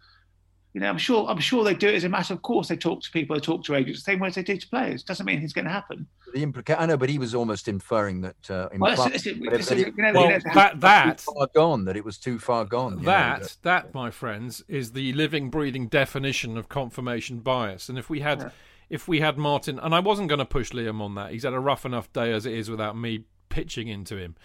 You 0.75 0.81
know, 0.81 0.89
I'm 0.89 0.97
sure. 0.99 1.29
I'm 1.29 1.39
sure 1.39 1.65
they 1.65 1.75
do 1.75 1.89
it 1.89 1.95
as 1.97 2.05
a 2.05 2.09
matter 2.09 2.33
of 2.33 2.41
course. 2.41 2.69
They 2.69 2.77
talk 2.77 3.03
to 3.03 3.11
people. 3.11 3.37
They 3.37 3.41
talk 3.41 3.63
to 3.65 3.75
agents. 3.75 4.01
The 4.01 4.05
same 4.13 4.21
way 4.21 4.29
as 4.29 4.37
they 4.37 4.43
do 4.43 4.57
to 4.57 4.69
players. 4.69 5.03
Doesn't 5.03 5.27
mean 5.27 5.43
it's 5.43 5.53
going 5.53 5.67
to 5.67 5.71
happen. 5.71 6.07
The 6.33 6.43
implica- 6.47 6.77
I 6.81 6.87
know, 6.87 6.97
but 6.97 7.11
he 7.11 7.19
was 7.19 7.35
almost 7.35 7.69
inferring 7.69 8.23
that. 8.23 8.51
Uh, 8.51 8.69
Well, 8.79 8.93
imply- 8.93 9.09
listen, 9.09 9.41
listen, 9.41 9.77
but 9.79 9.87
it- 9.89 9.95
you 9.97 10.03
know, 10.03 10.13
Well, 10.15 10.31
you 10.31 10.39
know, 10.39 10.55
that 10.55 10.81
that 10.81 11.19
too 11.19 11.33
far 11.35 11.47
gone. 11.55 11.85
That 11.85 11.97
it 11.97 12.05
was 12.07 12.17
too 12.17 12.39
far 12.39 12.65
gone. 12.65 12.93
you 12.93 12.99
know, 13.01 13.05
That, 13.05 13.57
that, 13.63 13.95
my 13.95 14.11
friends, 14.11 14.65
is 14.67 14.93
the 14.93 15.13
living, 15.13 15.51
breathing 15.51 15.89
definition 15.89 16.57
of 16.57 16.71
confirmation 16.71 17.41
bias. 17.41 17.91
And 17.91 17.99
if 17.99 18.09
we 18.09 18.21
had, 18.21 18.51
if 18.89 19.07
we 19.07 19.21
had 19.21 19.37
Martin, 19.37 19.79
and 19.79 19.95
I 19.95 20.01
wasn't 20.01 20.29
going 20.31 20.39
to 20.39 20.47
push 20.47 20.71
Liam 20.71 21.03
on 21.03 21.15
that. 21.17 21.33
He's 21.33 21.43
had 21.45 21.53
a 21.53 21.61
rough 21.61 21.85
enough 21.85 22.11
day 22.15 22.33
as 22.33 22.47
it 22.47 22.55
is 22.55 22.71
without 22.71 22.97
me 22.97 23.25
pitching 23.51 23.89
into 23.89 24.17
him. 24.17 24.37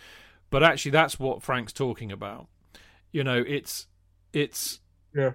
But 0.50 0.62
actually, 0.62 0.92
that's 0.92 1.18
what 1.18 1.42
Frank's 1.42 1.72
talking 1.72 2.12
about. 2.12 2.48
You 3.14 3.24
know, 3.24 3.42
it's 3.48 3.88
it's 4.34 4.82
yeah. 5.16 5.32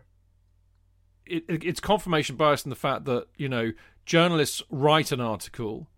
It, 1.27 1.45
it, 1.49 1.65
it's 1.65 1.81
confirmation 1.81 2.37
bias 2.37 2.65
in 2.65 2.71
the 2.71 2.77
fact 2.77 3.05
that 3.05 3.27
you 3.37 3.49
know 3.49 3.73
journalists 4.07 4.63
write 4.71 5.13
an 5.13 5.21
article, 5.21 5.89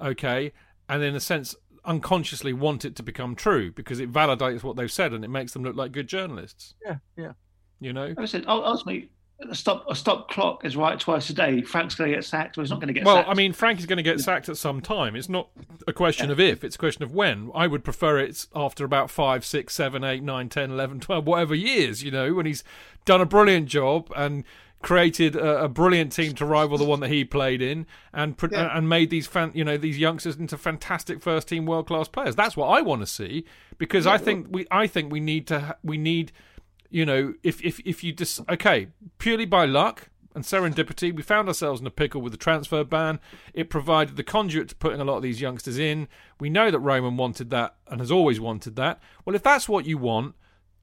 okay, 0.00 0.52
and 0.88 1.02
in 1.02 1.14
a 1.14 1.20
sense 1.20 1.54
unconsciously 1.84 2.52
want 2.52 2.84
it 2.84 2.94
to 2.96 3.02
become 3.02 3.34
true 3.34 3.72
because 3.72 3.98
it 3.98 4.12
validates 4.12 4.62
what 4.62 4.76
they've 4.76 4.92
said 4.92 5.12
and 5.12 5.24
it 5.24 5.28
makes 5.28 5.52
them 5.52 5.64
look 5.64 5.74
like 5.74 5.90
good 5.90 6.06
journalists. 6.06 6.74
Yeah, 6.84 6.96
yeah. 7.16 7.32
You 7.80 7.92
know, 7.92 8.14
I 8.16 8.26
said 8.26 8.44
ultimately 8.46 9.10
a 9.50 9.54
stop 9.54 9.84
a 9.88 9.94
stop 9.94 10.30
clock 10.30 10.64
is 10.64 10.76
right 10.76 10.98
twice 10.98 11.28
a 11.30 11.34
day. 11.34 11.62
Frank's 11.62 11.94
going 11.94 12.10
to 12.10 12.16
get 12.16 12.24
sacked, 12.24 12.56
or 12.56 12.62
he's 12.62 12.70
not 12.70 12.80
going 12.80 12.88
to 12.88 12.94
get 12.94 13.00
sacked. 13.00 13.06
well, 13.06 13.16
sacked. 13.16 13.28
I 13.28 13.34
mean, 13.34 13.52
Frank 13.52 13.78
is 13.78 13.86
going 13.86 13.98
to 13.98 14.02
get 14.02 14.20
sacked 14.20 14.48
at 14.48 14.56
some 14.56 14.80
time. 14.80 15.16
It's 15.16 15.28
not 15.28 15.48
a 15.86 15.92
question 15.92 16.26
yeah. 16.26 16.32
of 16.32 16.40
if; 16.40 16.64
it's 16.64 16.76
a 16.76 16.78
question 16.78 17.02
of 17.02 17.12
when. 17.12 17.50
I 17.54 17.66
would 17.66 17.84
prefer 17.84 18.18
it's 18.18 18.48
after 18.54 18.84
about 18.84 19.10
five, 19.10 19.44
six, 19.44 19.74
seven, 19.74 20.04
eight, 20.04 20.22
nine, 20.22 20.48
ten, 20.48 20.70
eleven, 20.70 21.00
twelve, 21.00 21.26
whatever 21.26 21.54
years. 21.54 22.02
You 22.02 22.10
know, 22.10 22.34
when 22.34 22.46
he's 22.46 22.64
done 23.04 23.20
a 23.20 23.26
brilliant 23.26 23.68
job 23.68 24.12
and 24.16 24.44
created 24.82 25.36
a, 25.36 25.64
a, 25.64 25.68
brilliant 25.68 26.10
team 26.12 26.34
to 26.34 26.44
rival 26.44 26.76
the 26.76 26.84
one 26.84 26.98
that 27.00 27.08
he 27.08 27.24
played 27.24 27.62
in, 27.62 27.86
and 28.12 28.36
yeah. 28.50 28.76
and 28.76 28.88
made 28.88 29.10
these 29.10 29.26
fan, 29.26 29.52
you 29.54 29.64
know 29.64 29.76
these 29.76 29.98
youngsters 29.98 30.36
into 30.36 30.58
fantastic 30.58 31.22
first 31.22 31.48
team 31.48 31.66
world 31.66 31.86
class 31.86 32.08
players. 32.08 32.36
That's 32.36 32.56
what 32.56 32.66
I 32.66 32.82
want 32.82 33.00
to 33.02 33.06
see 33.06 33.44
because 33.78 34.06
yeah, 34.06 34.12
I 34.12 34.18
think 34.18 34.48
we 34.50 34.66
I 34.70 34.86
think 34.86 35.12
we 35.12 35.20
need 35.20 35.46
to 35.46 35.76
we 35.82 35.96
need 35.96 36.32
you 36.92 37.04
know 37.04 37.34
if 37.42 37.60
if 37.64 37.80
if 37.80 38.04
you 38.04 38.12
just 38.12 38.40
okay 38.48 38.88
purely 39.18 39.46
by 39.46 39.64
luck 39.64 40.08
and 40.34 40.44
serendipity, 40.44 41.14
we 41.14 41.22
found 41.22 41.48
ourselves 41.48 41.80
in 41.80 41.86
a 41.86 41.90
pickle 41.90 42.22
with 42.22 42.32
the 42.32 42.38
transfer 42.38 42.84
ban. 42.84 43.20
It 43.52 43.68
provided 43.68 44.16
the 44.16 44.22
conduit 44.22 44.68
to 44.70 44.76
putting 44.76 45.00
a 45.00 45.04
lot 45.04 45.16
of 45.16 45.22
these 45.22 45.40
youngsters 45.40 45.78
in. 45.78 46.08
We 46.40 46.48
know 46.48 46.70
that 46.70 46.78
Roman 46.78 47.16
wanted 47.16 47.50
that 47.50 47.76
and 47.86 48.00
has 48.00 48.10
always 48.10 48.40
wanted 48.40 48.76
that. 48.76 49.00
Well, 49.24 49.36
if 49.36 49.42
that's 49.42 49.68
what 49.68 49.84
you 49.84 49.98
want, 49.98 50.34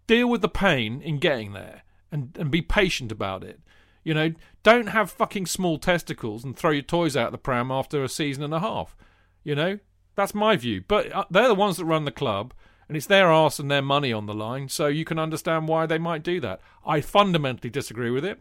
deal 0.06 0.30
with 0.30 0.42
the 0.42 0.50
pain 0.50 1.02
in 1.02 1.18
getting 1.18 1.54
there 1.54 1.84
and, 2.12 2.38
and 2.40 2.52
be 2.52 2.62
patient 2.62 3.12
about 3.12 3.44
it. 3.44 3.60
You 4.04 4.14
know, 4.14 4.34
don't 4.64 4.88
have 4.90 5.12
fucking 5.12 5.48
small 5.48 5.78
testicles 5.78 6.44
and 6.44 6.56
throw 6.56 6.72
your 6.72 6.84
toys 6.84 7.18
out 7.18 7.32
the 7.32 7.38
pram 7.38 7.72
after 7.72 8.04
a 8.04 8.10
season 8.10 8.44
and 8.44 8.54
a 8.54 8.60
half. 8.60 8.96
You 9.44 9.56
know, 9.56 9.80
that's 10.16 10.36
my 10.36 10.56
view. 10.56 10.84
But 10.88 11.12
uh, 11.12 11.26
they're 11.30 11.48
the 11.48 11.56
ones 11.56 11.78
that 11.78 11.86
run 11.86 12.06
the 12.06 12.12
club, 12.12 12.54
and 12.90 12.98
it's 12.98 13.06
their 13.06 13.32
arse 13.32 13.60
and 13.60 13.70
their 13.70 13.84
money 13.84 14.12
on 14.12 14.26
the 14.26 14.34
line, 14.34 14.68
so 14.68 14.88
you 14.88 15.06
can 15.06 15.20
understand 15.20 15.68
why 15.68 15.86
they 15.86 16.00
might 16.00 16.24
do 16.24 16.42
that. 16.42 16.60
I 16.86 17.02
fundamentally 17.02 17.70
disagree 17.70 18.10
with 18.10 18.26
it. 18.26 18.40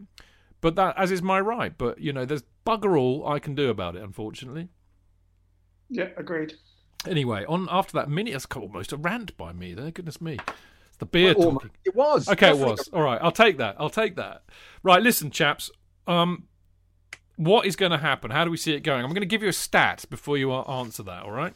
But 0.59 0.75
that, 0.75 0.97
as 0.97 1.11
is 1.11 1.21
my 1.21 1.39
right. 1.39 1.77
But 1.77 2.01
you 2.01 2.11
know, 2.11 2.25
there's 2.25 2.43
bugger 2.65 2.99
all 2.99 3.25
I 3.27 3.37
can 3.37 3.53
do 3.53 3.69
about 3.69 3.95
it, 3.95 4.01
unfortunately. 4.01 4.67
Yeah, 5.87 6.09
agreed. 6.17 6.55
Anyway, 7.07 7.45
on 7.47 7.67
after 7.69 7.93
that 7.93 8.09
minute, 8.09 8.33
it's 8.33 8.47
almost 8.53 8.91
a 8.91 8.97
rant 8.97 9.37
by 9.37 9.53
me. 9.53 9.75
There, 9.75 9.91
goodness 9.91 10.19
me, 10.19 10.39
it's 10.87 10.97
the 10.97 11.05
beer 11.05 11.35
well, 11.37 11.51
talking. 11.51 11.69
It 11.85 11.95
was 11.95 12.27
okay. 12.27 12.49
It 12.49 12.57
was 12.57 12.89
all 12.91 13.03
right. 13.03 13.19
I'll 13.21 13.31
take 13.31 13.57
that. 13.59 13.75
I'll 13.79 13.91
take 13.91 14.15
that. 14.15 14.43
Right, 14.81 15.01
listen, 15.01 15.29
chaps. 15.29 15.69
Um, 16.07 16.45
what 17.35 17.67
is 17.67 17.75
going 17.75 17.91
to 17.91 17.99
happen? 17.99 18.31
How 18.31 18.43
do 18.45 18.51
we 18.51 18.57
see 18.57 18.73
it 18.73 18.81
going? 18.81 19.05
I'm 19.05 19.11
going 19.11 19.21
to 19.21 19.27
give 19.27 19.43
you 19.43 19.49
a 19.49 19.53
stat 19.53 20.05
before 20.09 20.37
you 20.37 20.51
answer 20.51 21.03
that. 21.03 21.23
All 21.23 21.31
right 21.31 21.53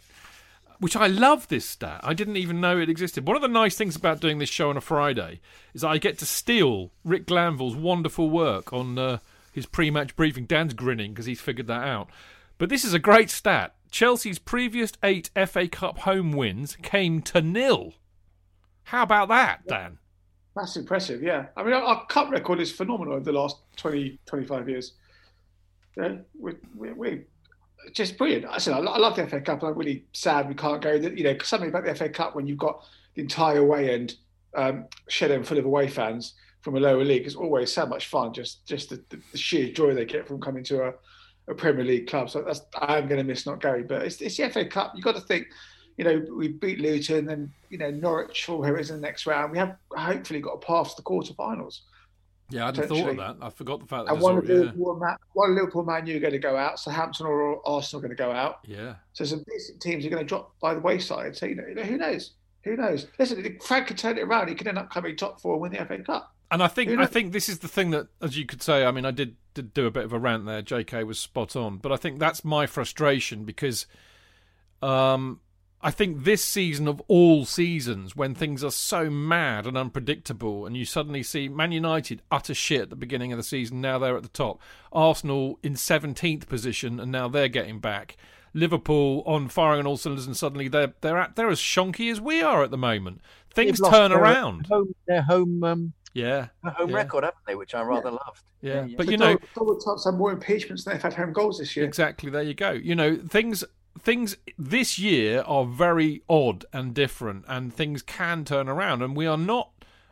which 0.84 0.98
I 0.98 1.08
love 1.08 1.48
this 1.48 1.64
stat. 1.64 2.02
I 2.04 2.14
didn't 2.14 2.36
even 2.36 2.60
know 2.60 2.78
it 2.78 2.90
existed. 2.90 3.26
One 3.26 3.38
of 3.38 3.42
the 3.42 3.48
nice 3.48 3.78
things 3.78 3.96
about 3.96 4.20
doing 4.20 4.40
this 4.40 4.50
show 4.50 4.70
on 4.70 4.76
a 4.76 4.82
Friday 4.82 5.40
is 5.74 5.80
that 5.80 5.88
I 5.88 5.98
get 5.98 6.18
to 6.18 6.26
steal 6.26 6.92
Rick 7.06 7.26
Glanvill's 7.26 7.78
wonderful 7.78 8.30
work 8.30 8.74
on 8.74 9.00
uh, 9.00 9.20
his 9.54 9.66
pre-match 9.66 10.14
briefing. 10.18 10.46
Dan's 10.46 10.74
grinning 10.74 11.14
because 11.14 11.26
he's 11.26 11.40
figured 11.40 11.68
that 11.68 11.88
out. 11.88 12.10
But 12.58 12.68
this 12.68 12.84
is 12.84 12.94
a 12.94 13.00
great 13.00 13.30
stat. 13.30 13.76
Chelsea's 13.92 14.40
previous 14.40 14.92
eight 15.02 15.30
FA 15.48 15.70
Cup 15.70 16.00
home 16.00 16.34
wins 16.34 16.76
came 16.82 17.22
to 17.22 17.42
nil. 17.42 17.94
How 18.84 19.04
about 19.04 19.30
that, 19.30 19.66
Dan? 19.66 20.00
That's 20.54 20.76
impressive, 20.76 21.24
yeah. 21.24 21.46
I 21.56 21.64
mean, 21.64 21.76
our, 21.76 22.06
cup 22.08 22.30
record 22.30 22.60
is 22.60 22.74
phenomenal 22.74 23.14
over 23.14 23.24
the 23.24 23.32
last 23.32 23.56
20, 23.78 24.20
25 24.26 24.68
years. 24.68 24.92
Yeah, 25.96 26.16
we, 26.38 26.56
we, 26.76 26.92
we 26.92 27.22
just 27.92 28.18
brilliant. 28.18 28.46
I 28.46 28.58
said 28.58 28.74
I, 28.74 28.80
love 28.80 29.16
the 29.16 29.28
FA 29.28 29.42
Cup. 29.42 29.64
I'm 29.64 29.76
really 29.76 30.06
sad 30.14 30.48
we 30.48 30.56
can't 30.56 30.82
go. 30.82 30.94
You 30.94 31.24
know, 31.24 31.38
something 31.44 31.70
about 31.70 31.86
the 31.86 31.96
FA 31.96 32.10
Cup 32.10 32.36
when 32.36 32.48
you've 32.48 32.58
got 32.58 32.84
the 33.16 33.22
entire 33.22 33.60
away 33.60 33.94
end 33.94 34.16
um, 34.56 34.86
shed 35.08 35.46
full 35.46 35.58
of 35.58 35.66
away 35.66 35.88
fans 35.88 36.34
from 36.62 36.78
a 36.78 36.80
lower 36.80 37.04
league 37.04 37.26
is 37.26 37.36
always 37.36 37.72
so 37.72 37.86
much 37.86 38.08
fun. 38.08 38.34
Just 38.34 38.66
just 38.66 38.90
the, 38.90 39.04
the 39.10 39.38
sheer 39.38 39.72
joy 39.72 39.94
they 39.94 40.06
get 40.06 40.28
from 40.28 40.40
coming 40.40 40.64
to 40.66 40.84
a, 40.84 40.94
a 41.50 41.54
Premier 41.54 41.84
League 41.84 42.08
club. 42.08 42.30
So 42.30 42.42
that's 42.42 42.62
I'm 42.82 43.08
going 43.08 43.20
to 43.20 43.24
miss 43.24 43.46
not 43.46 43.62
going. 43.62 43.88
But 43.88 44.04
it's, 44.04 44.22
it's 44.22 44.38
the 44.38 44.50
FA 44.50 44.66
Cup. 44.66 44.94
You've 44.96 45.06
got 45.06 45.16
to 45.16 45.22
think. 45.22 45.48
You 45.98 46.06
know, 46.06 46.26
we 46.36 46.48
beat 46.48 46.80
Luton 46.80 47.30
and 47.30 47.52
you 47.70 47.78
know 47.78 47.92
Norwich 47.92 48.46
for 48.46 48.66
who 48.66 48.76
is 48.76 48.90
in 48.90 48.96
the 48.96 49.02
next 49.02 49.28
round. 49.28 49.52
We 49.52 49.60
have 49.60 49.78
hopefully 49.96 50.40
got 50.40 50.54
a 50.54 50.58
path 50.58 50.96
to 50.96 50.96
the 50.96 51.04
quarterfinals. 51.04 51.82
Yeah, 52.50 52.64
I 52.64 52.66
hadn't 52.68 52.88
thought 52.88 53.10
of 53.10 53.18
that. 53.18 53.38
I 53.42 53.50
forgot 53.50 53.80
the 53.80 53.86
fact 53.88 54.06
that. 54.06 54.14
And 54.14 54.22
one 54.22 54.38
of 54.38 54.46
Liverpool, 54.46 55.00
yeah. 55.02 55.16
one 55.34 55.56
Liverpool, 55.56 55.84
Man 55.84 56.06
U 56.06 56.18
are 56.18 56.20
going 56.20 56.34
to 56.34 56.40
go 56.40 56.56
out. 56.56 56.80
Southampton 56.80 57.26
or 57.26 57.68
Arsenal 57.68 58.00
are 58.00 58.08
going 58.08 58.16
to 58.16 58.22
go 58.24 58.32
out. 58.32 58.60
Yeah. 58.66 58.96
So 59.14 59.26
some 59.26 59.44
decent 59.50 59.82
teams 59.82 60.06
are 60.06 60.10
going 60.10 60.22
to 60.22 60.28
drop 60.28 60.54
by 60.60 60.74
the 60.74 60.80
wayside. 60.80 61.36
So 61.36 61.46
you 61.46 61.56
know, 61.56 61.84
who 61.84 61.98
knows? 61.98 62.32
Who 62.64 62.76
knows? 62.76 63.08
Listen, 63.18 63.58
Frank 63.62 63.88
could 63.88 63.98
turn 63.98 64.18
it 64.18 64.22
around. 64.22 64.48
He 64.50 64.56
could 64.56 64.68
end 64.68 64.78
up 64.78 64.90
coming 64.92 65.16
top 65.16 65.42
four 65.42 65.54
and 65.54 65.62
win 65.62 65.72
the 65.72 65.86
FA 65.86 65.98
Cup. 66.04 66.34
And 66.52 66.62
I 66.62 66.68
think 66.68 66.92
I 66.92 67.08
think 67.08 67.34
this 67.34 67.50
is 67.50 67.60
the 67.60 67.68
thing 67.68 67.90
that, 67.92 68.08
as 68.22 68.38
you 68.38 68.46
could 68.46 68.62
say, 68.62 68.86
I 68.86 68.92
mean, 68.92 69.06
I 69.06 69.12
did, 69.12 69.38
did 69.56 69.74
do 69.74 69.88
a 69.88 69.92
bit 69.92 70.06
of 70.06 70.14
a 70.14 70.20
rant 70.20 70.46
there. 70.46 70.62
J.K. 70.62 71.04
was 71.04 71.20
spot 71.20 71.56
on, 71.56 71.78
but 71.78 71.92
I 71.92 71.96
think 71.96 72.20
that's 72.20 72.46
my 72.46 72.68
frustration 72.68 73.44
because 73.44 73.88
um, 74.84 75.40
I 75.84 75.92
think 75.92 76.24
this 76.24 76.42
season 76.42 76.88
of 76.88 77.02
all 77.10 77.44
seasons, 77.44 78.16
when 78.16 78.34
things 78.34 78.64
are 78.64 78.72
so 78.72 79.10
mad 79.10 79.68
and 79.68 79.78
unpredictable, 79.78 80.66
and 80.66 80.78
you 80.78 80.86
suddenly 80.86 81.24
see 81.24 81.50
Man 81.50 81.74
United 81.74 82.22
utter 82.32 82.54
shit 82.54 82.84
at 82.84 82.90
the 82.90 82.96
beginning 82.96 83.34
of 83.34 83.38
the 83.38 83.44
season, 83.44 83.82
now 83.82 84.00
they're 84.00 84.16
at 84.16 84.24
the 84.24 84.30
top. 84.30 84.62
Arsenal 84.94 85.60
in 85.62 85.74
17th 85.74 86.48
position, 86.48 87.02
and 87.02 87.12
now 87.12 87.28
they're 87.28 87.50
getting 87.50 87.80
back. 87.80 88.16
Liverpool 88.54 89.24
on 89.26 89.50
firing 89.50 89.82
on 89.82 89.88
all 89.88 89.98
cylinders, 89.98 90.26
and 90.26 90.38
suddenly 90.38 90.70
they're 90.70 90.94
they're 91.02 91.18
at, 91.18 91.36
they're 91.36 91.50
as 91.50 91.60
shonky 91.60 92.10
as 92.10 92.22
we 92.22 92.42
are 92.42 92.64
at 92.64 92.72
the 92.72 92.78
moment. 92.78 93.20
Things 93.54 93.82
turn 93.82 94.12
their, 94.12 94.20
around. 94.20 94.68
Home, 94.68 94.96
their 95.06 95.24
home, 95.24 95.64
um, 95.66 95.94
yeah, 96.14 96.48
home 96.64 96.92
yeah. 96.92 96.96
record, 96.96 97.26
haven't 97.26 97.42
they? 97.46 97.56
Which 97.56 97.76
I 97.76 97.82
rather 97.82 98.10
yeah. 98.10 98.18
loved. 98.26 98.44
Yeah, 98.62 98.86
yeah. 98.86 98.96
but 98.96 99.12
you 99.12 99.18
know, 99.18 99.38
Donald 99.56 99.82
Trump's 99.84 100.06
had 100.06 100.14
more 100.14 100.32
impeachments 100.32 100.86
than 100.86 100.94
they've 100.94 101.04
had 101.04 101.14
home 101.14 101.34
goals 101.34 101.58
this 101.58 101.76
year. 101.76 101.86
Exactly. 101.86 102.30
There 102.30 102.44
you 102.44 102.54
go. 102.54 102.72
You 102.72 102.96
know, 102.96 103.18
things 103.18 103.66
things 104.00 104.38
this 104.58 104.98
year 104.98 105.42
are 105.42 105.66
very 105.66 106.24
odd 106.30 106.66
and 106.74 106.94
different, 106.94 107.46
and 107.48 107.74
things 107.74 108.02
can 108.02 108.46
turn 108.46 108.68
around, 108.68 109.02
and 109.02 109.16
we 109.16 109.28
are 109.28 109.38
not 109.38 109.72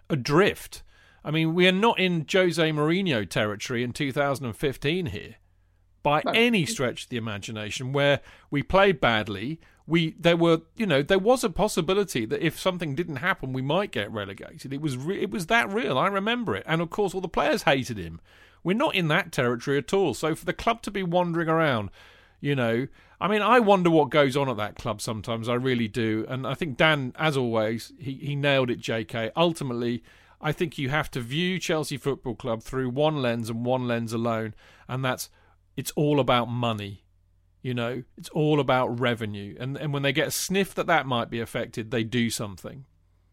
adrift. 0.09 0.84
I 1.23 1.32
mean, 1.32 1.53
we 1.53 1.67
are 1.67 1.73
not 1.73 1.99
in 1.99 2.25
Jose 2.32 2.71
Mourinho 2.71 3.27
territory 3.27 3.84
in 3.84 3.93
2015 3.93 5.07
here, 5.07 5.36
by 6.03 6.21
no. 6.25 6.32
any 6.32 6.65
stretch 6.65 7.03
of 7.03 7.09
the 7.09 7.17
imagination, 7.17 7.93
where 7.93 8.21
we 8.49 8.63
played 8.63 8.99
badly. 8.99 9.59
We 9.88 10.15
there 10.19 10.38
were 10.38 10.62
you 10.78 10.86
know 10.86 11.01
there 11.01 11.20
was 11.20 11.43
a 11.43 11.49
possibility 11.49 12.25
that 12.25 12.45
if 12.45 12.59
something 12.59 12.95
didn't 12.95 13.17
happen, 13.17 13.51
we 13.51 13.62
might 13.62 13.91
get 13.91 14.12
relegated. 14.12 14.71
It 14.71 14.82
was 14.82 14.95
re- 14.95 15.21
it 15.21 15.32
was 15.32 15.47
that 15.47 15.71
real. 15.71 15.97
I 15.97 16.08
remember 16.08 16.55
it, 16.55 16.63
and 16.67 16.82
of 16.82 16.91
course 16.91 17.13
all 17.13 17.21
the 17.21 17.28
players 17.28 17.63
hated 17.63 17.97
him. 17.97 18.21
We're 18.63 18.78
not 18.78 18.95
in 18.95 19.08
that 19.08 19.32
territory 19.32 19.79
at 19.79 19.91
all. 19.91 20.13
So 20.13 20.36
for 20.36 20.45
the 20.45 20.53
club 20.53 20.83
to 20.83 20.91
be 20.91 21.01
wandering 21.01 21.49
around, 21.49 21.89
you 22.39 22.55
know, 22.55 22.87
I 23.22 23.28
mean, 23.28 23.43
I 23.43 23.60
wonder 23.60 23.92
what 23.92 24.10
goes 24.10 24.36
on 24.36 24.50
at 24.50 24.58
that 24.58 24.76
club 24.76 25.00
sometimes. 25.00 25.48
I 25.48 25.54
really 25.54 25.88
do. 25.88 26.26
And 26.28 26.48
I 26.48 26.56
think 26.56 26.76
Dan, 26.76 27.14
as 27.18 27.38
always, 27.38 27.93
he, 28.00 28.14
he 28.16 28.36
nailed 28.36 28.72
it, 28.72 28.82
JK. 28.82 29.32
Ultimately, 29.36 30.04
I 30.42 30.52
think 30.52 30.80
you 30.80 30.89
have 30.89 31.12
to 31.12 31.22
view 31.22 31.60
Chelsea 31.60 31.98
Football 31.98 32.34
Club 32.34 32.64
through 32.64 32.89
one 32.89 33.22
lens 33.22 33.48
and 33.48 33.64
one 33.64 33.88
lens 33.88 34.12
alone. 34.12 34.56
And 34.89 35.06
that's 35.06 35.30
it's 35.78 35.92
all 35.92 36.20
about 36.20 36.46
money. 36.48 37.04
You 37.62 37.76
know, 37.76 38.02
it's 38.18 38.30
all 38.30 38.60
about 38.60 39.00
revenue. 39.00 39.56
And, 39.60 39.78
and 39.78 39.93
when 39.93 40.02
they 40.02 40.14
get 40.14 40.28
a 40.28 40.32
sniff 40.32 40.74
that 40.74 40.88
that 40.88 41.06
might 41.06 41.30
be 41.30 41.39
affected, 41.39 41.92
they 41.92 42.04
do 42.04 42.32
something. 42.32 42.86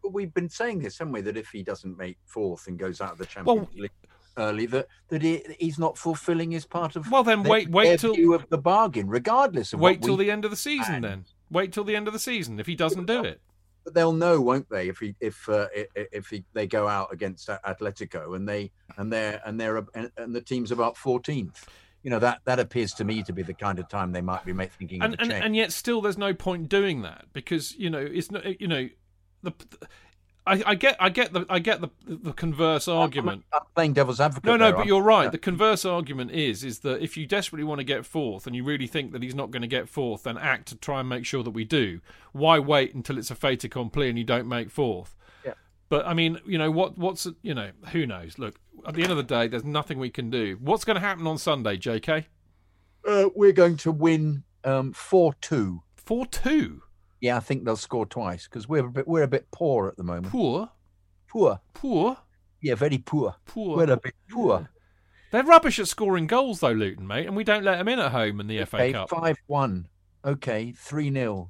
But 0.03 0.13
we've 0.13 0.33
been 0.35 0.49
saying 0.49 0.83
this, 0.83 0.99
haven't 0.99 1.13
we? 1.13 1.21
That 1.21 1.35
if 1.35 1.49
he 1.49 1.63
doesn't 1.63 1.97
make 1.97 2.19
fourth 2.25 2.67
and 2.67 2.77
goes 2.77 3.01
out 3.01 3.13
of 3.13 3.17
the 3.17 3.25
Champions 3.25 3.67
well, 3.67 3.69
League 3.75 3.91
early 4.39 4.65
that 4.65 4.87
that 5.09 5.21
he, 5.21 5.43
he's 5.59 5.77
not 5.77 5.97
fulfilling 5.97 6.51
his 6.51 6.65
part 6.65 6.95
of 6.95 7.09
well 7.11 7.23
then 7.23 7.43
wait 7.43 7.69
wait 7.69 7.99
till 7.99 8.33
of 8.33 8.47
the 8.49 8.57
bargain 8.57 9.07
regardless 9.07 9.73
of 9.73 9.79
wait 9.79 10.01
till 10.01 10.17
the 10.17 10.31
end 10.31 10.45
of 10.45 10.51
the 10.51 10.57
season 10.57 11.01
then. 11.01 11.25
Wait 11.51 11.73
till 11.73 11.83
the 11.83 11.95
end 11.95 12.07
of 12.07 12.13
the 12.13 12.19
season 12.19 12.59
if 12.59 12.67
he 12.67 12.75
doesn't 12.75 13.05
do 13.05 13.23
it. 13.23 13.41
But 13.83 13.93
they'll 13.93 14.13
know 14.13 14.39
won't 14.39 14.69
they 14.69 14.87
if 14.87 14.99
he 14.99 15.15
if 15.19 15.47
uh, 15.49 15.67
if 15.73 16.27
he, 16.27 16.43
they 16.53 16.67
go 16.67 16.87
out 16.87 17.11
against 17.11 17.47
Atletico 17.47 18.35
and 18.35 18.47
they 18.47 18.71
and 18.97 19.11
they're 19.11 19.41
and 19.45 19.59
they're 19.59 19.77
and, 19.77 20.11
and 20.17 20.35
the 20.35 20.41
team's 20.41 20.71
about 20.71 20.95
14th 20.95 21.63
you 22.03 22.09
know 22.09 22.19
that 22.19 22.39
that 22.45 22.59
appears 22.59 22.93
to 22.93 23.03
me 23.03 23.23
to 23.23 23.33
be 23.33 23.41
the 23.41 23.53
kind 23.53 23.79
of 23.79 23.89
time 23.89 24.11
they 24.11 24.21
might 24.21 24.45
be 24.45 24.53
thinking 24.53 25.01
and, 25.01 25.15
and, 25.19 25.31
and 25.31 25.55
yet 25.55 25.71
still 25.71 26.01
there's 26.01 26.17
no 26.17 26.33
point 26.33 26.69
doing 26.69 27.01
that 27.01 27.25
because 27.33 27.75
you 27.75 27.89
know 27.89 27.99
it's 27.99 28.31
not 28.31 28.61
you 28.61 28.67
know 28.67 28.87
the 29.43 29.53
I, 30.49 30.63
I 30.65 30.75
get, 30.75 30.95
I 30.99 31.09
get 31.09 31.31
the, 31.31 31.45
I 31.47 31.59
get 31.59 31.79
the 31.79 31.89
the 32.07 32.33
converse 32.33 32.87
argument. 32.87 33.43
I'm 33.53 33.61
playing 33.75 33.93
devil's 33.93 34.19
advocate. 34.19 34.45
No, 34.45 34.57
no, 34.57 34.65
there, 34.65 34.71
but 34.71 34.77
aren't 34.79 34.87
you're 34.87 35.03
right. 35.03 35.25
Yeah. 35.25 35.29
The 35.29 35.37
converse 35.37 35.85
argument 35.85 36.31
is 36.31 36.63
is 36.63 36.79
that 36.79 37.01
if 37.03 37.15
you 37.15 37.27
desperately 37.27 37.63
want 37.63 37.79
to 37.79 37.83
get 37.83 38.05
fourth 38.05 38.47
and 38.47 38.55
you 38.55 38.63
really 38.63 38.87
think 38.87 39.11
that 39.11 39.21
he's 39.21 39.35
not 39.35 39.51
going 39.51 39.61
to 39.61 39.67
get 39.67 39.87
fourth, 39.87 40.23
then 40.23 40.37
act 40.37 40.67
to 40.69 40.75
try 40.75 41.01
and 41.01 41.07
make 41.07 41.25
sure 41.25 41.43
that 41.43 41.51
we 41.51 41.65
do. 41.65 42.01
Why 42.31 42.57
wait 42.57 42.95
until 42.95 43.17
it's 43.19 43.29
a 43.29 43.35
fait 43.35 43.63
accompli 43.63 44.09
and 44.09 44.17
you 44.17 44.23
don't 44.23 44.47
make 44.47 44.71
fourth? 44.71 45.15
Yeah. 45.45 45.53
But 45.87 46.07
I 46.07 46.15
mean, 46.15 46.39
you 46.45 46.57
know 46.57 46.71
what? 46.71 46.97
What's 46.97 47.27
you 47.43 47.53
know? 47.53 47.69
Who 47.91 48.07
knows? 48.07 48.39
Look, 48.39 48.55
at 48.87 48.95
the 48.95 49.03
end 49.03 49.11
of 49.11 49.17
the 49.17 49.23
day, 49.23 49.47
there's 49.47 49.63
nothing 49.63 49.99
we 49.99 50.09
can 50.09 50.31
do. 50.31 50.57
What's 50.59 50.83
going 50.83 50.95
to 50.95 51.01
happen 51.01 51.27
on 51.27 51.37
Sunday, 51.37 51.77
J.K. 51.77 52.27
Uh, 53.07 53.29
we're 53.35 53.51
going 53.51 53.77
to 53.77 53.91
win 53.91 54.43
um, 54.63 54.93
four 54.93 55.35
two. 55.41 55.83
Four 55.95 56.25
two. 56.25 56.81
Yeah, 57.21 57.37
I 57.37 57.39
think 57.41 57.65
they'll 57.65 57.75
score 57.75 58.05
twice 58.05 58.45
because 58.45 58.67
we're 58.69 58.85
a 58.85 58.91
bit 58.91 59.07
we're 59.07 59.23
a 59.23 59.27
bit 59.27 59.49
poor 59.51 59.87
at 59.87 59.97
the 59.97 60.03
moment. 60.03 60.27
Poor, 60.27 60.69
Poor. 61.27 61.59
poor, 61.73 62.17
Yeah, 62.61 62.75
very 62.75 62.97
poor. 62.97 63.35
poor. 63.45 63.77
We're 63.77 63.91
a 63.93 63.97
bit 63.97 64.15
poor. 64.29 64.69
They're 65.31 65.43
rubbish 65.43 65.77
at 65.79 65.87
scoring 65.87 66.25
goals, 66.25 66.59
though, 66.61 66.71
Luton, 66.71 67.05
mate, 67.05 67.27
and 67.27 67.35
we 67.35 67.43
don't 67.43 67.63
let 67.63 67.77
them 67.77 67.87
in 67.87 67.99
at 67.99 68.11
home 68.11 68.39
in 68.39 68.47
the 68.47 68.65
FA 68.65 68.91
Cup. 68.93 69.09
five 69.09 69.37
one. 69.47 69.87
Okay, 70.25 70.71
three 70.75 71.11
0 71.13 71.49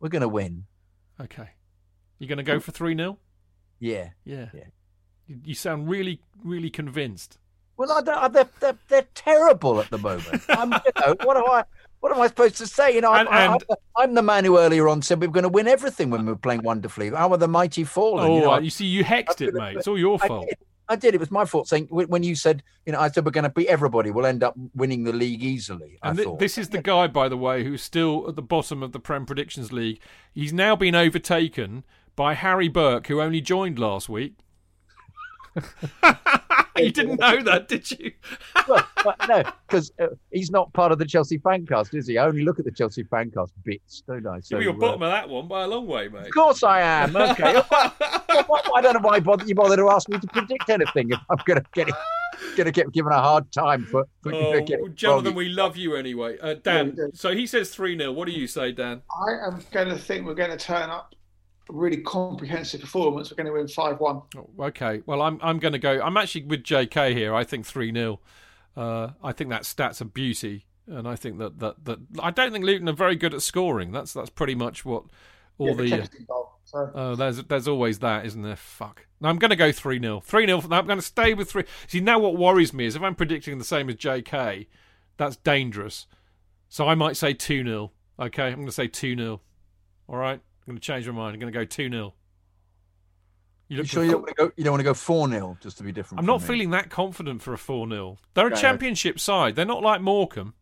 We're 0.00 0.08
going 0.10 0.22
to 0.22 0.28
win. 0.28 0.64
Okay, 1.20 1.48
you're 2.18 2.28
going 2.28 2.38
to 2.38 2.44
go 2.44 2.60
for 2.60 2.70
three 2.72 2.96
0 2.96 3.18
Yeah. 3.80 4.10
Yeah. 4.24 4.48
Yeah. 4.54 4.64
You, 5.26 5.40
you 5.44 5.54
sound 5.54 5.88
really, 5.88 6.20
really 6.44 6.70
convinced. 6.70 7.38
Well, 7.76 7.90
I 7.90 8.00
don't, 8.02 8.32
they're, 8.32 8.48
they're, 8.60 8.78
they're 8.88 9.06
terrible 9.14 9.80
at 9.80 9.90
the 9.90 9.98
moment. 9.98 10.42
I'm, 10.48 10.72
you 10.72 10.92
know, 11.00 11.16
what 11.24 11.34
do 11.34 11.44
I? 11.46 11.64
What 12.04 12.12
am 12.14 12.20
I 12.20 12.26
supposed 12.26 12.58
to 12.58 12.66
say? 12.66 12.94
You 12.94 13.00
know, 13.00 13.12
I'm, 13.12 13.26
And- 13.26 13.34
and- 13.34 13.52
I'm, 13.54 13.58
the, 13.66 13.76
I'm 13.96 14.14
the 14.14 14.20
man 14.20 14.44
who 14.44 14.58
earlier 14.58 14.88
on 14.90 15.00
said 15.00 15.22
we 15.22 15.26
were 15.26 15.32
going 15.32 15.44
to 15.44 15.48
win 15.48 15.66
everything 15.66 16.10
when 16.10 16.26
we 16.26 16.32
were 16.32 16.38
playing 16.38 16.62
wonderfully. 16.62 17.08
How 17.08 17.30
are 17.32 17.38
the 17.38 17.48
mighty 17.48 17.82
fallen? 17.82 18.26
Oh, 18.30 18.36
you, 18.36 18.42
know, 18.42 18.58
you 18.58 18.68
see, 18.68 18.84
you 18.84 19.02
hexed 19.02 19.40
it, 19.40 19.54
mate. 19.54 19.78
It's 19.78 19.88
all 19.88 19.98
your 19.98 20.18
I 20.22 20.28
fault. 20.28 20.46
did. 20.46 20.58
I 20.86 20.96
did. 20.96 21.14
It 21.14 21.20
was 21.20 21.30
my 21.30 21.46
fault. 21.46 21.66
Saying 21.66 21.86
when 21.86 22.22
you 22.22 22.34
said, 22.34 22.62
you 22.84 22.92
know, 22.92 23.00
I 23.00 23.10
said 23.10 23.24
we're 23.24 23.30
going 23.30 23.44
to 23.44 23.48
beat 23.48 23.68
everybody. 23.68 24.10
We'll 24.10 24.26
end 24.26 24.42
up 24.42 24.54
winning 24.74 25.04
the 25.04 25.14
league 25.14 25.42
easily. 25.42 25.98
I 26.02 26.10
And 26.10 26.38
this 26.38 26.58
is 26.58 26.68
the 26.68 26.82
guy, 26.82 27.06
by 27.06 27.30
the 27.30 27.38
way, 27.38 27.64
who's 27.64 27.82
still 27.82 28.26
at 28.28 28.36
the 28.36 28.42
bottom 28.42 28.82
of 28.82 28.92
the 28.92 29.00
Prem 29.00 29.24
Predictions 29.24 29.72
League. 29.72 29.98
He's 30.34 30.52
now 30.52 30.76
been 30.76 30.94
overtaken 30.94 31.84
by 32.16 32.34
Harry 32.34 32.68
Burke, 32.68 33.06
who 33.06 33.22
only 33.22 33.40
joined 33.40 33.78
last 33.78 34.10
week. 34.10 34.34
you 36.78 36.90
didn't 36.90 37.20
know 37.20 37.42
that, 37.42 37.68
did 37.68 37.90
you? 37.90 38.12
well, 38.68 38.86
well, 39.04 39.14
no, 39.28 39.42
because 39.66 39.92
uh, 40.00 40.06
he's 40.32 40.50
not 40.50 40.72
part 40.72 40.92
of 40.92 40.98
the 40.98 41.04
Chelsea 41.04 41.38
fancast, 41.38 41.94
is 41.94 42.06
he? 42.06 42.18
I 42.18 42.26
only 42.26 42.44
look 42.44 42.58
at 42.58 42.64
the 42.64 42.72
Chelsea 42.72 43.04
fancast 43.04 43.50
bits, 43.64 44.02
don't 44.06 44.26
I? 44.26 44.40
So, 44.40 44.58
You're 44.58 44.72
uh, 44.72 44.76
bottom 44.76 45.02
of 45.02 45.10
that 45.10 45.28
one 45.28 45.46
by 45.48 45.64
a 45.64 45.66
long 45.68 45.86
way, 45.86 46.08
mate. 46.08 46.26
Of 46.26 46.32
course 46.32 46.62
I 46.62 46.80
am. 46.80 47.14
Okay. 47.16 47.60
I 47.70 48.80
don't 48.82 48.94
know 48.94 49.00
why 49.00 49.20
bother, 49.20 49.44
you 49.46 49.54
bother 49.54 49.76
to 49.76 49.88
ask 49.90 50.08
me 50.08 50.18
to 50.18 50.26
predict 50.26 50.68
anything 50.68 51.10
if 51.10 51.18
I'm 51.30 51.38
going 51.44 51.60
to 51.60 51.66
get 51.74 51.88
it, 51.88 51.94
going 52.56 52.66
to 52.66 52.72
get 52.72 52.92
given 52.92 53.12
a 53.12 53.20
hard 53.20 53.50
time 53.52 53.84
for. 53.84 54.06
for 54.22 54.34
Oh, 54.34 54.60
getting 54.62 54.94
Jonathan, 54.94 55.26
wrong. 55.26 55.34
we 55.34 55.48
love 55.48 55.76
you 55.76 55.94
anyway. 55.96 56.38
Uh, 56.40 56.54
Dan, 56.54 56.94
Yeah, 56.96 57.04
so 57.14 57.34
he 57.34 57.46
says 57.46 57.70
3 57.70 57.96
0. 57.96 58.12
What 58.12 58.26
do 58.26 58.32
you 58.32 58.46
say, 58.46 58.72
Dan? 58.72 59.02
I 59.26 59.46
am 59.46 59.62
going 59.70 59.88
to 59.88 59.98
think 59.98 60.26
we're 60.26 60.34
going 60.34 60.50
to 60.50 60.56
turn 60.56 60.90
up 60.90 61.14
a 61.14 61.16
really 61.68 61.98
comprehensive 61.98 62.80
performance. 62.80 63.30
We're 63.30 63.36
going 63.36 63.46
to 63.46 63.52
win 63.52 63.68
5 63.68 64.00
1. 64.00 64.22
Oh, 64.36 64.64
okay. 64.66 65.02
Well, 65.06 65.22
I'm 65.22 65.38
I'm 65.42 65.58
going 65.58 65.72
to 65.72 65.78
go. 65.78 66.00
I'm 66.00 66.16
actually 66.16 66.44
with 66.44 66.62
JK 66.62 67.14
here. 67.14 67.34
I 67.34 67.44
think 67.44 67.66
3 67.66 67.92
0. 67.92 68.20
Uh, 68.76 69.10
I 69.22 69.32
think 69.32 69.50
that 69.50 69.64
stat's 69.64 70.00
a 70.00 70.04
beauty. 70.04 70.66
And 70.86 71.08
I 71.08 71.16
think 71.16 71.38
that, 71.38 71.60
that, 71.60 71.84
that 71.86 71.98
I 72.18 72.30
don't 72.30 72.52
think 72.52 72.64
Luton 72.64 72.88
are 72.88 72.92
very 72.92 73.16
good 73.16 73.32
at 73.32 73.42
scoring. 73.42 73.92
That's 73.92 74.12
that's 74.12 74.30
pretty 74.30 74.54
much 74.54 74.84
what 74.84 75.04
all 75.58 75.68
Yeah, 75.82 76.06
the. 76.06 76.24
Goal. 76.26 76.50
So 76.64 76.90
Oh, 76.94 77.14
there's 77.14 77.42
there's 77.44 77.68
always 77.68 78.00
that, 78.00 78.26
isn't 78.26 78.42
there? 78.42 78.56
Fuck. 78.56 79.06
No, 79.20 79.28
I'm 79.28 79.38
going 79.38 79.50
to 79.50 79.56
go 79.56 79.72
3 79.72 80.00
0. 80.00 80.20
3 80.20 80.46
0. 80.46 80.60
I'm 80.70 80.86
going 80.86 80.98
to 80.98 81.02
stay 81.02 81.32
with 81.32 81.50
3. 81.50 81.64
See, 81.86 82.00
now 82.00 82.18
what 82.18 82.36
worries 82.36 82.74
me 82.74 82.84
is 82.86 82.96
if 82.96 83.02
I'm 83.02 83.14
predicting 83.14 83.58
the 83.58 83.64
same 83.64 83.88
as 83.88 83.96
JK, 83.96 84.66
that's 85.16 85.36
dangerous. 85.36 86.06
So 86.68 86.88
I 86.88 86.94
might 86.94 87.16
say 87.16 87.32
2 87.32 87.64
0. 87.64 87.92
Okay, 88.18 88.44
I'm 88.44 88.54
going 88.54 88.66
to 88.66 88.72
say 88.72 88.86
2 88.86 89.16
0. 89.16 89.40
All 90.08 90.16
right? 90.16 90.40
I'm 90.66 90.72
going 90.72 90.80
to 90.80 90.82
change 90.82 91.06
my 91.06 91.12
mind. 91.12 91.34
I'm 91.34 91.40
going 91.40 91.52
to 91.52 91.58
go 91.58 91.64
2 91.64 91.90
0. 91.90 92.14
You 93.68 93.78
You 93.78 93.84
sure 93.84 94.04
you 94.04 94.12
don't 94.12 94.22
want 94.22 94.36
to 94.36 94.42
go? 94.42 94.52
You 94.56 94.64
don't 94.64 94.72
want 94.72 94.80
to 94.80 94.84
go 94.84 94.94
four 94.94 95.28
0 95.28 95.58
just 95.60 95.78
to 95.78 95.84
be 95.84 95.92
different. 95.92 96.20
I'm 96.20 96.26
not 96.26 96.40
me? 96.42 96.46
feeling 96.46 96.70
that 96.70 96.90
confident 96.90 97.42
for 97.42 97.52
a 97.52 97.58
4 97.58 97.88
0. 97.88 98.18
They're 98.34 98.48
a 98.48 98.56
championship 98.56 99.18
side. 99.18 99.56
They're 99.56 99.64
not 99.64 99.82
like 99.82 100.00
Morecambe. 100.00 100.54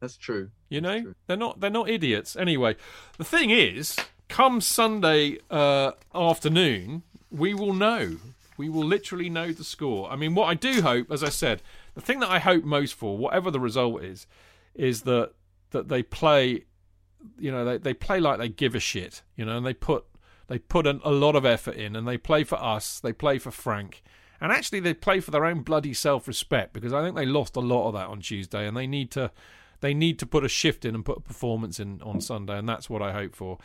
That's 0.00 0.16
true. 0.16 0.50
You 0.68 0.80
know, 0.80 1.02
true. 1.02 1.14
they're 1.26 1.36
not 1.36 1.60
they're 1.60 1.70
not 1.70 1.88
idiots. 1.88 2.36
Anyway, 2.36 2.76
the 3.16 3.24
thing 3.24 3.50
is, 3.50 3.96
come 4.28 4.60
Sunday 4.60 5.38
uh, 5.50 5.92
afternoon, 6.14 7.02
we 7.30 7.54
will 7.54 7.72
know. 7.72 8.16
We 8.56 8.68
will 8.68 8.84
literally 8.84 9.30
know 9.30 9.52
the 9.52 9.64
score. 9.64 10.10
I 10.10 10.16
mean, 10.16 10.34
what 10.34 10.46
I 10.46 10.54
do 10.54 10.82
hope, 10.82 11.10
as 11.12 11.22
I 11.22 11.28
said, 11.28 11.62
the 11.94 12.00
thing 12.00 12.20
that 12.20 12.30
I 12.30 12.40
hope 12.40 12.64
most 12.64 12.94
for, 12.94 13.16
whatever 13.16 13.50
the 13.50 13.60
result 13.60 14.02
is, 14.02 14.26
is 14.74 15.02
that 15.02 15.32
that 15.70 15.88
they 15.88 16.02
play. 16.02 16.64
You 17.38 17.50
know, 17.50 17.64
they 17.64 17.78
they 17.78 17.94
play 17.94 18.20
like 18.20 18.38
they 18.38 18.48
give 18.48 18.74
a 18.74 18.80
shit. 18.80 19.22
You 19.36 19.44
know, 19.44 19.56
and 19.56 19.66
they 19.66 19.74
put 19.74 20.04
they 20.48 20.58
put 20.58 20.86
an, 20.86 21.00
a 21.04 21.10
lot 21.10 21.36
of 21.36 21.44
effort 21.44 21.76
in, 21.76 21.94
and 21.94 22.06
they 22.06 22.18
play 22.18 22.44
for 22.44 22.60
us. 22.62 23.00
They 23.00 23.12
play 23.12 23.38
for 23.38 23.50
Frank. 23.50 24.02
And 24.40 24.52
actually, 24.52 24.80
they 24.80 24.94
play 24.94 25.20
for 25.20 25.30
their 25.30 25.44
own 25.44 25.62
bloody 25.62 25.92
self-respect 25.92 26.72
because 26.72 26.92
I 26.92 27.02
think 27.02 27.16
they 27.16 27.26
lost 27.26 27.56
a 27.56 27.60
lot 27.60 27.88
of 27.88 27.94
that 27.94 28.06
on 28.06 28.20
Tuesday, 28.20 28.66
and 28.66 28.76
they 28.76 28.86
need 28.86 29.10
to 29.12 29.32
they 29.80 29.94
need 29.94 30.18
to 30.20 30.26
put 30.26 30.44
a 30.44 30.48
shift 30.48 30.84
in 30.84 30.94
and 30.94 31.04
put 31.04 31.18
a 31.18 31.20
performance 31.20 31.80
in 31.80 32.00
on 32.02 32.20
Sunday, 32.20 32.58
and 32.58 32.68
that's 32.68 32.88
what 32.88 33.02
I 33.02 33.12
hope 33.12 33.34
for. 33.34 33.58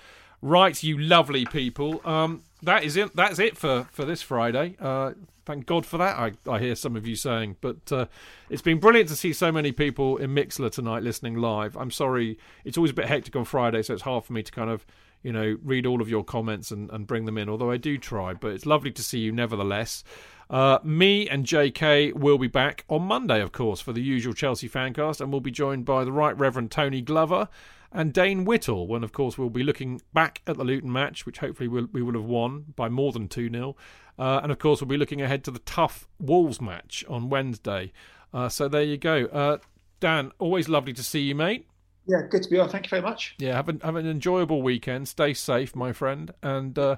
Right, 0.44 0.84
you 0.84 0.98
lovely 0.98 1.45
people. 1.45 2.02
Um, 2.03 2.44
that 2.64 2.84
is 2.84 2.98
it. 2.98 3.15
That's 3.15 3.40
it 3.40 3.56
for 3.56 3.88
for 3.94 4.03
this 4.03 4.22
Friday. 4.22 4.76
Uh, 4.78 5.14
thank 5.45 5.65
God 5.65 5.86
for 5.86 5.98
that. 5.98 6.18
I, 6.18 6.34
I 6.52 6.60
hear 6.60 6.76
some 6.76 6.98
of 6.98 7.07
you 7.07 7.15
saying, 7.15 7.56
but 7.61 7.90
uh, 7.94 8.07
it's 8.49 8.61
been 8.61 8.78
brilliant 8.78 9.07
to 9.07 9.15
see 9.15 9.32
so 9.32 9.53
many 9.53 9.72
people 9.72 10.18
in 10.18 10.36
Mixlr 10.36 10.70
tonight 10.70 11.02
listening 11.02 11.36
live. 11.36 11.78
I'm 11.78 11.91
sorry, 11.91 12.38
it's 12.65 12.78
always 12.78 12.91
a 12.91 12.94
bit 12.94 13.06
hectic 13.06 13.38
on 13.38 13.45
Friday, 13.45 13.84
so 13.84 13.94
it's 13.94 14.03
hard 14.03 14.26
for 14.26 14.34
me 14.34 14.44
to 14.44 14.52
kind 14.52 14.70
of 14.70 14.86
you 15.22 15.32
know 15.32 15.57
read 15.64 15.86
all 15.86 16.02
of 16.02 16.10
your 16.10 16.26
comments 16.26 16.72
and, 16.72 16.91
and 16.91 17.07
bring 17.07 17.24
them 17.24 17.38
in. 17.38 17.48
Although 17.48 17.72
I 17.72 17.78
do 17.78 17.98
try, 17.98 18.34
but 18.34 18.52
it's 18.52 18.65
lovely 18.65 18.91
to 18.91 19.02
see 19.02 19.20
you 19.20 19.32
nevertheless. 19.32 20.03
Uh, 20.49 20.78
me 20.84 21.26
and 21.30 21.45
JK 21.45 22.15
will 22.15 22.38
be 22.38 22.48
back 22.48 22.84
on 22.90 23.03
Monday, 23.03 23.40
of 23.40 23.53
course, 23.53 23.80
for 23.80 23.94
the 23.94 24.02
usual 24.02 24.34
Chelsea 24.34 24.68
fancast, 24.68 25.22
and 25.22 25.32
we'll 25.32 25.40
be 25.40 25.52
joined 25.52 25.86
by 25.86 26.03
the 26.03 26.11
Right 26.11 26.38
Reverend 26.38 26.70
Tony 26.70 26.99
Glover 26.99 27.48
and 27.94 28.11
Dane 28.11 28.44
Whittle. 28.44 28.88
When, 28.88 29.03
of 29.03 29.14
course, 29.14 29.38
we'll 29.38 29.49
be 29.49 29.64
looking 29.64 30.02
back 30.14 30.41
at 30.48 30.57
the 30.57 30.64
Luton 30.64 30.91
match, 30.91 31.26
which 31.26 31.38
hopefully 31.38 31.68
we'll, 31.68 31.88
we 31.91 32.02
will 32.02 32.14
have 32.14 32.26
won 32.26 32.74
by 32.76 32.90
more 32.90 33.11
than 33.11 33.28
2 33.28 33.49
0. 33.49 33.76
Uh, 34.18 34.40
and, 34.44 34.52
of 34.52 34.60
course, 34.60 34.82
we'll 34.82 34.88
be 34.88 34.98
looking 34.98 35.22
ahead 35.22 35.44
to 35.44 35.52
the 35.52 35.60
tough 35.60 36.07
Wolves 36.20 36.60
match 36.60 37.06
on 37.07 37.30
Wednesday. 37.30 37.91
Uh, 38.34 38.49
so 38.49 38.68
there 38.68 38.84
you 38.84 38.98
go. 38.98 39.26
Uh, 39.28 39.57
Dan, 39.99 40.32
always 40.40 40.68
lovely 40.68 40.94
to 40.94 41.03
see 41.03 41.22
you, 41.22 41.36
mate. 41.36 41.68
yeah, 42.07 42.22
good 42.30 42.44
to 42.44 42.49
be 42.49 42.60
on. 42.60 42.68
Thank 42.70 42.86
you 42.86 42.90
very 42.90 43.02
much. 43.02 43.36
Yeah, 43.38 43.56
have 43.56 43.70
an, 43.70 43.80
have 43.82 43.95
an 43.95 44.07
enjoyable 44.07 44.61
weekend. 44.61 45.07
Stay 45.07 45.34
safe, 45.34 45.76
my 45.76 45.94
friend. 45.94 46.34
And 46.41 46.78
uh, 46.78 46.98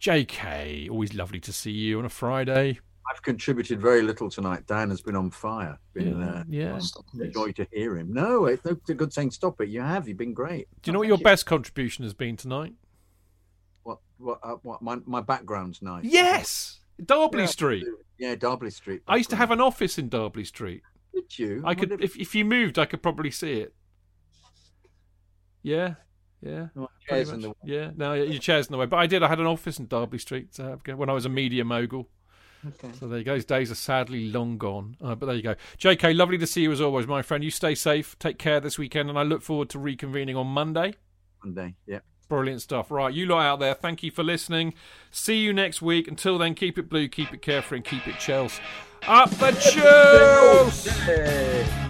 JK, 0.00 0.90
always 0.90 1.14
lovely 1.14 1.40
to 1.40 1.52
see 1.52 1.72
you 1.72 1.98
on 1.98 2.04
a 2.04 2.10
Friday. 2.10 2.78
I've 3.10 3.22
contributed 3.22 3.80
very 3.80 4.02
little 4.02 4.30
tonight. 4.30 4.66
Dan 4.66 4.90
has 4.90 5.00
been 5.00 5.16
on 5.16 5.30
fire. 5.30 5.78
Been 5.94 6.20
Yeah, 6.20 6.26
uh, 6.26 6.44
yeah. 6.48 6.78
Stop 6.78 7.06
joy 7.32 7.50
to 7.52 7.66
hear 7.72 7.96
him. 7.98 8.12
No, 8.12 8.46
it's 8.46 8.64
no 8.64 8.74
good 8.74 9.12
saying 9.12 9.32
stop 9.32 9.60
it. 9.60 9.68
You 9.68 9.80
have. 9.80 10.06
You've 10.06 10.16
been 10.16 10.34
great. 10.34 10.68
Do 10.82 10.88
you 10.88 10.92
know 10.92 11.00
what 11.00 11.08
your 11.08 11.18
best 11.18 11.44
contribution 11.44 12.04
has 12.04 12.14
been 12.14 12.36
tonight? 12.36 12.74
What? 13.82 13.98
What? 14.18 14.38
Uh, 14.42 14.56
what? 14.62 14.80
My 14.80 14.98
my 15.06 15.20
background's 15.20 15.82
nice. 15.82 16.04
Yes, 16.04 16.80
D'Arblay 17.04 17.40
Yeah, 17.40 17.46
Street. 17.46 17.86
Yeah, 18.18 18.34
D'Arblay 18.36 18.72
Street. 18.72 19.02
I 19.08 19.16
used 19.16 19.30
to 19.30 19.36
have 19.36 19.50
an 19.50 19.60
office 19.60 19.98
in 19.98 20.08
D'Arblay 20.08 20.46
Street. 20.46 20.82
Did 21.12 21.38
you? 21.38 21.62
I 21.64 21.74
could, 21.74 21.90
wonder 21.90 22.04
if 22.04 22.16
if 22.16 22.34
you 22.34 22.44
moved, 22.44 22.78
I 22.78 22.84
could 22.84 23.02
probably 23.02 23.32
see 23.32 23.54
it. 23.54 23.74
Yeah, 25.62 25.94
yeah, 26.40 26.68
My 26.74 26.86
chair's 27.08 27.30
in 27.30 27.40
much. 27.42 27.56
the 27.64 27.72
yeah. 27.72 27.90
No, 27.96 28.14
your 28.14 28.38
chair's 28.38 28.68
in 28.68 28.72
the 28.72 28.78
way. 28.78 28.86
But 28.86 28.96
I 28.98 29.06
did. 29.06 29.22
I 29.22 29.28
had 29.28 29.40
an 29.40 29.46
office 29.46 29.78
in 29.78 29.88
Derby 29.88 30.18
Street 30.18 30.58
uh, 30.60 30.76
when 30.94 31.10
I 31.10 31.12
was 31.12 31.26
a 31.26 31.28
media 31.28 31.64
mogul. 31.64 32.08
Okay. 32.66 32.90
So 32.98 33.08
there 33.08 33.18
you 33.18 33.24
go. 33.24 33.34
Those 33.34 33.44
days 33.44 33.70
are 33.70 33.76
sadly 33.76 34.30
long 34.30 34.58
gone. 34.58 34.96
Uh, 35.02 35.14
but 35.14 35.26
there 35.26 35.34
you 35.34 35.42
go. 35.42 35.54
JK, 35.78 36.14
lovely 36.16 36.38
to 36.38 36.46
see 36.46 36.62
you 36.62 36.72
as 36.72 36.80
always, 36.80 37.06
my 37.06 37.22
friend. 37.22 37.42
You 37.42 37.50
stay 37.50 37.74
safe. 37.74 38.18
Take 38.18 38.38
care 38.38 38.60
this 38.60 38.78
weekend, 38.78 39.08
and 39.08 39.18
I 39.18 39.22
look 39.22 39.42
forward 39.42 39.70
to 39.70 39.78
reconvening 39.78 40.36
on 40.36 40.46
Monday. 40.48 40.94
Monday. 41.44 41.74
Yeah. 41.86 42.00
Brilliant 42.28 42.62
stuff. 42.62 42.90
Right, 42.90 43.12
you 43.12 43.26
lot 43.26 43.42
out 43.42 43.58
there, 43.58 43.74
thank 43.74 44.04
you 44.04 44.10
for 44.12 44.22
listening. 44.22 44.74
See 45.10 45.38
you 45.38 45.52
next 45.52 45.82
week. 45.82 46.06
Until 46.06 46.38
then, 46.38 46.54
keep 46.54 46.78
it 46.78 46.88
blue, 46.88 47.08
keep 47.08 47.34
it 47.34 47.42
carefree, 47.42 47.78
and 47.78 47.84
keep 47.84 48.06
it 48.06 48.20
Chelsea. 48.20 48.62
Up 49.08 49.30
the 49.30 49.50
Chelsea! 50.72 51.89